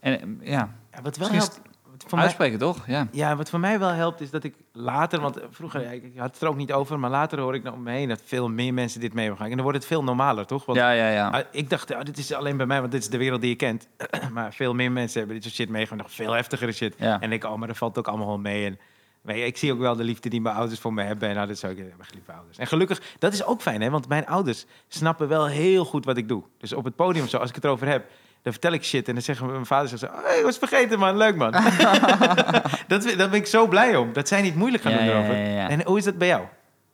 En 0.00 0.40
eh, 0.40 0.50
ja, 0.50 0.74
Ja, 0.92 1.02
wat 1.02 1.16
wel 1.16 1.28
helpt... 1.28 1.60
wat 1.90 2.04
Voor 2.06 2.18
mij, 2.18 2.26
uitspreken 2.26 2.58
toch? 2.58 2.86
Ja. 2.86 3.08
ja, 3.10 3.36
wat 3.36 3.50
voor 3.50 3.60
mij 3.60 3.78
wel 3.78 3.88
helpt 3.88 4.20
is 4.20 4.30
dat 4.30 4.44
ik 4.44 4.54
later... 4.72 5.20
Want 5.20 5.38
vroeger, 5.50 5.80
ja, 5.80 5.90
ik 5.90 6.12
had 6.16 6.32
het 6.32 6.42
er 6.42 6.48
ook 6.48 6.56
niet 6.56 6.72
over... 6.72 6.98
Maar 6.98 7.10
later 7.10 7.38
hoor 7.40 7.54
ik 7.54 7.62
nog 7.62 7.74
om 7.74 7.82
me 7.82 7.90
heen 7.90 8.08
dat 8.08 8.20
veel 8.24 8.48
meer 8.48 8.74
mensen 8.74 9.00
dit 9.00 9.14
mee 9.14 9.36
gaan. 9.36 9.46
En 9.46 9.50
dan 9.50 9.62
wordt 9.62 9.78
het 9.78 9.86
veel 9.86 10.04
normaler, 10.04 10.46
toch? 10.46 10.64
Want 10.64 10.78
ja, 10.78 10.90
ja, 10.90 11.08
ja. 11.08 11.28
Ah, 11.28 11.44
Ik 11.50 11.70
dacht, 11.70 11.94
ah, 11.94 12.04
dit 12.04 12.18
is 12.18 12.32
alleen 12.32 12.56
bij 12.56 12.66
mij, 12.66 12.80
want 12.80 12.92
dit 12.92 13.00
is 13.02 13.08
de 13.08 13.18
wereld 13.18 13.40
die 13.40 13.50
je 13.50 13.56
kent. 13.56 13.88
maar 14.32 14.52
veel 14.52 14.74
meer 14.74 14.92
mensen 14.92 15.18
hebben 15.18 15.36
dit 15.36 15.44
soort 15.44 15.56
shit 15.56 15.68
meegemaakt. 15.68 16.02
Nog 16.02 16.16
veel 16.16 16.32
heftigere 16.32 16.72
shit. 16.72 16.94
Ja. 16.98 17.20
En 17.20 17.32
ik, 17.32 17.44
oh, 17.44 17.56
maar 17.56 17.68
dat 17.68 17.76
valt 17.76 17.98
ook 17.98 18.08
allemaal 18.08 18.26
wel 18.26 18.38
mee. 18.38 18.66
En 18.66 18.78
je, 19.24 19.44
ik 19.44 19.56
zie 19.56 19.72
ook 19.72 19.78
wel 19.78 19.96
de 19.96 20.04
liefde 20.04 20.28
die 20.28 20.40
mijn 20.40 20.56
ouders 20.56 20.80
voor 20.80 20.92
me 20.94 21.02
hebben. 21.02 21.28
En 21.28 21.34
nou, 21.34 21.46
dat 21.46 21.56
is 21.56 21.64
ook 21.64 21.76
mijn 21.76 21.94
geliefde 22.00 22.32
ouders. 22.32 22.58
En 22.58 22.66
gelukkig, 22.66 23.00
dat 23.18 23.32
is 23.32 23.44
ook 23.44 23.62
fijn, 23.62 23.80
hè? 23.82 23.90
Want 23.90 24.08
mijn 24.08 24.26
ouders 24.26 24.66
snappen 24.88 25.28
wel 25.28 25.46
heel 25.46 25.84
goed 25.84 26.04
wat 26.04 26.16
ik 26.16 26.28
doe. 26.28 26.42
Dus 26.58 26.72
op 26.72 26.84
het 26.84 26.96
podium, 26.96 27.28
zo, 27.28 27.36
als 27.36 27.48
ik 27.48 27.54
het 27.54 27.64
erover 27.64 27.86
heb, 27.86 28.04
dan 28.42 28.52
vertel 28.52 28.72
ik 28.72 28.84
shit. 28.84 29.08
En 29.08 29.14
dan 29.14 29.22
zeggen 29.22 29.46
mijn 29.46 29.66
vader 29.66 29.88
zegt 29.88 30.00
zo, 30.00 30.06
ik 30.38 30.44
was 30.44 30.58
vergeten, 30.58 30.98
man. 30.98 31.16
Leuk, 31.16 31.36
man. 31.36 31.50
dat, 32.88 33.02
daar 33.02 33.28
ben 33.30 33.32
ik 33.34 33.46
zo 33.46 33.66
blij 33.68 33.96
om. 33.96 34.12
Dat 34.12 34.28
zij 34.28 34.42
niet 34.42 34.54
moeilijk 34.56 34.82
gaan 34.82 34.92
Ja, 34.92 34.98
doen 34.98 35.06
erover. 35.08 35.36
ja, 35.36 35.48
ja. 35.48 35.68
En 35.68 35.84
hoe 35.84 35.98
is 35.98 36.04
dat 36.04 36.18
bij 36.18 36.28
jou? 36.28 36.42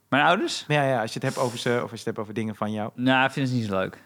Mijn 0.08 0.24
ouders? 0.24 0.64
Ja, 0.68 0.82
ja, 0.82 1.00
als 1.00 1.12
je 1.12 1.18
het 1.18 1.22
hebt 1.34 1.38
over 1.46 1.58
ze, 1.58 1.70
of 1.74 1.80
als 1.80 1.90
je 1.90 1.96
het 1.96 2.04
hebt 2.04 2.18
over 2.18 2.34
dingen 2.34 2.54
van 2.54 2.72
jou. 2.72 2.90
Nou, 2.94 3.24
ik 3.26 3.30
vind 3.30 3.48
het 3.48 3.56
niet 3.56 3.66
zo 3.68 3.74
leuk. 3.78 3.98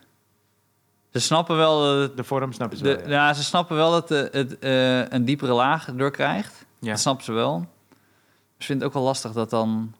Ze 1.13 1.21
snappen 1.21 1.57
wel 1.57 1.81
dat 1.99 2.17
De 2.17 2.25
vorm 2.25 2.53
snappen 2.53 2.79
ze 2.79 2.85
De, 2.85 2.97
wel. 2.97 3.09
ja. 3.11 3.33
ze 3.33 3.45
snappen 3.45 3.77
wel 3.77 3.91
dat 3.91 4.09
het 4.09 4.59
eh, 4.59 5.09
een 5.09 5.25
diepere 5.25 5.53
laag 5.53 5.85
doorkrijgt. 5.95 6.67
Ja. 6.81 6.91
Dat 6.91 7.01
snappen 7.01 7.25
ze 7.25 7.33
wel. 7.33 7.67
Ze 8.65 8.71
vinden 8.71 8.87
het 8.87 8.97
ook 8.97 9.03
wel 9.03 9.09
lastig 9.13 9.33
dat 9.33 9.51
dan... 9.51 9.95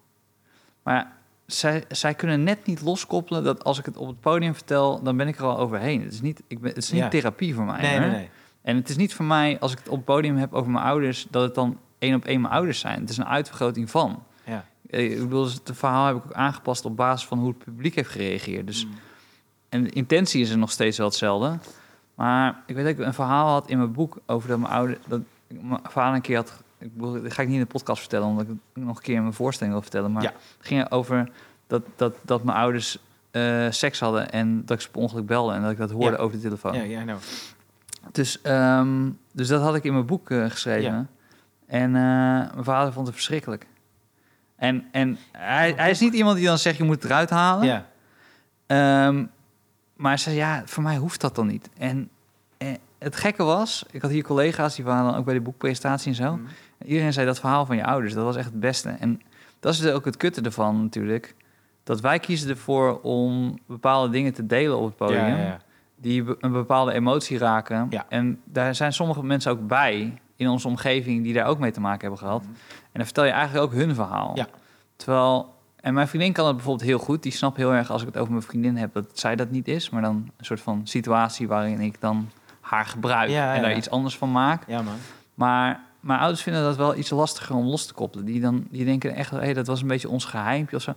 Maar 0.83 1.13
zij, 1.47 1.85
zij 1.89 2.15
kunnen 2.15 2.43
net 2.45 2.67
niet 2.67 2.81
loskoppelen 2.81 3.45
dat 3.45 3.65
als 3.65 3.79
ik 3.79 3.85
het 3.85 3.97
op 3.97 4.07
het 4.07 4.21
podium 4.21 4.55
vertel, 4.55 5.03
dan 5.03 5.17
ben 5.17 5.29
ik 5.29 5.39
er 5.39 5.45
al 5.45 5.59
overheen. 5.59 6.03
Het 6.03 6.13
is 6.13 6.21
niet, 6.21 6.43
ik 6.47 6.61
ben, 6.61 6.69
het 6.69 6.79
is 6.79 6.91
niet 6.91 7.01
Ja. 7.03 7.09
therapie 7.09 7.55
voor 7.55 7.65
mij. 7.65 7.81
nee, 7.81 7.99
nee, 7.99 8.11
nee. 8.11 8.31
En 8.63 8.77
het 8.77 8.89
is 8.89 8.97
niet 8.97 9.15
voor 9.15 9.25
mij, 9.25 9.59
als 9.61 9.73
ik 9.73 9.79
het 9.79 9.89
op 9.89 9.97
het 9.97 10.05
podium 10.05 10.37
heb 10.37 10.53
over 10.55 10.71
mijn 10.71 10.85
ouders, 10.85 11.27
dat 11.31 11.43
het 11.43 11.55
dan 11.55 11.79
één 11.99 12.15
op 12.15 12.25
één 12.25 12.41
mijn 12.41 12.53
ouders 12.53 12.79
zijn. 12.79 13.01
Het 13.01 13.11
is 13.11 13.17
een 13.17 13.27
uitvergroting 13.27 13.91
van. 13.91 14.23
Ja. 14.45 14.65
Eh, 14.91 15.13
Ik 15.13 15.19
bedoel, 15.19 15.45
het 15.45 15.71
verhaal 15.73 16.07
heb 16.07 16.17
ik 16.17 16.25
ook 16.25 16.33
aangepast 16.33 16.85
op 16.85 16.97
basis 16.97 17.27
van 17.29 17.39
hoe 17.39 17.49
het 17.49 17.59
publiek 17.59 17.95
heeft 17.95 18.11
gereageerd. 18.11 18.67
Dus 18.67 18.85
Mm. 18.87 18.93
en 19.69 19.83
de 19.83 19.91
intentie 19.91 20.41
is 20.41 20.51
er 20.51 20.59
nog 20.59 20.71
steeds 20.71 20.99
wel 20.99 21.07
hetzelfde. 21.07 21.59
Maar 22.15 22.63
ik 22.67 22.75
weet 22.75 22.85
dat 22.85 22.99
ik 22.99 23.07
een 23.07 23.15
verhaal 23.15 23.49
had 23.49 23.69
in 23.69 23.79
mijn 23.79 23.93
boek 23.93 24.17
over 24.27 24.49
dat 24.49 24.59
mijn 24.59 24.73
ouder... 24.73 24.99
Dat 25.07 25.21
ik 25.47 25.63
mijn 25.63 25.81
vader 25.89 26.15
een 26.15 26.21
keer 26.21 26.37
had... 26.37 26.63
Ik 26.79 26.95
bedoel, 26.95 27.23
dat 27.23 27.33
ga 27.33 27.43
ik 27.43 27.49
niet 27.49 27.57
in 27.57 27.63
de 27.63 27.69
podcast 27.73 28.01
vertellen, 28.01 28.27
omdat 28.27 28.43
ik 28.45 28.49
het 28.75 28.85
nog 28.85 28.97
een 28.97 29.03
keer 29.03 29.15
in 29.15 29.23
mijn 29.23 29.35
voorstelling 29.35 29.75
wil 29.75 29.83
vertellen. 29.83 30.13
Maar 30.13 30.23
Ja. 30.23 30.33
het 30.59 30.67
ging 30.67 30.91
over 30.91 31.31
dat, 31.67 31.83
dat, 31.97 32.17
dat 32.23 32.45
mijn 32.45 32.57
ouders 32.57 32.99
eh, 33.31 33.67
seks 33.71 34.01
hadden 34.01 34.33
en 34.33 34.63
dat 34.65 34.77
ik 34.77 34.83
ze 34.83 34.91
per 34.91 35.01
ongeluk 35.01 35.27
belde 35.27 35.53
en 35.55 35.63
dat 35.63 35.71
ik 35.71 35.79
dat 35.79 35.91
hoorde 35.91 36.17
Ja. 36.17 36.23
over 36.23 36.37
de 36.37 36.43
telefoon. 36.43 36.75
Ja, 36.75 36.83
ja, 36.83 37.05
nou. 37.05 37.19
Dus, 38.13 38.41
ehm, 38.43 39.11
dus 39.33 39.49
dat 39.49 39.63
had 39.63 39.75
ik 39.75 39.85
in 39.85 39.93
mijn 39.93 40.07
boek 40.07 40.31
eh, 40.31 40.45
geschreven. 40.51 41.09
En 41.67 41.87
eh, 41.97 42.01
mijn 42.53 42.65
vader 42.65 42.93
vond 42.93 43.07
het 43.07 43.15
verschrikkelijk. 43.17 43.67
En, 44.57 44.85
en 44.93 45.19
hij, 45.33 45.73
hij 45.77 45.91
is 45.91 46.01
niet 46.01 46.15
iemand 46.15 46.37
die 46.37 46.47
dan 46.47 46.59
zegt, 46.59 46.77
je 46.77 46.85
moet 46.85 46.95
het 46.95 47.05
eruit 47.05 47.31
halen. 47.31 47.67
Ja. 47.67 47.87
Ehm, 48.67 49.25
maar 49.97 50.11
hij 50.11 50.17
zei, 50.17 50.37
ja, 50.37 50.63
voor 50.65 50.83
mij 50.83 50.97
hoeft 50.97 51.21
dat 51.21 51.35
dan 51.35 51.47
niet. 51.47 51.69
En 51.79 52.09
het 53.05 53.17
gekke 53.17 53.43
was, 53.43 53.85
ik 53.91 54.03
had 54.03 54.11
hier 54.11 54.23
collega's, 54.23 54.75
die 54.75 54.85
waren 54.85 55.05
dan 55.05 55.15
ook 55.17 55.25
bij 55.25 55.35
de 55.35 55.41
boekpresentatie 55.41 56.09
en 56.09 56.15
zo. 56.15 56.37
Mhm. 56.37 56.45
Iedereen 56.85 57.13
zei 57.13 57.27
dat 57.27 57.41
verhaal 57.41 57.67
van 57.67 57.77
je 57.77 57.85
ouders, 57.85 58.15
dat 58.15 58.25
was 58.25 58.37
echt 58.37 58.51
het 58.51 58.61
beste. 58.61 58.89
En 58.89 59.21
dat 59.61 59.75
is 59.75 59.87
ook 59.87 60.05
het 60.05 60.17
kutte 60.17 60.41
ervan 60.41 60.83
natuurlijk. 60.83 61.35
Dat 61.83 62.01
wij 62.01 62.19
kiezen 62.19 62.49
ervoor 62.49 63.01
om 63.01 63.59
bepaalde 63.67 64.11
dingen 64.11 64.33
te 64.33 64.47
delen 64.47 64.79
op 64.79 64.85
het 64.85 64.97
podium. 64.97 65.27
Ja, 65.27 65.37
ja, 65.37 65.45
ja. 65.45 65.59
Die 65.97 66.25
een 66.41 66.53
bepaalde 66.53 66.93
emotie 66.93 67.39
raken. 67.39 67.89
En 68.09 68.41
daar 68.45 68.75
zijn 68.75 68.93
sommige 68.93 69.25
mensen 69.25 69.51
ook 69.51 69.67
bij 69.67 70.19
in 70.37 70.49
onze 70.49 70.69
omgeving 70.69 71.23
die 71.23 71.33
daar 71.33 71.47
ook 71.47 71.59
mee 71.59 71.71
te 71.71 71.81
maken 71.81 72.01
hebben 72.01 72.19
gehad. 72.19 72.43
Mhm. 72.43 72.51
En 72.83 72.93
dan 72.93 73.05
vertel 73.05 73.25
je 73.25 73.31
eigenlijk 73.31 73.65
ook 73.65 73.73
hun 73.73 73.95
verhaal. 73.95 74.33
Ja. 74.35 74.47
Terwijl, 74.97 75.55
en 75.81 75.95
mijn 75.95 76.09
vriendin 76.09 76.33
kan 76.33 76.47
het 76.47 76.57
bijvoorbeeld 76.57 76.89
heel 76.89 76.99
goed. 76.99 77.23
Die 77.23 77.33
snapt 77.33 77.57
heel 77.57 77.73
erg 77.73 77.91
als 77.91 78.01
ik 78.01 78.07
het 78.07 78.17
over 78.17 78.33
mijn 78.33 78.45
vriendin 78.45 78.77
heb 78.77 78.93
dat 78.93 79.07
zij 79.13 79.37
dat 79.37 79.51
niet 79.51 79.69
is. 79.69 79.91
Maar 79.91 80.03
dan 80.03 80.31
een 80.37 80.45
soort 80.45 80.61
van 80.61 80.81
situatie 80.85 81.49
waarin 81.49 81.81
ik 81.81 82.01
dan 82.01 82.29
haar 82.65 82.87
gebruik 82.87 83.31
Ja, 83.31 83.37
ja, 83.37 83.55
en 83.55 83.63
daar 83.63 83.71
ja. 83.71 83.77
iets 83.77 83.91
anders 83.91 84.19
van 84.19 84.33
maak. 84.33 84.63
Ja, 84.67 84.83
man. 84.83 84.97
Maar 85.35 85.81
mijn 86.01 86.21
ouders 86.21 86.43
vinden 86.43 86.63
dat 86.63 86.77
wel 86.77 86.97
iets 86.97 87.11
lastiger 87.11 87.57
om 87.57 87.67
los 87.67 87.87
te 87.87 87.95
koppelen. 87.95 88.25
Die, 88.25 88.41
dan, 88.41 88.67
die 88.71 88.85
denken 88.85 89.15
echt, 89.15 89.31
hé, 89.31 89.55
dat 89.55 89.67
was 89.67 89.81
een 89.83 89.89
beetje 89.89 90.09
ons 90.09 90.25
geheimpje 90.25 90.77
of 90.77 90.83
zo. 90.83 90.95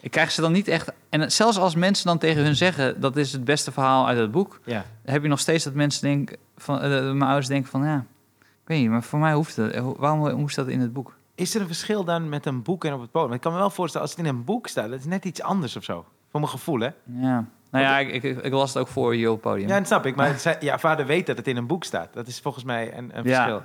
Ik 0.00 0.10
krijg 0.10 0.30
ze 0.30 0.40
dan 0.40 0.52
niet 0.52 0.68
echt... 0.68 0.92
En 1.08 1.32
zelfs 1.32 1.58
als 1.58 1.74
mensen 1.74 2.06
dan 2.06 2.18
tegen 2.18 2.42
hun 2.42 2.56
zeggen... 2.56 3.00
dat 3.00 3.16
is 3.16 3.32
het 3.32 3.44
beste 3.44 3.72
verhaal 3.72 4.06
uit 4.06 4.18
het 4.18 4.30
boek... 4.30 4.60
Ja. 4.64 4.84
heb 5.04 5.22
je 5.22 5.28
nog 5.28 5.40
steeds 5.40 5.64
dat 5.64 5.74
mensen 5.74 6.02
denken... 6.02 6.36
Van, 6.56 6.80
eh, 6.80 6.90
mijn 6.90 7.22
ouders 7.22 7.46
denken 7.46 7.70
van, 7.70 7.84
ja... 7.84 8.04
Ik 8.38 8.72
weet 8.72 8.80
niet, 8.80 8.90
maar 8.90 9.02
voor 9.02 9.18
mij 9.18 9.32
hoeft 9.34 9.56
het. 9.56 9.72
Eh, 9.72 9.88
Waarom 9.96 10.34
moest 10.40 10.56
dat 10.56 10.68
in 10.68 10.80
het 10.80 10.92
boek? 10.92 11.16
Is 11.34 11.54
er 11.54 11.60
een 11.60 11.66
verschil 11.66 12.04
dan 12.04 12.28
met 12.28 12.46
een 12.46 12.62
boek 12.62 12.84
en 12.84 12.92
op 12.92 13.00
het 13.00 13.10
podium? 13.10 13.32
Ik 13.32 13.40
kan 13.40 13.52
me 13.52 13.58
wel 13.58 13.70
voorstellen, 13.70 14.06
als 14.06 14.16
het 14.16 14.26
in 14.26 14.32
een 14.34 14.44
boek 14.44 14.66
staat, 14.68 14.90
dat 14.90 14.98
is 14.98 15.04
net 15.04 15.24
iets 15.24 15.42
anders 15.42 15.76
of 15.76 15.84
zo. 15.84 16.04
Voor 16.30 16.40
mijn 16.40 16.52
gevoel, 16.52 16.80
hè? 16.80 16.90
Ja. 17.04 17.44
Nou 17.70 17.84
ja, 17.84 17.98
ik, 17.98 18.22
ik, 18.22 18.42
ik 18.42 18.52
las 18.52 18.74
het 18.74 18.82
ook 18.82 18.88
voor 18.88 19.12
hier 19.12 19.30
op 19.30 19.40
podium. 19.40 19.68
Ja, 19.68 19.78
dat 19.78 19.86
snap 19.86 20.06
ik. 20.06 20.16
Maar 20.16 20.56
ja, 20.60 20.78
vader 20.78 21.06
weet 21.06 21.26
dat 21.26 21.36
het 21.36 21.46
in 21.48 21.56
een 21.56 21.66
boek 21.66 21.84
staat. 21.84 22.12
Dat 22.12 22.26
is 22.26 22.40
volgens 22.40 22.64
mij 22.64 22.96
een, 22.96 23.10
een 23.18 23.24
Ja. 23.24 23.34
verschil. 23.34 23.62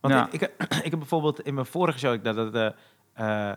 Want 0.00 0.14
Ja. 0.14 0.28
ik, 0.30 0.40
ik, 0.40 0.50
ik 0.84 0.90
heb 0.90 0.98
bijvoorbeeld 0.98 1.40
in 1.40 1.54
mijn 1.54 1.66
vorige 1.66 1.98
show 1.98 2.24
dat, 2.24 2.36
dat, 2.36 2.54
eh, 2.54 2.66
eh, 2.66 3.56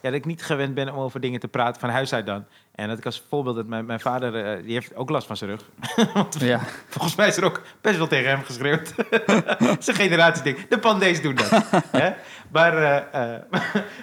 ja, 0.00 0.12
dat 0.12 0.12
ik 0.12 0.24
niet 0.24 0.42
gewend 0.42 0.74
ben 0.74 0.92
om 0.92 0.98
over 0.98 1.20
dingen 1.20 1.40
te 1.40 1.48
praten 1.48 1.80
van 1.80 1.90
huis 1.90 2.12
uit 2.12 2.26
dan. 2.26 2.44
En 2.76 2.88
dat 2.88 2.98
ik 2.98 3.04
als 3.04 3.24
voorbeeld 3.28 3.56
dat 3.56 3.66
mijn, 3.66 3.86
mijn 3.86 4.00
vader, 4.00 4.44
eh, 4.44 4.62
die 4.64 4.72
heeft 4.72 4.94
ook 4.96 5.10
last 5.10 5.26
van 5.26 5.36
zijn 5.36 5.50
rug. 5.50 5.62
Want 6.14 6.36
Ja. 6.40 6.60
volgens 6.88 7.14
mij 7.14 7.28
is 7.28 7.36
er 7.36 7.44
ook 7.44 7.62
best 7.80 7.96
wel 7.96 8.06
tegen 8.06 8.30
hem 8.30 8.42
geschreeuwd. 8.44 8.94
zijn 9.84 9.96
generatieding. 9.96 10.68
De 10.68 10.78
pandees 10.78 11.22
doen 11.22 11.34
dat. 11.34 11.64
Maar, 12.52 12.76
eh, 13.12 13.34
eh, 13.34 13.40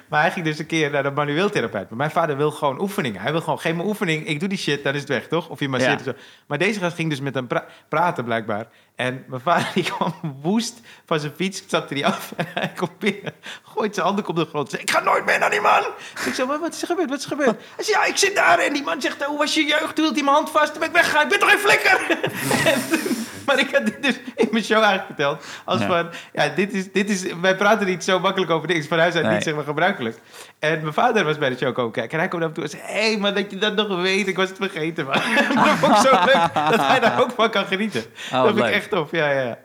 maar 0.10 0.22
hij 0.22 0.32
ging 0.32 0.46
dus 0.46 0.60
een 0.60 0.66
keer 0.66 0.90
naar 0.92 1.04
de 1.04 1.12
manueeltherapeut. 1.12 1.90
Maar 1.90 1.98
mijn 1.98 2.12
vader 2.12 2.38
wil 2.38 2.52
gewoon 2.52 2.82
oefeningen. 2.82 3.22
Hij 3.22 3.32
wil 3.32 3.42
gewoon, 3.42 3.60
geef 3.60 3.74
me 3.76 3.84
oefening, 3.84 4.28
ik 4.28 4.40
doe 4.40 4.50
die 4.50 4.58
shit, 4.58 4.84
dan 4.84 4.94
is 4.94 5.00
het 5.00 5.10
weg, 5.10 5.28
toch? 5.28 5.50
Of 5.50 5.60
je 5.60 5.70
masseert 5.70 6.04
Ja. 6.04 6.12
of 6.12 6.18
zo. 6.18 6.24
Maar 6.48 6.58
deze 6.58 6.80
gast 6.80 6.96
ging 6.96 7.10
dus 7.10 7.20
met 7.22 7.34
hem 7.34 7.48
pra- 7.48 7.66
praten, 7.90 8.24
blijkbaar. 8.24 8.66
En 8.96 9.24
mijn 9.28 9.42
vader 9.42 9.68
die 9.74 9.84
kwam 9.84 10.14
woest 10.42 10.80
van 11.06 11.20
zijn 11.20 11.32
fiets, 11.36 11.58
stapte 11.58 11.94
hij 11.94 12.06
af 12.06 12.34
en 12.36 12.46
hij 12.54 12.72
komt 12.76 13.00
binnen. 13.00 13.34
Gooit 13.64 13.94
zijn 13.94 14.06
handen 14.06 14.28
op 14.28 14.36
de 14.36 14.46
grond. 14.46 14.70
Zei, 14.70 14.82
ik 14.82 14.92
ga 14.92 15.00
nooit 15.00 15.26
meer 15.26 15.40
naar 15.40 15.50
die 15.50 15.62
man. 15.62 15.84
Dus 16.16 16.26
ik 16.28 16.34
zei, 16.34 16.48
wat, 16.48 16.60
wat 16.60 16.74
is 16.74 16.82
er 16.82 16.88
gebeurd? 16.88 17.10
Wat 17.10 17.18
is 17.20 17.24
er 17.26 17.32
gebeurd? 17.32 17.62
Hij 17.76 17.84
zei, 17.84 17.98
ja, 17.98 18.06
ik 18.06 18.18
zit 18.18 18.36
daar. 18.36 18.60
En 18.66 18.74
die 18.74 18.84
man 18.84 19.02
zegt, 19.02 19.24
hoe 19.24 19.38
was 19.38 19.54
je 19.54 19.66
jeugd? 19.66 19.96
Toen 19.96 20.04
hield 20.04 20.16
hij 20.16 20.24
mijn 20.24 20.36
hand 20.36 20.50
vast. 20.50 20.72
Toen 20.72 20.80
ben 20.80 20.90
ik 20.90 20.96
weggegaan. 20.96 21.24
Ik 21.24 21.30
ben 21.30 21.40
toch 21.40 21.50
geen 21.50 21.60
flikker? 21.60 22.00
Maar 23.46 23.60
ik 23.60 23.70
had 23.72 23.86
dit 23.86 24.04
dus 24.04 24.16
in 24.36 24.48
mijn 24.52 24.64
show 24.64 24.78
eigenlijk 24.78 25.06
verteld. 25.06 25.46
Als 25.66 25.82
van, 25.82 26.10
ja, 26.34 26.48
dit 26.48 26.74
is, 26.74 26.92
dit 26.92 27.10
is, 27.10 27.34
wij 27.42 27.56
praten 27.56 27.88
niet 27.88 28.04
zo 28.04 28.20
makkelijk 28.20 28.52
over 28.52 28.68
dingen. 28.68 28.84
Van 28.84 29.00
huis 29.00 29.16
uit 29.16 29.24
Nee. 29.26 29.34
niet 29.34 29.44
zeg 29.44 29.56
maar 29.56 29.64
gebruikelijk. 29.64 30.18
En 30.60 30.82
mijn 30.82 30.94
vader 30.94 31.24
was 31.24 31.38
bij 31.38 31.50
de 31.50 31.58
show 31.58 31.74
komen 31.74 31.92
kijken. 31.92 32.12
En 32.12 32.20
hij 32.20 32.28
kwam 32.28 32.40
naar 32.40 32.50
me 32.50 32.56
toe 32.56 32.64
en 32.64 32.70
zei, 32.70 32.82
hé, 32.86 33.10
hey, 33.10 33.18
maar 33.18 33.34
dat 33.34 33.52
je 33.52 33.58
dat 33.58 33.76
nog 33.76 34.02
weet. 34.02 34.28
Ik 34.28 34.36
was 34.36 34.50
het 34.50 34.58
vergeten. 34.58 35.06
Maar 35.06 35.14
dat 35.56 35.78
vond 35.78 35.96
ik 35.96 36.02
zo 36.12 36.26
leuk 36.26 36.54
dat 36.54 36.88
hij 36.88 37.00
daar 37.00 37.22
ook 37.22 37.32
van 37.32 37.50
kan 37.50 37.66
genieten. 37.66 38.04
Oh, 38.34 38.44
dat 38.44 38.54
vind 38.54 38.68
ik 38.68 38.74
echt 38.74 38.90
tof, 38.90 39.12
ja, 39.12 39.30
ja. 39.30 39.58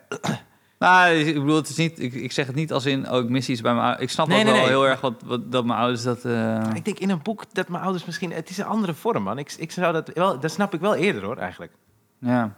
Nou, 0.78 1.12
ik 1.14 1.34
bedoel, 1.34 1.56
het 1.56 1.68
is 1.68 1.76
niet, 1.76 2.00
ik, 2.00 2.12
ik 2.14 2.32
zeg 2.32 2.46
het 2.46 2.54
niet 2.54 2.72
als 2.72 2.86
in, 2.86 3.10
oh, 3.10 3.18
ik 3.22 3.28
mis 3.28 3.48
iets 3.48 3.60
bij 3.60 3.72
mijn 3.72 3.84
ouders. 3.84 4.04
Ik 4.04 4.10
snap 4.10 4.26
Nee, 4.28 4.38
ook 4.38 4.44
nee, 4.44 4.52
wel 4.52 4.62
nee. 4.62 4.70
heel 4.70 4.86
erg 4.86 5.00
wat, 5.00 5.22
wat, 5.24 5.52
dat 5.52 5.64
mijn 5.64 5.78
ouders 5.78 6.02
dat... 6.02 6.24
eh, 6.24 6.70
Ik 6.74 6.84
denk 6.84 6.98
in 6.98 7.10
een 7.10 7.22
boek 7.22 7.44
dat 7.54 7.68
mijn 7.68 7.82
ouders 7.82 8.04
misschien... 8.04 8.32
Het 8.32 8.48
is 8.50 8.58
een 8.58 8.64
andere 8.64 8.94
vorm, 8.94 9.22
man. 9.22 9.38
Ik, 9.38 9.52
ik 9.58 9.70
zou 9.72 9.92
dat 9.92 10.10
wel... 10.14 10.40
Dat 10.40 10.50
snap 10.50 10.74
ik 10.74 10.80
wel 10.80 10.94
eerder, 10.94 11.22
hoor, 11.24 11.36
eigenlijk. 11.36 11.72
ja. 12.18 12.54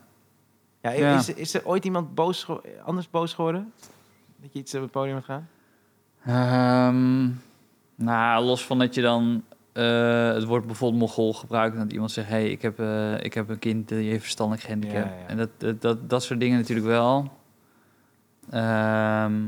Ja, 0.82 0.90
Ja. 0.90 1.16
Is, 1.18 1.34
is 1.34 1.54
er 1.54 1.66
ooit 1.66 1.84
iemand 1.84 2.14
boos, 2.14 2.46
anders 2.84 3.10
boos 3.10 3.34
geworden? 3.34 3.72
Dat 4.36 4.52
je 4.52 4.58
iets 4.58 4.74
op 4.74 4.82
het 4.82 4.90
podium 4.90 5.14
hebt 5.14 5.26
gaan? 5.26 5.48
Ehm, 6.24 7.28
nou, 8.04 8.44
los 8.44 8.64
van 8.66 8.78
dat 8.78 8.94
je 8.94 9.02
dan 9.02 9.44
eh, 9.72 10.32
het 10.32 10.44
woord 10.44 10.66
bijvoorbeeld 10.66 11.00
mogol 11.00 11.34
gebruikt... 11.34 11.76
dat 11.76 11.92
iemand 11.92 12.10
zegt, 12.10 12.28
hey, 12.28 12.50
ik, 12.50 12.62
heb, 12.62 12.80
eh, 12.80 13.24
ik 13.24 13.34
heb 13.34 13.48
een 13.48 13.58
kind 13.58 13.88
die 13.88 14.10
heeft 14.10 14.22
verstandelijk. 14.22 14.82
Ja, 14.92 14.98
ja. 14.98 15.12
En 15.26 15.36
dat, 15.36 15.48
dat, 15.58 15.80
dat, 15.80 16.10
dat 16.10 16.22
soort 16.22 16.40
dingen 16.40 16.58
natuurlijk 16.58 16.86
wel. 16.86 17.38
Ehm, 18.50 19.46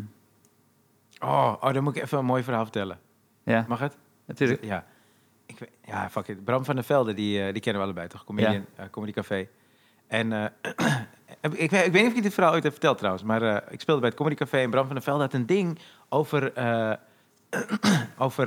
Oh, 1.21 1.55
oh, 1.61 1.73
dan 1.73 1.83
moet 1.83 1.97
ik 1.97 2.03
even 2.03 2.19
een 2.19 2.25
mooi 2.25 2.43
verhaal 2.43 2.63
vertellen. 2.63 2.99
ja, 3.43 3.65
Mag 3.69 3.79
het? 3.79 3.97
natuurlijk. 4.27 4.65
Ja. 4.65 4.85
Ik, 5.47 5.59
weet- 5.59 5.71
ja, 5.85 6.11
fuck 6.11 6.29
it. 6.29 6.45
Bram 6.45 6.65
van 6.65 6.75
der 6.75 6.85
Velde, 6.85 7.15
die, 7.15 7.39
eh, 7.47 7.53
die 7.53 7.63
kennen 7.63 7.81
we 7.83 7.87
allebei, 7.89 8.09
toch? 8.09 8.25
Comedian, 8.25 8.65
eh, 8.77 8.87
Comedy 8.91 9.13
Café. 9.13 9.49
En 10.07 10.33
eh, 10.33 10.45
ik, 11.53 11.71
weet, 11.71 11.87
ik 11.87 11.93
weet 11.93 11.93
niet 11.93 12.11
of 12.11 12.17
ik 12.17 12.23
dit 12.23 12.35
verhaal 12.35 12.53
ooit 12.53 12.63
heb 12.63 12.73
verteld 12.73 12.97
trouwens, 12.99 13.25
maar 13.25 13.43
ik 13.73 13.81
speelde 13.81 14.01
bij 14.01 14.09
het 14.09 14.19
Comedy 14.19 14.37
Café 14.37 14.59
en 14.59 14.71
Bram 14.71 14.85
van 14.87 14.95
der 14.95 15.05
Velde 15.05 15.23
had 15.23 15.33
een 15.33 15.47
ding 15.47 15.79
over... 16.09 16.53
over 18.19 18.47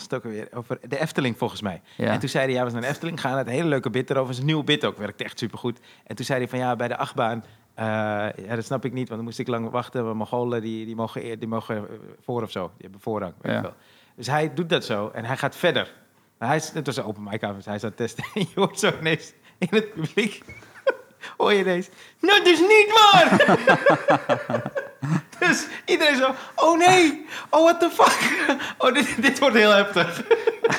het 0.00 0.14
ook 0.14 0.24
alweer? 0.24 0.48
Over 0.54 0.78
de 0.88 0.98
Efteling, 1.00 1.38
volgens 1.38 1.62
mij. 1.62 1.82
Ja. 1.96 2.06
En 2.12 2.18
toen 2.20 2.28
zei 2.28 2.44
hij, 2.44 2.52
ja, 2.54 2.64
we 2.64 2.70
zijn 2.70 2.82
naar 2.82 2.90
de 2.90 2.96
Efteling 2.96 3.20
gaan. 3.20 3.38
Het 3.38 3.48
hele 3.48 3.68
leuke 3.68 3.90
bit 3.90 4.10
erover. 4.10 4.38
Een 4.38 4.44
nieuwe 4.44 4.64
bit 4.64 4.84
ook. 4.84 4.96
Werkt 4.98 5.20
echt 5.22 5.38
supergoed. 5.38 5.80
En 6.06 6.16
toen 6.16 6.24
zei 6.24 6.38
hij 6.38 6.48
van, 6.48 6.58
ja, 6.58 6.76
bij 6.76 6.88
de 6.88 6.96
achtbaan... 6.96 7.44
eh, 7.82 8.44
ja, 8.46 8.54
dat 8.54 8.64
snap 8.64 8.84
ik 8.84 8.92
niet, 8.92 9.04
want 9.08 9.16
dan 9.16 9.24
moest 9.24 9.38
ik 9.38 9.48
lang 9.48 9.70
wachten. 9.70 10.04
Want 10.04 10.16
Mongolen, 10.16 10.60
die, 10.62 10.86
die 10.86 10.96
mogen, 10.96 11.24
eer- 11.24 11.38
die 11.38 11.48
mogen 11.48 11.76
eh, 11.76 11.82
voor 12.20 12.42
of 12.42 12.50
zo. 12.50 12.62
Die 12.66 12.82
hebben 12.82 13.00
voorrang, 13.00 13.34
weet 13.40 13.52
Ja. 13.52 13.62
wel. 13.62 13.74
Dus 14.16 14.26
hij 14.26 14.54
doet 14.54 14.68
dat 14.68 14.84
zo 14.84 15.08
en 15.08 15.24
hij 15.24 15.36
gaat 15.36 15.56
verder. 15.56 15.92
Maar 16.38 16.48
hij 16.48 16.56
is, 16.56 16.70
het 16.70 16.86
was 16.86 16.96
een 16.96 17.04
open 17.04 17.22
mic 17.22 17.42
avond, 17.44 17.64
hij 17.64 17.78
zat 17.78 17.96
testen. 17.96 18.24
En 18.34 18.40
je 18.48 18.48
hoort 18.54 18.78
zo 18.78 18.90
ineens 19.00 19.32
in 19.58 19.68
het 19.70 19.92
publiek... 19.94 20.42
hoor 21.36 21.52
je 21.52 21.58
ineens... 21.58 21.88
Nou, 22.20 22.38
dat 22.38 22.46
is 22.46 22.58
niet 22.60 22.92
waar! 22.92 23.56
dus 25.48 25.66
iedereen 25.84 26.16
zo... 26.16 26.34
Oh 26.54 26.78
nee! 26.78 27.26
Oh, 27.50 27.62
what 27.62 27.80
the 27.80 27.90
fuck? 27.90 28.18
Oh, 28.78 28.94
dit, 28.94 29.22
dit 29.22 29.38
wordt 29.38 29.56
heel 29.56 29.70
heftig. 29.70 30.22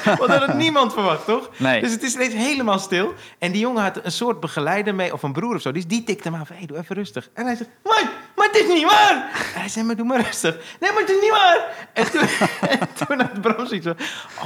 Want 0.04 0.28
dat 0.28 0.46
had 0.46 0.54
niemand 0.54 0.94
verwacht, 0.94 1.26
toch? 1.26 1.50
Nee. 1.58 1.82
Dus 1.82 1.92
het 1.92 2.04
is 2.04 2.14
ineens 2.16 2.34
helemaal 2.34 2.80
stil. 2.80 3.14
En 3.40 3.52
die 3.52 3.62
jongen 3.62 3.84
had 3.84 4.00
een 4.04 4.12
soort 4.12 4.40
begeleider 4.40 4.96
mee, 4.96 5.14
of 5.14 5.24
een 5.24 5.34
broer 5.34 5.56
of 5.56 5.62
zo. 5.62 5.72
Dus 5.72 5.88
die 5.88 6.04
tikte 6.04 6.30
hem 6.30 6.38
aan 6.40 6.46
van, 6.46 6.56
hey, 6.56 6.66
doe 6.66 6.78
even 6.78 6.96
rustig. 6.96 7.30
En 7.34 7.46
hij 7.46 7.56
zegt, 7.56 7.70
maar, 7.84 8.12
maar 8.36 8.48
het 8.48 8.56
is 8.56 8.68
niet 8.68 8.84
waar. 8.86 9.30
En 9.54 9.60
hij 9.60 9.70
zei, 9.70 9.86
maar 9.86 9.96
doe 9.96 10.06
maar 10.06 10.22
rustig. 10.22 10.56
Nee, 10.80 10.92
maar 10.92 11.02
het 11.02 11.10
is 11.10 11.22
niet 11.22 11.32
waar. 11.32 11.88
En 11.94 12.12
toen, 12.12 12.28
en 12.80 12.80
toen 13.08 13.20
had 13.22 13.42
Bram 13.42 13.68
zoiets 13.68 13.88
van, 13.88 13.98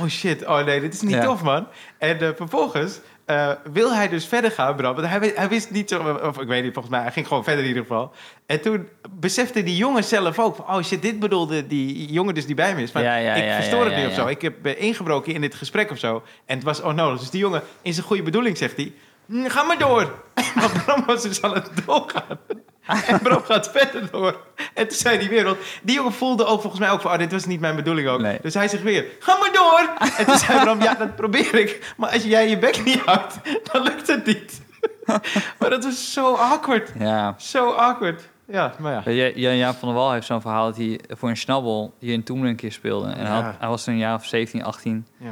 oh 0.03 0.07
shit, 0.09 0.45
oh 0.45 0.65
nee, 0.65 0.79
dit 0.81 0.93
is 0.93 1.01
niet 1.01 1.13
Ja. 1.13 1.23
tof, 1.23 1.41
man. 1.43 1.67
En 1.97 2.19
eh, 2.19 2.29
vervolgens 2.35 2.99
eh, 3.27 3.51
wil 3.71 3.93
hij 3.93 4.07
dus 4.09 4.25
verder 4.25 4.51
gaan, 4.51 4.75
Bram. 4.75 4.95
Want 4.95 5.07
hij, 5.07 5.31
hij 5.35 5.49
wist 5.49 5.71
niet 5.71 5.89
zo, 5.89 6.19
of 6.23 6.39
ik 6.41 6.47
weet 6.47 6.63
niet, 6.63 6.73
volgens 6.73 6.93
mij, 6.93 7.03
hij 7.03 7.11
ging 7.11 7.27
gewoon 7.27 7.43
verder 7.43 7.61
in 7.63 7.67
ieder 7.69 7.83
geval. 7.83 8.11
En 8.45 8.61
toen 8.61 8.87
besefte 9.11 9.63
die 9.63 9.75
jongen 9.75 10.03
zelf 10.03 10.39
ook 10.39 10.55
van, 10.55 10.65
oh 10.75 10.83
shit, 10.83 11.01
dit 11.01 11.19
bedoelde 11.19 11.67
die 11.67 12.11
jongen 12.11 12.33
dus 12.33 12.45
die 12.45 12.55
bij 12.55 12.75
me 12.75 12.81
is. 12.81 12.91
Van, 12.91 13.01
Ja, 13.01 13.15
ja, 13.15 13.33
ik 13.33 13.43
ja, 13.43 13.55
verstoor 13.55 13.85
het 13.85 13.95
nu 13.95 14.05
of 14.05 14.13
zo. 14.13 14.27
Ik 14.27 14.41
heb 14.41 14.65
eh, 14.65 14.81
ingebroken 14.81 15.33
in 15.33 15.41
dit 15.41 15.55
gesprek 15.55 15.91
of 15.91 15.97
zo. 15.97 16.23
En 16.45 16.55
het 16.55 16.63
was 16.63 16.81
onnodig. 16.81 17.19
Dus 17.19 17.29
die 17.29 17.39
jongen, 17.39 17.61
in 17.81 17.93
zijn 17.93 18.05
goede 18.05 18.23
bedoeling, 18.23 18.57
zegt 18.57 18.75
hij... 18.75 18.93
"Mm, 19.25 19.49
Ga 19.49 19.63
maar 19.63 19.77
door. 19.79 20.23
Maar 20.55 20.83
Bram 20.85 21.05
was 21.05 21.21
dus 21.21 21.41
aan 21.41 21.53
het 21.53 21.69
doorgaan. 21.85 22.39
En 23.07 23.19
Bram 23.21 23.43
gaat 23.43 23.71
verder 23.71 24.11
door. 24.11 24.39
En 24.73 24.87
toen 24.87 24.97
zei 24.97 25.17
hij 25.17 25.29
weer... 25.29 25.43
Want 25.43 25.57
die 25.81 25.95
jongen 25.95 26.13
voelde 26.13 26.45
ook 26.45 26.61
volgens 26.61 26.81
mij 26.81 26.91
ook 26.91 27.01
van... 27.01 27.11
Oh, 27.11 27.17
dit 27.17 27.31
was 27.31 27.45
niet 27.45 27.59
mijn 27.59 27.75
bedoeling 27.75 28.07
ook. 28.07 28.21
Nee. 28.21 28.39
Dus 28.41 28.53
hij 28.53 28.67
zegt 28.67 28.83
weer... 28.83 29.05
Ga 29.19 29.37
maar 29.37 29.51
door. 29.53 30.09
En 30.17 30.25
toen 30.25 30.37
zei 30.37 30.59
Bram... 30.59 30.81
Ja, 30.81 30.93
dat 30.93 31.15
probeer 31.15 31.53
ik. 31.55 31.93
Maar 31.97 32.09
als 32.11 32.23
jij 32.23 32.49
je 32.49 32.57
bek 32.57 32.83
niet 32.85 32.99
houdt... 33.05 33.35
Dan 33.71 33.83
lukt 33.83 34.07
het 34.07 34.25
niet. 34.25 34.61
Maar 35.59 35.69
dat 35.69 35.83
was 35.83 36.13
zo 36.13 36.33
awkward. 36.33 36.91
Ja. 36.99 37.35
Zo 37.37 37.71
awkward. 37.71 38.21
Ja, 38.45 38.73
maar 38.79 38.91
ja. 39.05 39.11
Ja, 39.11 39.31
Jan 39.35 39.57
Jaap 39.57 39.75
van 39.77 39.87
der 39.87 39.97
Wal 39.97 40.11
heeft 40.11 40.25
zo'n 40.25 40.41
verhaal 40.41 40.65
dat 40.65 40.77
hij 40.77 40.99
voor 41.09 41.29
een 41.29 41.37
schnabbel 41.37 41.93
hier 41.99 42.13
in 42.13 42.23
Toemelen 42.23 42.49
een 42.51 42.55
keer 42.57 42.71
speelde. 42.71 43.07
En 43.07 43.25
hij, 43.25 43.25
Ja. 43.37 43.41
had, 43.41 43.55
hij 43.59 43.67
was 43.67 43.83
toen 43.83 43.93
een 43.93 43.99
jaar 43.99 44.15
of 44.15 44.25
17, 44.25 44.63
18. 44.63 45.07
Ja. 45.17 45.25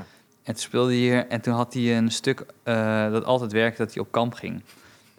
En 0.43 0.53
toen 0.53 0.57
speelde 0.57 0.89
hij 0.89 0.97
hier 0.99 1.27
en 1.27 1.41
toen 1.41 1.53
had 1.53 1.73
hij 1.73 1.97
een 1.97 2.11
stuk 2.11 2.45
eh, 2.63 3.11
dat 3.11 3.25
altijd 3.25 3.51
werkte, 3.51 3.83
dat 3.85 3.93
hij 3.93 4.03
op 4.03 4.11
kamp 4.11 4.33
ging. 4.33 4.63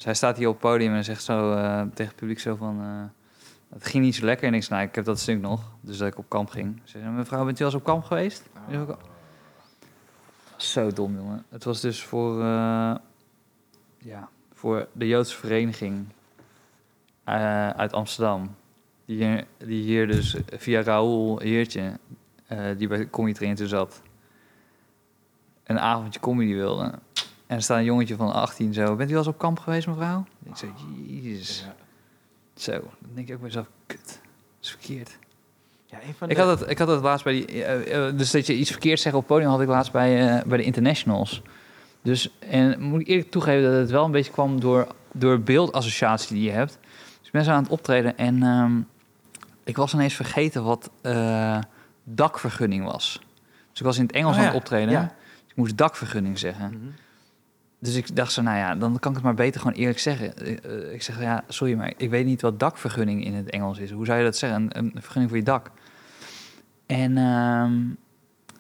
Hij 0.07 0.15
staat 0.15 0.37
hier 0.37 0.49
op 0.49 0.53
het 0.53 0.63
podium 0.63 0.95
en 0.95 1.05
zegt 1.05 1.23
zo 1.23 1.53
eh, 1.53 1.81
tegen 1.81 2.07
het 2.07 2.17
publiek 2.17 2.39
zo 2.41 2.57
van... 2.57 2.81
eh, 2.81 3.05
het 3.75 3.87
ging 3.87 4.05
niet 4.05 4.15
zo 4.15 4.25
lekker. 4.25 4.47
En 4.47 4.55
ik 4.55 4.63
zei, 4.63 4.75
nou, 4.75 4.89
ik 4.89 4.95
heb 4.95 5.05
dat 5.05 5.19
stuk 5.19 5.41
nog. 5.41 5.63
Dus 5.81 5.99
dat 5.99 6.09
ik 6.09 6.19
op 6.19 6.29
kamp 6.29 6.51
ging. 6.51 6.81
Ze 6.85 6.99
zei, 6.99 7.11
mevrouw, 7.11 7.45
bent 7.45 7.61
u 7.61 7.65
al 7.65 7.71
eens 7.71 7.79
op 7.79 7.85
kamp 7.85 8.05
geweest? 8.05 8.49
Oh. 8.73 8.91
Zo 10.57 10.93
dom, 10.93 11.17
jongen. 11.17 11.45
Het 11.49 11.65
was 11.65 11.81
dus 11.81 12.03
voor, 12.05 12.41
eh, 12.41 12.95
ja, 13.99 14.29
voor 14.53 14.89
de 14.93 15.07
Joodse 15.07 15.37
vereniging 15.37 16.07
uit 17.77 17.93
Amsterdam. 17.93 18.55
Die 19.05 19.25
hier, 19.25 19.47
die 19.59 19.83
hier 19.83 20.07
dus 20.07 20.37
via 20.47 20.83
Raoul 20.83 21.39
Heertje, 21.39 21.99
die 22.77 22.89
bij 22.89 23.11
Comedy 23.11 23.39
Train 23.39 23.55
toen 23.55 23.67
zat, 23.67 24.03
een 25.65 25.79
avondje 25.79 26.21
comedy 26.21 26.55
wilde. 26.55 26.93
En 27.47 27.57
er 27.57 27.63
staat 27.63 27.79
een 27.79 27.85
jongetje 27.85 28.17
van 28.17 28.33
18 28.33 28.75
zo. 28.75 28.97
Bent 28.97 29.09
u 29.11 29.13
wel 29.13 29.23
eens 29.23 29.33
op 29.33 29.39
kamp 29.39 29.59
geweest, 29.59 29.87
mevrouw? 29.87 30.25
Ik 30.45 30.57
zei, 30.57 30.73
jezus. 31.07 31.65
Ja. 31.67 31.75
Zo, 32.55 32.71
dan 32.73 33.11
denk 33.15 33.27
ik 33.29 33.35
ook 33.35 33.41
bij 33.41 33.49
mezelf, 33.49 33.67
kut, 33.87 34.05
dat 34.07 34.19
is 34.63 34.71
verkeerd. 34.71 35.19
Ja, 35.87 35.99
van 36.19 36.29
Ik 36.31 36.37
de- 36.37 36.43
had, 36.43 36.61
het, 36.61 36.71
ik 36.71 36.79
had 36.79 36.89
het 36.89 37.03
laatst 37.03 37.25
bij 37.25 37.33
die... 37.33 37.65
eh, 37.65 38.07
eh, 38.09 38.17
dus 38.17 38.31
dat 38.31 38.47
je 38.47 38.55
iets 38.57 38.71
verkeerd 38.71 39.01
zegt 39.01 39.15
op 39.15 39.21
het 39.21 39.31
podium 39.31 39.51
had 39.51 39.61
ik 39.61 39.69
laatst 39.69 39.93
bij, 39.93 40.37
eh, 40.39 40.43
bij 40.45 40.59
de 40.59 40.65
internationals. 40.65 41.43
Dus, 42.03 42.31
en 42.39 42.81
moet 42.83 43.01
ik 43.01 43.07
eerlijk 43.09 43.31
toegeven 43.31 43.71
dat 43.71 43.81
het 43.81 43.91
wel 43.91 44.05
een 44.05 44.11
beetje 44.11 44.33
kwam 44.33 44.61
door, 44.61 44.87
door 45.13 45.41
beeldassociatie 45.41 46.35
die 46.37 46.45
je 46.45 46.51
hebt. 46.51 46.79
Dus 47.19 47.27
ik 47.27 47.33
ben 47.33 47.45
zo 47.45 47.51
aan 47.51 47.63
het 47.63 47.73
optreden 47.73 48.19
en 48.19 48.43
ehm, 48.43 48.81
ik 49.65 49.77
was 49.77 49.95
ineens 49.95 50.15
vergeten 50.15 50.65
wat 50.65 50.91
dakvergunning 52.05 52.85
was. 52.85 53.21
Dus 53.71 53.81
ik 53.81 53.87
was 53.87 53.97
in 53.99 54.03
het 54.07 54.13
Engels 54.15 54.35
Oh 54.35 54.41
aan 54.41 54.47
het 54.47 54.55
optreden. 54.55 54.91
ja. 54.93 55.01
Dus 55.03 55.51
ik 55.51 55.57
moest 55.57 55.77
dakvergunning 55.77 56.39
zeggen. 56.39 56.69
Mhm. 56.71 56.87
Dus 57.79 57.95
ik 57.95 58.17
dacht 58.17 58.33
zo, 58.33 58.43
nou 58.43 58.57
ja, 58.57 58.75
dan 58.75 58.99
kan 58.99 59.11
ik 59.11 59.17
het 59.17 59.27
maar 59.27 59.35
beter 59.35 59.61
gewoon 59.61 59.77
eerlijk 59.77 59.99
zeggen. 59.99 60.37
Eh, 60.39 60.65
eh, 60.65 60.93
Ik 60.93 61.03
zeg, 61.03 61.21
ja, 61.21 61.45
sorry, 61.49 61.75
maar 61.75 61.93
ik 61.97 62.11
weet 62.11 62.27
niet 62.27 62.41
wat 62.43 62.61
dakvergunning 62.61 63.25
in 63.25 63.35
het 63.35 63.51
Engels 63.51 63.79
is. 63.79 63.91
Hoe 63.91 64.07
zou 64.07 64.19
je 64.19 64.25
dat 64.25 64.37
zeggen? 64.37 64.61
Een, 64.73 64.93
een 64.95 65.03
vergunning 65.03 65.29
voor 65.29 65.39
je 65.39 65.45
dak. 65.45 65.71
En 66.87 67.17
ehm, 67.19 67.73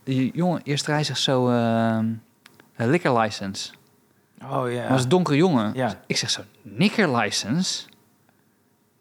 die 0.04 0.30
jongen, 0.34 0.60
eerste 0.64 0.90
rij 0.90 1.04
zegt 1.04 1.20
zo, 1.20 1.48
liquor 2.76 3.18
license. 3.20 3.72
Oh 4.44 4.72
ja. 4.72 4.88
Was 4.88 5.02
een 5.02 5.08
donkere 5.08 5.36
jongen. 5.36 5.70
Ja. 5.74 6.00
Ik 6.06 6.16
zeg 6.16 6.30
zo, 6.30 6.40
liquor 6.62 7.16
license? 7.16 7.86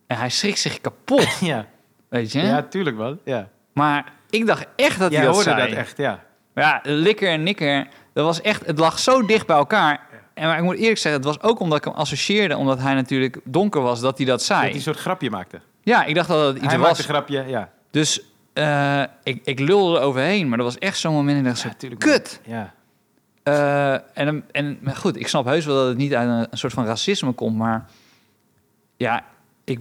En 0.08 0.18
hij 0.18 0.30
schrikt 0.30 0.60
zich 0.60 0.82
kapot, 0.82 1.38
ja. 1.42 1.66
weet 2.08 2.32
je? 2.32 2.42
ja, 2.42 2.62
tuurlijk 2.64 2.96
man. 2.98 3.20
Ja. 3.24 3.50
Maar 3.74 4.14
ik 4.30 4.46
dacht 4.46 4.68
echt 4.76 5.00
dat 5.00 5.12
Jij 5.12 5.20
hij 5.20 5.28
dat 5.28 5.36
hoorde 5.36 5.50
zei. 5.60 5.70
dat 5.70 5.78
echt, 5.78 5.98
ja. 5.98 6.24
Ja, 6.56 6.80
likker 6.84 7.30
en 7.30 7.44
nikker, 7.44 7.88
dat 8.16 8.26
was 8.26 8.42
echt, 8.42 8.66
het 8.66 8.80
lag 8.80 9.00
zo 9.00 9.26
dicht 9.26 9.48
bij 9.48 9.56
elkaar. 9.56 10.08
En 10.34 10.48
maar 10.48 10.58
ik 10.58 10.64
moet 10.64 10.76
eerlijk 10.78 10.98
zeggen, 10.98 11.22
het 11.22 11.30
was 11.30 11.42
ook 11.50 11.60
omdat 11.60 11.78
ik 11.78 11.84
hem 11.84 11.94
associeerde, 11.94 12.58
omdat 12.58 12.80
hij 12.80 12.94
natuurlijk 12.94 13.40
donker 13.44 13.82
was, 13.82 14.00
dat 14.00 14.18
hij 14.18 14.26
dat 14.26 14.38
Dat 14.38 14.48
zei. 14.48 14.60
hij 14.62 14.74
een 14.74 14.82
soort 14.82 14.98
grapje 15.00 15.30
maakte. 15.30 15.60
Ja, 15.84 16.04
ik 16.06 16.16
dacht 16.16 16.28
dat 16.28 16.48
het 16.48 16.56
iets 16.58 16.66
hij 16.66 16.78
maakte 16.78 16.90
was. 16.90 16.98
een 17.00 17.14
grapje, 17.14 17.44
ja. 17.48 17.72
Dus 17.92 18.22
eh, 18.54 19.04
ik, 19.24 19.42
ik 19.44 19.60
lulde 19.60 19.98
er 20.00 20.04
overheen, 20.04 20.48
maar 20.50 20.58
dat 20.58 20.68
was 20.68 20.78
echt 20.78 20.98
zo'n 20.98 21.14
moment. 21.14 21.38
Ik 21.38 21.44
dacht 21.64 21.82
Ja, 21.82 21.90
kut. 21.98 22.42
Ja. 22.46 22.74
Eh, 23.44 23.94
en, 24.28 24.44
en 24.52 24.78
maar 24.82 24.96
goed, 24.96 25.16
ik 25.20 25.28
snap 25.28 25.46
heus 25.46 25.66
wel 25.66 25.76
dat 25.76 25.88
het 25.88 25.98
niet 25.98 26.16
uit 26.16 26.30
een, 26.30 26.48
een 26.52 26.58
soort 26.58 26.74
van 26.74 26.86
racisme 26.86 27.32
komt, 27.32 27.58
maar 27.58 27.86
ja, 28.98 29.24
ik, 29.64 29.80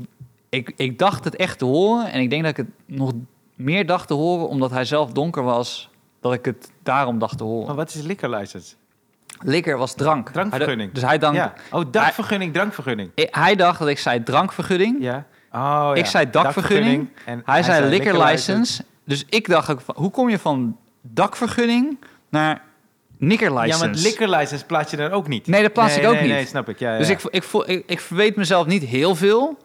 ik, 0.48 0.72
ik 0.76 0.98
dacht 0.98 1.24
het 1.24 1.36
echt 1.36 1.58
te 1.58 1.64
horen. 1.64 2.12
En 2.12 2.20
ik 2.20 2.30
denk 2.30 2.42
dat 2.42 2.50
ik 2.50 2.56
het 2.56 2.96
nog 2.96 3.12
meer 3.54 3.86
dacht 3.86 4.08
te 4.08 4.14
horen, 4.14 4.48
omdat 4.48 4.70
hij 4.70 4.84
zelf 4.84 5.12
donker 5.12 5.42
was, 5.42 5.90
dat 6.24 6.32
ik 6.32 6.44
het 6.44 6.70
daarom 6.82 7.18
dacht 7.18 7.38
te 7.38 7.44
horen. 7.44 7.66
Maar 7.66 7.76
wat 7.76 7.94
is 7.94 8.02
liquor 8.02 8.28
license? 8.28 8.74
Likker 9.40 9.76
was 9.76 9.94
drank. 9.94 10.30
Drankvergunning. 10.30 10.92
Hij, 10.92 11.00
dus 11.00 11.02
hij, 11.02 11.18
dank, 11.18 11.34
Ja. 11.34 11.52
Oh, 11.70 11.84
dakvergunning, 11.90 12.52
drankvergunning. 12.52 13.10
hij 13.14 13.56
dacht 13.56 13.78
dat 13.78 13.88
ik 13.88 13.98
zei 13.98 14.22
drankvergunning. 14.22 14.96
Ja. 15.00 15.26
Oh, 15.52 15.60
ja. 15.60 15.94
Ik 15.94 16.06
zei 16.06 16.30
dakvergunning. 16.30 17.08
En 17.24 17.42
Hij, 17.44 17.62
zei 17.62 17.88
liquor 17.88 18.24
license. 18.24 18.84
Dus 19.04 19.24
ik 19.28 19.48
dacht 19.48 19.70
ook 19.70 19.80
hoe 19.94 20.10
kom 20.10 20.28
je 20.28 20.38
van 20.38 20.76
dakvergunning 21.00 21.98
naar 22.28 22.62
liquor 23.18 23.66
Ja, 23.66 23.78
want 23.78 24.02
liquor 24.02 24.28
license 24.28 24.64
plaats 24.64 24.90
je 24.90 24.96
dan 24.96 25.10
ook 25.10 25.28
niet. 25.28 25.46
Nee, 25.46 25.62
dat 25.62 25.72
plaats 25.72 25.94
nee, 25.94 26.02
ik 26.02 26.08
ook 26.08 26.14
nee, 26.14 26.22
niet. 26.22 26.32
Nee, 26.32 26.46
snap 26.46 26.68
ik. 26.68 26.78
Ja, 26.78 26.98
Dus 26.98 27.08
ik, 27.08 27.22
ik, 27.22 27.44
ik, 27.66 27.82
ik 27.86 28.00
verweet 28.00 28.36
mezelf 28.36 28.66
niet 28.66 28.82
heel 28.82 29.14
veel. 29.14 29.58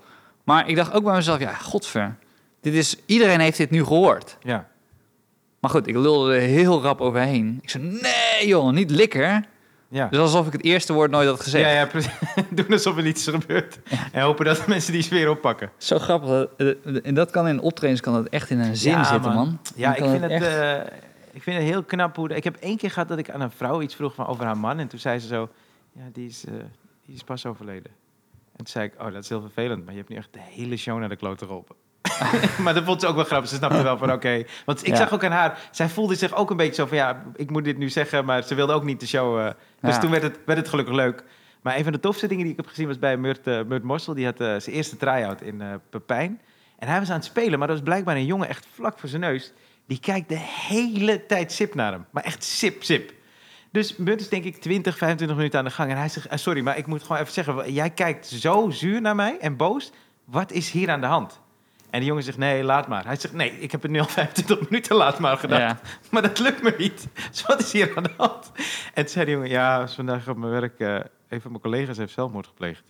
Maar 0.43 0.69
ik 0.69 0.75
dacht 0.75 0.93
ook 0.93 1.03
bij 1.03 1.15
mezelf, 1.15 1.39
ja, 1.39 1.53
godver. 1.53 2.15
Dit 2.61 2.73
is, 2.73 2.95
iedereen 3.05 3.39
heeft 3.39 3.57
dit 3.57 3.69
nu 3.69 3.83
gehoord. 3.83 4.37
Ja. 4.41 4.67
Maar 5.59 5.71
goed, 5.71 5.87
ik 5.87 5.95
lulde 5.95 6.33
er 6.35 6.41
heel 6.41 6.81
rap 6.81 7.01
overheen. 7.01 7.59
Ik 7.61 7.69
zei, 7.69 7.83
nee 7.83 8.47
joh, 8.47 8.71
niet 8.71 8.91
likker. 8.91 9.43
Ja. 9.91 10.07
Dus 10.07 10.19
alsof 10.19 10.47
ik 10.47 10.51
het 10.53 10.63
eerste 10.63 10.93
woord 10.93 11.11
nooit 11.11 11.27
had 11.27 11.39
gezegd. 11.41 11.65
Ja, 11.65 11.71
ja, 11.71 11.85
precies. 11.85 12.11
Doen 12.49 12.71
alsof 12.71 12.97
er 12.97 13.03
niets 13.03 13.27
is 13.27 13.33
gebeurd. 13.33 13.79
En 14.11 14.21
hopen 14.21 14.45
dat 14.45 14.67
mensen 14.67 14.93
die 14.93 15.01
sfeer 15.01 15.29
oppakken. 15.29 15.71
Zo 15.77 15.99
grappig. 15.99 16.29
dat- 16.29 16.49
eh, 16.57 16.99
En 17.03 17.13
dat 17.13 17.31
kan 17.31 17.47
in 17.47 17.59
optredens 17.61 18.01
kan 18.01 18.13
dat 18.13 18.27
echt 18.27 18.49
in 18.49 18.59
een 18.59 18.75
zin 18.75 18.91
Ja, 18.91 19.03
zitten, 19.03 19.33
man. 19.33 19.45
man. 19.45 19.59
Ja, 19.75 19.95
ik 19.95 20.03
vind 20.03 20.21
het, 20.21 20.31
echt- 20.31 20.43
eh, 20.45 20.97
ik 21.31 21.43
vind 21.43 21.57
het 21.57 21.65
heel 21.65 21.83
knap 21.83 22.15
hoe... 22.15 22.29
Ik 22.35 22.43
heb 22.43 22.55
één 22.55 22.77
keer 22.77 22.91
gehad 22.91 23.07
dat 23.07 23.17
ik 23.17 23.29
aan 23.29 23.41
een 23.41 23.51
vrouw 23.51 23.81
iets 23.81 23.95
vroeg 23.95 24.13
van 24.13 24.27
over 24.27 24.45
haar 24.45 24.57
man. 24.57 24.79
En 24.79 24.87
toen 24.87 24.99
zei 24.99 25.19
ze 25.19 25.27
zo... 25.27 25.49
Ja, 25.93 26.03
die 26.13 26.27
is, 26.27 26.45
eh, 26.45 26.53
die 27.05 27.15
is 27.15 27.23
pas 27.23 27.45
overleden. 27.45 27.91
En 28.51 28.57
toen 28.57 28.67
zei 28.67 28.85
ik... 28.85 28.93
Oh, 29.01 29.13
dat 29.13 29.23
is 29.23 29.29
heel 29.29 29.41
vervelend. 29.41 29.81
Maar 29.83 29.91
je 29.93 29.99
hebt 29.99 30.09
nu 30.09 30.15
echt 30.15 30.29
de 30.33 30.39
hele 30.41 30.77
show 30.77 30.99
naar 30.99 31.09
de 31.09 31.15
klote 31.15 31.45
geholpen. 31.45 31.75
maar 32.63 32.73
dat 32.73 32.83
vond 32.83 33.01
ze 33.01 33.07
ook 33.07 33.15
wel 33.15 33.23
grappig. 33.23 33.49
Ze 33.49 33.55
snapte 33.55 33.83
wel 33.83 33.97
van 33.97 34.11
oké. 34.11 34.43
Want 34.65 34.81
ik 34.81 34.87
Ja. 34.87 34.95
zag 34.95 35.13
ook 35.13 35.23
aan 35.23 35.31
haar... 35.31 35.59
Zij 35.71 35.89
voelde 35.89 36.15
zich 36.15 36.35
ook 36.35 36.49
een 36.49 36.57
beetje 36.57 36.73
zo 36.81 36.85
van... 36.85 36.97
Ja, 36.97 37.23
ik 37.35 37.49
moet 37.49 37.63
dit 37.63 37.77
nu 37.77 37.89
zeggen. 37.89 38.25
Maar 38.25 38.43
ze 38.43 38.55
wilde 38.55 38.73
ook 38.73 38.83
niet 38.83 38.99
de 38.99 39.07
show... 39.07 39.39
eh, 39.39 39.45
dus 39.81 39.93
Ja. 39.95 39.99
toen 39.99 40.11
werd 40.11 40.23
het, 40.23 40.39
werd 40.45 40.59
het 40.59 40.67
gelukkig 40.69 40.95
leuk. 40.95 41.23
Maar 41.61 41.77
een 41.77 41.83
van 41.83 41.91
de 41.91 41.99
tofste 41.99 42.27
dingen 42.27 42.43
die 42.43 42.51
ik 42.51 42.57
heb 42.59 42.67
gezien 42.67 42.87
was 42.87 42.99
bij 42.99 43.17
Murt, 43.17 43.47
eh, 43.47 43.59
Murt 43.67 43.83
Morsel. 43.83 44.13
Die 44.13 44.25
had 44.25 44.39
eh, 44.39 44.47
zijn 44.47 44.75
eerste 44.75 44.97
try-out 44.97 45.41
in 45.41 45.63
Pepijn. 45.89 46.41
En 46.77 46.87
hij 46.87 46.99
was 46.99 47.09
aan 47.09 47.15
het 47.15 47.25
spelen, 47.25 47.59
maar 47.59 47.67
er 47.67 47.73
was 47.73 47.83
blijkbaar 47.83 48.15
een 48.15 48.25
jongen 48.25 48.47
echt 48.49 48.67
vlak 48.73 48.99
voor 48.99 49.09
zijn 49.09 49.21
neus. 49.21 49.53
Die 49.87 49.99
kijkt 49.99 50.29
de 50.29 50.37
hele 50.67 51.25
tijd 51.25 51.51
sip 51.51 51.75
naar 51.75 51.91
hem. 51.91 52.05
Maar 52.11 52.23
echt 52.23 52.43
sip, 52.43 52.83
sip. 52.83 53.13
Dus 53.71 53.95
Murt 53.97 54.21
is 54.21 54.29
denk 54.29 54.43
ik 54.43 54.57
20, 54.57 54.97
25 54.97 55.37
minuten 55.37 55.59
aan 55.59 55.65
de 55.65 55.71
gang. 55.71 55.91
En 55.91 55.97
hij 55.97 56.09
zegt, 56.09 56.27
eh, 56.27 56.37
sorry, 56.37 56.61
maar 56.61 56.77
ik 56.77 56.85
moet 56.85 57.01
gewoon 57.03 57.17
even 57.21 57.33
zeggen... 57.33 57.73
Jij 57.73 57.89
kijkt 57.89 58.27
zo 58.27 58.69
zuur 58.69 59.01
naar 59.01 59.15
mij 59.15 59.37
en 59.39 59.55
boos. 59.57 59.91
Wat 60.25 60.51
is 60.51 60.71
hier 60.71 60.89
aan 60.89 61.01
de 61.01 61.07
hand? 61.07 61.39
En 61.89 61.99
die 61.99 62.07
jongen 62.07 62.23
zegt, 62.23 62.37
nee, 62.37 62.63
laat 62.63 62.87
maar. 62.87 63.05
Hij 63.05 63.15
zegt, 63.15 63.33
nee, 63.33 63.51
ik 63.51 63.71
heb 63.71 63.81
het 63.81 63.91
nu 63.91 63.99
al 63.99 64.05
25 64.19 64.69
minuten 64.69 64.95
laat 64.95 65.19
maar 65.19 65.37
gedaan. 65.37 65.59
Ja. 65.59 65.79
Maar 66.11 66.21
dat 66.21 66.39
lukt 66.39 66.63
me 66.63 66.75
niet. 66.77 67.07
Dus 67.31 67.45
wat 67.45 67.59
is 67.59 67.71
hier 67.71 67.91
aan 67.95 68.03
de 68.03 68.13
hand? 68.17 68.51
En 68.93 69.03
toen 69.03 69.07
zei 69.07 69.25
die 69.25 69.33
jongen, 69.33 69.49
ja, 69.49 69.79
was 69.79 69.95
vandaag 69.95 70.27
op 70.27 70.37
mijn 70.37 70.51
werk... 70.51 70.79
eh 70.79 70.99
een 71.29 71.41
van 71.41 71.51
mijn 71.51 71.63
collega's 71.63 71.97
heeft 71.97 72.13
zelfmoord 72.13 72.47
gepleegd. 72.47 72.83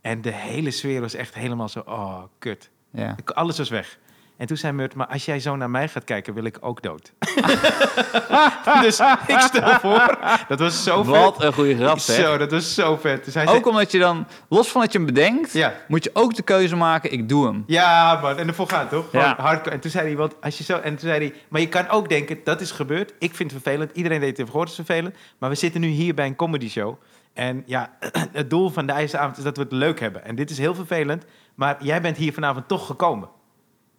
En 0.00 0.20
de 0.22 0.32
hele 0.32 0.70
sfeer 0.70 1.00
was 1.00 1.14
echt 1.14 1.34
helemaal 1.34 1.68
zo, 1.68 1.82
oh, 1.86 2.22
kut. 2.38 2.70
Ja. 2.90 3.16
Alles 3.24 3.58
was 3.58 3.68
weg. 3.68 3.98
En 4.36 4.46
toen 4.46 4.56
zei 4.56 4.72
Murt, 4.72 4.94
maar 4.94 5.06
als 5.06 5.24
jij 5.24 5.40
zo 5.40 5.56
naar 5.56 5.70
mij 5.70 5.88
gaat 5.88 6.04
kijken, 6.04 6.34
wil 6.34 6.44
ik 6.44 6.56
ook 6.60 6.82
dood. 6.82 7.12
dus 8.82 9.00
ik 9.26 9.40
stel 9.40 9.78
voor, 9.80 10.18
dat 10.48 10.58
was 10.58 10.82
zo 10.82 11.02
vet. 11.02 11.14
Wat 11.14 11.42
een 11.42 11.52
goede 11.52 11.76
grap, 11.76 11.96
hè? 11.96 12.00
Zo, 12.14 12.36
dat 12.38 12.50
was 12.50 12.74
zo 12.74 12.96
vet. 12.96 13.24
Dus 13.24 13.34
hij 13.34 13.42
Ook 13.42 13.50
zei, 13.50 13.64
omdat 13.64 13.90
je 13.92 13.98
dan, 13.98 14.26
los 14.48 14.68
van 14.68 14.80
dat 14.80 14.92
je 14.92 14.98
hem 14.98 15.06
bedenkt, 15.06 15.52
ja, 15.52 15.74
moet 15.88 16.04
je 16.04 16.10
ook 16.12 16.34
de 16.34 16.42
keuze 16.42 16.76
maken, 16.76 17.12
ik 17.12 17.28
doe 17.28 17.46
hem. 17.46 17.64
ja, 17.66 18.18
man. 18.22 18.38
En 18.38 18.48
ervoor 18.48 18.68
gaat 18.68 18.90
toch? 18.90 19.12
Ja. 19.12 19.34
hardcore. 19.38 19.70
En 19.74 19.80
toen 19.80 19.90
zei 19.90 20.06
hij, 20.06 20.16
want 20.16 20.34
als 20.40 20.58
je 20.58 20.64
zo, 20.64 20.78
en 20.78 20.96
toen 20.96 21.08
zei 21.08 21.18
hij, 21.18 21.34
maar 21.48 21.60
je 21.60 21.68
kan 21.68 21.88
ook 21.88 22.08
denken, 22.08 22.38
dat 22.44 22.60
is 22.60 22.70
gebeurd. 22.70 23.12
Ik 23.18 23.34
vind 23.34 23.50
het 23.52 23.62
vervelend. 23.62 23.90
Iedereen 23.92 24.18
deed 24.20 24.28
het 24.28 24.38
heeft 24.38 24.50
gehoord, 24.50 24.68
het 24.68 24.78
is 24.78 24.84
vervelend. 24.86 25.16
Maar 25.38 25.50
we 25.50 25.56
zitten 25.56 25.80
nu 25.80 25.88
hier 25.88 26.14
bij 26.14 26.26
een 26.26 26.36
comedy 26.36 26.68
show. 26.68 26.94
En 27.34 27.62
ja, 27.66 27.90
het 28.32 28.50
doel 28.50 28.70
van 28.70 28.86
de 28.86 28.92
ijzeravond 28.92 29.36
is 29.36 29.44
dat 29.44 29.56
we 29.56 29.62
het 29.62 29.72
leuk 29.72 30.00
hebben. 30.00 30.24
En 30.24 30.34
dit 30.34 30.50
is 30.50 30.58
heel 30.58 30.74
vervelend, 30.74 31.24
maar 31.54 31.76
jij 31.84 32.00
bent 32.00 32.16
hier 32.16 32.32
vanavond 32.32 32.68
toch 32.68 32.86
gekomen. 32.86 33.28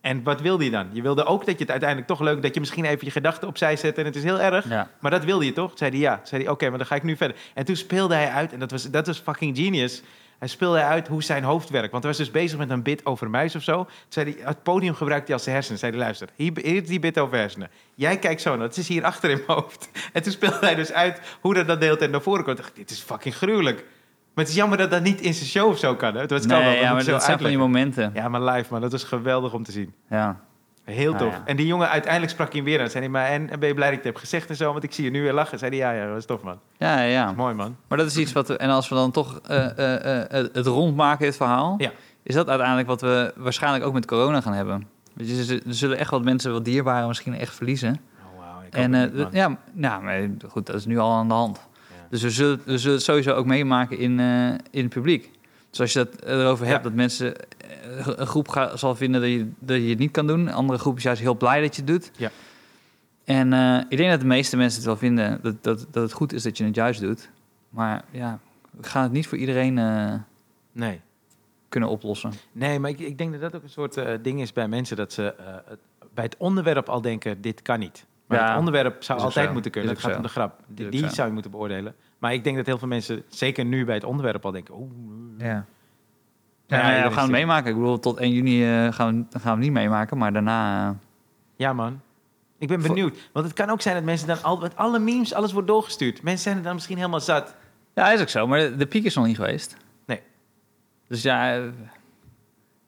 En 0.08 0.24
wat 0.24 0.42
wilde 0.42 0.64
je 0.64 0.72
dan? 0.72 0.88
Je 0.92 1.02
wilde 1.02 1.26
ook 1.26 1.46
dat 1.46 1.54
je 1.54 1.62
het 1.62 1.70
uiteindelijk 1.70 2.10
toch 2.10 2.20
leuk... 2.20 2.42
dat 2.42 2.54
je 2.54 2.60
misschien 2.60 2.86
even 2.86 3.06
je 3.06 3.12
gedachten 3.12 3.48
opzij 3.48 3.76
zet 3.76 3.98
en 3.98 4.06
het 4.06 4.16
is 4.16 4.24
heel 4.24 4.40
erg. 4.40 4.70
Ja. 4.70 4.90
Maar 5.00 5.12
dat 5.12 5.24
wilde 5.24 5.46
je 5.46 5.54
toch? 5.54 5.72
Zei 5.76 5.92
hij 5.92 6.00
ja. 6.00 6.16
Toen 6.16 6.28
zei 6.28 6.42
hij 6.42 6.52
oké, 6.52 6.70
maar 6.70 6.78
dan 6.78 6.88
ga 6.88 6.96
ik 6.96 7.04
nu 7.04 7.18
verder. 7.18 7.38
En 7.54 7.66
toen 7.66 7.76
speelde 7.76 8.16
hij 8.16 8.30
uit, 8.30 8.54
en 8.54 8.60
dat 8.60 8.72
was, 8.72 8.92
dat 8.92 9.08
was 9.08 9.20
fucking 9.20 9.58
genius. 9.58 10.02
Hij 10.40 10.48
speelde 10.48 10.80
uit 10.80 11.08
hoe 11.08 11.24
zijn 11.24 11.44
hoofd 11.44 11.70
werkt. 11.70 11.92
Want 11.92 12.04
hij 12.04 12.12
was 12.12 12.22
dus 12.22 12.32
bezig 12.32 12.58
met 12.58 12.70
een 12.70 12.82
bit 12.82 13.06
over 13.06 13.30
muis 13.30 13.56
of 13.56 13.64
zo. 13.64 13.76
Toen 13.84 13.94
zei 14.08 14.32
hij, 14.32 14.48
het 14.48 14.64
podium 14.64 14.94
gebruikt 14.94 15.26
hij 15.26 15.34
als 15.34 15.44
zijn 15.44 15.56
hersenen. 15.56 15.80
Zei 15.80 15.92
hij, 15.92 16.02
luister, 16.02 16.30
hier, 16.36 16.52
hier 16.56 16.82
is 16.82 16.88
die 16.88 17.00
bit 17.00 17.20
over 17.20 17.38
hersenen. 17.38 17.70
Jij 17.96 18.18
kijkt 18.18 18.42
zo 18.42 18.56
naar, 18.56 18.68
het 18.68 18.78
is 18.78 18.88
hier 18.88 19.04
achter 19.04 19.30
in 19.30 19.42
mijn 19.48 19.60
hoofd. 19.60 19.90
En 20.14 20.24
toen 20.24 20.32
speelde 20.32 20.60
hij 20.60 20.76
dus 20.76 20.92
uit 20.92 21.20
hoe 21.42 21.54
dat, 21.54 21.68
dat 21.68 21.82
deelt 21.82 22.02
en 22.02 22.12
naar 22.12 22.22
voren 22.22 22.44
komt. 22.44 22.58
Ik 22.58 22.64
dacht, 22.64 22.76
dit 22.76 22.90
is 22.90 23.00
fucking 23.00 23.36
gruwelijk. 23.36 23.86
Maar 24.38 24.46
het 24.46 24.54
is 24.54 24.60
jammer 24.62 24.78
dat 24.78 24.92
dat 24.92 25.02
niet 25.04 25.22
in 25.22 25.34
zijn 25.34 25.50
show 25.50 25.70
of 25.70 25.78
zo 25.78 25.96
kan. 25.96 26.14
Hè? 26.14 26.22
Het 26.22 26.30
was 26.32 26.40
kan 26.46 26.50
wel, 26.50 26.60
Nee, 26.60 26.74
dat 26.74 26.84
ja, 26.84 26.94
maar 26.94 27.06
dat 27.06 27.24
zijn 27.24 27.40
van 27.40 27.48
die 27.48 27.58
momenten. 27.58 28.12
Ja, 28.14 28.28
maar 28.28 28.42
live, 28.42 28.66
man. 28.72 28.82
Dat 28.82 28.92
was 28.92 29.04
geweldig 29.04 29.54
om 29.54 29.64
te 29.64 29.72
zien. 29.72 29.94
Ja. 30.10 30.40
Heel 30.84 31.14
Nou 31.14 31.24
tof. 31.24 31.34
ja. 31.34 31.42
En 31.46 31.56
die 31.56 31.66
jongen, 31.68 31.90
uiteindelijk 31.90 32.32
sprak 32.32 32.48
hij 32.48 32.56
hem 32.62 32.66
weer 32.70 32.82
aan. 32.82 32.90
Zei 32.90 33.04
hij, 33.04 33.12
maar 33.12 33.26
en, 33.26 33.50
en 33.50 33.60
ben 33.60 33.68
je 33.68 33.74
blij 33.74 33.88
dat 33.90 33.98
ik 33.98 34.04
het 34.04 34.14
heb 34.14 34.22
gezegd 34.24 34.50
en 34.50 34.56
zo? 34.56 34.72
Want 34.72 34.84
ik 34.84 34.94
zie 34.94 35.04
je 35.04 35.10
nu 35.12 35.22
weer 35.22 35.34
lachen. 35.34 35.60
Zei 35.60 35.72
hij, 35.72 35.80
ja, 35.80 36.04
ja, 36.04 36.08
dat 36.10 36.18
is 36.18 36.26
tof, 36.26 36.42
man. 36.42 36.60
Ja, 36.78 37.02
ja. 37.02 37.32
Mooi, 37.32 37.54
man. 37.54 37.76
Maar 37.88 37.98
dat 37.98 38.08
is 38.08 38.18
iets 38.18 38.32
wat 38.34 38.48
we, 38.48 38.58
en 38.58 38.70
als 38.70 38.90
we 38.90 38.96
dan 38.96 39.12
toch 39.12 39.40
eh, 39.48 39.78
eh, 39.78 40.22
eh, 40.40 40.48
het 40.54 40.66
rondmaken, 40.66 41.26
dit 41.26 41.36
verhaal, 41.38 41.76
Ja. 41.78 41.92
is 42.24 42.36
dat 42.36 42.48
uiteindelijk 42.50 42.88
wat 42.88 43.02
we 43.02 43.34
waarschijnlijk 43.36 43.86
ook 43.86 43.94
met 43.94 44.06
corona 44.06 44.42
gaan 44.42 44.54
hebben. 44.54 44.88
Weet 45.14 45.30
je, 45.48 45.62
er 45.68 45.74
zullen 45.74 45.98
echt 45.98 46.12
wat 46.12 46.24
mensen, 46.24 46.52
wat 46.52 46.66
dierbaren 46.66 47.08
misschien 47.08 47.34
echt 47.34 47.56
verliezen. 47.56 48.00
Oh, 48.38 48.80
En 48.82 48.94
het 48.94 49.14
niet, 49.14 49.28
ja, 49.32 49.58
nou, 49.74 50.04
maar 50.04 50.30
goed, 50.50 50.66
dat 50.66 50.76
is 50.76 50.86
nu 50.86 50.98
al 50.98 51.12
aan 51.14 51.28
de 51.28 51.34
hand. 51.34 51.67
Dus 52.10 52.22
we 52.22 52.30
zullen, 52.30 52.62
we 52.66 52.78
zullen 52.78 52.96
het 52.96 53.06
sowieso 53.06 53.32
ook 53.34 53.46
meemaken 53.46 53.98
in, 53.98 54.20
eh, 54.20 54.48
in 54.50 54.84
het 54.84 54.90
publiek. 54.90 55.32
Dus 55.70 55.80
als 55.80 55.94
je 55.94 56.00
dat 56.00 56.24
erover 56.24 56.66
hebt, 56.66 56.84
dat 56.84 56.94
mensen 56.94 57.36
eh, 57.36 58.08
een 58.16 58.28
groep 58.28 58.48
ga- 58.48 58.78
zal 58.78 58.96
vinden 58.96 59.22
dat 59.22 59.30
je, 59.30 59.50
dat 59.60 59.78
je 59.82 59.90
het 59.90 60.00
niet 60.00 60.12
kan 60.12 60.28
doen. 60.28 60.40
Een 60.40 60.54
andere 60.54 60.80
groep 60.80 60.98
is 60.98 61.04
juist 61.04 61.22
heel 61.22 61.38
blij 61.38 61.62
dat 61.62 61.76
je 61.76 61.82
het 61.82 61.92
doet. 61.92 62.12
Ja. 62.18 62.32
En 63.24 63.54
eh, 63.54 63.80
ik 63.90 63.98
denk 63.98 64.10
dat 64.10 64.20
de 64.20 64.26
meeste 64.26 64.58
mensen 64.58 64.78
het 64.78 64.88
wel 64.88 64.98
vinden 64.98 65.40
dat, 65.42 65.64
dat, 65.64 65.86
dat 65.92 66.04
het 66.04 66.14
goed 66.14 66.34
is 66.34 66.44
dat 66.44 66.58
je 66.58 66.64
het 66.64 66.76
juist 66.76 67.02
doet. 67.02 67.30
Maar 67.70 68.04
ja, 68.12 68.40
we 68.72 68.84
gaan 68.88 69.04
het 69.04 69.12
niet 69.12 69.28
voor 69.28 69.38
iedereen 69.38 69.78
eh, 69.78 70.14
Nee. 70.72 71.02
kunnen 71.70 71.90
oplossen. 71.90 72.32
Nee, 72.52 72.80
maar 72.80 72.90
ik, 72.90 73.00
ik 73.00 73.18
denk 73.18 73.32
dat 73.32 73.42
dat 73.42 73.56
ook 73.56 73.64
een 73.64 73.70
soort 73.70 73.98
eh, 73.98 74.14
ding 74.22 74.42
is 74.42 74.54
bij 74.54 74.68
mensen 74.68 74.98
dat 74.98 75.14
ze 75.14 75.34
eh, 75.34 75.46
bij 76.14 76.24
het 76.24 76.36
onderwerp 76.38 76.90
al 76.90 77.02
denken: 77.02 77.42
dit 77.42 77.62
kan 77.62 77.80
niet. 77.80 78.06
Maar 78.28 78.40
Ja, 78.40 78.50
het 78.50 78.58
onderwerp 78.58 79.04
zou 79.04 79.20
altijd 79.20 79.48
zo. 79.48 79.54
moeten 79.54 79.72
kunnen. 79.72 79.92
Het 79.92 80.00
gaat 80.00 80.16
om 80.16 80.22
de 80.22 80.28
grap. 80.28 80.60
Die, 80.68 81.10
zou 81.10 81.28
je 81.28 81.34
moeten 81.34 81.52
beoordelen. 81.52 81.96
Maar 82.18 82.34
ik 82.34 82.44
denk 82.44 82.56
dat 82.58 82.66
heel 82.66 82.78
veel 82.78 82.88
mensen, 82.88 83.24
zeker 83.28 83.66
nu 83.66 83.86
bij 83.86 83.96
het 83.96 84.04
onderwerp, 84.04 84.46
al 84.46 84.52
denken: 84.52 84.76
oeh. 84.80 84.92
Ja. 85.38 85.46
Ja, 85.46 85.66
Ja, 86.68 86.78
ja, 86.78 86.88
iedereen 86.88 87.08
we 87.10 87.14
gaan 87.16 87.24
het 87.24 87.32
meemaken. 87.32 87.70
Ik 87.70 87.76
bedoel, 87.78 88.00
tot 88.00 88.18
1 88.18 88.32
juni 88.32 88.64
eh, 88.86 88.94
gaan, 88.94 89.28
we, 89.32 89.40
gaan 89.40 89.58
we 89.58 89.64
niet 89.64 89.72
meemaken. 89.72 90.18
Maar 90.18 90.34
daarna... 90.34 90.90
eh, 90.90 90.96
Ja, 91.56 91.74
man. 91.74 92.02
Ik 92.58 92.68
ben 92.68 92.82
benieuwd. 92.82 93.30
Want 93.34 93.46
het 93.46 93.56
kan 93.56 93.70
ook 93.70 93.82
zijn 93.82 93.96
dat 93.96 94.04
mensen 94.04 94.28
dan 94.28 94.44
al 94.44 94.58
met 94.58 94.76
alle 94.76 95.00
memes 95.00 95.34
alles 95.34 95.52
wordt 95.52 95.68
doorgestuurd. 95.68 96.22
Mensen 96.22 96.44
zijn 96.44 96.58
er 96.58 96.64
dan 96.64 96.74
misschien 96.74 96.98
helemaal 96.98 97.20
zat. 97.20 97.56
Ja, 97.94 98.12
is 98.12 98.22
ook 98.22 98.30
zo. 98.30 98.48
Maar 98.48 98.60
de, 98.60 98.76
de 98.76 98.86
piek 98.88 99.04
is 99.04 99.16
nog 99.16 99.26
niet 99.26 99.36
geweest. 99.36 99.78
Nee. 100.06 100.22
Dus 101.08 101.22
ja... 101.22 101.56
eh, 101.56 101.64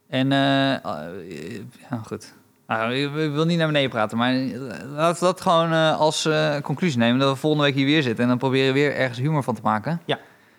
En... 0.08 0.32
eh, 0.32 0.40
ja, 1.90 1.98
goed. 2.06 2.34
Nou, 2.70 2.94
ik 2.94 3.32
wil 3.32 3.46
niet 3.46 3.58
naar 3.58 3.68
beneden 3.68 3.90
praten, 3.90 4.18
maar 4.18 4.34
eh, 4.34 4.60
laten 4.90 5.20
we 5.20 5.26
dat 5.26 5.42
gewoon 5.42 5.72
eh, 5.72 6.00
als 6.00 6.26
eh, 6.26 6.60
conclusie 6.62 7.00
nemen. 7.00 7.20
Dat 7.20 7.34
we 7.34 7.40
volgende 7.40 7.66
week 7.66 7.76
hier 7.76 7.86
weer 7.86 8.04
zitten 8.04 8.24
en 8.24 8.30
dan 8.30 8.38
proberen 8.38 8.74
we 8.74 8.80
weer 8.80 8.96
ergens 8.96 9.20
humor 9.20 9.44
van 9.44 9.56
te 9.56 9.62
maken. 9.64 10.02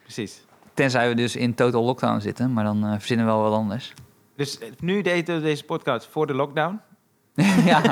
Precies. 0.02 0.44
Tenzij 0.74 1.08
we 1.08 1.14
dus 1.14 1.36
in 1.36 1.54
total 1.54 1.84
lockdown 1.84 2.20
zitten, 2.20 2.52
maar 2.52 2.64
dan 2.64 2.96
verzinnen 2.98 3.26
we 3.26 3.32
wel 3.32 3.42
wat 3.42 3.52
anders. 3.52 3.94
Dus 4.36 4.58
nu 4.80 5.02
deden 5.02 5.36
we 5.36 5.42
deze 5.42 5.64
podcast 5.64 6.08
voor 6.10 6.26
de 6.26 6.34
lockdown. 6.34 6.80
ja, 7.64 7.82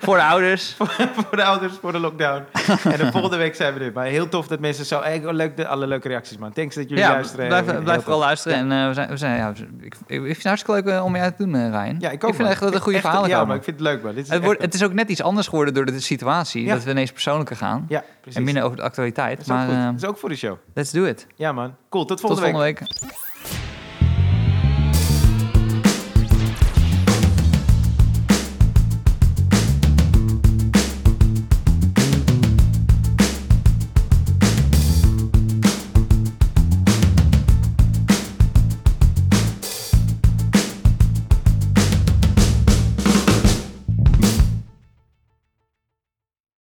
voor 0.00 0.16
de 0.16 0.22
ouders. 0.22 0.74
voor 1.28 1.36
de 1.36 1.44
ouders, 1.44 1.72
voor 1.80 1.92
de 1.92 1.98
lockdown. 1.98 2.42
en 2.84 2.96
de 2.98 3.08
volgende 3.12 3.36
week 3.36 3.54
zijn 3.54 3.74
we 3.74 3.80
er. 3.84 3.92
Maar 3.94 4.04
heel 4.04 4.28
tof 4.28 4.46
dat 4.46 4.60
mensen 4.60 4.84
zo... 4.84 5.02
leuk, 5.22 5.56
de, 5.56 5.66
alle 5.66 5.86
leuke 5.86 6.08
reacties, 6.08 6.38
man. 6.38 6.52
Thanks 6.52 6.74
dat 6.74 6.88
jullie 6.88 7.04
Ja, 7.04 7.10
luisteren. 7.10 7.64
blijf, 7.84 8.02
vooral 8.02 8.18
luisteren. 8.20 8.58
En 8.58 8.72
eh, 8.72 8.86
we 8.88 8.94
zijn, 8.94 9.08
we 9.08 9.16
zijn, 9.16 9.36
ja, 9.36 9.52
ik, 9.80 9.94
ik 10.06 10.18
vind 10.18 10.36
het 10.36 10.44
hartstikke 10.46 10.82
leuk 10.82 10.94
eh, 10.94 11.04
om 11.04 11.14
je 11.16 11.20
uit 11.22 11.36
te 11.36 11.44
doen, 11.44 11.54
eh, 11.54 11.68
Ryan. 11.68 11.96
Ja, 11.98 12.10
ik 12.10 12.24
ook, 12.24 12.30
Ik 12.30 12.36
vind 12.36 12.48
echt 12.48 12.60
dat 12.60 12.74
er 12.74 12.80
goede 12.80 12.96
Echt, 12.98 13.06
verhalen 13.06 13.30
Ja, 13.30 13.44
maar 13.44 13.56
ik 13.56 13.64
vind 13.64 13.78
het 13.78 13.86
leuk, 13.88 14.02
man. 14.02 14.14
Dit 14.14 14.24
is 14.24 14.30
Het, 14.30 14.44
wordt, 14.44 14.62
het 14.62 14.74
is 14.74 14.82
ook 14.84 14.92
net 14.92 15.08
iets 15.08 15.22
anders 15.22 15.46
geworden 15.48 15.74
door 15.74 15.84
de 15.84 16.00
situatie. 16.00 16.64
Ja. 16.64 16.74
Dat 16.74 16.84
we 16.84 16.90
ineens 16.90 17.12
persoonlijker 17.12 17.56
gaan. 17.56 17.84
Ja, 17.88 18.02
precies. 18.20 18.38
En 18.38 18.44
minder 18.44 18.62
over 18.62 18.76
de 18.76 18.82
actualiteit. 18.82 19.36
Dat 19.36 19.46
is 19.46 19.52
ook 19.52 19.58
Maar 19.58 19.66
goed. 19.66 19.76
eh, 19.76 19.84
Dat 19.84 19.94
is 20.02 20.04
ook 20.04 20.18
voor 20.18 20.28
de 20.28 20.36
show. 20.36 20.56
let's 20.74 20.90
do 20.90 21.04
it. 21.04 21.26
Ja, 21.34 21.52
man. 21.52 21.74
Cool. 21.90 22.04
Tot 22.04 22.20
Tot 22.20 22.26
volgende 22.38 22.60
week. 22.62 22.78
volgende 22.78 23.06
week. 23.06 23.23